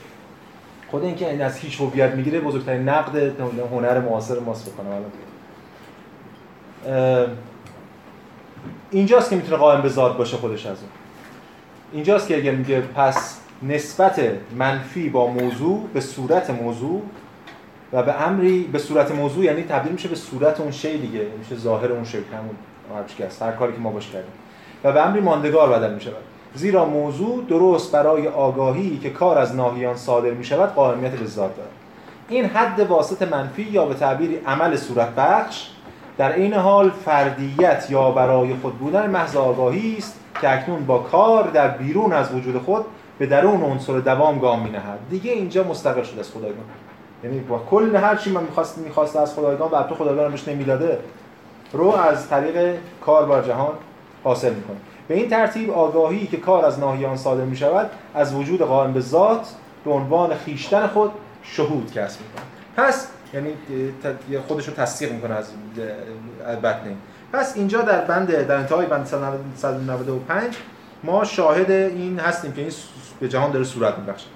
خود 0.92 1.04
اینکه 1.04 1.30
این 1.30 1.42
از 1.42 1.56
هیچ 1.56 1.80
هویت 1.80 2.10
می‌گیره 2.14 2.40
بزرگترین 2.40 2.88
نقد 2.88 3.16
هنر 3.72 4.00
معاصر 4.00 4.38
ماست 4.38 4.72
بکنم 4.72 4.90
الان 4.90 5.10
اینجاست 8.90 9.30
که 9.30 9.36
می‌تونه 9.36 9.56
قائم 9.56 9.82
به 9.82 9.88
ذات 9.88 10.16
باشه 10.16 10.36
خودش 10.36 10.66
از 10.66 10.76
اون. 10.80 10.90
اینجاست 11.92 12.28
که 12.28 12.36
اگر 12.36 12.54
میگه 12.54 12.80
پس 12.80 13.38
نسبت 13.62 14.20
منفی 14.58 15.08
با 15.08 15.26
موضوع 15.26 15.88
به 15.94 16.00
صورت 16.00 16.50
موضوع 16.50 17.02
و 17.92 18.02
به 18.02 18.22
امری 18.22 18.62
به 18.62 18.78
صورت 18.78 19.10
موضوع 19.10 19.44
یعنی 19.44 19.62
تبدیل 19.62 19.92
میشه 19.92 20.08
به 20.08 20.16
صورت 20.16 20.60
اون 20.60 20.70
شی 20.70 20.98
دیگه 20.98 21.26
میشه 21.38 21.56
ظاهر 21.56 21.92
اون 21.92 22.04
شی 22.04 22.18
همون 22.18 22.56
هر 23.40 23.52
کاری 23.52 23.72
که 23.72 23.78
ما 23.78 23.90
باش 23.90 24.10
کردیم. 24.10 24.32
و 24.84 24.92
به 24.92 25.06
امری 25.06 25.20
ماندگار 25.20 25.68
بدل 25.68 25.94
میشه 25.94 26.10
زیرا 26.54 26.84
موضوع 26.84 27.44
درست 27.48 27.92
برای 27.92 28.28
آگاهی 28.28 28.98
که 28.98 29.10
کار 29.10 29.38
از 29.38 29.56
ناهیان 29.56 29.96
صادر 29.96 30.30
می 30.30 30.44
شود 30.44 30.74
قائمیت 30.74 31.10
به 31.10 31.26
دارد. 31.36 31.70
این 32.28 32.44
حد 32.44 32.80
واسط 32.80 33.22
منفی 33.22 33.62
یا 33.62 33.86
به 33.86 33.94
تعبیری 33.94 34.36
عمل 34.46 34.76
صورت 34.76 35.14
بخش 35.14 35.68
در 36.18 36.32
این 36.32 36.54
حال 36.54 36.90
فردیت 36.90 37.86
یا 37.90 38.10
برای 38.10 38.54
خود 38.62 38.78
بودن 38.78 39.10
محض 39.10 39.36
آگاهی 39.36 39.96
است 39.98 40.20
که 40.40 40.52
اکنون 40.52 40.86
با 40.86 40.98
کار 40.98 41.50
در 41.50 41.68
بیرون 41.68 42.12
از 42.12 42.34
وجود 42.34 42.62
خود 42.62 42.84
به 43.18 43.26
درون 43.26 43.62
عنصر 43.62 43.98
دوام 43.98 44.38
گام 44.38 44.62
می 44.62 44.70
نهد 44.70 44.98
دیگه 45.10 45.32
اینجا 45.32 45.64
مستقل 45.64 46.02
شده 46.02 46.20
از 46.20 46.30
خدایگان. 46.30 46.64
یعنی 47.24 47.40
با 47.40 47.58
کل 47.70 47.96
هر 47.96 48.16
چی 48.16 48.30
من 48.30 48.42
می‌خواست 48.42 48.78
می‌خواست 48.78 49.16
از 49.16 49.34
خدایگان 49.34 49.70
و 49.70 49.82
تو 49.82 49.94
خدایگان 49.94 50.30
بهش 50.30 50.48
نمی‌داده 50.48 50.98
رو 51.72 51.94
از 51.96 52.28
طریق 52.28 52.78
کار 53.00 53.26
بر 53.26 53.42
جهان 53.42 53.72
حاصل 54.24 54.54
می‌کنه. 54.54 54.76
به 55.12 55.18
این 55.18 55.28
ترتیب 55.28 55.70
آگاهی 55.70 56.26
که 56.26 56.36
کار 56.36 56.64
از 56.64 56.78
ناهیان 56.78 57.16
صادر 57.16 57.44
می 57.44 57.56
شود 57.56 57.90
از 58.14 58.34
وجود 58.34 58.62
قائم 58.62 58.92
به 58.92 59.00
ذات 59.00 59.48
به 59.84 59.90
عنوان 59.90 60.34
خیشتن 60.34 60.86
خود 60.86 61.10
شهود 61.42 61.92
کسب 61.92 62.20
می‌کنه 62.20 62.44
پس 62.76 63.08
یعنی 63.34 63.52
خودش 64.48 64.68
رو 64.68 64.74
تصدیق 64.74 65.12
می‌کنه 65.12 65.34
از 65.34 65.52
بطن 66.62 66.96
پس 67.32 67.56
اینجا 67.56 67.82
در 67.82 68.04
بند 68.04 68.46
در 68.46 68.56
انتهای 68.56 68.86
بند 68.86 69.06
195 69.56 70.56
ما 71.04 71.24
شاهد 71.24 71.70
این 71.70 72.18
هستیم 72.18 72.52
که 72.52 72.60
این 72.60 72.70
به 73.20 73.28
جهان 73.28 73.50
داره 73.50 73.64
صورت 73.64 73.98
میبخشه. 73.98 74.26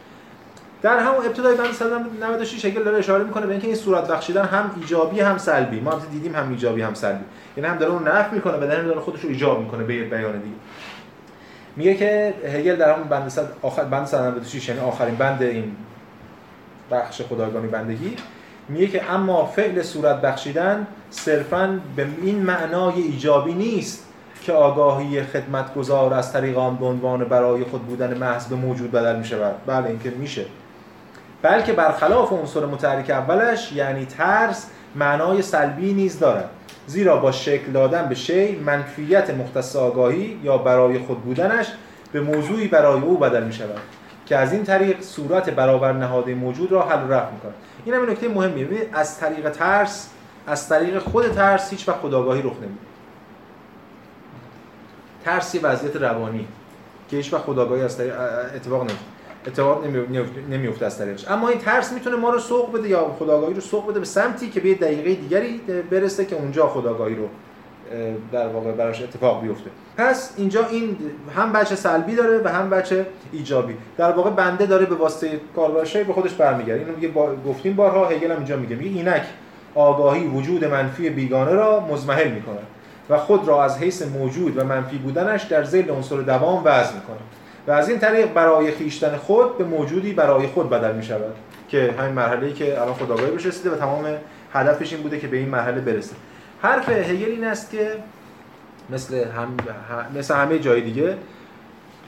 در 0.83 0.99
همون 0.99 1.27
ابتدای 1.27 1.57
بند 1.57 1.73
196 1.73 2.65
هگل 2.65 2.85
داره 2.85 2.99
اشاره 2.99 3.25
می‌کنه 3.25 3.47
به 3.47 3.53
اینکه 3.53 3.67
این 3.67 3.77
صورت 3.77 4.09
بخشیدن 4.09 4.45
هم 4.45 4.71
ایجابی 4.77 5.21
هم 5.21 5.39
سلبی. 5.39 5.81
ما 5.81 5.91
هم 5.91 6.01
دیدیم 6.13 6.37
هم 6.37 6.51
ایجابی 6.51 6.83
هم 6.83 6.95
سلبی. 6.95 7.25
یعنی 7.57 7.69
هم 7.69 7.77
داره 7.77 7.93
اون 7.93 8.09
نفع 8.09 8.35
می‌کنه 8.35 8.57
بدن 8.57 8.87
داره 8.87 9.01
خودش 9.01 9.21
رو 9.21 9.29
ایجاب 9.29 9.61
می‌کنه 9.61 9.85
به 9.85 10.05
بیان 10.05 10.33
دیگه. 10.33 10.55
میگه 11.77 11.95
که 11.95 12.35
هگل 12.47 12.77
در 12.77 12.95
همون 12.95 13.09
بند 13.09 13.29
صد 13.29 13.49
آخر 13.63 13.85
بند 13.85 14.07
196 14.07 14.69
یعنی 14.69 14.81
آخرین 14.81 15.15
بند 15.15 15.43
این 15.43 15.77
بخش 16.91 17.23
خدایگانی 17.23 17.69
بندگی 17.69 18.17
میگه 18.69 18.87
که 18.87 19.13
اما 19.13 19.47
فعل 19.47 19.83
صورت 19.83 20.21
بخشیدن 20.21 20.87
صرفا 21.11 21.81
به 21.97 22.07
این 22.23 22.43
معنای 22.43 23.03
ایجابی 23.03 23.55
نیست 23.55 24.07
که 24.43 24.53
آگاهی 24.53 25.23
خدمتگزار 25.23 26.15
از 26.15 26.33
طریق 26.33 26.59
آن 26.59 26.77
به 26.77 26.87
عنوان 26.87 27.25
برای 27.25 27.65
خود 27.65 27.83
بودن 27.83 28.19
محض 28.19 28.47
به 28.47 28.57
موجود 28.57 28.93
بدل 28.93 29.17
میشه 29.17 29.37
بله 29.67 29.87
این 29.87 29.99
که 29.99 30.11
میشه. 30.11 30.45
بلکه 31.43 31.73
برخلاف 31.73 32.33
عنصر 32.33 32.67
متحرک 32.67 33.11
اولش 33.11 33.73
یعنی 33.73 34.07
ترس 34.07 34.71
معنای 34.95 35.43
سلبی 35.43 35.93
نیز 35.93 36.19
دارد. 36.19 36.51
زیرا 36.87 37.17
با 37.17 37.33
شکل 37.33 37.73
دادن 37.73 38.09
به 38.09 38.15
شی 38.15 38.57
منفیت 38.57 39.31
مختص 39.31 39.77
آگاهی 39.77 40.41
یا 40.43 40.59
برای 40.59 40.99
خود 40.99 41.23
بودنش 41.23 41.67
به 42.13 42.21
موضوعی 42.21 42.69
برای 42.69 43.01
او 43.01 43.19
بدل 43.19 43.45
می 43.45 43.53
شود 43.53 43.81
که 44.27 44.37
از 44.37 44.53
این 44.53 44.65
طریق 44.65 45.01
صورت 45.01 45.51
برابر 45.51 45.93
نهاده 45.93 46.35
موجود 46.35 46.73
را 46.73 46.83
حل 46.83 47.09
و 47.09 47.13
رفع 47.13 47.33
می‌کنه 47.33 47.53
این 47.85 47.95
هم 47.95 48.11
نکته 48.11 48.29
مهمیه. 48.29 48.89
از 48.93 49.19
طریق 49.19 49.51
ترس 49.51 50.11
از 50.47 50.69
طریق 50.69 50.99
خود 50.99 51.33
ترس 51.33 51.71
هیچ 51.71 51.89
وقت 51.89 51.99
خودآگاهی 51.99 52.43
رخ 52.43 52.57
نمیده. 52.57 52.81
ترس 55.25 55.57
وضعیت 55.63 55.97
روانی 55.97 56.49
که 57.09 57.17
هیچ 57.17 57.33
وقت 57.33 57.43
خودآگاهی 57.43 57.83
از 57.83 57.99
طریق 57.99 58.15
اتفاق 58.55 58.81
نمیفته 58.81 59.16
اتفاق 59.47 59.85
نمیفته 60.51 60.87
از 60.87 60.99
طریقش. 60.99 61.29
اما 61.29 61.49
این 61.49 61.59
ترس 61.59 61.93
می‌تونه 61.93 62.17
ما 62.17 62.31
رو 62.31 62.39
سوق 62.39 62.79
بده 62.79 62.89
یا 62.89 63.17
خداگاهی 63.19 63.55
رو 63.55 63.61
سوق 63.61 63.91
بده 63.91 63.99
به 63.99 64.07
سمتی 64.07 64.51
که 64.51 64.61
به 64.61 64.75
دقیقه 64.75 65.15
دیگری 65.15 65.61
برسه 65.91 66.25
که 66.25 66.37
اونجا 66.37 66.67
خداگاهی 66.67 67.15
رو 67.15 67.29
در 68.33 68.49
واقع 68.49 68.73
براش 68.73 69.03
اتفاق 69.03 69.43
بیفته. 69.43 69.71
پس 69.97 70.35
اینجا 70.37 70.67
این 70.67 70.97
هم 71.37 71.53
بچه 71.53 71.77
سلبی 71.77 72.15
داره 72.15 72.41
و 72.45 72.49
هم 72.49 72.71
بچه 72.71 73.07
ایجابی. 73.33 73.75
در 73.97 74.13
واقع 74.13 74.31
بنده 74.31 74.67
داره 74.67 74.87
به 74.87 74.95
واسطه 74.95 75.41
کاربرشای 75.57 76.05
به 76.05 76.13
خودش 76.13 76.33
برمیگرده. 76.33 76.81
اینو 76.81 76.95
میگه 76.95 77.09
با... 77.09 77.35
گفتیم 77.47 77.77
بارها 77.77 78.07
هگل 78.07 78.31
هم 78.31 78.37
اینجا 78.37 78.57
میگه. 78.57 78.77
میگه 78.77 78.97
اینک 78.97 79.23
آگاهی 79.75 80.27
وجود 80.27 80.65
منفی 80.65 81.11
بیگانه 81.11 81.53
را 81.53 81.81
مزمحل 81.81 82.31
می‌کنه 82.31 82.59
و 83.11 83.19
خود 83.19 83.49
را 83.49 83.65
از 83.65 83.79
حیث 83.79 84.03
موجود 84.03 84.59
و 84.59 84.65
منفی 84.65 84.99
بودنش 84.99 85.43
در 85.43 85.65
ذیل 85.65 85.91
عنصر 85.91 86.17
دوام 86.17 86.63
وضع 86.65 86.95
می‌کنه 86.95 87.17
و 87.67 87.71
از 87.71 87.89
این 87.89 87.99
طریق 87.99 88.33
برای 88.33 88.73
خیشتن 88.73 89.17
خود 89.17 89.59
به 89.59 89.65
موجودی 89.65 90.13
برای 90.13 90.47
خود 90.47 90.71
بدل 90.71 90.95
می 90.95 91.03
شود. 91.03 91.35
که 91.69 91.95
همین 91.99 92.13
مرحله 92.13 92.47
ای 92.47 92.53
که 92.53 92.81
الان 92.81 92.95
خداگاهی 92.95 93.31
بهش 93.31 93.47
رسیده 93.47 93.71
و 93.71 93.77
تمام 93.77 94.05
هدفش 94.53 94.93
این 94.93 95.03
بوده 95.03 95.19
که 95.19 95.27
به 95.27 95.37
این 95.37 95.49
مرحله 95.49 95.81
برسه. 95.81 96.17
حرف 96.63 96.89
هگل 96.89 97.31
این 97.31 97.45
است 97.45 97.71
که 97.71 97.91
مثل 98.91 99.25
هم 99.25 99.57
مثل 100.15 100.35
همه 100.35 100.59
جای 100.59 100.81
دیگه 100.81 101.17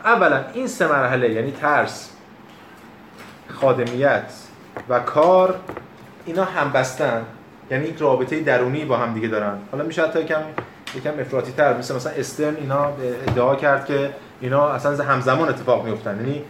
اولا 0.05 0.45
این 0.55 0.67
سه 0.67 0.87
مرحله 0.87 1.33
یعنی 1.33 1.53
ترس 1.53 2.11
خادمیت 3.49 4.33
و 4.89 5.01
کار 5.01 5.55
اینا 6.27 6.45
هم 6.45 6.73
بستن. 6.73 7.25
یعنی 7.71 7.85
یک 7.85 7.99
رابطه 7.99 8.41
درونی 8.41 8.85
با 8.85 8.97
هم 8.97 9.15
دیگه 9.15 9.29
دارن. 9.29 9.59
حالا 9.73 9.85
میشه 9.85 10.03
حتی 10.03 10.21
یکم 10.21 10.41
یکم 10.95 11.21
افراطی 11.21 11.53
تر 11.53 11.79
مثل 11.79 11.95
مثلا 11.95 12.13
استرن 12.13 12.57
اینا 12.57 12.93
ادعا 13.29 13.57
کرد 13.57 13.87
که 13.87 14.11
اینا 14.41 14.69
اصلا 14.69 15.05
همزمان 15.05 15.49
اتفاق 15.49 15.85
میفتن 15.85 16.17
یعنی 16.17 16.43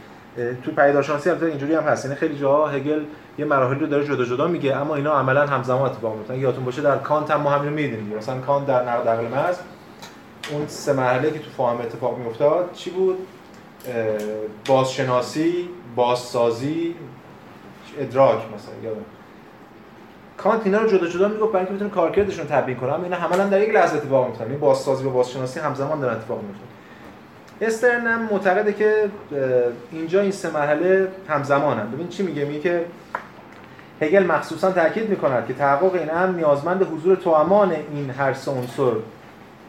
تو 0.62 0.70
پیداشانسی 0.70 1.30
البته 1.30 1.46
اینجوری 1.46 1.74
هم 1.74 1.82
هست. 1.82 2.04
یعنی 2.04 2.16
خیلی 2.16 2.38
جاها 2.38 2.68
هگل 2.68 3.04
یه 3.38 3.44
مراحل 3.44 3.80
رو 3.80 3.86
داره 3.86 4.04
جدا 4.04 4.24
جدا 4.24 4.46
میگه 4.46 4.76
اما 4.76 4.94
اینا 4.94 5.18
عملا 5.18 5.46
همزمان 5.46 5.90
اتفاق 5.90 6.16
میفتن 6.16 6.34
یادتون 6.34 6.64
باشه 6.64 6.82
در 6.82 6.96
کانت 6.96 7.30
هم 7.30 7.40
ما 7.40 7.50
همین 7.50 7.68
رو 7.68 7.74
می‌دونیم 7.74 8.16
مثلا 8.16 8.38
کانت 8.40 8.66
در 8.66 8.82
نقد 8.82 9.08
عقل 9.08 9.28
محض 9.28 9.56
اون 10.52 10.66
سه 10.66 10.92
مرحله 10.92 11.30
که 11.30 11.38
تو 11.38 11.50
فاهم 11.56 11.80
اتفاق 11.80 12.18
میافتاد 12.18 12.70
چی 12.72 12.90
بود؟ 12.90 13.18
بازشناسی 14.66 15.68
بازسازی 15.96 16.94
ادراک 17.98 18.38
مثلا 18.54 18.74
یادم. 18.82 19.04
کانت 20.36 20.60
اینا 20.64 20.78
رو 20.78 20.88
جدا 20.88 21.06
جدا 21.06 21.28
می‌گفت 21.28 21.52
برای 21.52 21.66
اینکه 21.66 21.74
بتونه 21.74 21.90
کارکردشون 21.90 22.46
تبیین 22.46 22.78
کنه. 22.78 22.92
اما 22.92 23.04
اینا 23.04 23.16
عملا 23.16 23.46
در 23.46 23.60
یک 23.60 23.74
لحظه 23.74 23.96
اتفاق 23.96 24.26
میفتن 24.26 24.44
یعنی 24.44 24.56
بازسازی 24.56 25.04
و 25.04 25.10
بازشناسی 25.10 25.60
همزمان 25.60 26.00
دارن 26.00 26.16
اتفاق 26.16 26.42
میفتن 26.42 26.64
استرن 27.60 28.06
هم 28.06 28.28
معتقده 28.32 28.72
که 28.72 29.10
اینجا 29.92 30.20
این 30.20 30.30
سه 30.30 30.50
مرحله 30.50 31.08
همزمانن. 31.28 31.90
ببین 31.90 32.08
چی 32.08 32.22
میگه؟ 32.22 32.44
میگه 32.44 32.60
که 32.60 32.84
هگل 34.00 34.26
مخصوصا 34.26 34.72
تاکید 34.72 35.08
می‌کند 35.08 35.46
که 35.46 35.54
تحقق 35.54 35.94
این 35.94 36.10
امر 36.10 36.36
نیازمند 36.36 36.82
حضور 36.82 37.16
توامان 37.16 37.72
این 37.72 38.10
هر 38.10 38.32
سه 38.32 38.50
عنصر 38.50 38.92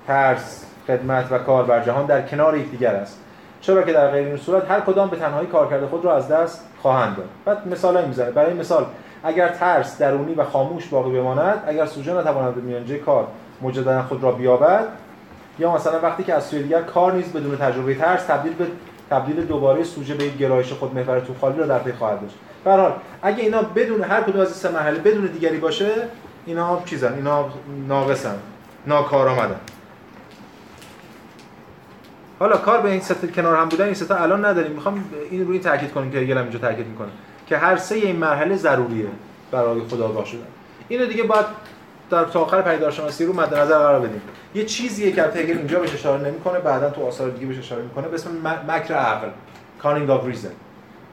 ترس 0.07 0.65
خدمت 0.87 1.31
و 1.31 1.37
کار 1.37 1.63
بر 1.63 1.83
جهان 1.83 2.05
در 2.05 2.21
کنار 2.21 2.57
یکدیگر 2.57 2.95
است. 2.95 3.19
چرا 3.61 3.81
که 3.81 3.93
در 3.93 4.11
غیر 4.11 4.27
این 4.27 4.37
صورت 4.37 4.71
هر 4.71 4.79
کدام 4.79 5.09
به 5.09 5.17
تنهایی 5.17 5.47
کارکرد 5.47 5.85
خود 5.85 6.05
را 6.05 6.15
از 6.15 6.27
دست 6.27 6.65
خواهند 6.81 7.15
داد. 7.17 7.29
بعد 7.45 7.67
مثالایی 7.67 8.07
می‌زنه. 8.07 8.31
برای 8.31 8.53
مثال 8.53 8.85
اگر 9.23 9.49
ترس 9.49 9.97
درونی 9.97 10.33
و 10.33 10.43
خاموش 10.43 10.87
باقی 10.87 11.11
بماند 11.11 11.63
اگر 11.67 11.85
سوژه 11.85 12.13
نتواند 12.13 12.55
به 12.55 12.61
میانجه 12.61 12.97
کار 12.97 13.27
مجددا 13.61 14.03
خود 14.03 14.23
را 14.23 14.31
بیابد 14.31 14.87
یا 15.59 15.75
مثلا 15.75 15.99
وقتی 15.99 16.23
که 16.23 16.33
از 16.33 16.45
سوی 16.45 16.63
دیگر 16.63 16.81
کار 16.81 17.13
نیز 17.13 17.25
بدون 17.25 17.57
تجربه 17.57 17.95
ترس 17.95 18.23
تبدیل 18.23 18.53
به 18.53 18.67
تبدیل 19.09 19.45
دوباره 19.45 19.83
سوژه 19.83 20.13
به 20.13 20.29
گرایش 20.29 20.73
خود 20.73 20.95
محور 20.95 21.19
تو 21.19 21.33
خالی 21.41 21.59
را 21.59 21.65
در 21.65 21.79
پی 21.79 21.91
خواهد 21.91 22.21
داشت. 22.21 22.35
به 22.63 22.71
حال 22.71 22.93
اگه 23.21 23.43
اینا 23.43 23.61
بدون 23.61 24.03
هر 24.03 24.21
کدوم 24.21 24.41
از 24.41 24.49
سه 24.49 24.71
مرحله 24.71 24.99
بدون 24.99 25.25
دیگری 25.25 25.57
باشه 25.57 25.91
اینا 26.45 26.81
چیزن 26.85 27.13
اینا 27.13 27.45
ناقصن 27.87 28.35
ناکارآمدن. 28.87 29.59
حالا 32.39 32.57
کار 32.57 32.81
به 32.81 32.91
این 32.91 33.01
سه 33.01 33.27
کنار 33.27 33.55
هم 33.55 33.69
بودن 33.69 33.85
این 33.85 33.93
سه 33.93 34.21
الان 34.21 34.45
نداریم. 34.45 34.71
می‌خوام 34.71 35.03
این 35.31 35.45
رو 35.45 35.51
این 35.51 35.61
تاکید 35.61 35.91
کنیم 35.91 36.11
که 36.11 36.17
هگل 36.17 36.37
اینجا 36.37 36.59
تاکید 36.59 36.87
می‌کنه 36.87 37.09
که 37.47 37.57
هر 37.57 37.77
سه 37.77 37.95
این 37.95 38.15
مرحله 38.15 38.55
ضروریه 38.55 39.07
برای 39.51 39.81
خودآگاه 39.81 40.25
شدن 40.25 40.47
اینو 40.87 41.05
دیگه 41.05 41.23
باید 41.23 41.45
در 42.09 42.25
تا 42.25 42.41
آخر 42.41 42.61
پیدارشناسی 42.61 43.25
رو 43.25 43.33
مد 43.33 43.53
نظر 43.53 43.77
قرار 43.77 43.99
بدیم. 43.99 44.21
یه 44.55 44.65
چیزیه 44.65 45.11
که 45.11 45.23
هگل 45.23 45.57
اینجا 45.57 45.79
بهش 45.79 45.93
اشاره 45.93 46.23
نمی‌کنه 46.23 46.59
بعدا 46.59 46.89
تو 46.89 47.07
آثار 47.07 47.29
دیگه 47.29 47.45
بهش 47.45 47.57
اشاره 47.57 47.81
می‌کنه 47.81 48.07
به 48.07 48.13
اسم 48.13 48.29
مکر 48.67 48.93
عقل 48.93 49.27
cunning 49.81 50.09
of 50.09 50.25
reason. 50.25 50.51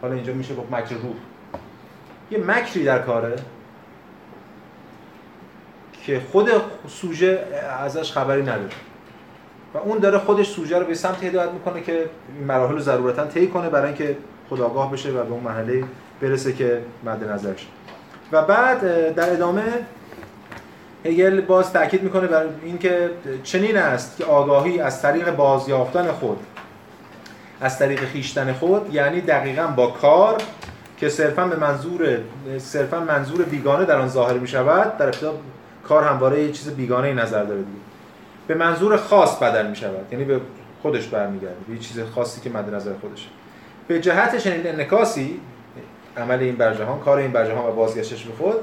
حالا 0.03 0.15
اینجا 0.15 0.33
میشه 0.33 0.55
گفت 0.55 0.73
مکر 0.73 0.95
روح. 0.95 1.15
یه 2.31 2.39
مکری 2.39 2.85
در 2.85 2.99
کاره 2.99 3.37
که 6.03 6.21
خود 6.33 6.51
سوژه 6.89 7.45
ازش 7.85 8.13
خبری 8.13 8.43
نداره. 8.43 8.71
و 9.75 9.79
اون 9.79 9.99
داره 9.99 10.19
خودش 10.19 10.49
سوژه 10.49 10.79
رو 10.79 10.87
به 10.87 10.95
سمت 10.95 11.25
هدایت 11.25 11.51
می‌کنه 11.51 11.81
که 11.81 12.11
این 12.39 12.47
مراحل 12.47 12.75
رو 12.75 12.81
ضرورتا 12.81 13.27
طی 13.27 13.47
کنه 13.47 13.69
برای 13.69 13.87
اینکه 13.87 14.17
خداگاه 14.51 14.93
بشه 14.93 15.11
و 15.11 15.13
به 15.13 15.31
اون 15.31 15.43
مرحله 15.43 15.85
برسه 16.21 16.53
که 16.53 16.83
مد 17.05 17.31
نظرش. 17.31 17.67
و 18.33 18.43
بعد 18.43 19.15
در 19.15 19.33
ادامه 19.33 19.63
هگل 21.07 21.41
باز 21.41 21.73
تاکید 21.73 22.03
می‌کنه 22.03 22.27
بر 22.27 22.45
اینکه 22.65 23.11
چنین 23.43 23.77
است 23.77 24.17
که 24.17 24.25
آگاهی 24.25 24.81
از 24.81 25.03
طریق 25.03 25.37
بازیافتن 25.37 26.13
خود 26.13 26.39
از 27.61 27.79
طریق 27.79 28.05
خیشتن 28.05 28.53
خود 28.53 28.95
یعنی 28.95 29.21
دقیقا 29.21 29.67
با 29.67 29.87
کار 29.87 30.43
که 30.97 31.09
صرفا 31.09 31.47
به 31.47 31.57
منظور 31.57 32.19
صرفا 32.59 33.01
منظور 33.01 33.43
بیگانه 33.43 33.85
در 33.85 33.99
آن 33.99 34.09
ظاهر 34.09 34.39
می 34.39 34.49
شود 34.49 34.99
در 34.99 35.07
ابتدا 35.07 35.35
کار 35.85 36.05
همواره 36.05 36.43
یه 36.43 36.53
چیز 36.53 36.69
بیگانه 36.69 37.15
نظر 37.15 37.45
داره 37.45 37.61
دیگه. 37.61 37.81
به 38.47 38.55
منظور 38.55 38.97
خاص 38.97 39.39
بدل 39.39 39.67
می 39.67 39.77
شود 39.77 40.13
یعنی 40.13 40.25
به 40.25 40.41
خودش 40.83 41.07
برمیگرده 41.07 41.57
به 41.69 41.75
یه 41.75 41.81
چیز 41.81 42.01
خاصی 42.15 42.41
که 42.41 42.51
مد 42.51 42.75
نظر 42.75 42.93
خودشه 43.01 43.29
به 43.89 44.01
جهت 44.01 44.37
چنین 44.37 44.67
انکاسی 44.67 45.41
عمل 46.17 46.39
این 46.39 46.57
برجهان 46.57 47.01
کار 47.01 47.19
این 47.19 47.31
برجهان 47.31 47.71
و 47.71 47.73
بازگشتش 47.73 48.25
به 48.25 48.33
خود 48.39 48.57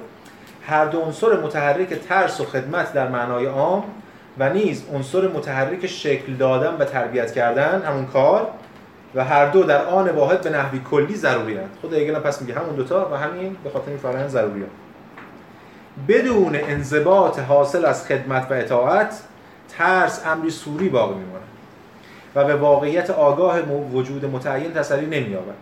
هر 0.67 0.85
دو 0.85 0.99
عنصر 1.01 1.39
متحرک 1.39 1.93
ترس 1.93 2.41
و 2.41 2.45
خدمت 2.45 2.93
در 2.93 3.07
معنای 3.07 3.45
عام 3.45 3.83
و 4.39 4.49
نیز 4.49 4.83
عنصر 4.93 5.27
متحرک 5.27 5.87
شکل 5.87 6.33
دادن 6.33 6.75
و 6.79 6.85
تربیت 6.85 7.33
کردن 7.33 7.81
همون 7.81 8.05
کار 8.05 8.47
و 9.15 9.23
هر 9.23 9.45
دو 9.45 9.63
در 9.63 9.85
آن 9.85 10.09
واحد 10.09 10.41
به 10.41 10.49
نحوی 10.49 10.81
کلی 10.91 11.15
ضروری 11.15 11.57
هست 11.57 11.69
خود 11.81 11.93
هگل 11.93 12.19
پس 12.19 12.41
میگه 12.41 12.53
همون 12.53 12.75
دوتا 12.75 13.09
و 13.11 13.17
همین 13.17 13.55
به 13.63 13.69
خاطر 13.69 13.89
این 13.89 13.97
فرآیند 13.97 14.29
ضروری 14.29 14.61
هست. 14.61 14.71
بدون 16.07 16.55
انضباط 16.55 17.39
حاصل 17.39 17.85
از 17.85 18.07
خدمت 18.07 18.51
و 18.51 18.53
اطاعت 18.53 19.19
ترس 19.77 20.25
امری 20.25 20.49
سوری 20.49 20.89
باقی 20.89 21.13
میمونه 21.13 21.43
و 22.35 22.45
به 22.45 22.55
واقعیت 22.55 23.09
آگاه 23.09 23.59
وجود 23.93 24.25
متعین 24.25 24.73
تسری 24.73 25.05
نمییابد 25.05 25.55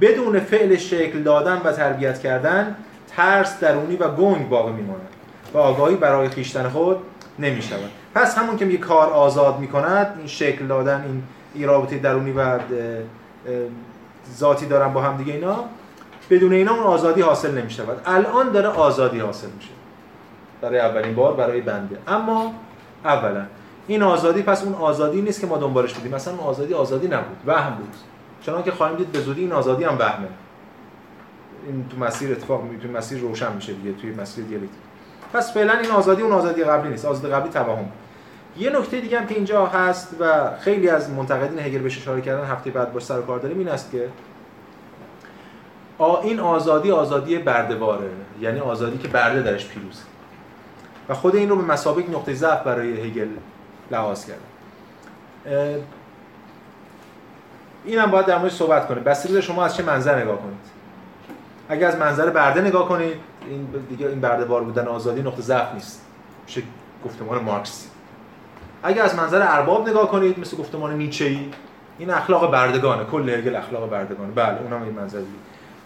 بدون 0.00 0.40
فعل 0.40 0.76
شکل 0.76 1.22
دادن 1.22 1.60
و 1.64 1.72
تربیت 1.72 2.18
کردن 2.18 2.76
ترس 3.16 3.60
درونی 3.60 3.96
و 3.96 4.08
گنگ 4.08 4.48
باقی 4.48 4.72
میماند 4.72 5.08
و 5.54 5.58
آگاهی 5.58 5.96
برای 5.96 6.28
خیشتن 6.28 6.68
خود 6.68 6.96
نمی 7.38 7.62
شود 7.62 7.90
پس 8.14 8.38
همون 8.38 8.56
که 8.56 8.64
میگه 8.64 8.78
کار 8.78 9.10
آزاد 9.10 9.58
می‌کند 9.58 10.14
این 10.18 10.26
شکل 10.26 10.66
دادن 10.66 11.04
این, 11.04 11.22
این 11.54 11.68
رابطه 11.68 11.98
درونی 11.98 12.32
و 12.32 12.58
ذاتی 14.36 14.66
دارن 14.66 14.92
با 14.92 15.02
هم 15.02 15.16
دیگه 15.16 15.32
اینا 15.32 15.64
بدون 16.30 16.52
اینا 16.52 16.74
اون 16.74 16.82
آزادی 16.82 17.20
حاصل 17.20 17.58
نمی 17.58 17.70
شود 17.70 18.00
الان 18.06 18.52
داره 18.52 18.68
آزادی 18.68 19.18
حاصل 19.18 19.48
میشه. 19.56 19.70
برای 20.60 20.78
اولین 20.78 21.14
بار 21.14 21.34
برای 21.34 21.60
بنده. 21.60 21.98
اما 22.08 22.54
اولا 23.04 23.46
این 23.86 24.02
آزادی 24.02 24.42
پس 24.42 24.64
اون 24.64 24.74
آزادی 24.74 25.22
نیست 25.22 25.40
که 25.40 25.46
ما 25.46 25.56
دنبالش 25.56 25.94
بودیم. 25.94 26.14
مثلا 26.14 26.34
اون 26.34 26.42
آزادی 26.42 26.74
آزادی 26.74 27.06
نبود. 27.06 27.36
وهم 27.46 27.74
بود. 27.74 27.94
چنانکه 28.42 28.70
خواهیم 28.70 28.96
دید 28.96 29.12
به 29.12 29.20
زودی 29.20 29.40
این 29.40 29.52
آزادی 29.52 29.84
هم 29.84 29.98
وهمه. 29.98 30.28
این 31.66 31.88
تو 31.88 31.96
مسیر 31.96 32.32
اتفاق 32.32 32.62
می 32.62 32.78
تو 32.78 32.88
مسیر 32.88 33.18
روشن 33.18 33.52
میشه 33.52 33.72
دیگه 33.72 33.92
توی 33.92 34.10
مسیر 34.10 34.44
دیالکتیک. 34.44 34.70
پس 35.32 35.54
فعلا 35.54 35.78
این 35.78 35.90
آزادی 35.90 36.22
اون 36.22 36.32
آزادی 36.32 36.64
قبلی 36.64 36.90
نیست. 36.90 37.04
آزادی 37.04 37.34
قبلی 37.34 37.50
توهم. 37.50 37.88
یه 38.58 38.70
نکته 38.70 39.00
دیگه 39.00 39.20
هم 39.20 39.26
که 39.26 39.34
اینجا 39.34 39.66
هست 39.66 40.16
و 40.20 40.50
خیلی 40.60 40.88
از 40.88 41.10
منتقدین 41.10 41.58
هگل 41.58 41.78
بهش 41.78 41.98
اشاره 41.98 42.20
کردن 42.20 42.44
هفته 42.44 42.70
بعد 42.70 42.92
باش 42.92 43.04
سر 43.04 43.20
کار 43.20 43.38
داریم 43.38 43.58
این 43.58 43.68
است 43.68 43.90
که 43.90 44.08
این 46.22 46.40
آزادی 46.40 46.90
آزادی 46.90 47.38
بردهواره. 47.38 48.10
یعنی 48.40 48.60
آزادی 48.60 48.98
که 48.98 49.08
برده 49.08 49.42
درش 49.42 49.68
پیروزه 49.68 50.02
و 51.08 51.14
خود 51.14 51.36
این 51.36 51.48
رو 51.48 51.56
به 51.56 51.62
مسابق 51.62 52.10
نقطه 52.10 52.34
ضعف 52.34 52.62
برای 52.62 53.00
هگل 53.00 53.28
لحاظ 53.90 54.26
کرده. 54.26 54.40
این 57.84 58.06
باید 58.06 58.26
در 58.26 58.38
مورد 58.38 58.52
صحبت 58.52 58.88
کنیم. 58.88 59.04
بستگی 59.04 59.42
شما 59.42 59.64
از 59.64 59.76
چه 59.76 59.82
منظر 59.82 60.22
نگاه 60.22 60.38
کنید. 60.38 60.73
اگر 61.74 61.88
از 61.88 61.96
منظر 61.96 62.30
برده 62.30 62.60
نگاه 62.60 62.88
کنید 62.88 63.16
این 63.48 63.66
دیگه 63.88 64.06
این 64.06 64.20
برده 64.20 64.44
بار 64.44 64.64
بودن 64.64 64.88
آزادی 64.88 65.22
نقطه 65.22 65.42
ضعف 65.42 65.74
نیست. 65.74 66.02
میشه 66.46 66.62
گفتمان 67.04 67.42
مارکس. 67.42 67.88
اگر 68.82 69.02
از 69.02 69.14
منظر 69.14 69.42
ارباب 69.42 69.88
نگاه 69.88 70.08
کنید 70.08 70.38
مثل 70.38 70.56
گفتمان 70.56 70.94
نیچه‌ای 70.96 71.50
این 71.98 72.10
اخلاق 72.10 72.50
بردگانه. 72.50 73.04
کل 73.04 73.28
هگل 73.28 73.56
اخلاق 73.56 73.90
بردگانه. 73.90 74.32
بله 74.32 74.62
اونم 74.62 74.82
این 74.82 74.92
منظری 74.92 75.26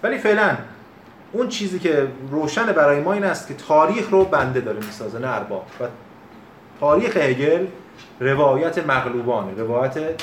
ولی 0.02 0.18
فعلا 0.18 0.56
اون 1.32 1.48
چیزی 1.48 1.78
که 1.78 2.08
روشن 2.30 2.66
برای 2.66 3.00
ما 3.00 3.12
این 3.12 3.24
است 3.24 3.48
که 3.48 3.54
تاریخ 3.54 4.10
رو 4.10 4.24
بنده 4.24 4.60
داره 4.60 4.78
می‌سازه 4.78 5.18
نه 5.18 5.28
ارباب. 5.28 5.66
و 5.80 5.84
تاریخ 6.80 7.16
هگل 7.16 7.66
روایت 8.20 8.86
مغلوبانه 8.86 9.54
روایت 9.54 10.22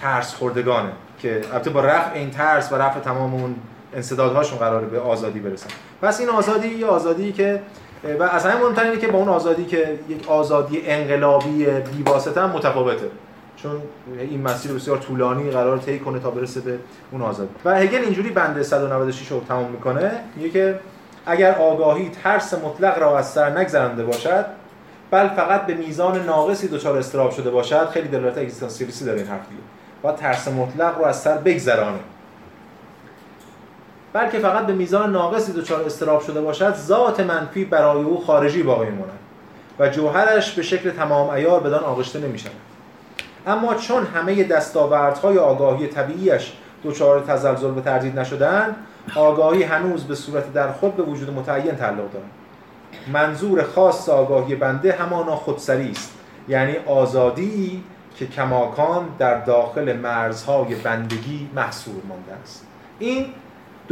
ترس 0.00 0.34
خوردگانه 0.34 0.92
که 1.18 1.42
البته 1.52 1.70
با 1.70 1.80
رفع 1.80 2.14
این 2.14 2.30
ترس 2.30 2.72
و 2.72 2.76
رفع 2.76 3.00
تمام 3.00 3.34
اون 3.34 3.54
انصدادهاشون 3.94 4.58
قراره 4.58 4.86
به 4.86 5.00
آزادی 5.00 5.40
برسن. 5.40 5.68
پس 6.02 6.20
این 6.20 6.28
آزادی 6.28 6.68
یه 6.68 6.86
آزادی 6.86 7.32
که 7.32 7.62
و 8.18 8.22
از 8.22 8.46
همه 8.46 8.60
مهمتر 8.60 8.84
اینه 8.84 8.96
که 8.96 9.08
با 9.08 9.18
اون 9.18 9.28
آزادی 9.28 9.64
که 9.64 9.98
یک 10.08 10.28
آزادی 10.28 10.82
انقلابی 10.86 11.64
بیواسطه 11.64 12.40
هم 12.40 12.50
متفاوته. 12.50 13.06
چون 13.56 13.82
این 14.18 14.42
مسیر 14.42 14.72
بسیار 14.72 14.98
طولانی 14.98 15.50
قرار 15.50 15.78
طی 15.78 15.98
کنه 15.98 16.18
تا 16.18 16.30
برسه 16.30 16.60
به 16.60 16.78
اون 17.12 17.22
آزادی. 17.22 17.50
و 17.64 17.74
هگل 17.74 17.98
اینجوری 17.98 18.30
بند 18.30 18.62
196 18.62 19.32
رو 19.32 19.40
تمام 19.40 19.70
می‌کنه 19.70 20.12
میگه 20.36 20.50
که 20.50 20.78
اگر 21.26 21.54
آگاهی 21.54 22.10
ترس 22.22 22.54
مطلق 22.54 22.98
را 22.98 23.18
از 23.18 23.30
سر 23.30 23.58
نگذرنده 23.58 24.04
باشد 24.04 24.46
بل 25.10 25.28
فقط 25.28 25.66
به 25.66 25.74
میزان 25.74 26.24
ناقصی 26.24 26.68
دچار 26.68 26.98
استراب 26.98 27.30
شده 27.30 27.50
باشد 27.50 27.88
خیلی 27.88 28.08
دلالت 28.08 28.38
اگزیستانسیالیستی 28.38 29.04
داره 29.04 29.18
این 29.18 29.28
حرف 29.28 29.48
دیگه. 29.48 29.62
و 30.04 30.16
ترس 30.16 30.48
مطلق 30.48 30.98
رو 30.98 31.04
از 31.04 31.20
سر 31.22 31.36
بگذرانه. 31.36 31.98
بلکه 34.12 34.38
فقط 34.38 34.66
به 34.66 34.72
میزان 34.72 35.12
ناقصی 35.12 35.52
دچار 35.52 35.82
استراب 35.82 36.22
شده 36.22 36.40
باشد 36.40 36.74
ذات 36.74 37.20
منفی 37.20 37.64
برای 37.64 38.02
او 38.02 38.24
خارجی 38.24 38.62
باقی 38.62 38.86
میماند 38.86 39.18
و 39.78 39.88
جوهرش 39.88 40.52
به 40.52 40.62
شکل 40.62 40.90
تمام 40.90 41.30
ایار 41.30 41.60
بدان 41.60 41.84
آغشته 41.84 42.18
نمی‌شود. 42.18 42.52
اما 43.46 43.74
چون 43.74 44.06
همه 44.06 44.44
دستاوردهای 44.44 45.38
آگاهی 45.38 45.86
طبیعیش 45.86 46.52
دچار 46.84 47.20
تزلزل 47.20 47.70
و 47.70 47.80
تردید 47.80 48.18
نشدن 48.18 48.76
آگاهی 49.16 49.62
هنوز 49.62 50.04
به 50.04 50.14
صورت 50.14 50.52
در 50.52 50.72
خود 50.72 50.96
به 50.96 51.02
وجود 51.02 51.30
متعین 51.30 51.76
تعلق 51.76 51.96
دارد. 51.96 52.30
منظور 53.12 53.62
خاص 53.62 54.08
آگاهی 54.08 54.54
بنده 54.54 54.92
همانا 54.92 55.36
خودسری 55.36 55.90
است 55.90 56.12
یعنی 56.48 56.76
آزادی 56.86 57.84
که 58.16 58.26
کماکان 58.26 59.08
در 59.18 59.40
داخل 59.44 59.96
مرزهای 59.96 60.74
بندگی 60.74 61.48
محصور 61.54 62.02
مانده 62.08 62.32
است. 62.42 62.66
این 62.98 63.26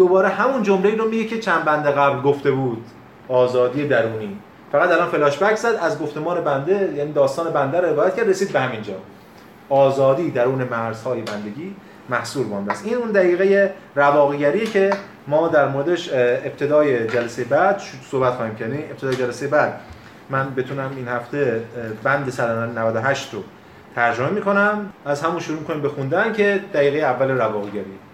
دوباره 0.00 0.28
همون 0.28 0.62
جمله 0.62 0.96
رو 0.96 1.08
میگه 1.08 1.24
که 1.24 1.38
چند 1.38 1.64
بنده 1.64 1.90
قبل 1.90 2.20
گفته 2.20 2.50
بود. 2.50 2.84
آزادی 3.28 3.88
درونی. 3.88 4.36
فقط 4.72 4.90
الان 4.90 5.08
فلاش 5.08 5.38
بک 5.38 5.56
زد 5.56 5.78
از 5.82 5.98
گفتمان 5.98 6.44
بنده 6.44 6.92
یعنی 6.96 7.12
داستان 7.12 7.50
بنده 7.50 7.80
رو 7.80 7.86
روایت 7.88 8.16
کرد 8.16 8.28
رسید 8.28 8.52
به 8.52 8.60
همینجا. 8.60 8.94
آزادی 9.68 10.30
درون 10.30 10.64
مرزهای 10.64 11.20
بندگی 11.20 11.76
محصول 12.08 12.46
مانده 12.46 12.72
است 12.72 12.86
این 12.86 12.94
اون 12.94 13.10
دقیقه 13.10 13.74
رواقیگریه 13.96 14.66
که 14.66 14.90
ما 15.26 15.48
در 15.48 15.68
موردش 15.68 16.10
ابتدای 16.12 17.06
جلسه 17.06 17.44
بعد 17.44 17.80
صحبت 18.10 18.34
خواهیم 18.34 18.54
کرد. 18.54 18.68
یعنی 18.68 18.84
ابتدای 18.90 19.16
جلسه 19.16 19.46
بعد 19.46 19.80
من 20.30 20.54
بتونم 20.54 20.90
این 20.96 21.08
هفته 21.08 21.62
بند 22.02 22.30
198 22.30 23.34
رو 23.34 23.42
ترجمه 23.94 24.30
می‌کنم. 24.30 24.92
از 25.06 25.22
همون 25.22 25.40
شروع 25.40 25.62
کنیم 25.62 25.82
به 25.82 26.32
که 26.32 26.60
دقیقه 26.74 26.98
اول 26.98 27.30
رواقیگری. 27.30 28.09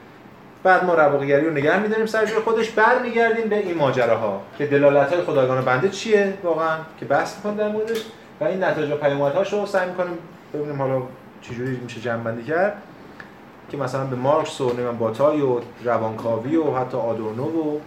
بعد 0.67 0.85
ما 0.85 0.95
رواقیگری 0.95 1.47
رو 1.47 1.53
نگه 1.53 1.79
میداریم 1.79 2.07
سر 2.07 2.27
جای 2.27 2.39
خودش. 2.39 2.71
برمیگردیم 2.71 3.49
به 3.49 3.59
این 3.59 3.77
ماجراها 3.77 4.43
که 4.59 4.67
دلالت 4.67 5.13
های 5.13 5.23
خدایگان 5.23 5.65
بنده 5.65 5.89
چیه 5.89 6.35
واقعا 6.43 6.79
که 7.01 7.05
بحث 7.05 7.37
می‌کنیم 7.37 7.57
در 7.57 7.69
موردش. 7.69 8.03
و 8.41 8.45
این 8.45 8.65
نتایج 8.65 8.91
و 8.91 8.97
پیامدهاش 8.97 9.53
رو 9.53 9.67
سعی 9.67 9.89
می‌کنیم 9.89 10.19
ببینیم 10.55 10.83
حالا 10.83 11.03
چجوری 11.43 11.77
میشه 11.77 12.01
جمع 12.01 12.43
کرد. 12.43 12.83
که 13.71 13.77
مثلا 13.77 14.05
به 14.05 14.17
مارکس 14.17 14.61
و 14.61 14.73
نیمن 14.77 14.99
باتای 14.99 15.41
و 15.41 15.61
روانکاوی 15.85 16.57
و 16.57 16.75
حتی 16.75 16.97
آدورنو 16.97 17.45
و 17.45 17.79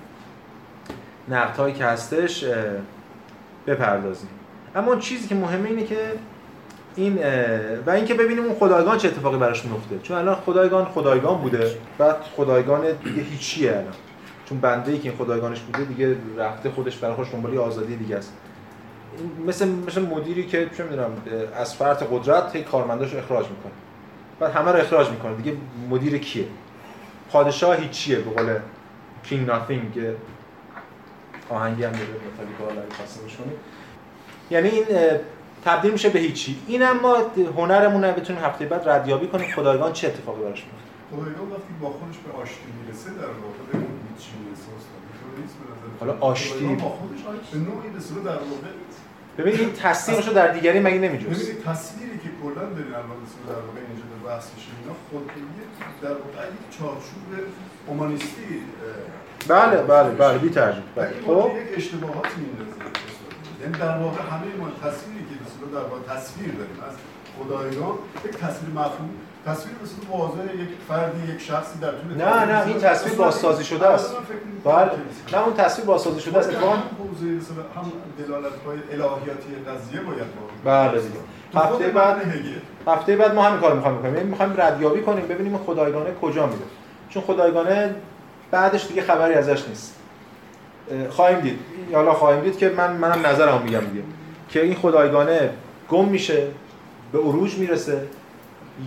نقدهایی 1.29 1.73
که 1.73 1.85
هستش 1.85 2.45
بپردازیم. 3.67 4.29
اما 4.75 4.95
چیزی 4.95 5.27
که 5.27 5.35
مهمه 5.35 5.69
اینه 5.69 5.83
که 5.83 5.97
این 6.99 7.19
و 7.85 7.89
اینکه 7.89 8.13
ببینیم 8.13 8.43
اون 8.43 8.55
خدایگان 8.55 8.97
چه 8.97 9.07
اتفاقی 9.07 9.37
براش 9.37 9.65
میفته 9.65 9.99
چون 10.03 10.17
الان 10.17 10.35
خدایگان 10.35 10.85
خدایگان 10.85 11.37
بوده 11.37 11.71
بعد 11.97 12.15
خدایگان 12.35 12.81
دیگه 12.81 13.21
هیچیه 13.21 13.71
الان. 13.71 13.93
چون 14.45 14.59
بنده 14.59 14.91
ای 14.91 14.97
که 14.97 15.09
این 15.09 15.17
خدایگانش 15.17 15.59
بوده 15.59 15.83
دیگه 15.83 16.15
رفته 16.37 16.69
خودش 16.69 16.97
برای 16.97 17.15
خودش 17.15 17.31
دنبال 17.31 17.57
آزادی 17.57 17.95
دیگه 17.95 18.15
است. 18.15 18.33
مثل 19.47 19.67
مثل 19.67 20.01
مدیری 20.01 20.47
که 20.47 20.69
چه 20.77 20.83
می‌دونم 20.83 21.11
از 21.55 21.75
فرط 21.75 22.03
قدرت 22.11 22.55
هی 22.55 22.63
کارمنداش 22.63 23.15
اخراج 23.15 23.45
می‌کنه. 23.47 23.71
بعد 24.39 24.51
همه 24.51 24.71
رو 24.71 24.79
اخراج 24.79 25.09
می‌کنه. 25.09 25.35
دیگه 25.35 25.57
مدیر 25.89 26.17
کیه؟ 26.17 26.45
پادشاه 27.31 27.75
هیچیه 27.75 28.19
به 28.19 28.31
قول 28.31 28.55
کینگ 29.23 29.47
ناتینگ 29.47 29.93
که 29.93 30.15
آهنگی 31.49 31.83
هم 31.83 31.91
داره 31.91 32.03
یعنی 34.51 34.69
این 34.69 34.85
تبدیل 35.65 35.91
میشه 35.91 36.09
به 36.09 36.19
هیچی. 36.19 36.59
این 36.67 36.83
اما 36.83 37.17
هنرمون 37.57 38.03
رو 38.03 38.13
بتونیم 38.13 38.43
هفته 38.43 38.65
بعد 38.65 38.89
ردیابی 38.89 39.27
کنیم. 39.27 39.51
خدایگان 39.55 39.93
چه 39.93 40.07
اتفاقی 40.07 40.41
براش 40.41 40.63
میفته؟ 40.63 40.89
خدایگان 41.11 41.51
وقتی 41.51 41.73
با 41.81 41.89
خودش 41.89 42.17
به 42.17 42.41
آشتی 42.41 42.69
می‌رسه 42.81 43.09
در 43.09 43.21
واقع 43.21 43.61
به 43.71 43.77
هیچی 43.77 44.31
می‌رسه. 44.43 44.63
حالا 45.99 46.17
آشتی. 46.19 46.65
با 46.65 46.89
خودش 46.89 47.19
به 47.51 47.57
نوعی 47.57 47.89
به 47.89 47.99
صورت 47.99 48.23
در 48.23 48.31
واقع 48.31 48.69
ببینید 49.37 49.59
این 49.59 49.73
تصویرش 49.73 50.27
رو 50.27 50.33
در 50.33 50.47
دیگری 50.47 50.79
مگه 50.79 50.97
نمیجوز 50.97 51.37
ببینید 51.37 51.63
تصویری 51.63 52.17
که 52.23 52.29
کلا 52.43 52.65
دارین 52.65 52.93
الان 52.93 53.19
در 53.47 53.53
واقع 53.53 53.79
اینجا 53.89 54.05
در 54.11 54.29
بحث 54.29 54.47
میشه 54.55 54.67
اینا 54.81 54.95
خود 55.09 55.31
در 56.01 56.09
واقع 56.09 56.45
یک 56.57 56.77
چارچوب 56.79 57.27
اومانیستی 57.87 58.47
بله 59.47 59.77
بله 59.81 60.09
بله 60.09 60.37
بی 60.37 60.49
ترجیح. 60.49 60.83
بله 60.95 61.13
خب. 61.25 61.51
یک 61.57 61.77
اشتباهاتی 61.77 62.35
میندازه. 62.37 62.79
یعنی 63.61 63.73
در 63.73 63.97
واقع 64.03 64.21
همه 64.21 64.55
ما 64.59 64.69
تصویری 64.83 65.23
که 65.29 65.35
در 65.67 65.79
واقع 65.89 66.01
تصویر 66.15 66.51
داریم. 66.51 66.77
از 66.89 66.95
خدایگان 67.39 67.95
یک 68.25 68.31
تصویر 68.31 68.71
مفهوم 68.71 69.09
تصویر 69.45 69.75
مثل 69.83 69.95
واضح 70.11 70.53
یک 70.55 70.69
فردی 70.87 71.33
یک 71.33 71.41
شخصی 71.41 71.79
در 71.79 71.91
طول 71.91 72.15
نه 72.17 72.45
نه 72.45 72.67
این 72.67 72.77
تصویر 72.77 73.15
بازسازی 73.15 73.63
شده 73.63 73.87
است. 73.87 74.15
بله. 74.63 74.91
نه 75.33 75.43
اون 75.45 75.53
تصویر 75.53 75.85
بازسازی 75.85 76.19
شده 76.19 76.37
است. 76.37 76.49
اتفاقا 76.49 76.73
هم 76.73 76.81
دلالت 78.19 78.53
های 78.65 78.77
الهیاتی 78.91 79.49
قضیه 79.67 80.01
باید 80.01 80.27
بله 80.63 81.01
دیگه. 81.01 81.19
هفته 81.55 81.87
بعد 81.87 82.21
هفته 82.87 83.15
بعد 83.15 83.35
ما 83.35 83.43
همین 83.43 83.59
کارو 83.59 83.75
می‌خوایم 83.75 83.97
بکنیم. 83.97 84.15
یعنی 84.15 84.29
می‌خوایم 84.29 84.53
ردیابی 84.57 85.01
کنیم 85.01 85.27
ببینیم 85.27 85.57
خدایگانه 85.57 86.09
کجا 86.21 86.45
میره. 86.45 86.61
چون 87.09 87.23
خدایگانه 87.23 87.95
بعدش 88.51 88.87
دیگه 88.87 89.01
خبری 89.01 89.33
ازش 89.33 89.67
نیست. 89.67 89.95
خواهیم 91.09 91.39
دید. 91.39 91.59
حالا 91.93 92.13
خواهیم 92.13 92.43
دید 92.43 92.57
که 92.57 92.69
من 92.69 92.93
منم 92.93 93.27
نظرم 93.27 93.61
میگم 93.61 93.79
دیگه. 93.79 94.03
که 94.49 94.63
این 94.63 94.75
خدایگانه 94.75 95.49
گم 95.89 96.05
میشه 96.05 96.47
به 97.11 97.19
عروج 97.19 97.57
می‌رسه 97.57 98.07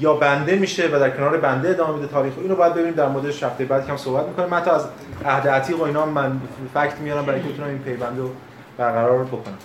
یا 0.00 0.14
بنده 0.14 0.56
میشه 0.56 0.86
و 0.86 1.00
در 1.00 1.10
کنار 1.10 1.36
بنده 1.36 1.68
ادامه 1.68 1.94
میده 1.94 2.06
تاریخ. 2.06 2.32
اینو 2.38 2.56
باید 2.56 2.72
ببینیم 2.72 2.94
در 2.94 3.08
موردش 3.08 3.42
هفته 3.42 3.64
بعد 3.64 3.86
کم 3.86 3.96
صحبت 3.96 4.26
می‌کنیم. 4.26 4.48
من 4.48 4.60
تا 4.60 4.72
از 4.72 4.86
عهد 5.24 5.48
عتیق 5.48 5.80
و 5.80 5.82
اینا 5.82 6.06
من 6.06 6.40
فکت 6.74 7.00
میارم 7.00 7.26
برای 7.26 7.40
اینکه 7.40 7.64
این 7.64 7.78
پیوند 7.78 8.18
رو 8.18 8.30
برقرار 8.78 9.24
بکنم. 9.24 9.58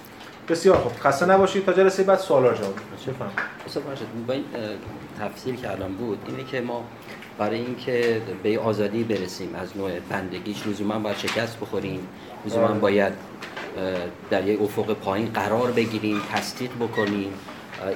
بسیار 0.49 0.78
خوب. 0.78 0.91
خسته 0.99 1.26
نباشید. 1.26 1.65
تا 1.65 1.74
جلسه 1.74 2.03
بعد 2.03 2.19
سوالا 2.19 2.53
جواب 2.53 2.74
بفرمایید 3.07 3.40
استاد 3.65 3.84
با 4.28 4.34
این 4.34 4.44
تفسیر 5.19 5.56
که 5.56 5.72
الان 5.72 5.91
بود 5.94 6.19
اینه 6.28 6.44
که 6.44 6.61
ما 6.61 6.84
برای 7.38 7.60
اینکه 7.60 8.22
به 8.44 8.60
آزادی 8.60 9.03
برسیم 9.03 9.56
از 9.56 9.78
نوع 9.78 9.91
بندگیش 10.10 10.68
لزوما 10.68 10.99
باید 10.99 11.18
شکست 11.18 11.60
بخوریم 11.60 12.07
لزوما 12.45 12.68
آره. 12.68 12.80
باید 12.80 13.14
در 14.30 14.47
یک 14.47 14.61
افق 14.61 14.93
پایین 14.93 15.30
قرار 15.34 15.72
بگیریم 15.72 16.22
تصدیق 16.34 16.72
بکنیم. 16.80 17.34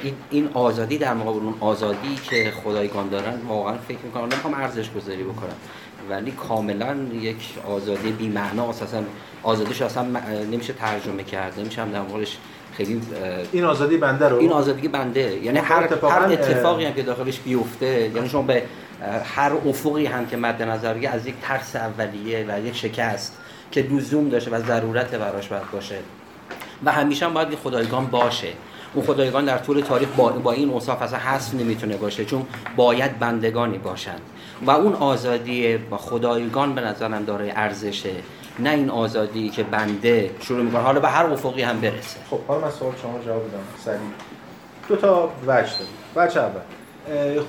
این 0.04 0.14
این 0.30 0.50
آزادی 0.54 0.98
در 0.98 1.14
مقابل 1.14 1.40
اون 1.40 1.56
آزادی 1.60 2.16
که 2.30 2.52
خدایگان 2.64 3.10
دارن 3.10 3.34
واقعا 3.48 3.78
فکر 3.88 3.98
می‌کنم 4.04 4.24
نمی‌خوام 4.24 4.54
ارزش 4.54 4.92
گذاری 4.92 5.24
بکنم 5.24 5.56
ولی 6.10 6.32
کاملا 6.32 6.96
یک 7.14 7.38
آزادی 7.68 8.12
بی 8.12 8.30
معنا 8.30 8.70
اصلا 8.70 9.04
آزادیش 9.44 9.82
اصلا 9.82 10.04
نمیشه 10.52 10.74
ترجمه 10.74 11.24
کرد 11.24 11.60
نمیشه 11.60 11.82
هم 11.82 11.92
در 11.92 12.02
مقابلش 12.02 12.38
خیلی 12.74 13.02
این 13.52 13.64
آزادی 13.64 13.98
بنده 13.98 14.30
رو؟ 14.30 14.38
این 14.38 14.52
آزادی 14.52 14.88
بنده. 14.88 15.40
یعنی 15.44 15.60
هر 15.60 15.88
هر 16.04 16.32
اتفاقی 16.32 16.86
هم 16.86 16.94
که 16.94 17.04
داخلش 17.04 17.40
بیفته 17.40 18.12
یعنی 18.16 18.30
شما 18.30 18.42
به 18.42 18.64
هر 19.36 19.52
افقی 19.66 20.06
هم 20.06 20.26
که 20.26 20.38
مد 20.38 20.64
نظر 20.64 21.08
از 21.12 21.28
یک 21.28 21.36
ترس 21.42 21.76
اولیه 21.76 22.46
و 22.50 22.66
یک 22.66 22.76
شکست. 22.76 23.38
که 23.72 23.82
لزوم 23.82 24.30
داشته 24.30 24.52
و 24.52 24.62
ضرورت 24.62 25.16
براش 25.16 25.48
باید 25.48 25.72
باشه. 25.72 25.96
و 26.86 26.92
همیشه 26.92 27.26
هم 27.26 27.34
باید 27.34 27.56
خدایگان 27.56 28.06
باشه. 28.06 28.48
اون 28.94 29.06
خدایگان 29.06 29.46
در 29.46 29.58
طول 29.58 29.82
تاریخ 29.82 30.10
با, 30.18 30.30
با 30.30 30.52
این 30.52 30.70
اوصاف 30.70 31.02
اصلا 31.02 31.20
هست 31.20 31.56
نمی‌تونه 31.56 31.98
باشه 31.98 32.26
چون 32.26 32.46
باید 32.76 33.20
بندگانی 33.20 33.78
باشند. 33.78 34.22
و 34.66 34.72
اون 34.72 34.94
آزادی 34.94 35.78
با 35.78 35.98
خدایگان 35.98 36.76
به 36.76 36.82
نظرم 36.82 37.26
داره 37.26 37.54
ارزشه. 37.56 38.14
نه 38.60 38.70
این 38.70 38.90
آزادی 38.90 39.50
که 39.50 39.64
بنده 39.64 40.32
شروع 40.42 40.64
می‌کنه. 40.64 40.82
حالا 40.82 41.00
به 41.00 41.10
هر 41.10 41.26
افقی 41.26 41.62
هم 41.62 41.82
برسه. 41.82 42.20
خب 42.30 42.40
حالا 42.48 42.62
من 42.62 42.72
سوال 42.72 42.94
شما 43.02 43.20
جواب 43.26 43.48
بدم 43.48 43.60
سریع. 43.86 44.00
دو 44.90 44.96
تا 44.96 45.30
وجه 45.48 45.72
داریم. 45.72 45.94
وجه 46.16 46.42
اول. 46.42 46.62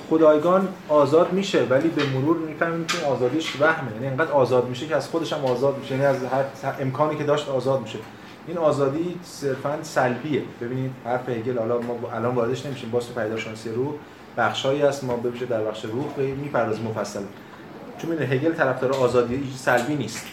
خدایگان 0.09 0.67
آزاد 0.89 1.33
میشه 1.33 1.63
ولی 1.63 1.89
به 1.89 2.05
مرور 2.05 2.37
می‌فهمیم 2.37 2.85
که 2.85 3.05
آزادیش 3.05 3.61
وهمه. 3.61 3.91
یعنی 3.93 4.07
انقدر 4.07 4.31
آزاد 4.31 4.69
میشه 4.69 4.87
که 4.87 4.95
از 4.95 5.07
خودش 5.07 5.33
هم 5.33 5.45
آزاد 5.45 5.77
میشه. 5.77 5.91
یعنی 5.91 6.05
از 6.05 6.15
هر 6.63 6.73
امکانی 6.81 7.15
که 7.15 7.23
داشت 7.23 7.49
آزاد 7.49 7.81
میشه. 7.81 7.99
این 8.47 8.57
آزادی 8.57 9.19
صرفا 9.23 9.77
سلبیه. 9.81 10.41
ببینید 10.61 10.91
حرف 11.05 11.29
هگل 11.29 11.57
حالا 11.57 11.79
ما 11.79 11.99
الان 12.13 12.35
واردش 12.35 12.65
نمیشیم. 12.65 12.91
باز 12.91 13.07
تو 13.07 13.21
پیداشناسی 13.21 13.69
روح 13.69 13.93
بخشایی 14.37 14.81
هست. 14.81 15.03
ما 15.03 15.15
ببینید 15.15 15.49
در 15.49 15.63
بخش 15.63 15.85
روح 15.85 16.05
می‌پردازیم 16.17 16.85
مفصل. 16.85 17.21
چون 17.97 18.11
این 18.11 18.31
هگل 18.31 18.53
طرفدار 18.53 18.93
آزادی 18.93 19.53
سلبی 19.57 19.95
نیست. 19.95 20.25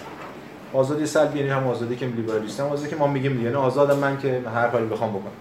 آزادی 0.72 1.06
سلبی 1.06 1.38
یعنی 1.38 1.50
هم 1.50 1.66
آزادی 1.66 1.96
که 1.96 2.06
لیبرالیسم 2.06 2.66
آزادی 2.66 2.90
که 2.90 2.96
ما 2.96 3.06
میگیم. 3.06 3.44
یعنی 3.44 3.56
آزادم 3.56 3.98
من 3.98 4.18
که 4.18 4.42
هر 4.54 4.68
کاری 4.68 4.86
بخوام 4.86 5.10
بکنم. 5.10 5.32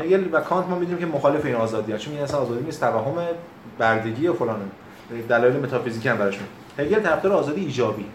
هگل 0.00 0.28
و 0.32 0.40
کانت 0.40 0.66
ما 0.66 0.78
می‌دونیم 0.78 0.98
که 0.98 1.06
مخالف 1.06 1.44
این 1.44 1.54
آزادی 1.54 1.92
هست. 1.92 2.02
چون 2.02 2.14
این 2.14 2.22
اصلا 2.22 2.40
آزادی 2.40 2.64
نیست 2.64 2.80
توهم 2.80 3.14
بردگی 3.78 4.28
و 4.28 4.32
فلان. 4.32 4.60
دلایل 5.28 5.56
متافیزیکی 5.56 6.08
هم 6.08 6.16
براشون 6.16 6.44
هگل 6.78 7.00
طرفدار 7.00 7.32
آزادی 7.32 7.60
ایجابی. 7.60 8.06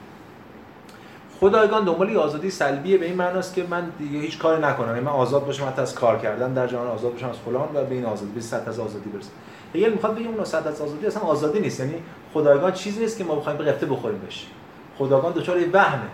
خدایگان 1.40 1.86
دنبال 1.86 2.18
آزادی 2.18 2.50
سلبیه 2.50 2.98
به 2.98 3.06
این 3.06 3.16
معناست 3.16 3.54
که 3.54 3.66
من 3.70 3.92
دیگه 4.00 4.20
هیچ 4.20 4.40
کاری 4.40 4.62
نکنم. 4.62 4.88
یعنی 4.88 5.00
من 5.00 5.12
آزاد 5.12 5.46
باشم 5.46 5.68
حتی 5.68 5.82
از 5.82 5.96
کار 5.96 6.20
کردن 6.20 6.54
در 6.54 6.68
جهان 6.68 6.88
آزاد 6.88 7.12
باشم 7.12 7.30
از 7.30 7.36
فلان 7.46 7.70
و 7.74 7.84
به 7.84 7.96
این 7.96 8.06
آزادی 8.06 8.32
به 8.32 8.42
سطح 8.42 8.70
از 8.70 8.80
آزادی 8.80 9.10
برسم. 9.10 9.30
هگل 9.76 9.94
می‌خواد 9.94 10.16
بگه 10.16 10.28
اون 10.28 10.44
سطح 10.44 10.68
از 10.68 10.82
آزادی 10.82 11.08
اصلا 11.08 11.24
آزادی 11.24 11.60
نیست. 11.60 11.80
یعنی 11.80 11.94
خدایگان 12.34 12.72
چیزی 12.72 13.00
نیست 13.00 13.18
که 13.18 13.24
ما 13.24 13.36
بخوایم 13.36 13.58
به 13.58 13.64
قفته 13.64 13.86
بخوریم 13.86 14.20
بهش. 14.20 14.48
خدایگان 14.98 15.32
دچار 15.32 15.60
یه 15.60 15.70
وهمه. 15.74 16.08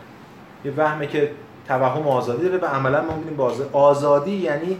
یه 0.65 0.73
وهمه 0.77 1.07
که 1.07 1.31
توهم 1.67 2.07
آزادی 2.07 2.49
داره 2.49 2.57
و 2.57 2.65
عملا 2.65 3.01
ما 3.01 3.15
می‌بینیم 3.15 3.69
آزادی 3.73 4.31
یعنی 4.31 4.77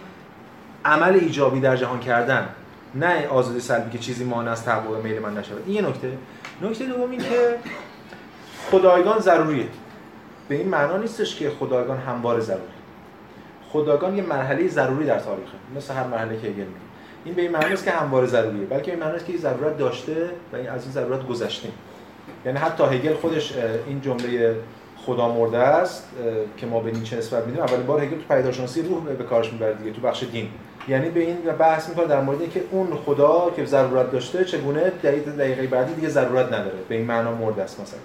عمل 0.85 1.13
ایجابی 1.13 1.59
در 1.59 1.75
جهان 1.75 1.99
کردن 1.99 2.49
نه 2.95 3.27
آزادی 3.27 3.59
سلبی 3.59 3.89
که 3.91 3.97
چیزی 3.97 4.23
مانع 4.23 4.51
از 4.51 4.65
تحقق 4.65 5.03
میل 5.03 5.19
من 5.19 5.37
نشه 5.37 5.51
این 5.65 5.75
یه 5.75 5.81
نکته. 5.81 6.11
نکته 6.61 6.85
دوم 6.85 7.11
این 7.11 7.19
که 7.19 7.57
خدایگان 8.71 9.19
ضروریه. 9.19 9.67
به 10.49 10.55
این 10.55 10.69
معنا 10.69 10.97
نیستش 10.97 11.35
که 11.35 11.49
خدایگان 11.49 11.97
همواره 11.97 12.39
ضروری. 12.39 12.63
خدایگان 13.69 14.17
یه 14.17 14.23
مرحله 14.23 14.67
ضروری 14.67 15.05
در 15.05 15.19
تاریخه. 15.19 15.51
مثل 15.75 15.93
هر 15.93 16.07
مرحله 16.07 16.39
که 16.39 16.47
میگه 16.47 16.65
این 17.25 17.35
به 17.35 17.41
این 17.41 17.51
معنی 17.51 17.69
نیست 17.69 17.85
که 17.85 17.91
همواره 17.91 18.27
ضروریه 18.27 18.65
بلکه 18.65 18.91
این 18.91 18.99
معنی 18.99 19.15
است 19.15 19.25
که 19.25 19.31
این 19.31 19.41
ضرورت 19.41 19.77
داشته 19.77 20.29
و 20.53 20.55
این 20.55 20.69
از 20.69 20.83
این 20.83 20.91
ضرورت 20.91 21.27
گذشته. 21.27 21.69
یعنی 22.45 22.57
حتی 22.57 22.83
هگل 22.83 23.13
خودش 23.13 23.53
این 23.87 24.01
جمله 24.01 24.55
خدا 25.05 25.29
مرده 25.29 25.57
است 25.57 26.09
که 26.57 26.65
ما 26.65 26.79
به 26.79 26.91
نیچه 26.91 27.17
نسبت 27.17 27.45
میدیم. 27.45 27.63
اولین 27.63 27.85
بار 27.85 28.01
هگل 28.01 28.17
تو 28.17 28.35
پیداشناسی 28.35 28.81
روح 28.81 29.03
به 29.03 29.23
کارش 29.23 29.53
می‌بره 29.53 29.73
دیگه 29.73 29.91
تو 29.91 30.01
بخش 30.01 30.23
دین. 30.23 30.49
یعنی 30.87 31.09
به 31.09 31.19
این 31.19 31.37
بحث 31.59 31.89
می‌کنه 31.89 32.07
در 32.07 32.21
مورد 32.21 32.41
اینکه 32.41 32.63
اون 32.71 32.87
خدا 33.05 33.51
که 33.55 33.65
ضرورت 33.65 34.11
داشته 34.11 34.45
چگونه 34.45 34.89
دقیقه 35.03 35.31
دقیقه 35.31 35.67
بعدی 35.67 35.93
دیگه 35.93 36.09
ضرورت 36.09 36.45
نداره 36.45 36.77
به 36.89 36.95
این 36.95 37.05
معنا 37.05 37.35
مرده 37.35 37.63
است 37.63 37.79
مثلا. 37.81 37.99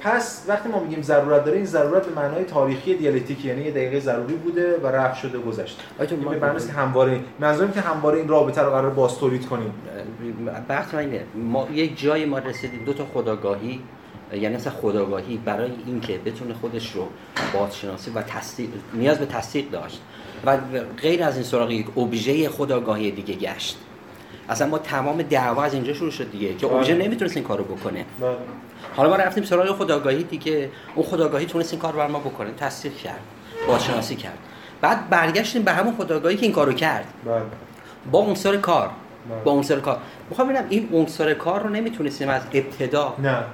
پس 0.00 0.44
وقتی 0.48 0.68
ما 0.68 0.80
میگیم 0.80 1.02
ضرورت 1.02 1.44
داره 1.44 1.56
این 1.56 1.66
ضرورت 1.66 2.06
به 2.06 2.20
معنای 2.20 2.44
تاریخی 2.44 2.96
دیالکتیک 2.96 3.44
یعنی 3.44 3.62
یه 3.62 3.70
دقیقه 3.70 4.00
ضروری 4.00 4.34
بوده 4.34 4.76
و 4.76 4.86
رفع 4.86 5.20
شده 5.20 5.38
گذشته 5.38 5.82
به 5.98 6.16
معنی 6.16 6.66
که 6.66 6.72
همواره 6.72 7.20
منظورم 7.40 7.72
که 7.72 7.80
همواره 7.80 8.18
این 8.18 8.28
رابطه 8.28 8.62
رو 8.62 8.70
قرار 8.70 8.90
باز 8.90 9.18
تولید 9.18 9.46
کنیم. 9.46 9.74
بحث 10.68 10.94
اینه 10.94 11.20
ما 11.34 11.68
یک 11.72 12.00
جای 12.00 12.24
ما 12.24 12.38
رسیدیم 12.38 12.84
دو 12.84 12.92
تا 12.92 13.06
خداگاهی 13.14 13.80
یعنی 14.32 14.56
مثل 14.56 14.70
خداگاهی 14.70 15.36
برای 15.44 15.70
اینکه 15.86 16.18
بتونه 16.18 16.54
خودش 16.54 16.92
رو 16.92 17.08
بازشناسی 17.54 18.10
و 18.10 18.22
تصدیق 18.22 18.70
نیاز 18.94 19.18
به 19.18 19.26
تصدیق 19.26 19.70
داشت. 19.70 20.02
و 20.46 20.58
غیر 21.02 21.24
از 21.24 21.34
این 21.34 21.44
سراغ 21.44 21.70
یک 21.70 21.98
ابژه 21.98 22.48
خداگاهی 22.48 23.10
دیگه 23.10 23.34
گشت. 23.34 23.78
اصلا 24.48 24.68
ما 24.68 24.78
تمام 24.78 25.22
دعوا 25.22 25.62
از 25.62 25.74
اینجا 25.74 25.92
شروع 25.92 26.10
شد 26.10 26.30
دیگه 26.30 26.54
که 26.54 26.66
ابژه 26.66 26.94
بله. 26.94 27.04
نمی‌تونست 27.04 27.36
این 27.36 27.44
کارو 27.44 27.64
بکنه. 27.64 28.04
بله. 28.20 28.30
حالا 28.96 29.08
ما 29.08 29.16
رفتیم 29.16 29.44
سراغ 29.44 29.76
خداگاهی 29.76 30.22
دیگه. 30.22 30.70
اون 30.94 31.06
خداگاهی 31.06 31.46
تونست 31.46 31.72
این 31.72 31.82
کار 31.82 31.92
بر 31.92 32.06
ما 32.06 32.18
بکنه. 32.18 32.50
تصدیق 32.58 32.96
کرد. 32.96 33.20
بازشناسی 33.68 34.16
کرد. 34.16 34.38
بعد 34.80 35.10
برگشتیم 35.10 35.62
به 35.62 35.72
همون 35.72 35.94
خداگاهی 35.96 36.36
که 36.36 36.42
این 36.42 36.52
کارو 36.52 36.72
کرد. 36.72 37.06
بله. 37.24 37.42
با 38.10 38.18
عنصر 38.18 38.56
کار. 38.56 38.90
با 39.44 39.52
عنصر 39.52 39.80
کار. 39.80 39.98
می‌خوام 40.30 40.48
ببینم 40.48 40.66
این 40.68 40.88
عنصر 40.92 41.34
کار 41.34 41.62
رو 41.62 41.68
نمی‌تونستیم 41.68 42.28
از 42.28 42.42
ابتدا 42.52 43.14
نه. 43.22 43.44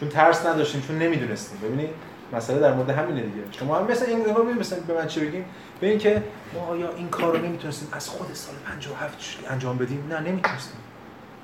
چون 0.00 0.08
ترس 0.08 0.46
نداشتیم 0.46 0.84
چون 0.88 0.98
نمی‌دونستیم. 0.98 1.58
ببینید 1.62 1.90
مسئله 2.32 2.58
در 2.58 2.74
مورد 2.74 2.90
همینه 2.90 3.20
دیگه. 3.20 3.42
شما 3.50 3.78
هم 3.78 3.86
مثلا 3.90 4.08
این 4.08 4.20
نگاه 4.20 4.46
مثلا 4.60 4.78
به 4.88 4.94
من 4.94 5.06
چی 5.06 5.20
بگیم؟ 5.20 5.44
به 5.80 5.86
اینکه 5.86 6.22
ما 6.54 6.66
آیا 6.66 6.88
این 6.96 7.08
کار 7.08 7.36
رو 7.36 7.46
نمی‌تونستیم 7.46 7.88
از 7.92 8.08
خود 8.08 8.28
سال 8.34 8.54
57 8.66 9.38
انجام 9.50 9.78
بدیم؟ 9.78 10.06
نه 10.10 10.20
نمی‌تونستیم. 10.20 10.76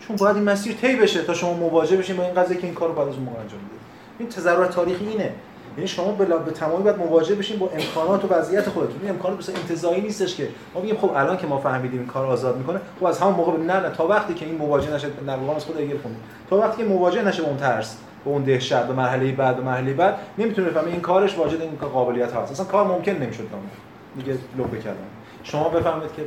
چون 0.00 0.16
باید 0.16 0.36
این 0.36 0.44
مسیر 0.44 0.72
طی 0.72 0.96
بشه 0.96 1.22
تا 1.22 1.34
شما 1.34 1.52
مواجه 1.52 1.96
بشین 1.96 2.16
با 2.16 2.22
این 2.22 2.34
قضیه 2.34 2.56
که 2.56 2.66
این 2.66 2.74
کارو 2.74 2.92
بعد 2.92 3.08
از 3.08 3.14
اون 3.14 3.28
انجام 3.28 3.42
بدید 3.44 3.80
این 4.18 4.28
تضررات 4.28 4.70
تاریخی 4.70 5.06
اینه. 5.06 5.32
یعنی 5.76 5.88
شما 5.88 6.12
به, 6.12 6.24
به 6.24 6.50
تمامی 6.50 6.82
باید 6.82 6.98
مواجه 6.98 7.34
بشین 7.34 7.58
با 7.58 7.70
امکانات 7.74 8.24
و 8.24 8.34
وضعیت 8.34 8.68
خودتون. 8.68 9.00
این 9.02 9.10
امکانات 9.10 9.38
مثلا 9.38 9.54
انتزاعی 9.54 10.00
نیستش 10.00 10.36
که 10.36 10.48
ما 10.74 10.80
میگیم 10.80 10.96
خب 10.96 11.10
الان 11.16 11.36
که 11.36 11.46
ما 11.46 11.58
فهمیدیم 11.58 11.98
این 11.98 12.08
کار 12.08 12.26
آزاد 12.26 12.56
می‌کنه 12.56 12.80
خب 13.00 13.06
از 13.06 13.18
همون 13.18 13.34
موقع 13.34 13.58
نه 13.58 13.80
نه. 13.80 13.90
تا 13.90 14.06
وقتی 14.06 14.34
که 14.34 14.46
این 14.46 14.58
مواجه 14.58 14.94
نشه 14.94 15.08
نه 15.26 15.32
از 15.56 15.64
خود 15.64 15.76
اگر 15.76 15.96
خوندیم 16.02 16.20
تا 16.50 16.58
وقتی 16.58 16.76
که 16.82 16.88
مواجه 16.88 17.22
نشه 17.22 17.42
با 17.42 17.48
اون 17.48 17.56
ترس 17.56 17.96
به 18.24 18.30
اون 18.30 18.42
دهشت 18.42 18.74
به 18.74 18.92
مرحله 18.92 19.32
بعد 19.32 19.58
و 19.58 19.62
مرحله 19.62 19.92
بعد 19.92 20.18
نمی‌تونه 20.38 20.68
بفهمه 20.68 20.88
این 20.88 21.00
کارش 21.00 21.36
واجد 21.38 21.60
این 21.60 21.70
قابلیت 21.92 22.32
هست. 22.32 22.52
اصلا 22.52 22.66
کار 22.66 22.86
ممکن 22.86 23.12
نمی‌شد 23.12 23.48
تمام. 23.50 23.70
دیگه 24.16 24.38
لوپ 24.56 24.80
کردم. 24.84 24.96
شما 25.42 25.68
بفهمید 25.68 26.12
که 26.16 26.22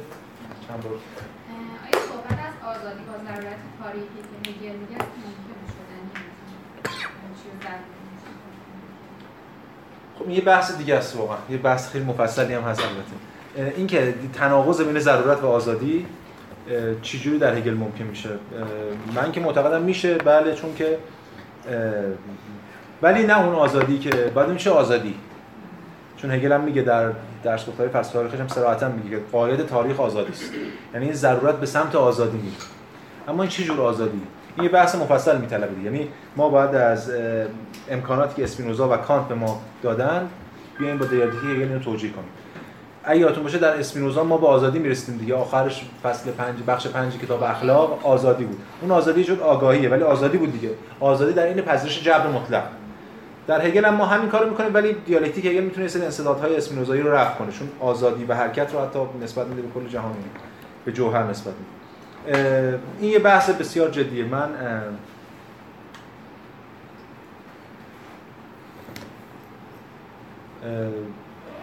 چند 0.68 0.84
بار. 0.84 0.92
آیا 0.94 2.06
صحبت 2.06 2.40
از 2.48 2.78
آزادی 2.78 3.04
با 3.08 3.14
ضرورت 3.14 3.60
که 3.84 4.50
میگه 4.50 4.72
میگه 4.74 4.96
ممکن 4.96 5.60
شدن 7.44 7.80
خب 10.20 10.30
یه 10.30 10.42
بحث 10.42 10.78
دیگه 10.78 10.96
است 10.96 11.16
واقعا. 11.16 11.38
یه 11.50 11.58
بحث 11.58 11.92
خیلی 11.92 12.06
مفصلی 12.06 12.54
هم 12.54 12.62
هست 12.62 12.82
البته. 12.82 13.76
اینکه 13.78 14.14
تناقض 14.34 14.82
بین 14.82 15.00
ضرورت 15.00 15.44
و 15.44 15.48
آزادی 15.48 16.06
چجوری 17.02 17.40
در 17.40 17.56
هگل 17.56 17.74
ممکن 17.74 18.04
میشه؟ 18.04 18.30
من 19.16 19.32
که 19.32 19.42
معتقدم 19.42 19.82
میشه 19.82 20.18
بله 20.18 20.56
چون 20.56 20.76
که 20.76 20.98
ولی 23.02 23.24
نه 23.24 23.40
اون 23.46 23.56
آزادی 23.56 24.00
که 24.00 24.10
بعد 24.10 24.50
میشه 24.50 24.70
آزادی. 24.70 25.16
چون 26.22 26.32
هگل 26.32 26.52
هم 26.52 26.62
میگه 26.62 26.82
در 26.82 27.12
درس 27.44 27.66
گفتاری 27.66 27.90
فلسفه 27.90 28.14
تاریخش 28.14 28.40
هم 28.40 28.48
صراحتا 28.48 28.90
میگه 28.90 29.10
که 29.10 29.22
قاید 29.32 29.66
تاریخ 29.66 30.00
آزادی 30.00 30.32
است. 30.32 30.52
یعنی 30.94 31.06
این 31.06 31.14
ضرورت 31.14 31.56
به 31.56 31.66
سمت 31.66 31.96
آزادی 31.96 32.38
میره. 32.38 32.56
اما 33.28 33.44
این 33.44 33.50
چه 33.50 33.64
جور 33.64 33.82
آزادی؟ 33.82 34.22
این 34.56 34.64
یه 34.64 34.70
بحث 34.70 34.96
مفصل 34.96 35.38
میطلبه 35.38 35.84
یعنی 35.84 36.08
ما 36.36 36.50
باید 36.50 36.76
از 36.76 37.12
امکاناتی 37.90 38.36
که 38.36 38.44
اسپینوزا 38.44 38.90
و 38.90 38.98
کانت 38.98 39.28
به 39.28 39.36
ما 39.36 39.62
دادن 39.84 40.30
بیایم 40.80 40.98
با 40.98 41.06
دیالکتیک 41.06 41.44
هگل 41.44 41.62
اینو 41.62 41.80
توجیه 41.80 42.12
کنیم. 42.12 42.30
اگه 43.04 43.20
یادتون 43.20 43.44
باشه 43.44 43.58
در 43.58 43.80
اسپینوزا 43.80 44.24
ما 44.24 44.38
به 44.38 44.48
آزادی 44.48 44.80
می‌رسیم 44.80 45.18
دیگه. 45.18 45.36
آخرش 45.36 45.86
فصل 46.04 46.32
5 46.32 46.56
بخش 46.68 46.88
5 46.88 47.18
کتاب 47.18 47.44
اخلاق 47.44 48.08
آزادی 48.08 48.44
بود. 48.44 48.58
اون 48.82 48.92
آزادی 48.92 49.24
شد 49.24 49.40
آگاهیه 49.40 49.90
ولی 49.90 50.04
آزادی 50.04 50.38
بود 50.38 50.52
دیگه. 50.52 50.70
آزادی 51.00 51.34
در 51.34 51.46
این 51.46 51.62
پذیرش 51.62 52.04
جبر 52.04 52.28
مطلق. 52.28 52.64
در 53.50 53.62
هگل 53.62 53.86
هم 53.86 53.94
ما 53.94 54.06
همین 54.06 54.30
کارو 54.30 54.50
می‌کنیم 54.50 54.74
ولی 54.74 54.94
دیالکتیک 54.94 55.46
هگل 55.46 55.64
می‌تونه 55.64 55.88
سری 55.88 56.04
انسدادهای 56.04 56.58
اسپینوزایی 56.58 57.02
رو 57.02 57.12
رفع 57.12 57.38
کنه 57.38 57.52
چون 57.52 57.70
آزادی 57.80 58.26
و 58.26 58.34
حرکت 58.34 58.74
رو 58.74 58.82
حتی 58.82 59.00
نسبت 59.24 59.48
میده 59.48 59.62
به 59.62 59.68
کل 59.74 59.88
جهان 59.88 60.16
به 60.86 60.92
جوهر 60.92 61.24
نسبت 61.24 61.54
میده. 62.28 62.80
این 63.00 63.12
یه 63.12 63.20
بحث 63.20 63.50
بسیار 63.50 63.90
جدیه. 63.90 64.26
من 64.26 64.50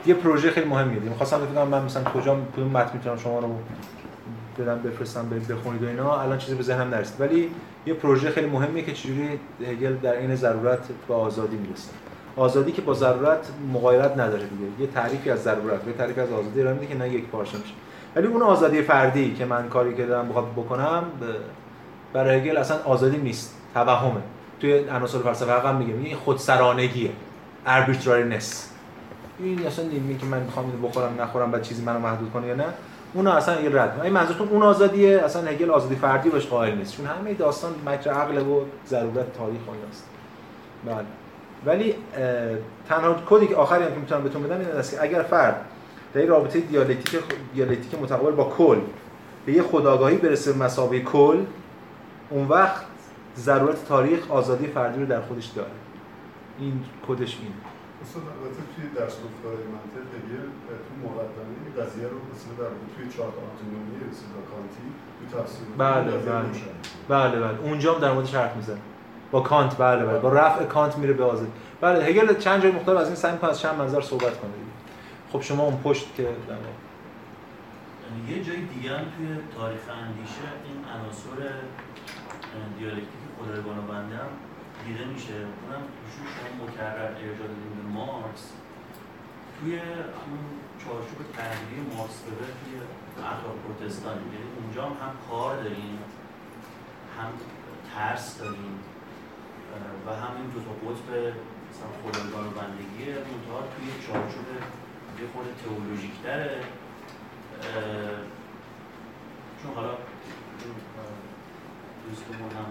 یه 0.06 0.14
پروژه 0.14 0.50
خیلی 0.50 0.68
مهمیه. 0.68 1.00
می‌خواستم 1.00 1.40
بگم 1.40 1.68
من 1.68 1.82
مثلا 1.82 2.04
کجا 2.04 2.36
کدوم 2.56 2.68
متن 2.68 2.90
می‌تونم 2.94 3.16
شما 3.16 3.38
رو 3.38 3.58
بدم 4.58 4.78
بفرستم 4.78 5.28
بخونید 5.28 5.82
و 5.82 5.86
اینا. 5.86 6.20
الان 6.20 6.38
چیزی 6.38 6.54
به 6.56 6.62
ذهنم 6.62 6.94
نرسید. 6.94 7.20
ولی 7.20 7.50
یه 7.86 7.94
پروژه 7.94 8.30
خیلی 8.30 8.46
مهمیه 8.46 8.84
که 8.84 8.92
چجوری 8.92 9.40
هگل 9.66 9.96
در 9.96 10.12
این 10.12 10.34
ضرورت 10.34 10.78
به 11.08 11.14
آزادی 11.14 11.56
می‌رسه. 11.56 11.90
آزادی 12.36 12.72
که 12.72 12.82
با 12.82 12.94
ضرورت 12.94 13.48
مغایرت 13.72 14.12
نداره 14.12 14.42
دیگه. 14.46 14.80
یه 14.80 14.86
تعریفی 14.86 15.30
از 15.30 15.42
ضرورت 15.42 15.86
یه 15.86 15.92
تعریفی 15.92 16.20
از 16.20 16.32
آزادی 16.32 16.62
رو 16.62 16.74
میده 16.74 16.86
که 16.86 16.94
نه 16.94 17.08
یک 17.08 17.24
پارچه 17.24 17.58
میشه. 17.58 17.74
ولی 18.16 18.26
اون 18.26 18.42
آزادی 18.42 18.82
فردی 18.82 19.34
که 19.34 19.44
من 19.44 19.68
کاری 19.68 19.94
که 19.94 20.06
دارم 20.06 20.28
بخواد 20.28 20.52
بکنم 20.52 21.04
برای 22.12 22.40
هگل 22.40 22.56
اصلا 22.56 22.76
آزادی 22.84 23.16
نیست. 23.16 23.54
توهمه. 23.74 24.20
توی 24.60 24.78
عناصر 24.78 25.18
فلسفه 25.18 25.68
هم 25.68 25.76
میگه. 25.76 25.94
این 25.94 26.16
خودسرانگیه. 26.16 27.10
Arbitrariness. 27.66 28.44
این 29.38 29.66
اصلا 29.66 29.84
نیمی 29.84 30.18
که 30.18 30.26
من 30.26 30.42
می‌خوام 30.42 30.72
بخورم 30.82 31.20
نخورم 31.20 31.50
بعد 31.50 31.62
چیزی 31.62 31.82
منو 31.82 31.98
محدود 31.98 32.32
کنه 32.32 32.46
یا 32.46 32.54
نه. 32.54 32.64
اون 33.16 33.26
اصلا 33.26 33.60
یه 33.60 33.70
رد. 33.82 34.00
این 34.02 34.12
منظورتون 34.12 34.48
اون 34.48 34.62
آزادیه؟ 34.62 35.22
اصلا 35.24 35.42
هگل 35.42 35.70
آزادی 35.70 35.96
فردی 35.96 36.30
بهش 36.30 36.46
قائل 36.46 36.74
نیست. 36.74 36.96
چون 36.96 37.06
همه 37.06 37.34
داستان 37.34 37.72
مکر 37.86 38.10
عقل 38.10 38.38
و 38.38 38.60
ضرورت 38.86 39.32
تاریخ 39.32 39.60
است 39.90 40.08
بله. 40.84 41.06
ولی 41.66 41.94
تنها 42.88 43.16
کدی 43.30 43.46
که 43.46 43.56
آخری 43.56 43.84
هم 43.84 43.90
که 43.90 43.98
می‌تونم 43.98 44.22
بهتون 44.22 44.42
بدم 44.42 44.60
این 44.60 44.68
است 44.68 44.90
که 44.90 45.02
اگر 45.02 45.22
فرد 45.22 45.64
در 46.14 46.20
این 46.20 46.30
رابطه 46.30 46.60
دیالکتیک 46.60 47.20
دیالکتیک 47.54 48.02
متقابل 48.02 48.30
با 48.30 48.44
کل 48.44 48.78
به 49.46 49.52
یه 49.52 49.62
خداگاهی 49.62 50.16
برسه 50.16 50.52
مسابقه 50.52 51.00
کل 51.00 51.44
اون 52.30 52.48
وقت 52.48 52.82
ضرورت 53.36 53.88
تاریخ 53.88 54.30
آزادی 54.30 54.66
فردی 54.66 55.00
رو 55.00 55.06
در 55.06 55.20
خودش 55.20 55.46
داره. 55.46 55.70
این 56.58 56.84
کدش 57.08 57.38
این 57.42 57.52
استاد 58.02 58.22
البته 58.22 58.62
توی 58.76 58.84
درس 59.00 59.14
گفتار 59.14 59.52
منطق 59.52 60.06
تو 60.86 61.08
مقدمه 61.08 61.52
این 61.55 61.55
قضیه 61.82 62.08
رو 62.08 62.16
مثلا 62.32 62.64
در 62.64 62.70
توی 62.96 63.04
چارت 63.16 63.34
آنتونومی 63.48 63.94
رسیدا 64.10 64.40
کانتی 64.50 64.86
تو 65.30 65.38
تفسیر 65.38 65.66
بله، 65.78 66.18
بله. 66.18 66.48
بله 67.08 67.40
بله. 67.40 67.60
اونجا 67.60 67.94
هم 67.94 68.00
در 68.00 68.12
موردش 68.12 68.34
حرف 68.34 68.56
می‌زنه. 68.56 68.78
با 69.30 69.40
کانت 69.40 69.78
بله 69.78 70.04
بله. 70.06 70.18
با 70.18 70.28
رفع 70.32 70.64
کانت 70.64 70.98
میره 70.98 71.12
به 71.12 71.24
آزادی 71.24 71.52
بله 71.80 72.04
هگل 72.04 72.34
چند 72.38 72.62
جای 72.62 72.72
مختلف 72.72 72.96
از 72.96 73.06
این 73.06 73.16
سعی 73.16 73.32
می‌کنه 73.32 73.50
از 73.50 73.60
چند 73.60 73.74
منظر 73.78 74.00
صحبت 74.00 74.40
کنه. 74.40 74.50
خب 75.32 75.40
شما 75.40 75.62
اون 75.62 75.76
پشت 75.76 76.14
که 76.16 76.22
در 76.22 76.28
واقع- 76.54 76.66
یه 78.28 78.44
جای 78.44 78.56
دیگه 78.56 78.90
هم 78.90 79.04
توی 79.16 79.28
تاریخ 79.56 79.80
اندیشه 80.02 80.46
این 80.66 80.78
عناصر 80.94 81.38
دیالکتیک 82.78 83.22
خدایگان 83.38 83.78
و 83.78 83.82
بنده 83.82 84.16
هم 84.16 84.32
دیده 84.86 85.04
میشه. 85.04 85.32
اونم 85.34 85.82
ایشون 86.02 86.26
شما 86.36 86.64
مکرر 86.64 86.98
ارجاع 87.06 87.34
دادیم 87.40 87.72
به 87.82 87.88
مارکس. 87.98 88.44
توی 89.60 89.78
اون 89.78 90.42
چارچوب 90.84 91.18
تحلیلی 91.36 91.80
وبر 91.90 92.48
توی 92.58 92.74
اخلاق 93.24 93.56
پروتستان 93.64 94.16
یعنی 94.16 94.48
اونجا 94.60 94.82
هم, 94.82 95.12
کار 95.30 95.56
داریم 95.56 95.98
هم 97.18 97.30
ترس 97.94 98.38
داریم 98.38 98.80
و 100.06 100.10
هم 100.10 100.36
این 100.36 100.46
دو 100.46 100.60
تا 100.60 100.70
قطب 100.70 101.08
مثلا 101.68 101.88
خدایگان 102.02 102.46
و 102.46 102.50
بندگیه 102.50 103.14
منتها 103.14 103.60
توی 103.72 104.06
چارچوب 104.06 104.46
یه 105.20 105.26
خورده 105.32 105.50
تئولوژیک 105.64 106.26
اه، 106.26 106.48
چون 109.62 109.74
حالا 109.74 109.94
دوستمون 112.08 112.50
هم 112.50 112.66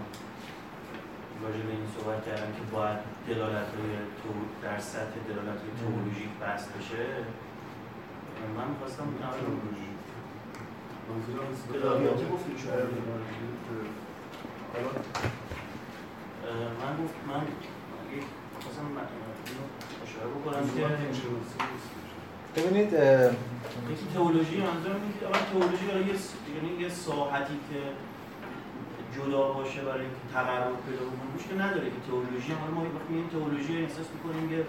راجع 1.43 1.61
به 1.67 1.73
این 1.77 1.87
صحبت 1.95 2.25
کردن 2.25 2.51
که 2.57 2.63
باید 2.75 2.99
دلالت 3.27 3.69
های 3.75 3.91
در 4.63 4.79
سطح 4.79 5.15
دلالت 5.29 5.59
های 5.61 5.71
تئولوژیک 5.81 6.31
بست 6.41 6.69
بشه 6.77 7.03
من. 8.57 8.67
حالا 14.73 14.89
من 16.81 16.93
گفت 17.03 17.15
من 17.27 17.41
خواستم 18.61 18.87
اشاره 20.05 20.27
بکنم 20.35 20.63
که. 20.69 20.81
ببینید 22.55 22.93
یکی 23.91 24.05
تئولوژی 24.13 24.57
منظورم 24.57 24.95
اینه 25.01 25.19
که 25.19 25.25
اول 25.25 25.39
تئولوژی 25.51 25.85
یعنی 26.55 26.81
یه 26.81 26.89
ساحتی 26.89 27.53
که 27.69 27.79
جدا 29.15 29.43
باشه 29.57 29.81
برای 29.81 30.05
اینکه 30.07 30.23
تقرر 30.33 30.71
پیدا 30.87 31.03
بکنه. 31.09 31.25
که 31.49 31.55
نداره 31.63 31.87
که 31.95 32.01
تئولوژی 32.07 32.51
حالا 32.59 32.71
ما 32.77 32.81
وقتی 32.81 33.11
میگیم 33.13 33.29
تئولوژی 33.35 33.73
احساس 33.83 34.07
می‌کنیم 34.15 34.49
که 34.49 34.59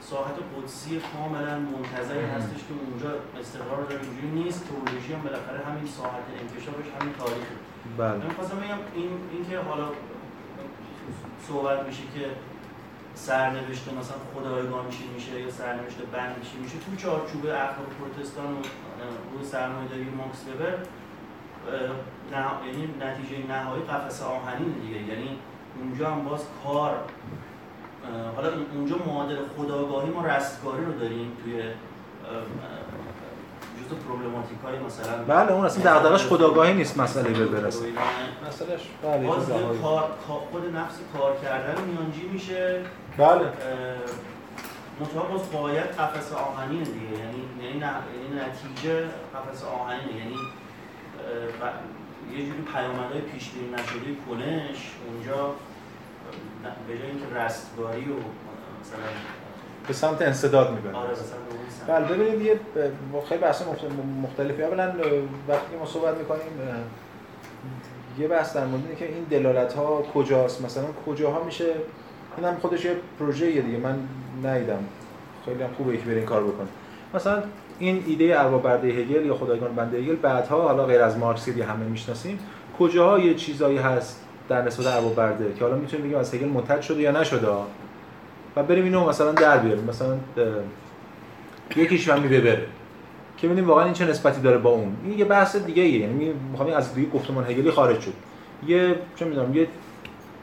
ساحت 0.00 0.36
قدسی 0.54 1.00
کاملا 1.12 1.54
منتظری 1.58 2.26
هستش 2.36 2.60
که 2.66 2.74
اونجا 2.84 3.10
استقرار 3.40 3.82
داره. 3.88 4.00
اینجوری 4.06 4.30
نیست. 4.40 4.60
تئولوژی 4.68 5.12
هم 5.12 5.22
بالاخره 5.26 5.60
همین 5.68 5.86
ساحت 5.98 6.24
انکشافش 6.42 6.88
همین 6.96 7.14
تاریخه. 7.20 7.56
بله. 7.98 8.16
من 8.24 8.30
خواستم 8.36 8.56
بگم 8.56 8.80
این 8.94 9.10
اینکه 9.32 9.58
حالا 9.58 9.88
صحبت 11.48 11.78
میشه 11.86 12.02
که 12.14 12.24
سرنوشت 13.14 13.84
مثلا 13.98 14.18
خدایگان 14.34 14.90
چی 14.90 15.04
میشه 15.14 15.40
یا 15.40 15.50
سرنوشت 15.50 15.98
بند 16.12 16.36
چی 16.48 16.56
میشه. 16.62 16.76
تو 16.84 16.96
چارچوب 16.96 17.46
اخلاق 17.46 17.88
پروتستان 17.98 18.50
و 18.52 18.58
روی 19.32 19.44
سرمایه‌داری 19.44 20.04
ماکس 20.20 20.42
وبر 20.48 20.78
یعنی 22.66 22.88
نتیجه 23.00 23.46
نهایی 23.52 23.82
قفس 23.82 24.22
آهنین 24.22 24.72
دیگه. 24.82 25.00
یعنی 25.14 25.38
اونجا 25.80 26.10
هم 26.10 26.24
باز 26.24 26.44
کار 26.64 26.96
حالا 28.36 28.48
اون- 28.48 28.66
اونجا 28.74 28.96
معادل 29.06 29.36
خداگاهی 29.58 30.10
ما 30.10 30.26
رستگاری 30.26 30.84
رو 30.84 30.92
داریم 30.92 31.32
توی 31.44 31.62
جزء 33.88 33.94
پروبلماتیک 34.08 34.58
های 34.64 34.78
مثلا 34.78 35.24
بله 35.24 35.52
اون 35.52 35.64
اصلا 35.64 35.84
دغدغش 35.98 36.26
خداگاهی 36.26 36.74
نیست 36.74 36.98
مسئله 36.98 37.30
به 37.30 37.46
برسه. 37.46 37.86
مسئلهش 38.48 38.80
بله 39.02 39.26
باز. 39.26 39.46
کار 39.82 40.10
خود 40.52 40.76
نفس 40.76 40.94
کار 41.18 41.36
کردن 41.42 41.82
میانجی 41.84 42.28
میشه. 42.32 42.80
بله. 43.18 43.40
منتها 45.00 45.22
باز 45.32 45.50
باید 45.52 45.86
قفس 45.86 46.32
آهنین 46.32 46.82
دیگه. 46.82 47.18
یعنی 47.18 47.42
یعنی, 47.62 47.78
نه- 47.78 47.86
یعنی 48.14 48.40
نتیجه 48.48 49.00
قفس 49.34 49.64
آهنینه. 49.64 50.18
یعنی 50.18 50.36
یه 52.32 52.46
جوری 52.46 52.62
پیامدهای 52.72 53.20
پیش 53.20 53.50
بینی 53.50 53.68
نشده 53.72 54.16
کنش 54.28 54.90
اونجا 55.12 55.54
به 56.88 56.98
جای 56.98 57.06
اینکه 57.10 57.26
رستگاری 57.34 58.00
و 58.04 58.14
مثلا 58.80 58.98
به 59.88 59.92
سمت 59.92 60.22
انصداد 60.22 60.72
می‌بره 60.74 60.94
آره 60.96 61.10
مثلا 61.10 61.22
به 61.24 61.54
اون 61.54 61.70
سمت. 61.70 61.88
بله 61.90 62.16
ببینید 62.16 62.42
یه 62.46 62.60
خیلی 63.28 63.40
بحث 63.40 63.62
مخت- 63.62 64.22
مختلفی. 64.22 64.62
اولا 64.62 64.86
وقتی 65.48 65.70
که 65.72 65.76
ما 65.78 65.86
صحبت 65.86 66.18
می‌کنیم 66.18 66.42
یه 68.18 68.28
بحث 68.28 68.56
در 68.56 68.64
مورد 68.64 68.82
اینه 68.84 68.96
که 68.96 69.04
این 69.06 69.24
دلالت 69.30 69.72
ها 69.72 70.02
کجاست؟ 70.02 70.62
مثلا 70.64 70.84
کجاها 71.06 71.44
میشه؟ 71.44 71.74
این 72.36 72.46
هم 72.46 72.56
خودش 72.56 72.84
یه 72.84 72.96
پروژه 73.18 73.50
دیگه. 73.60 73.78
من 73.78 73.98
ندیدم. 74.44 74.84
خیلی 75.44 75.62
هم 75.62 75.70
خوبه 75.76 75.96
که 75.96 76.04
بره 76.04 76.16
این 76.16 76.24
کار 76.26 76.44
بکنه 76.44 76.68
مثلا 77.14 77.42
این 77.78 78.04
ایده 78.06 78.40
ارباب 78.40 78.62
برده 78.62 78.88
هگل 78.88 79.26
یا 79.26 79.34
خدایگان 79.34 79.74
بنده 79.74 79.98
هگل 79.98 80.16
بعدها 80.16 80.68
حالا 80.68 80.84
غیر 80.84 81.02
از 81.02 81.18
مارکس 81.18 81.48
همه 81.48 81.84
می‌شناسیم 81.90 82.38
کجاها 82.78 83.18
یه 83.18 83.34
چیزایی 83.34 83.78
هست 83.78 84.20
در 84.48 84.62
نسبت 84.62 84.86
ارباب 84.86 85.14
برده 85.14 85.54
که 85.58 85.64
حالا 85.64 85.76
می‌تونیم 85.76 86.06
بگیم 86.06 86.18
از 86.18 86.34
هگل 86.34 86.48
منتج 86.48 86.80
شده 86.80 87.00
یا 87.00 87.10
نشده؟ 87.10 87.48
و 88.56 88.62
بریم 88.62 88.84
اینو 88.84 89.08
مثلا 89.08 89.32
در 89.32 89.58
بیاریم. 89.58 89.84
مثلا 89.84 90.16
یکیش 91.76 92.08
هم 92.08 92.22
بره 92.22 92.62
که 93.36 93.46
ببینیم 93.46 93.68
واقعا 93.68 93.84
این 93.84 93.92
چه 93.92 94.04
نسبتی 94.06 94.40
داره 94.40 94.58
با 94.58 94.70
اون. 94.70 94.96
این 95.04 95.18
یه 95.18 95.24
بحث 95.24 95.56
دیگه 95.56 95.82
ایه 95.82 96.00
یعنی 96.00 96.32
می‌خوام 96.50 96.70
از 96.70 96.94
دیگه 96.94 97.10
گفتمان 97.10 97.44
هگلی 97.44 97.70
خارج 97.70 98.00
شد 98.00 98.12
یه 98.66 98.94
چه 99.16 99.24
می‌دونم 99.24 99.54
یه 99.54 99.68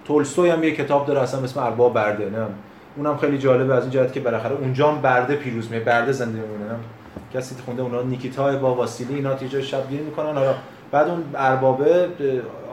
تولستوی 0.06 0.50
هم 0.50 0.64
یه 0.64 0.72
کتاب 0.72 1.06
داره 1.06 1.20
اصلا 1.20 1.44
اسم 1.44 1.60
ارباب 1.60 1.94
برده 1.94 2.30
نه؟ 2.30 2.48
اونم 2.96 3.18
خیلی 3.18 3.38
جالبه 3.38 3.76
از 3.76 3.84
این 3.84 3.92
جهت 3.92 4.14
که 4.14 4.20
بالاخره 4.20 4.56
اونجا 4.56 4.92
هم 4.92 5.02
برده 5.02 5.36
پیروز 5.36 5.72
میشه 5.72 5.84
برده 5.84 6.12
زنده 6.12 6.40
میمونه 6.40 6.72
نه؟ 6.72 6.80
کسی 7.34 7.56
خونده 7.66 7.82
اونا 7.82 8.02
نیکیتا 8.02 8.58
با 8.58 8.76
واسیلی 8.76 9.16
اینا 9.16 9.36
جای 9.36 9.64
شبگیری 9.64 10.04
می‌کنن. 10.04 10.34
حالا 10.34 10.56
بعد 10.92 11.08
اون 11.08 11.24
اربابه 11.36 12.08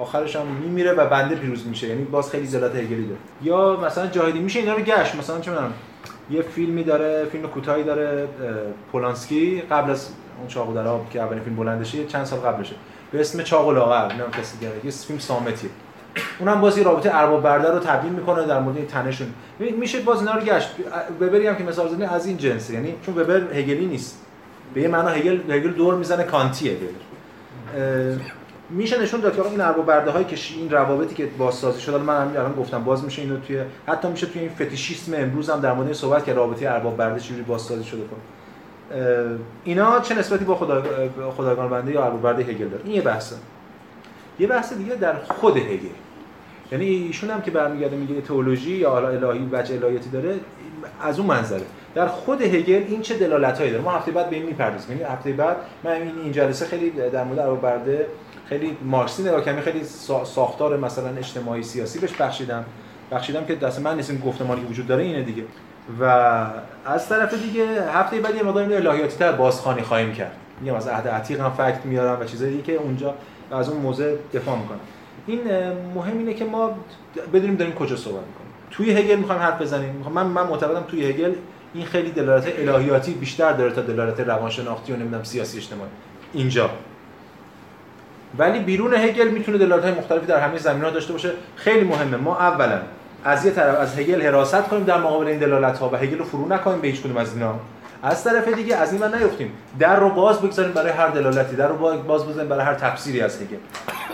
آخرش 0.01 0.37
هم 0.37 0.47
میمیره 0.47 0.93
و 0.93 1.07
بنده 1.07 1.35
پیروز 1.35 1.67
میشه. 1.67 1.89
یعنی 1.89 2.05
باز 2.05 2.31
خیلی 2.31 2.47
دلالت 2.47 2.75
هگلی 2.75 3.07
داره. 3.07 3.21
یا 3.43 3.81
مثلا 3.85 4.07
جاهدی 4.07 4.39
میشه 4.39 4.59
اینا 4.59 4.75
رو 4.75 4.81
گشت. 4.81 5.15
مثلا 5.15 5.41
چه 5.41 5.51
می‌دونم 5.51 5.73
یه 6.31 6.43
فیلمی 6.43 6.85
داره 6.85 7.25
فیلم 7.33 7.47
کوتاهی 7.47 7.83
داره 7.85 8.29
پولانسکی. 8.93 9.63
قبل 9.71 9.91
از 9.91 10.09
اون 10.39 10.49
چاقو 10.49 10.75
در 10.75 10.87
آب 10.87 11.11
که 11.11 11.21
اولین 11.21 11.43
فیلم 11.43 11.57
بلندشه 11.57 12.07
چند 12.07 12.25
سال 12.25 12.39
قبلشه. 12.39 12.75
به 13.13 13.21
اسم 13.21 13.43
چاق 13.43 13.69
و 13.69 13.73
لاغر 13.73 14.07
نمی‌دونم 14.07 14.31
کسی 14.31 14.59
دیگه 14.59 14.73
یه 14.85 14.91
فیلم 14.91 15.19
سامتیه 15.19 15.71
اونم 16.39 16.61
باز 16.61 16.79
یه 16.79 16.85
رابطه 16.85 17.11
ارباب 17.13 17.43
برده 17.43 17.71
رو 17.71 17.79
تبیین 17.79 18.13
می‌کنه 18.13 18.47
در 18.47 18.61
مورد 18.61 18.87
تنشون. 18.87 19.27
میشه 19.59 20.01
باز 20.01 20.19
اینا 20.19 20.35
رو 20.35 20.41
گشت. 20.41 20.71
وبری 21.21 21.47
هم 21.47 21.57
که 21.57 21.65
مثال 21.65 22.03
از 22.03 22.27
این 22.27 22.37
جنسه. 22.37 22.75
یعنی 22.75 22.95
چون 23.07 23.19
وبر 23.19 23.55
هگلی 23.55 23.87
نیست. 23.87 24.27
به 24.75 24.81
یه 24.81 24.89
معنا 24.89 25.09
هگل 25.09 25.51
هگل 25.51 25.71
دور 25.71 25.95
می‌زنه 25.95 26.25
کانتیه 26.25 26.77
اه، 27.77 28.17
میشه 28.71 29.03
نشون 29.03 29.21
داد 29.21 29.37
که 29.37 29.47
این 29.47 29.61
ارباب 29.61 29.87
برده 29.87 30.11
هایی 30.11 30.25
که 30.25 30.37
این 30.57 30.71
روابطی 30.71 31.15
که 31.15 31.27
بازسازی 31.27 31.91
حالا 31.91 32.03
من 32.03 32.23
همین 32.23 32.37
الان 32.37 32.53
گفتم 32.53 32.85
باز 32.85 33.05
میشه 33.05 33.23
اینو 33.23 33.41
توی 33.41 33.63
حتی 33.87 34.09
میشه 34.09 34.27
توی 34.27 34.41
این 34.41 34.51
فتیشیسم 34.51 35.13
امروز 35.15 35.51
هم 35.51 35.61
در 35.61 35.73
مورد 35.73 35.93
صحبت 35.93 36.25
که 36.25 36.33
رابطه 36.33 36.71
ارباب 36.71 36.97
برده 36.97 37.21
چجوری 37.21 37.43
بازسازی 37.43 37.85
شده 37.85 38.01
اه، 38.03 39.39
اینا 39.65 40.01
چه 40.01 40.19
نسبتی 40.19 40.45
با 40.45 40.55
خدا 40.55 40.83
خدایگان 41.37 41.71
بنده 41.71 41.93
یا 41.93 42.05
ارباب 42.05 42.23
برده 42.23 42.43
هگل 42.43 42.69
داره؟ 42.69 42.83
این 42.85 42.95
یه 42.95 43.03
بحثه. 43.03 43.37
یه 44.39 44.47
بحث 44.47 44.73
دیگه 44.73 44.95
در 44.95 45.15
خود 45.15 45.57
هگل. 45.57 45.89
یعنی 46.73 46.85
ایشون 46.85 47.31
هم 47.31 47.43
که 47.43 47.51
برمیگرده 47.51 47.97
میگه 47.97 48.21
تئولوژی 48.21 48.77
یا 48.77 48.99
الهی 48.99 49.49
وجه 49.53 49.75
الهیاتی 49.75 50.11
داره 50.11 50.35
از 51.03 51.19
اون 51.19 51.29
منظره. 51.29 51.65
در 51.95 52.07
خود 52.07 52.43
هگل 52.43 52.85
این 52.89 53.03
چه 53.03 53.19
دلالتایی 53.19 53.71
داره؟ 53.71 53.85
ما 53.85 53.91
هفته 53.91 54.13
بعد 54.13 54.31
به 54.31 54.37
این 54.37 54.47
می‌پردازیم. 54.47 54.91
یعنی 54.91 55.13
هفته 55.13 55.33
بعد 55.33 55.57
من 55.85 55.91
این 55.91 56.13
این 56.23 56.33
جلسه 56.33 56.67
خیلی 56.67 56.91
در 56.91 57.25
مورد 57.25 57.39
ارباب 57.39 57.61
برده 57.61 58.07
خیلی 58.49 58.77
مارکسی 58.85 59.23
نگاه 59.23 59.45
کردم. 59.45 59.61
خیلی 59.61 59.81
سا- 59.81 60.25
ساختار 60.25 60.77
مثلا 60.77 61.09
اجتماعی 61.19 61.63
سیاسی 61.63 61.99
بهش 61.99 62.13
بخشیدم. 62.13 62.65
بخشیدم 63.13 63.45
که 63.45 63.55
دست 63.55 63.81
من 63.81 63.97
نیست 63.97 64.21
گفتمانی 64.21 64.61
که 64.61 64.67
وجود 64.67 64.87
داره 64.87 65.03
اینه 65.03 65.23
دیگه. 65.23 65.43
و 66.01 66.05
از 66.87 67.09
طرف 67.09 67.35
دیگه 67.35 67.93
هفته 67.93 68.21
بعد 68.21 68.35
یه 68.35 68.43
مقدار 68.43 68.65
الهیاتی 68.65 69.17
تر 69.19 69.33
بازخوانی 69.33 69.83
خواهیم 69.83 70.13
کرد. 70.13 70.33
میگم 70.61 70.75
از 70.75 70.89
عهد 70.89 71.09
عتیق 71.09 71.41
هم 71.41 71.51
فکت 71.51 71.87
میارم 71.87 72.21
و 72.21 72.25
چیزایی 72.25 72.63
که 72.63 72.73
اونجا 72.73 73.15
از 73.53 73.69
اون 73.69 73.81
موضع 73.81 74.15
دفاع 74.35 74.59
می‌کنم. 74.59 74.81
این 75.27 75.41
مهم 75.95 76.19
اینه 76.19 76.35
که 76.35 76.45
ما 76.45 76.71
بدونیم 77.33 77.57
داریم 77.57 77.75
کجا 77.75 77.97
صحبت 77.97 78.27
می‌کنیم. 78.27 78.51
توی 78.71 78.91
هگل 78.91 79.17
می‌خوایم 79.17 79.43
حرف 79.43 79.63
بزنیم. 79.63 80.07
من 80.15 80.27
من 80.27 80.47
معتقدم 80.47 80.81
توی 80.89 81.05
هگل 81.05 81.33
این 81.75 81.87
خیلی 81.87 82.11
دلالت 82.11 82.59
الهیاتی 82.59 83.15
بیشتر 83.15 83.53
داره 83.53 83.73
تا 83.73 83.81
دلالت 83.81 84.21
روانشناختی 84.21 84.93
و 84.93 84.97
نمی‌دونم 84.97 85.23
سیاسی 85.23 85.59
اجتماعی. 85.59 85.91
اینجا. 86.33 86.71
ولی 88.39 88.59
بیرون 88.59 88.95
هگل 88.95 89.29
می‌تونه 89.29 89.59
دلالت‌های 89.59 89.95
مختلفی 89.95 90.27
در 90.27 90.41
همه 90.41 90.59
زمینه‌ها 90.59 90.91
داشته 90.91 91.13
باشه. 91.13 91.33
خیلی 91.57 91.85
مهمه. 91.85 92.17
ما 92.17 92.39
اولا 92.39 92.81
از 93.25 93.45
یه 93.45 93.51
طرف 93.51 93.81
از 93.81 93.99
هگل 93.99 94.23
حراست 94.23 94.63
کنیم 94.63 94.85
در 94.85 94.99
مقابل 94.99 95.27
این 95.27 95.39
دلالت‌ها 95.39 95.89
و 95.89 95.97
هگل 95.97 96.19
رو 96.19 96.25
فرو 96.25 96.49
نکنیم 96.49 96.81
به 96.81 96.89
هیچ 96.89 97.01
کدوم 97.01 97.17
از 97.17 97.35
اینا. 97.35 97.55
از 98.03 98.25
طرف 98.25 98.49
دیگه 98.49 98.77
از 98.77 98.93
این 98.93 99.03
من 99.03 99.15
نیفتیم. 99.15 99.53
در 99.79 100.01
رو 100.01 100.11
باز 100.11 100.41
بگذاریم 100.41 100.73
برای 100.73 100.93
هر 100.93 101.09
دلالتی. 101.09 101.57
در 101.57 101.69
رو 101.69 102.03
باز 102.03 102.27
بزنیم 102.27 102.49
برای 102.49 102.65
هر 102.65 102.75
تفسیری 102.75 103.21
از 103.21 103.43
هگل. 103.43 103.57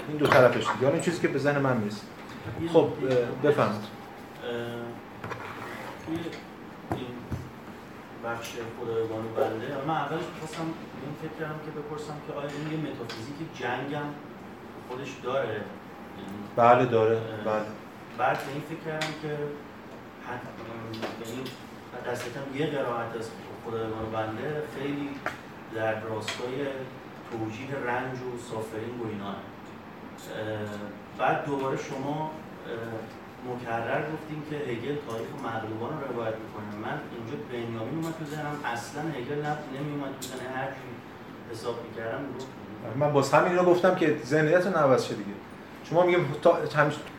این 0.09 0.17
دو 0.17 0.27
طرفش 0.27 0.65
دیگه. 0.79 0.93
این 0.93 1.01
چیزی 1.01 1.21
که 1.21 1.29
به 1.29 1.39
ذهن 1.39 1.59
من 1.59 1.77
می‌رسه. 1.77 2.01
خب 2.73 2.79
اه، 2.79 2.91
بفرمایید 3.51 3.83
اه، 3.83 3.91
توی 6.07 6.17
این 6.97 7.07
بخش 8.27 8.49
خدایگان 8.81 9.25
و 9.25 9.29
بنده. 9.29 9.67
من 9.89 9.95
اولش 9.95 10.23
می‌خواستم 10.35 10.63
این 10.63 11.15
فکر 11.23 11.41
کردم 11.41 11.59
که 11.65 11.71
بپرسم 11.81 12.15
که 12.27 12.33
آیا 12.33 12.49
این 12.49 12.73
یه 12.73 12.91
متافیزیک 12.91 13.37
جنگ 13.61 13.95
هم 13.95 14.15
خودش 14.89 15.11
داره؟ 15.23 15.49
یعنی 15.49 16.39
بله 16.57 16.87
داره. 16.87 17.17
بله. 17.45 17.67
بعد 18.19 18.39
به 18.47 18.53
این 18.53 18.63
فکر 18.69 18.85
کردم 18.91 19.13
که 19.23 19.29
حت- 20.29 21.29
یعنی 21.29 21.45
دستتم 22.07 22.57
یه 22.57 22.67
قرائت 22.67 23.17
از 23.19 23.31
خدایگان 23.67 24.03
و 24.03 24.11
بنده 24.17 24.63
خیلی 24.79 25.11
در 25.75 26.01
راستای 26.01 26.67
توجیه 27.31 27.75
رنج 27.87 28.19
و 28.19 28.39
سافرینگ 28.51 29.03
و 29.03 29.09
اینا 29.09 29.35
بعد 31.19 31.45
دوباره 31.47 31.77
شما 31.77 32.31
مکرر 33.51 34.03
گفتیم 34.13 34.41
که 34.51 34.57
هگل 34.57 34.97
تاریخ 35.09 35.31
مغلوبان 35.47 35.93
رو 36.01 36.05
روایت 36.13 36.35
می‌کنه. 36.45 36.69
من 36.85 36.97
اینجا 37.15 37.37
بنیامین 37.53 37.97
اومد 37.99 38.15
تو 38.19 38.25
ذهنم. 38.33 38.57
اصلا 38.75 39.03
هگل 39.03 39.39
نمیومد 39.75 40.13
تو 40.21 40.27
ذهن 40.29 40.47
هر 40.57 40.67
چی 40.67 40.87
حساب 41.53 41.75
می‌کردم 41.89 42.21
من 43.01 43.13
باز 43.13 43.33
همین 43.33 43.57
رو 43.57 43.65
گفتم 43.65 43.95
که 43.95 44.17
ذهنیت 44.25 44.67
رو 44.67 44.77
عوض 44.77 45.05
شه 45.05 45.15
دیگه. 45.15 45.31
شما 45.85 46.03
میگه 46.03 46.19
تا... 46.43 46.59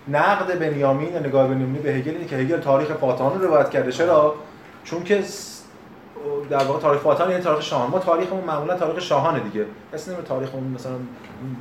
نقد 0.08 0.60
بنیامین 0.60 1.14
یا 1.14 1.20
نگاه 1.20 1.48
بنیامینی 1.48 1.80
به 1.80 1.90
هگل 1.90 2.12
اینه 2.12 2.26
که 2.26 2.36
هگل 2.36 2.60
تاریخ 2.60 2.92
فاتحان 2.92 3.40
رو 3.40 3.48
روایت 3.48 3.70
کرده. 3.70 3.92
چرا؟ 3.92 4.36
چون 4.84 5.04
که 5.04 5.24
در 6.50 6.64
واقع 6.64 6.80
تاریخ 6.80 7.02
فاتحان 7.02 7.32
یعنی 7.32 7.44
تاریخ 7.44 7.62
شاهان. 7.62 7.90
ما 7.90 8.00
تاریخمون 8.00 8.44
معمولا 8.44 8.78
تاریخ 8.78 9.00
شاهانه 9.00 9.40
دیگه. 9.40 9.66
کسی 9.94 10.12
نمیره 10.12 10.26
تاریخمون 10.26 10.64
مثلا 10.64 10.94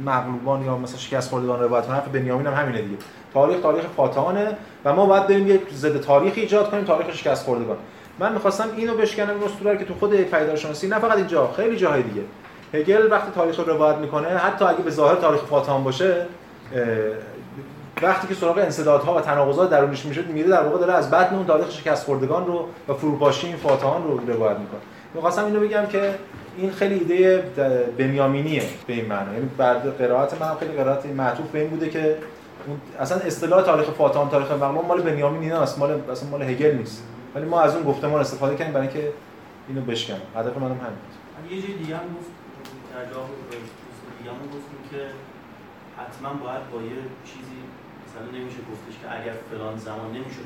مغلوبان 0.04 0.64
یا 0.64 0.76
مثلا 0.76 0.98
شکست 0.98 1.30
خوردگان 1.30 1.60
روایت 1.60 1.86
کنه 1.86 1.94
حرف 1.94 2.08
بنیامین 2.08 2.46
هم 2.46 2.54
همینه 2.54 2.82
دیگه. 2.82 2.96
تاریخ 3.34 3.60
تاریخ 3.60 3.84
فاتحانه 3.96 4.56
و 4.84 4.94
ما 4.94 5.06
باید 5.06 5.26
بریم 5.26 5.46
یک 5.46 5.60
ضد 5.72 6.00
تاریخی 6.00 6.40
ایجاد 6.40 6.70
کنیم 6.70 6.84
تاریخ 6.84 7.14
شکست 7.14 7.44
خوردگان. 7.44 7.76
من 8.18 8.32
می‌خواستم 8.32 8.68
اینو 8.76 8.94
بشکنم 8.94 9.34
رو 9.64 9.74
که 9.74 9.84
تو 9.84 9.94
خود 9.94 10.16
پیدایشناسی 10.16 10.88
نه 10.88 10.98
فقط 10.98 11.16
اینجا 11.16 11.52
خیلی 11.56 11.76
جاهای 11.76 12.02
دیگه. 12.02 12.22
هگل 12.74 13.12
وقتی 13.12 13.30
تاریخ 13.34 13.58
رو 13.58 13.64
روایت 13.64 13.96
می‌کنه 13.96 14.28
حتی 14.28 14.64
اگه 14.64 14.78
به 14.78 14.90
ظاهر 14.90 15.14
تاریخ 15.14 15.40
فاتحان 15.40 15.84
باشه 15.84 16.26
وقتی 18.02 18.28
که 18.28 18.34
سراغ 18.34 18.58
انسدادها 18.58 19.14
و 19.14 19.20
تناقضات 19.20 19.70
درونیش 19.70 20.06
میشه 20.06 20.22
میره 20.22 20.48
در 20.48 20.62
واقع 20.62 20.78
داره 20.78 20.92
از 20.92 21.10
بطن 21.10 21.34
اون 21.34 21.46
تاریخ 21.46 21.70
شکست 21.70 22.04
خوردگان 22.04 22.46
رو 22.46 22.68
و 22.88 22.94
فروپاشی 22.94 23.46
این 23.46 23.56
فاتحان 23.56 24.02
رو 24.04 24.18
روایت 24.18 24.58
می‌کنه. 24.58 24.80
می‌خواستم 25.14 25.44
اینو 25.44 25.60
بگم 25.60 25.86
که 25.86 26.14
این 26.56 26.70
خیلی 26.70 26.94
ایده 26.94 27.38
بنیامینیه 27.98 28.62
به 28.86 28.92
این 28.92 29.06
معنی. 29.06 29.34
یعنی 29.34 29.50
بعد 29.58 29.98
قرائت 29.98 30.40
من 30.40 30.54
خیلی 30.54 30.72
قرائت 30.72 31.06
معطوف 31.06 31.50
به 31.50 31.60
این 31.60 31.70
بوده 31.70 31.88
که 31.88 32.16
اصلا 33.00 33.18
اصطلاح 33.18 33.62
تاریخ 33.62 33.90
فاتحان 33.90 34.28
تاریخ 34.28 34.50
مغلوب 34.50 34.86
مال 34.86 35.02
بنیامین 35.02 35.42
ایناست 35.42 35.78
مال 35.78 36.10
اصلا 36.10 36.28
مال 36.28 36.42
هگل 36.42 36.76
نیست. 36.76 37.02
ولی 37.34 37.44
ما 37.44 37.60
از 37.60 37.74
اون 37.74 37.84
گفتمان 37.84 38.20
استفاده 38.20 38.56
کردیم 38.56 38.74
برای 38.74 38.88
اینکه 38.88 39.12
اینو 39.68 39.80
بشکنیم. 39.80 40.22
هدف 40.36 40.56
منم 40.56 40.64
همین 40.64 40.76
بود. 40.78 41.52
یه 41.52 41.62
جای 41.62 41.72
دیگه 41.72 41.96
هم 41.96 42.02
گفت 42.02 42.30
دوست 43.10 44.00
دیگه 44.18 44.30
هم 44.30 44.36
گفتیم 44.36 44.90
که 44.90 45.06
حتما 45.98 46.44
باید 46.44 46.70
با 46.72 46.78
یه 46.82 47.02
چیزی 47.24 47.58
مثلا 48.06 48.26
نمیشه 48.38 48.60
گفتش 48.72 48.94
که 49.00 49.06
اگر 49.16 49.34
فلان 49.50 49.76
زمان 49.86 50.08
نمیشه 50.16 50.42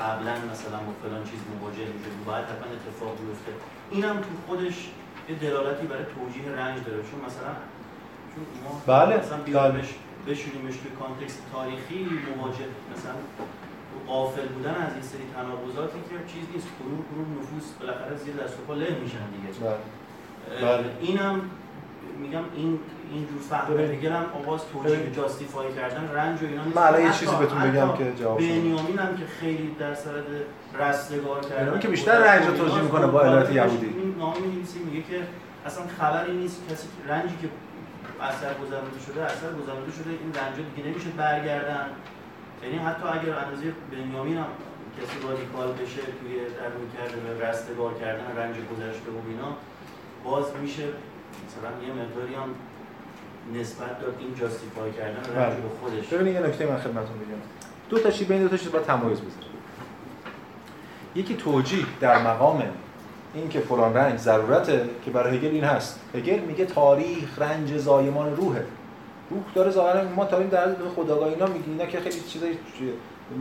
قبلا 0.00 0.34
مثلا 0.52 0.78
با 0.86 0.92
فلان 1.02 1.22
چیز 1.30 1.40
مواجه 1.52 1.86
میشه 1.94 2.10
باید 2.26 2.44
حتما 2.44 2.68
اتفاق 2.76 3.12
بیفته 3.20 3.52
اینم 3.90 4.16
تو 4.24 4.32
خودش 4.46 4.76
یه 5.28 5.34
دلالتی 5.44 5.86
برای 5.86 6.06
توجیه 6.16 6.48
رنج 6.60 6.76
داره 6.86 7.02
چون 7.08 7.20
مثلا 7.28 7.52
چون 8.32 8.44
ما 8.64 8.72
بله، 8.86 9.16
مثلا 9.16 9.36
بله. 9.36 9.46
بیاریمش 9.46 9.90
بشونیمش 10.26 10.76
توی 10.80 10.90
کانتکست 11.00 11.42
تاریخی 11.52 11.98
مواجه 12.36 12.68
مثلا 12.92 13.14
قافل 14.06 14.46
بودن 14.46 14.74
از 14.86 14.92
این 14.92 15.02
سری 15.02 15.24
تناقضاتی 15.34 15.98
که 16.08 16.32
چیز 16.32 16.44
نیست 16.54 16.68
کدوم 16.78 17.00
کدوم 17.08 17.28
نفوس 17.38 17.66
بالاخره 17.80 18.16
زیر 18.16 18.34
دست 18.34 18.54
و 18.58 18.62
پا 18.66 18.74
میشن 18.74 19.26
دیگه 19.34 19.50
بله. 19.60 19.78
بله. 20.62 20.90
اینم 21.00 21.50
میگم 22.20 22.42
این 22.56 22.78
اینجور 23.12 23.38
فهم 23.50 23.74
ببین. 23.74 23.90
هگل 23.90 24.12
هم 24.12 24.24
آغاز 24.42 24.60
توجیه. 24.72 25.10
جاستیفای 25.16 25.74
کردن 25.74 26.10
رنج 26.14 26.42
و 26.42 26.46
اینا 26.46 26.64
نیست 26.64 26.76
من 26.76 26.82
الان 26.82 27.02
یه 27.02 27.12
چیزی 27.12 27.36
بهتون 27.36 27.70
بگم 27.70 27.96
که 27.96 28.12
جواب. 28.20 28.38
بنیامین 28.38 28.98
هم 28.98 29.16
که 29.16 29.26
خیلی 29.40 29.76
در 29.78 29.94
سرد 29.94 30.26
رستگار 30.80 31.40
کردن 31.40 31.78
که 31.78 31.88
بیشتر 31.88 32.18
رنج 32.18 32.46
رو 32.46 32.56
توجیه 32.56 32.82
می‌کنه 32.82 33.06
با 33.06 33.20
علت 33.20 33.52
یهودی. 33.52 33.86
این 33.86 34.14
نام 34.18 34.34
می‌نویسه 34.40 34.78
میگه 34.78 35.02
که 35.02 35.20
اصلا 35.66 35.84
خبری 35.98 36.36
نیست 36.36 36.62
کسی 36.70 36.88
رنجی 37.08 37.34
که 37.42 37.48
اثر 38.20 38.54
گذرونده 38.62 39.00
شده 39.06 39.24
اثر 39.24 39.50
گذرونده 39.60 39.92
شده 39.92 40.10
این 40.10 40.30
رنج 40.40 40.54
دیگه 40.74 40.88
نمیشه 40.88 41.10
برگردن 41.16 41.86
یعنی 42.62 42.78
حتی 42.78 43.06
اگر 43.08 43.34
اندازه 43.44 43.72
بنیامین 43.92 44.36
هم 44.36 44.50
کسی 44.96 45.16
رادیکال 45.28 45.68
بشه 45.72 46.02
توی 46.18 46.34
در 46.58 46.70
کرده 46.94 47.16
به 47.16 47.46
رستگار 47.46 47.94
کردن 47.94 48.36
رنج 48.36 48.56
گذشته 48.56 49.08
و 49.10 49.18
اینا 49.28 49.50
باز 50.24 50.44
میشه 50.62 50.84
مثلا 51.46 51.70
یه 51.86 51.92
مقداری 52.02 52.34
هم 52.34 52.48
نسبت 53.60 54.00
داد 54.00 54.14
این 54.18 54.34
جاستیفای 54.34 54.92
کردن 54.92 55.36
رنج. 55.36 55.54
به 55.54 55.68
خودش. 55.80 56.06
ببینید 56.06 56.34
یه 56.34 56.40
نکته 56.40 56.66
من 56.66 56.76
خدمتتون 56.76 57.18
بگم. 57.18 57.40
دو 57.88 57.98
تا 57.98 58.10
چیز 58.10 58.28
بین 58.28 58.42
دو 58.42 58.48
تا 58.48 58.56
چیز 58.56 58.70
باید 58.70 58.84
تمایز 58.84 59.18
بذاریم. 59.18 59.54
یکی 61.14 61.34
توجیه 61.34 61.84
در 62.00 62.22
مقام 62.22 62.62
این 63.34 63.48
که 63.48 63.60
فلان 63.60 63.94
رنج 63.94 64.18
ضرورته 64.18 64.88
که 65.04 65.10
برای 65.10 65.36
هگل 65.36 65.48
این 65.48 65.64
هست. 65.64 66.00
هگل 66.14 66.38
میگه 66.38 66.64
تاریخ 66.64 67.38
رنج 67.38 67.76
زایمان 67.76 68.36
روحه. 68.36 68.64
روح 69.30 69.42
داره 69.54 69.70
ظاهرا 69.70 70.08
ما 70.08 70.24
تاریخ 70.24 70.50
در 70.50 70.68
حد 70.68 70.88
خداگاه 70.96 71.28
اینا 71.28 71.46
میگیم. 71.46 71.78
اینا 71.78 71.86
که 71.86 72.00
خیلی 72.00 72.20
چیزای 72.20 72.56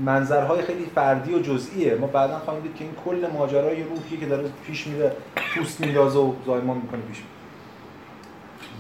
منظرهای 0.06 0.62
خیلی 0.62 0.86
فردی 0.96 1.34
و 1.34 1.40
جزئیه. 1.40 1.96
ما 1.96 2.08
بعدا 2.08 2.40
خواهیم 2.40 2.64
دید 2.64 2.76
که 2.76 2.84
این 2.84 2.94
کل 3.06 3.28
ماجرای 3.34 3.84
روحی 3.84 4.18
که 4.18 4.26
داره 4.26 4.50
پیش 4.66 4.88
میره 4.88 5.12
پوست 5.36 5.82
میندازه 5.82 6.20
و 6.20 6.34
زایمان 6.46 6.78
می‌کنه 6.78 7.02
پیش 7.02 7.18
میره. 7.18 7.43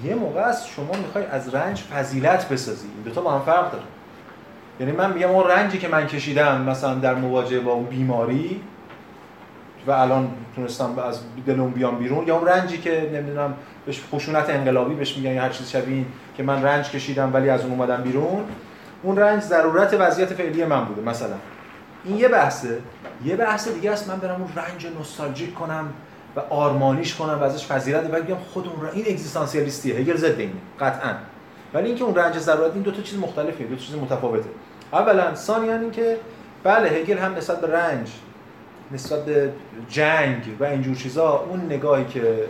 یه 0.03 0.15
موقع 0.15 0.41
است 0.41 0.67
شما 0.67 0.91
می‌خوای 1.05 1.25
از 1.25 1.55
رنج 1.55 1.81
فضیلت 1.81 2.49
بسازی. 2.49 2.87
این 2.95 3.03
دوتا 3.03 3.21
با 3.21 3.31
هم 3.31 3.41
فرق 3.41 3.71
داره. 3.71 3.83
یعنی 4.79 4.91
من 4.91 5.13
میگم 5.13 5.29
اون 5.29 5.47
رنجی 5.47 5.77
که 5.77 5.87
من 5.87 6.07
کشیدم 6.07 6.61
مثلا 6.61 6.93
در 6.93 7.15
مواجهه 7.15 7.59
با 7.59 7.71
اون 7.71 7.85
بیماری 7.85 8.61
و 9.87 9.91
الان 9.91 10.29
تونستم 10.55 10.99
از 10.99 11.19
دلم 11.47 11.69
بیام 11.69 11.97
بیرون 11.97 12.27
یا 12.27 12.37
اون 12.37 12.47
رنجی 12.47 12.77
که 12.77 13.11
نمی‌دونم 13.13 13.53
بهش 13.85 14.03
خشونت 14.13 14.49
انقلابی 14.49 14.95
بهش 14.95 15.17
میگن 15.17 15.31
یا 15.31 15.41
هر 15.41 15.49
چیز 15.49 15.69
شبیه 15.69 15.95
این 15.95 16.05
که 16.37 16.43
من 16.43 16.63
رنج 16.63 16.89
کشیدم 16.89 17.33
ولی 17.33 17.49
از 17.49 17.61
اون 17.61 17.71
اومدم 17.71 18.03
بیرون 18.03 18.43
اون 19.03 19.17
رنج 19.17 19.41
ضرورت 19.43 19.93
وضعیت 19.99 20.33
فعلی 20.33 20.65
من 20.65 20.85
بوده 20.85 21.01
مثلا. 21.01 21.35
این 22.05 22.17
یه 22.17 22.27
بحثه. 22.27 22.77
یه 23.25 23.35
بحث 23.35 23.67
دیگه 23.67 23.91
است. 23.91 24.09
من 24.09 24.17
برم 24.17 24.41
اون 24.41 24.49
رنج 24.55 24.87
نوستالژیک 24.97 25.53
کنم. 25.53 25.93
و 26.35 26.39
آرمانیش 26.49 27.15
کنم 27.15 27.39
و 27.41 27.43
ازش 27.43 27.65
فضیلت 27.65 28.05
و 28.05 28.07
بگم 28.07 28.35
خود 28.53 28.68
اون 28.68 28.85
رنج 28.85 28.93
این 28.95 29.05
اگزیستانسیالیستیه. 29.07 29.95
هگل 29.95 30.18
ضد 30.18 30.39
اینه 30.39 30.53
قطعا. 30.80 31.14
ولی 31.73 31.88
اینکه 31.88 32.03
اون 32.03 32.15
رنج 32.15 32.38
ضرورت 32.38 32.73
این 32.73 32.81
دو 32.81 32.91
تا 32.91 33.01
چیز 33.01 33.19
مختلفه 33.19 33.64
دو 33.64 33.76
تا 33.76 33.81
چیز 33.81 33.95
متفاوته. 33.95 34.49
اولا 34.93 35.35
ثانیا 35.35 35.80
اینکه 35.80 36.18
بله 36.64 36.89
هگل 36.89 37.18
هم 37.18 37.35
نسبت 37.35 37.61
به 37.61 37.68
رنج 37.68 38.11
نسبت 38.91 39.26
به 39.26 39.53
جنگ 39.89 40.43
و 40.60 40.64
اینجور 40.64 40.95
چیزا 40.95 41.45
اون 41.49 41.65
نگاهی 41.65 42.05
که 42.05 42.43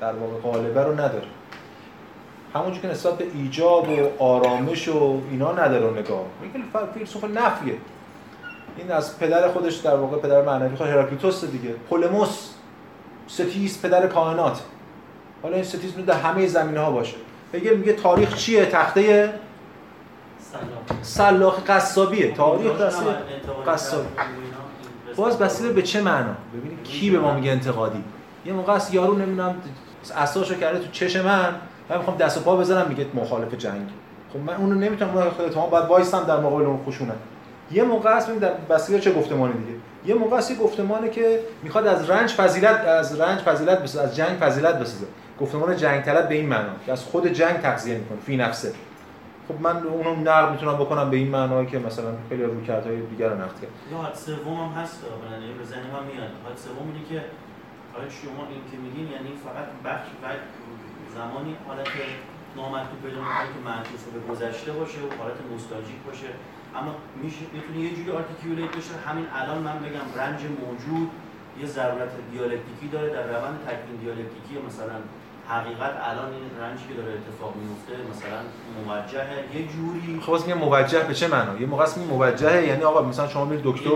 در 0.00 0.12
واقع 0.12 0.40
غالبه 0.40 0.82
رو 0.82 0.92
نداره. 0.92 1.26
همونجور 2.54 2.82
که 2.82 2.88
نسبت 2.88 3.18
به 3.18 3.24
ایجاب 3.34 3.88
و 3.88 4.22
آرامش 4.22 4.88
و 4.88 5.20
اینا 5.30 5.52
نداره 5.52 5.84
اون 5.84 5.98
نگاه. 5.98 6.24
هگل 6.44 6.86
فیلسوف 6.94 7.24
نفیه. 7.24 7.74
این 8.76 8.92
از 8.92 9.18
پدر 9.18 9.48
خودش 9.48 9.74
در 9.74 9.96
واقع 9.96 10.16
پدر 10.16 10.42
معنوی 10.42 10.76
خود 10.76 10.86
هراکلیتوس 10.86 11.44
دیگه. 11.44 11.70
پولموس. 11.70 12.53
ستیز 13.26 13.82
پدر 13.82 14.06
کائنات. 14.06 14.60
حالا 15.42 15.54
این 15.54 15.64
ستیز 15.64 15.84
می‌تونه 15.84 16.06
در 16.06 16.20
همه 16.20 16.46
زمینه 16.46 16.80
ها 16.80 16.90
باشه. 16.90 17.16
هگل 17.54 17.76
میگه 17.76 17.92
تاریخ 17.92 18.36
چیه؟ 18.36 18.66
تخته 18.66 19.34
سلاخ. 21.02 21.64
قصابیه. 21.68 22.32
تاریخ 22.32 22.66
اینجاش 22.66 22.86
رسته 22.86 23.00
نباید 23.00 23.16
انتقاد 23.16 23.74
قصاب. 23.74 24.16
کرد 24.16 24.26
و 24.26 24.30
اینا، 24.30 24.58
این 25.06 25.16
باز 25.16 25.38
بسیار 25.38 25.72
به 25.72 25.82
چه 25.82 26.02
معنا؟ 26.02 26.34
ببینید 26.54 26.82
کی 26.84 27.10
به 27.10 27.18
ما 27.18 27.34
میگه 27.34 27.50
انتقادی. 27.50 28.04
یه 28.46 28.52
موقع 28.52 28.72
است 28.72 28.94
یارو 28.94 29.14
نمی‌دونم 29.14 29.54
اساسشو 30.16 30.54
کرده 30.54 30.78
تو 30.78 30.90
چش 30.92 31.16
من. 31.16 31.54
من 31.90 31.98
می‌خوام 31.98 32.16
دست 32.16 32.36
و 32.36 32.40
پا 32.40 32.56
بزنم 32.56 32.88
میگه 32.88 33.06
مخالف 33.14 33.54
جنگ. 33.54 33.88
خب 34.32 34.38
من 34.38 34.54
اونو 34.54 34.74
نمی‌تونم 34.74 35.16
اون 35.16 35.30
خودت 35.30 35.54
باید 35.54 35.84
وایسم 35.84 36.24
در 36.24 36.40
مقابل 36.40 36.64
اون 36.64 36.84
خشونت. 36.86 37.16
یه 37.72 37.82
موقع 37.82 38.20
ببین 38.26 38.38
در 38.38 38.52
بسیار 38.52 39.00
چه 39.00 39.12
گفتمانی 39.12 39.52
دیگه. 39.52 39.78
یه 40.06 40.14
موقع 40.14 40.36
است 40.36 40.50
یه 40.50 40.56
گفتمانی 40.56 41.10
که 41.10 41.40
می‌خواد 41.62 41.86
از 41.86 42.10
رنج 42.10 42.30
فضیلت 42.30 42.80
از 42.80 43.20
رنج 43.20 43.40
فضیلت 43.40 43.82
بسازه 43.82 44.04
از 44.04 44.16
جنگ 44.16 44.38
فضیلت 44.38 44.74
بسازه. 44.74 45.06
گفتمان 45.40 45.76
جنگ 45.76 46.02
طلب 46.02 46.28
به 46.28 46.34
این 46.34 46.48
معنا 46.48 46.72
که 46.86 46.92
از 46.92 47.04
خود 47.04 47.26
جنگ 47.26 47.60
تغذیه 47.60 47.98
می‌کنه 47.98 48.18
فی 48.20 48.36
نفسه. 48.36 48.72
خب 49.48 49.60
من 49.60 49.82
اونو 49.82 50.14
نقد 50.16 50.50
می‌تونم 50.50 50.76
بکنم 50.76 51.10
به 51.10 51.16
این 51.16 51.28
معنا 51.28 51.64
که 51.64 51.78
مثلا 51.78 52.12
خیلی 52.28 52.42
رویکردهای 52.42 53.00
دیگر 53.00 53.28
رو 53.28 53.34
نقد 53.34 53.60
کرد. 53.60 53.70
یا 53.92 53.98
حد 53.98 54.14
سوم 54.14 54.54
هم 54.54 54.82
هست 54.82 55.02
برای 55.22 55.52
به 55.52 55.64
ذهن 55.64 55.86
من 55.92 56.04
میاد. 56.10 56.32
حد 56.46 56.58
سوم 56.64 56.86
اینه 56.92 57.04
که 57.10 57.18
حالا 57.92 58.08
شما 58.20 58.42
این 58.50 58.62
که 58.70 58.76
میگین 58.84 59.06
یعنی 59.14 59.30
فقط 59.46 59.68
بخش 59.86 60.08
و 60.22 60.24
زمانی 61.18 61.52
حالت 61.66 61.88
نامطلوب 62.56 63.00
پیدا 63.04 63.20
که 63.54 63.60
معطوف 63.68 64.02
به 64.14 64.20
گذشته 64.30 64.72
باشه 64.78 64.98
و 65.04 65.08
حالت 65.20 65.38
نوستالژیک 65.50 66.00
باشه 66.06 66.30
اما 66.78 66.92
میشه 67.22 67.44
می‌تونه 67.54 67.78
یه 67.86 67.90
جوری 67.96 68.10
articulate 68.18 68.70
بشه. 68.76 68.94
همین 69.06 69.26
الان 69.40 69.58
من 69.66 69.76
بگم 69.84 70.06
رنج 70.20 70.40
موجود 70.64 71.08
یه 71.60 71.66
ضرورت 71.66 72.12
دیالکتیکی 72.32 72.86
داره 72.92 73.08
در 73.16 73.24
روند 73.32 73.56
تکوین 73.66 73.96
دیالکتیکی. 74.02 74.54
مثلا 74.68 74.96
حقیقت 75.48 75.94
الان 76.10 76.32
این 76.32 76.50
رنجی 76.60 76.84
که 76.88 76.94
داره 76.94 77.12
اتفاق 77.12 77.54
میفته 77.56 77.92
مثلا 78.10 78.40
موجه 78.86 79.24
یه 79.54 79.62
جوری 79.72 80.20
خب 80.20 80.46
میگم 80.46 80.58
موجه 80.58 81.00
به 81.00 81.14
چه 81.14 81.28
معنا 81.28 81.60
یه 81.60 81.66
موقع 81.66 81.82
است 81.82 81.98
موجه 81.98 82.66
یعنی 82.66 82.82
آقا 82.82 83.02
مثلا 83.02 83.28
شما 83.28 83.44
میری 83.44 83.62
دکتر 83.64 83.90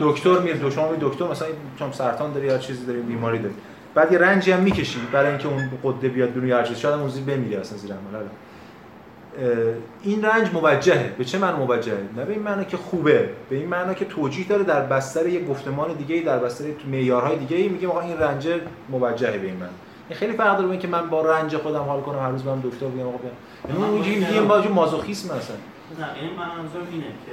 دکتر 0.00 0.38
میری 0.38 0.58
دکتر 0.58 0.70
شما 0.70 0.88
میری 0.88 1.00
دکتر 1.00 1.28
مثلا 1.28 1.48
چون 1.78 1.92
سرطان 1.92 2.32
داری 2.32 2.46
یا 2.46 2.58
چیزی 2.58 2.86
داری 2.86 3.00
بیماری 3.00 3.38
داری. 3.38 3.54
بعد 3.94 4.12
یه 4.12 4.18
رنجی 4.18 4.52
هم 4.52 4.60
می‌کشی 4.60 5.00
برای 5.12 5.28
اینکه 5.28 5.48
اون 5.48 5.70
قده 5.84 6.08
بیاد 6.08 6.32
بیرون 6.32 6.48
یا 6.48 6.58
هر 6.58 6.64
چیز 6.64 6.78
شاید 6.78 6.94
اون 6.94 7.08
زیر 7.08 7.24
بمیری 7.24 7.56
اصلا 7.56 7.78
زیر 7.78 7.92
عمل 7.92 8.24
این 10.02 10.24
رنج 10.24 10.52
موجهه. 10.52 11.14
به 11.18 11.24
چه 11.24 11.38
معنی 11.38 11.58
موجهه؟ 11.58 11.98
نه 12.16 12.24
به 12.24 12.32
این 12.32 12.42
معنی 12.42 12.64
که 12.64 12.76
خوبه 12.76 13.30
به 13.50 13.56
این 13.56 13.68
معنی 13.68 13.94
که 13.94 14.04
توجیه 14.04 14.48
داره 14.48 14.64
در 14.64 14.80
بستر 14.80 15.26
یک 15.26 15.46
گفتمان 15.48 15.92
دیگه 15.92 16.22
در 16.22 16.38
بستر 16.38 16.64
معیارهای 16.90 17.36
دیگه 17.36 17.68
میگه 17.68 17.88
آقا 17.88 18.00
این 18.00 18.18
رنج 18.18 18.48
موجهه 18.88 19.38
به 19.38 19.46
این 19.46 19.56
معنی. 19.56 19.72
این 20.08 20.18
خیلی 20.18 20.32
فرق 20.32 20.58
داره 20.58 20.78
که 20.78 20.88
من 20.88 21.08
با 21.08 21.22
رنج 21.22 21.56
خودم 21.56 21.82
حال 21.82 22.00
کنم 22.00 22.18
هر 22.18 22.30
روز 22.30 22.42
برم 22.42 22.60
دکتر 22.60 22.86
بگم 22.86 23.06
آقا 23.06 23.18
یعنی 23.68 23.84
اون 23.84 24.00
میگه 24.00 24.40
با 24.40 24.62
مازوخیسم 24.74 25.36
مثلا 25.36 25.56
نه 25.98 26.06
این 26.20 26.30
منظور 26.30 26.82
اینه 26.92 27.04
که 27.04 27.32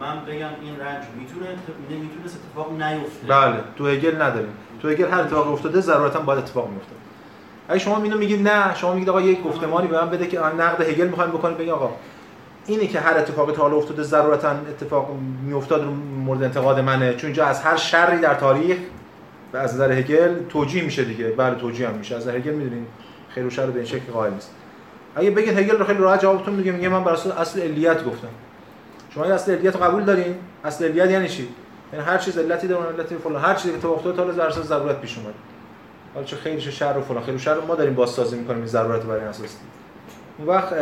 من 0.00 0.24
بگم 0.24 0.48
این 0.62 0.80
رنج 0.80 1.04
می‌تونه 1.18 1.46
نمی‌تونه 1.90 2.24
اتفاق 2.24 2.72
نیفته. 2.72 3.26
بله 3.28 3.56
تو 3.76 3.86
هگل 3.86 4.22
نداریم. 4.22 4.52
تو 4.82 4.88
هگل 4.88 5.08
هر 5.08 5.20
اتفاق 5.20 5.52
افتاده 5.52 5.80
ضرورتا 5.80 6.20
باید 6.20 6.38
اتفاق 6.38 6.70
میفته 6.70 6.92
اگه 7.68 7.78
شما 7.78 8.02
اینو 8.02 8.18
میگید 8.18 8.48
نه 8.48 8.74
شما 8.74 8.92
میگید 8.92 9.08
آقا 9.08 9.20
یک 9.20 9.42
گفتمانی 9.42 9.88
به 9.88 10.04
من 10.04 10.10
بده 10.10 10.26
که 10.26 10.40
نقد 10.40 10.80
هگل 10.80 11.06
می‌خوایم 11.06 11.30
بکنیم 11.30 11.56
بگید 11.56 11.70
آقا 11.70 11.90
اینی 12.66 12.86
که 12.86 13.00
هر 13.00 13.18
اتفاقی 13.18 13.52
تا 13.52 13.62
حالا 13.62 13.76
افتاده 13.76 14.02
ضرورتا 14.02 14.50
اتفاق 14.50 15.10
میافتاد 15.46 15.84
رو 15.84 15.90
مورد 16.24 16.42
انتقاد 16.42 16.80
منه. 16.80 17.14
چون 17.14 17.28
اینجا 17.28 17.46
از 17.46 17.60
هر 17.60 17.76
شری 17.76 18.18
در 18.18 18.34
تاریخ 18.34 18.76
و 19.52 19.56
از 19.56 19.74
نظر 19.74 19.92
هگل 19.92 20.34
توجیه 20.48 20.82
میشه 20.84 21.04
دیگه. 21.04 21.28
بله 21.28 21.54
توجیه 21.54 21.88
هم 21.88 21.94
میشه. 21.94 22.16
از 22.16 22.22
نظر 22.22 22.36
هگل 22.36 22.52
می‌دونین 22.52 22.86
خیر 23.28 23.46
و 23.46 23.50
شر 23.50 23.66
به 23.66 23.78
این 23.78 23.88
شکل 23.88 24.12
قائل 24.12 24.32
نیست. 24.32 24.50
اگه 25.16 25.30
بگید 25.30 25.58
هگل 25.58 25.78
رو 25.78 25.84
خیلی 25.84 25.98
راحت 25.98 26.20
جوابتون 26.20 26.54
میگه 26.54 26.72
میگه 26.72 26.88
من 26.88 27.04
بر 27.04 27.12
اساس 27.12 27.32
اصل 27.32 27.60
علیت 27.60 28.04
گفتم. 28.04 28.28
شما 29.14 29.24
این 29.24 29.32
اصل 29.32 29.52
علیت 29.52 29.76
رو 29.76 29.84
قبول 29.84 30.04
دارین؟ 30.04 30.34
اصل 30.64 30.84
علیت 30.84 31.10
یعنی 31.10 31.28
چی؟ 31.28 31.48
یعنی 31.92 32.04
هر 32.04 32.18
چیز 32.18 32.38
علتی 32.38 32.66
داره 32.66 32.96
علتی 32.96 33.16
فلان. 33.16 33.42
هر 33.42 33.54
چیزی 33.54 33.74
که 33.74 33.80
تو 33.80 33.88
افتاد 33.88 34.16
تا 34.16 34.22
حالا 34.22 34.50
ضرورت 34.50 35.00
پیش 35.00 35.18
اومد 35.18 35.34
حالا 36.14 36.26
چه 36.26 36.36
خیلی 36.36 36.60
چه 36.60 36.70
شر 36.70 36.98
و 36.98 37.02
فلان 37.02 37.22
خیر 37.22 37.34
و 37.34 37.38
شر 37.38 37.60
ما 37.60 37.74
داریم 37.74 37.94
بازسازی 37.94 38.38
می‌کنیم 38.38 38.58
این 38.58 38.66
ضرورت 38.66 39.02
برای 39.02 39.20
این 39.20 39.28
اساس. 39.28 39.56
اون 40.38 40.48
وقت 40.48 40.74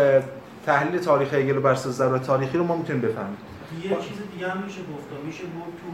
تحلیل 0.67 1.01
تاریخ 1.01 1.35
هگل 1.35 1.59
بر 1.59 1.71
اساس 1.71 1.95
ضرورت 1.95 2.23
تاریخی 2.23 2.59
رو 2.59 2.65
ما 2.65 2.77
می‌تونیم 2.77 3.03
بفهمیم. 3.03 3.37
یه 3.83 3.89
چیز 3.91 4.19
دیگه 4.33 4.49
هم 4.49 4.59
میشه 4.59 4.81
گفت 4.81 5.25
میشه 5.27 5.45
بود 5.45 5.73
تو 5.81 5.89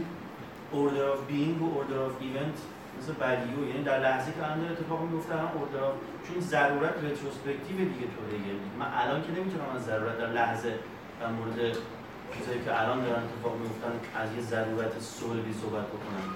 order 0.79 1.07
of 1.15 1.21
being 1.31 1.63
و 1.63 1.67
order 1.81 1.99
of 2.09 2.15
event 2.29 2.59
مثل 2.99 3.13
بدیو 3.13 3.69
یعنی 3.69 3.83
در 3.85 4.01
لحظه 4.01 4.33
که 4.33 4.43
الان 4.45 4.69
اتفاق 4.73 5.01
میفته 5.13 5.35
هم 5.35 5.49
order 5.63 5.83
of 5.89 5.95
چون 6.27 6.41
ضرورت 6.41 6.95
رتروسپکتیو 7.07 7.79
دیگه 7.93 8.07
تو 8.15 8.21
هگل 8.33 8.59
من 8.81 8.87
الان 9.03 9.23
که 9.23 9.31
نمی‌تونم 9.37 9.69
از 9.77 9.83
ضرورت 9.85 10.19
در 10.19 10.31
لحظه 10.39 10.73
در 11.21 11.31
مورد 11.37 11.59
چیزایی 12.35 12.61
که 12.65 12.81
الان 12.81 12.99
دارن 13.05 13.23
اتفاق 13.27 13.55
میفتن 13.63 13.93
از 14.23 14.29
یه 14.37 14.43
ضرورت 14.53 14.95
صلبی 15.01 15.53
صحبت 15.63 15.87
بکنم. 15.95 16.27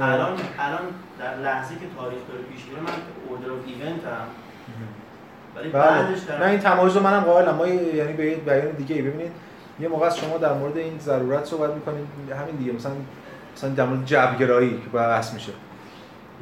الان 0.00 0.36
الان 0.58 0.80
در 1.18 1.36
لحظه 1.36 1.74
که 1.74 1.86
تاریخ 1.98 2.18
داره 2.28 2.42
پیش 2.42 2.64
میره 2.64 2.80
من 2.80 2.88
اوردر 3.28 3.50
اف 3.52 3.58
ایونت 3.66 4.04
هم 4.04 4.26
ولی 5.56 5.68
بله. 5.68 5.82
بعدش 5.82 6.20
در... 6.20 6.44
نه 6.44 6.50
این 6.50 6.60
تمایز 6.60 6.96
رو 6.96 7.02
منم 7.02 7.20
قائلم. 7.20 7.54
ما 7.54 7.66
یعنی 7.66 8.12
به 8.12 8.34
بیان 8.34 8.70
دیگه 8.70 8.94
ای 8.94 9.02
ببینید. 9.02 9.32
یه 9.80 9.88
موقع 9.88 10.10
شما 10.10 10.38
در 10.38 10.52
مورد 10.52 10.76
این 10.76 10.98
ضرورت 10.98 11.44
صحبت 11.44 11.70
می‌کنید 11.74 12.06
همین 12.40 12.56
دیگه 12.56 12.72
مثلا 12.72 12.92
مثلا 13.56 13.70
در 13.70 13.84
مورد 13.84 14.04
جبرگرایی 14.04 14.70
که 14.70 14.88
بحث 14.92 15.34
میشه. 15.34 15.52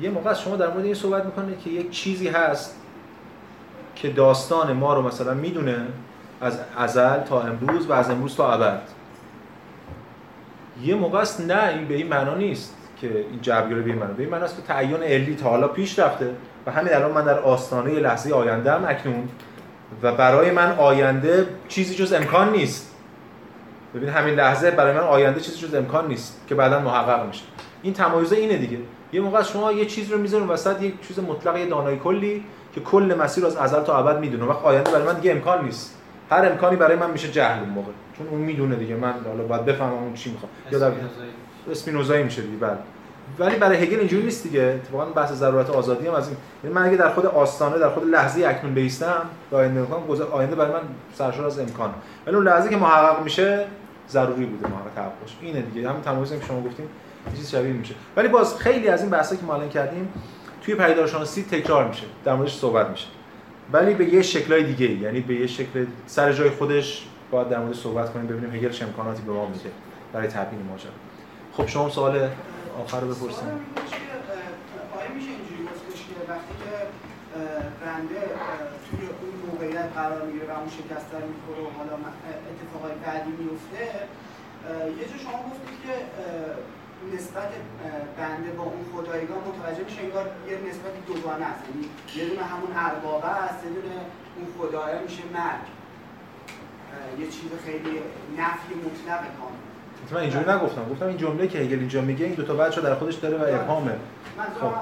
یه 0.01 0.11
موقع 0.11 0.35
شما 0.35 0.57
در 0.57 0.69
مورد 0.69 0.85
این 0.85 0.95
صحبت 0.95 1.25
می‌کنید 1.25 1.61
که 1.61 1.71
یک 1.71 1.91
چیزی 1.91 2.29
هست 2.29 2.77
که 3.95 4.11
داستان 4.11 4.73
ما 4.73 4.95
رو 4.95 5.03
مثلا 5.03 5.35
می‌دونه 5.35 5.77
از 6.41 6.61
ازل 6.79 7.21
تا 7.21 7.43
امروز 7.43 7.87
و 7.87 7.93
از 7.93 8.11
امروز 8.11 8.37
تا 8.37 8.53
ابد. 8.53 8.83
یه 10.83 10.95
موقع 10.95 11.19
است 11.19 11.41
نه 11.41 11.69
این 11.69 11.89
به 11.89 11.95
این 11.95 12.07
معنا 12.07 12.35
نیست. 12.35 12.77
که 13.01 13.07
این 13.07 13.41
به 13.69 13.87
این 13.87 13.95
معنا 13.95 14.13
به 14.13 14.27
معنا 14.27 14.45
است 14.45 14.57
که 14.57 14.63
تعین 14.63 15.03
علی 15.03 15.35
تا 15.35 15.51
حالا 15.51 15.69
پیش 15.69 15.99
رفته 15.99 16.31
و 16.67 16.71
همین 16.71 16.95
الان 16.95 17.13
من 17.13 17.25
در 17.25 17.39
آستانه 17.39 17.91
لحظه 17.91 18.35
آینده 18.35 18.73
هم 18.73 18.85
اکنون 18.89 19.29
و 20.03 20.13
برای 20.13 20.51
من 20.51 20.73
آینده 20.73 21.47
چیزی 21.69 21.95
جز 21.95 22.13
امکان 22.13 22.53
نیست. 22.53 22.95
ببین 23.95 24.09
همین 24.09 24.35
لحظه 24.35 24.71
برای 24.71 24.93
من 24.93 25.01
آینده 25.01 25.41
چیزی 25.41 25.67
جز 25.67 25.75
امکان 25.75 26.09
نیست 26.09 26.41
که 26.49 26.55
بعدا 26.55 26.81
محقق 26.81 27.27
میشه. 27.27 27.43
این 27.83 27.93
تمایز 27.93 28.33
اینه 28.33 28.57
دیگه. 28.57 28.79
یه 29.13 29.21
موقع 29.21 29.43
شما 29.43 29.73
یه 29.73 29.87
چیز 29.87 30.13
رو 30.13 30.19
میذارون 30.19 30.49
وسط 30.49 30.83
یک 30.83 31.09
چیز 31.09 31.19
مطلق 31.19 31.57
یه 31.57 31.67
دانای 31.67 31.99
کلی 31.99 32.45
که 32.75 32.81
کل 32.81 33.17
مسیر 33.21 33.45
رو 33.45 33.49
از 33.49 33.57
ازل 33.57 33.83
تا 33.83 33.99
ابد 33.99 34.21
می‌دونه. 34.21 34.45
وقت 34.45 34.63
آینده 34.63 34.91
برای 34.91 35.07
من 35.07 35.15
دیگه 35.15 35.33
امکان 35.33 35.65
نیست. 35.65 35.99
هر 36.31 36.47
امکانی 36.47 36.77
برای 36.77 36.97
من 36.97 37.11
میشه 37.11 37.29
جهل 37.29 37.61
اون 37.61 37.69
موقع. 37.69 37.93
چون 38.19 38.29
اون 38.29 38.41
می‌دونه 38.41 38.77
دیگه. 38.77 38.97
من 38.97 39.15
حالا 39.25 39.45
باید 39.45 39.65
بفهمم 39.65 39.93
اون 39.93 40.15
چی 40.15 40.37
در 40.71 40.93
اسپینوزایی 41.71 42.23
میشه 42.23 42.43
دیگه 42.43 42.57
بله. 42.57 42.79
ولی 43.39 43.57
برای 43.57 43.77
هگل 43.77 43.99
اینجوری 43.99 44.23
نیست 44.23 44.43
دیگه. 44.43 44.81
اتفاقا 44.83 45.05
بحث 45.05 45.33
ضرورت 45.33 45.71
آزادی 45.71 46.07
هم 46.07 46.15
از 46.15 46.29
این. 46.29 46.37
یعنی 46.65 46.75
من 46.75 46.87
اگه 46.87 46.97
در 46.97 47.09
خود 47.09 47.27
آستانه 47.27 47.79
در 47.79 47.89
خود 47.89 48.05
لحظه 48.05 48.47
اکنون 48.47 48.75
بیستم 48.75 49.23
آینده 49.53 49.81
امکان 49.81 50.23
آینده 50.33 50.57
برای 50.57 50.73
من 50.73 50.81
سرشار 51.15 51.47
از 51.47 51.59
امکان 51.59 51.95
ولی 52.27 52.37
اون 52.37 52.45
لحظه 52.45 52.69
که 52.69 52.77
محقق 52.77 53.23
میشه 53.23 53.65
ضروری 54.09 54.47
بوده 54.47 54.67
محقق 54.69 54.95
تحققش 54.95 55.37
اینه 55.41 55.61
دیگه. 55.61 55.89
همین 55.89 56.03
تمایزی 56.03 56.39
که 56.39 56.45
شما 56.47 56.61
گفتیم 56.61 56.87
چیز 57.37 57.51
شبیه 57.51 57.73
میشه. 57.73 57.95
ولی 58.17 58.29
باز 58.29 58.59
خیلی 58.59 58.89
از 58.89 59.01
این 59.01 59.11
بحثا 59.11 59.37
که 59.37 59.45
ما 59.45 59.55
الان 59.55 59.69
کردیم 59.69 60.09
توی 60.63 60.75
پیدارشناسی 60.75 61.43
تکرار 61.43 61.89
میشه. 61.89 62.05
در 62.25 62.35
موردش 62.35 62.57
صحبت 62.57 62.91
میشه. 62.91 63.07
ولی 63.73 63.95
به 63.95 64.05
یه 64.05 64.23
شکلای 64.23 64.65
دیگه 64.65 64.91
یعنی 64.91 65.21
به 65.21 65.35
یه 65.35 65.47
شکل 65.47 65.87
سر 66.07 66.33
جای 66.33 66.51
خودش 66.51 67.07
باید 67.31 67.49
در 67.49 67.59
مورد 67.59 67.75
صحبت 67.75 68.13
کنیم 68.13 68.27
ببینیم 68.27 68.55
هگل 68.55 68.71
چه 68.71 68.85
امکاناتی 68.85 69.23
به 69.23 69.33
ما 69.33 69.47
میده. 69.47 69.71
برای 70.13 70.29
تبیین 70.29 70.63
ماجرا. 70.63 70.91
خب 71.57 71.67
شما 71.67 71.89
سوال 71.91 72.31
آخر 72.85 73.01
رو 73.01 73.15
بپرسید 73.15 73.49
وقتی 76.29 76.55
که 76.63 76.73
بنده 77.85 78.21
توی 78.87 79.03
اون 79.21 79.35
موقعیت 79.47 79.89
قرار 79.95 80.23
می‌گیره 80.27 80.47
و 80.47 80.59
اون 80.59 80.69
شکست 80.69 81.09
رو 81.13 81.29
می‌خوره 81.33 81.61
و 81.67 81.71
حالا 81.79 81.95
اتفاقای 82.53 82.93
بعدی 83.05 83.31
میفته 83.31 83.83
یه 84.99 85.05
جا 85.11 85.17
شما 85.25 85.39
گفتید 85.51 85.79
که 85.85 85.95
نسبت 87.17 87.51
بنده 88.19 88.51
با 88.51 88.63
اون 88.63 88.85
خدایگاه 88.93 89.39
متوجه 89.49 89.85
میشه 89.85 90.01
انگار 90.03 90.31
یه 90.49 90.57
نسبت 90.69 91.07
دوگانه 91.07 91.47
است. 91.47 91.63
یعنی 91.69 91.85
یه 92.17 92.25
دونه 92.31 92.47
همون 92.53 92.73
اربابه 92.77 93.29
است 93.29 93.65
یه 93.65 93.71
دونه 93.71 93.95
اون 94.37 94.47
خدایه 94.59 94.99
میشه 95.03 95.23
مرگ. 95.35 95.65
یه 97.21 97.27
چیز 97.27 97.51
خیلی 97.65 97.95
نفی 98.39 98.75
مطلق 98.87 99.23
کامل. 99.39 99.66
من 100.13 100.21
اینجوری 100.21 100.51
نگفتم. 100.51 100.89
گفتم 100.91 101.07
این 101.07 101.17
جمله 101.17 101.49
که 101.49 101.59
هگل 101.59 101.79
اینجا 101.79 102.01
میگه 102.01 102.25
این 102.25 102.35
دو 102.35 102.43
تا 102.43 102.55
بچه 102.55 102.81
در 102.81 102.95
خودش 102.95 103.15
داره 103.15 103.37
و 103.37 103.61
ابهامه 103.61 103.93
خب. 104.61 104.73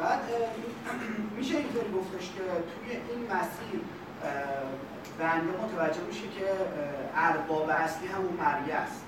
بعد 0.00 0.20
میشه 1.38 1.56
اینطوری 1.56 1.92
گفتش 1.92 2.26
که 2.26 2.40
توی 2.40 2.92
این 2.92 3.26
مسیر 3.26 3.80
بنده 5.18 5.52
متوجه 5.64 6.00
میشه 6.08 6.20
که 6.20 6.46
ارباب 7.16 7.70
اصلی 7.70 8.08
همون 8.08 8.32
مرگ 8.32 8.70
است. 8.70 9.04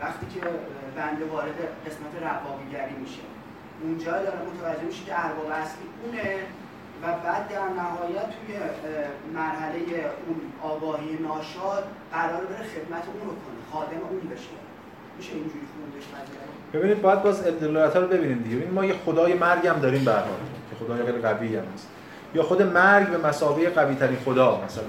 وقتی 0.00 0.26
که 0.34 0.40
بنده 0.96 1.24
وارد 1.24 1.58
قسمت 1.86 2.22
روابیگری 2.22 2.94
میشه. 2.94 3.20
اونجا 3.82 4.12
داره 4.12 4.38
متوجه 4.54 4.84
میشه 4.84 5.04
که 5.04 5.24
ارباب 5.24 5.46
اصلی 5.50 5.86
اونه. 6.04 6.36
و 7.02 7.06
بعد 7.24 7.48
در 7.48 7.68
نهایت 7.82 8.26
توی 8.26 8.56
مرحله 9.34 9.78
اون 10.26 10.40
آگاهی 10.62 11.18
ناشاد 11.22 11.84
قرار 12.12 12.44
بره 12.44 12.64
خدمت 12.74 13.04
اون 13.12 13.28
رو 13.28 13.34
کنه 13.34 13.60
خادم 13.72 14.02
اون 14.10 14.20
بشه. 14.20 14.48
میشه 15.18 15.32
اینجوری 15.32 15.66
خوندش 15.74 16.04
ببینید 16.74 17.02
باید 17.02 17.22
باز 17.22 17.44
دلالت 17.44 17.96
رو 17.96 18.06
ببینید 18.06 18.42
دیگه. 18.44 18.56
ببینید 18.56 18.74
ما 18.74 18.84
یه 18.84 18.94
خدای 19.06 19.34
مرگ 19.34 19.66
هم 19.66 19.78
داریم 19.78 20.04
به 20.04 20.12
که 20.70 20.84
خدای 20.84 21.06
خیلی 21.06 21.18
قوی 21.18 21.56
هم 21.56 21.64
هست. 21.74 21.88
یا 22.34 22.42
خود 22.42 22.62
مرگ 22.62 23.08
به 23.08 23.28
مسابقه 23.28 23.70
قوی 23.70 23.94
ترین 23.94 24.18
خدا 24.24 24.60
مثلا. 24.64 24.84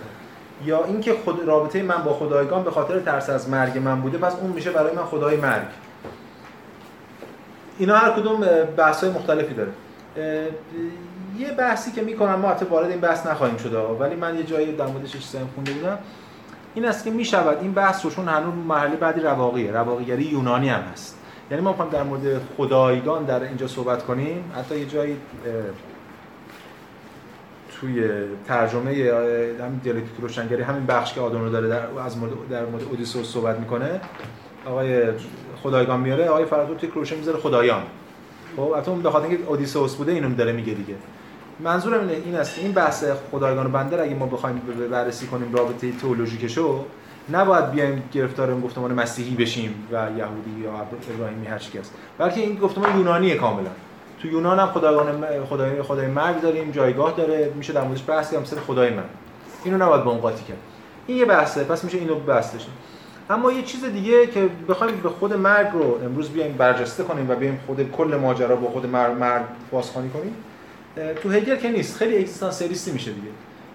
یا 0.65 0.83
اینکه 0.85 1.13
خود 1.13 1.47
رابطه 1.47 1.83
من 1.83 2.03
با 2.03 2.13
خدایگان 2.13 2.63
به 2.63 2.71
خاطر 2.71 2.99
ترس 2.99 3.29
از 3.29 3.49
مرگ 3.49 3.77
من 3.77 4.01
بوده 4.01 4.17
پس 4.17 4.35
اون 4.35 4.51
میشه 4.51 4.71
برای 4.71 4.95
من 4.95 5.03
خدای 5.05 5.37
مرگ. 5.37 5.67
اینا 7.77 7.95
هر 7.95 8.11
کدوم 8.11 8.39
بحث 8.77 9.03
های 9.03 9.13
مختلفی 9.13 9.53
داره. 9.53 9.71
یه 11.39 11.51
بحثی 11.51 11.91
که 11.91 12.01
می‌کنم 12.01 12.35
ما 12.35 12.49
حتی 12.49 12.65
وارد 12.65 12.89
این 12.89 12.99
بحث 12.99 13.27
نخواهیم 13.27 13.57
شد 13.57 13.73
ولی 13.99 14.15
من 14.15 14.37
یه 14.37 14.43
جایی 14.43 14.75
در 14.75 14.85
موردش 14.85 15.11
چیزی 15.11 15.37
خونده 15.55 15.71
بودم. 15.71 15.97
این 16.75 16.85
است 16.85 17.03
که 17.03 17.11
می‌شود 17.11 17.57
این 17.61 17.71
بحث 17.71 18.05
روشون 18.05 18.27
هنوز 18.27 18.53
مرحله 18.67 18.95
بعدی 18.95 19.21
رواقیه 19.21 19.71
رواقیگری 19.71 20.23
یونانی 20.23 20.69
هم 20.69 20.81
هست. 20.81 21.17
یعنی 21.51 21.63
ما 21.63 21.69
می‌خوایم 21.69 21.91
در 21.91 22.03
مورد 22.03 22.41
خدایگان 22.57 23.23
در 23.23 23.43
اینجا 23.43 23.67
صحبت 23.67 24.03
کنیم. 24.03 24.51
حتی 24.55 24.79
یه 24.79 24.85
جایی 24.85 25.17
توی 27.79 28.09
ترجمه 28.47 28.91
همین 29.59 29.79
دیالکتیک 29.83 30.15
روشنگری 30.21 30.61
همین 30.61 30.85
بخش 30.85 31.13
که 31.13 31.21
آدم 31.21 31.41
رو 31.41 31.49
داره 31.49 31.67
در 31.67 31.81
از 32.05 32.17
مورد 32.17 32.31
در 32.49 32.65
مورد 32.65 32.83
اودیسوس 32.83 33.33
صحبت 33.33 33.59
می‌کنه. 33.59 34.01
آقای 34.65 35.03
خدایگان 35.63 35.99
میاره 35.99 36.29
آقای 36.29 36.45
فراتور 36.45 36.77
توی 36.77 36.89
کروشن 36.89 37.15
می‌ذاره 37.15 37.39
خدایان. 37.39 37.81
خب 38.55 38.61
البته 38.61 38.91
اون 38.91 39.01
بخاطر 39.01 39.27
اینکه 39.27 39.43
اودیسوس 39.45 39.95
بوده 39.95 40.11
اینو 40.11 40.35
داره 40.35 40.51
میگه 40.51 40.73
دیگه. 40.73 40.95
منظورم 41.59 41.99
اینه 41.99 42.13
این 42.25 42.35
است 42.35 42.57
این 42.57 42.71
بحث 42.71 43.05
خدایگان 43.31 43.65
و 43.65 43.69
بنده 43.69 44.01
اگه 44.01 44.15
ما 44.15 44.25
بخوایم 44.25 44.61
بررسی 44.91 45.27
کنیم 45.27 45.53
رابطه 45.53 45.91
تئولوژیکشو 45.91 46.85
نباید 47.31 47.71
بیایم 47.71 48.03
گرفتار 48.13 48.49
این 48.49 48.61
گفتمان 48.61 48.93
مسیحی 48.93 49.35
بشیم 49.35 49.87
و 49.91 49.95
یهودی 49.95 50.63
یا 50.63 50.71
ابراهیمی 51.15 51.47
هر 51.47 51.57
چی 51.57 51.79
است. 51.79 51.93
بلکه 52.17 52.41
این 52.41 52.55
گفتمان 52.55 52.97
یونانیه 52.97 53.35
کاملا. 53.35 53.69
تو 54.21 54.27
یونان 54.27 54.59
هم 54.59 54.67
خدایگان 54.67 55.25
خدای 55.45 55.81
خدای 55.81 56.07
مرگ 56.07 56.41
داریم 56.41 56.71
جایگاه 56.71 57.13
داره 57.17 57.51
میشه 57.55 57.73
در 57.73 57.83
موردش 57.83 58.03
بحث 58.07 58.33
مثل 58.33 58.55
خدای 58.59 58.89
من 58.89 59.03
اینو 59.63 59.85
نباید 59.85 60.03
به 60.03 60.09
قاطی 60.09 60.43
کرد. 60.43 60.57
این 61.07 61.17
یه 61.17 61.25
بحثه 61.25 61.63
پس 61.63 61.83
میشه 61.83 61.97
اینو 61.97 62.15
بحث 62.15 62.53
داشتیم 62.53 62.73
اما 63.29 63.51
یه 63.51 63.63
چیز 63.63 63.85
دیگه 63.85 64.27
که 64.27 64.49
بخوایم 64.69 64.95
به 64.95 65.09
خود 65.09 65.33
مرگ 65.33 65.67
رو 65.73 65.99
امروز 66.05 66.29
بیایم 66.29 66.57
برجسته 66.57 67.03
کنیم 67.03 67.29
و 67.29 67.35
بیایم 67.35 67.59
خود 67.67 67.91
کل 67.91 68.19
ماجرا 68.21 68.55
با 68.55 68.69
خود 68.69 68.85
مرگ, 68.85 69.17
مرگ 69.17 69.43
بازخوانی 69.71 70.09
کنیم 70.09 70.35
تو 71.23 71.31
هگل 71.31 71.55
که 71.55 71.69
نیست. 71.69 71.97
خیلی 71.97 72.17
اگزیستانسیالیستی 72.17 72.91
میشه 72.91 73.11
دیگه. 73.11 73.27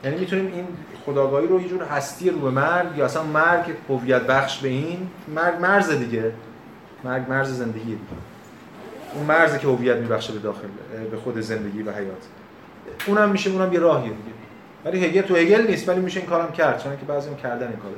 یعنی 0.05 0.17
می‌تونیم 0.17 0.47
این 0.47 0.67
خداگاهی 1.07 1.47
رو 1.47 1.61
یه 1.61 1.69
جور 1.69 1.83
هستی 1.83 2.31
رو 2.31 2.39
به 2.39 2.51
مرگ 2.51 2.99
یا 2.99 3.05
اصلا 3.05 3.23
مرگ 3.23 3.65
هویت 3.89 4.23
بخش 4.23 4.59
به 4.59 4.69
این 4.69 5.09
مرگ 5.35 5.61
مرز 5.61 5.91
دیگه. 5.91 6.33
مرگ 7.05 7.31
مرز 7.31 7.49
زندگی. 7.59 7.85
دیگه 7.85 7.99
اون 9.15 9.27
مرزی 9.27 9.59
که 9.59 9.67
هویت 9.67 9.97
میبخشه 9.97 10.33
به 10.33 10.39
داخل 10.39 10.69
به 11.11 11.17
خود 11.17 11.41
زندگی 11.41 11.83
و 11.83 11.93
حیات. 11.93 12.27
اونم 13.07 13.31
میشه 13.31 13.51
اونم 13.51 13.73
یه 13.73 13.79
راهیه 13.79 14.11
دیگه. 14.11 14.35
ولی 14.85 15.05
هگل 15.05 15.23
تو 15.23 15.37
هگل 15.37 15.67
نیست 15.67 15.89
ولی 15.89 16.01
میشه 16.01 16.21
این 16.21 16.29
کارم 16.29 16.53
کرد 16.53 16.83
چون 16.83 16.97
که 16.97 17.05
بعضی 17.05 17.31
کردن 17.43 17.69
این 17.69 17.77
کارو. 17.77 17.95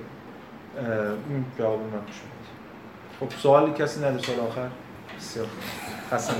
این 1.31 1.45
جواب 1.59 1.81
من 1.81 1.89
شد 1.89 2.37
خب 3.21 3.39
سوالی 3.39 3.73
کسی 3.73 4.01
نداره 4.01 4.23
سوال 4.23 4.41
آخر؟ 4.41 4.69
بسیار 5.19 5.47
خسته 6.11 6.35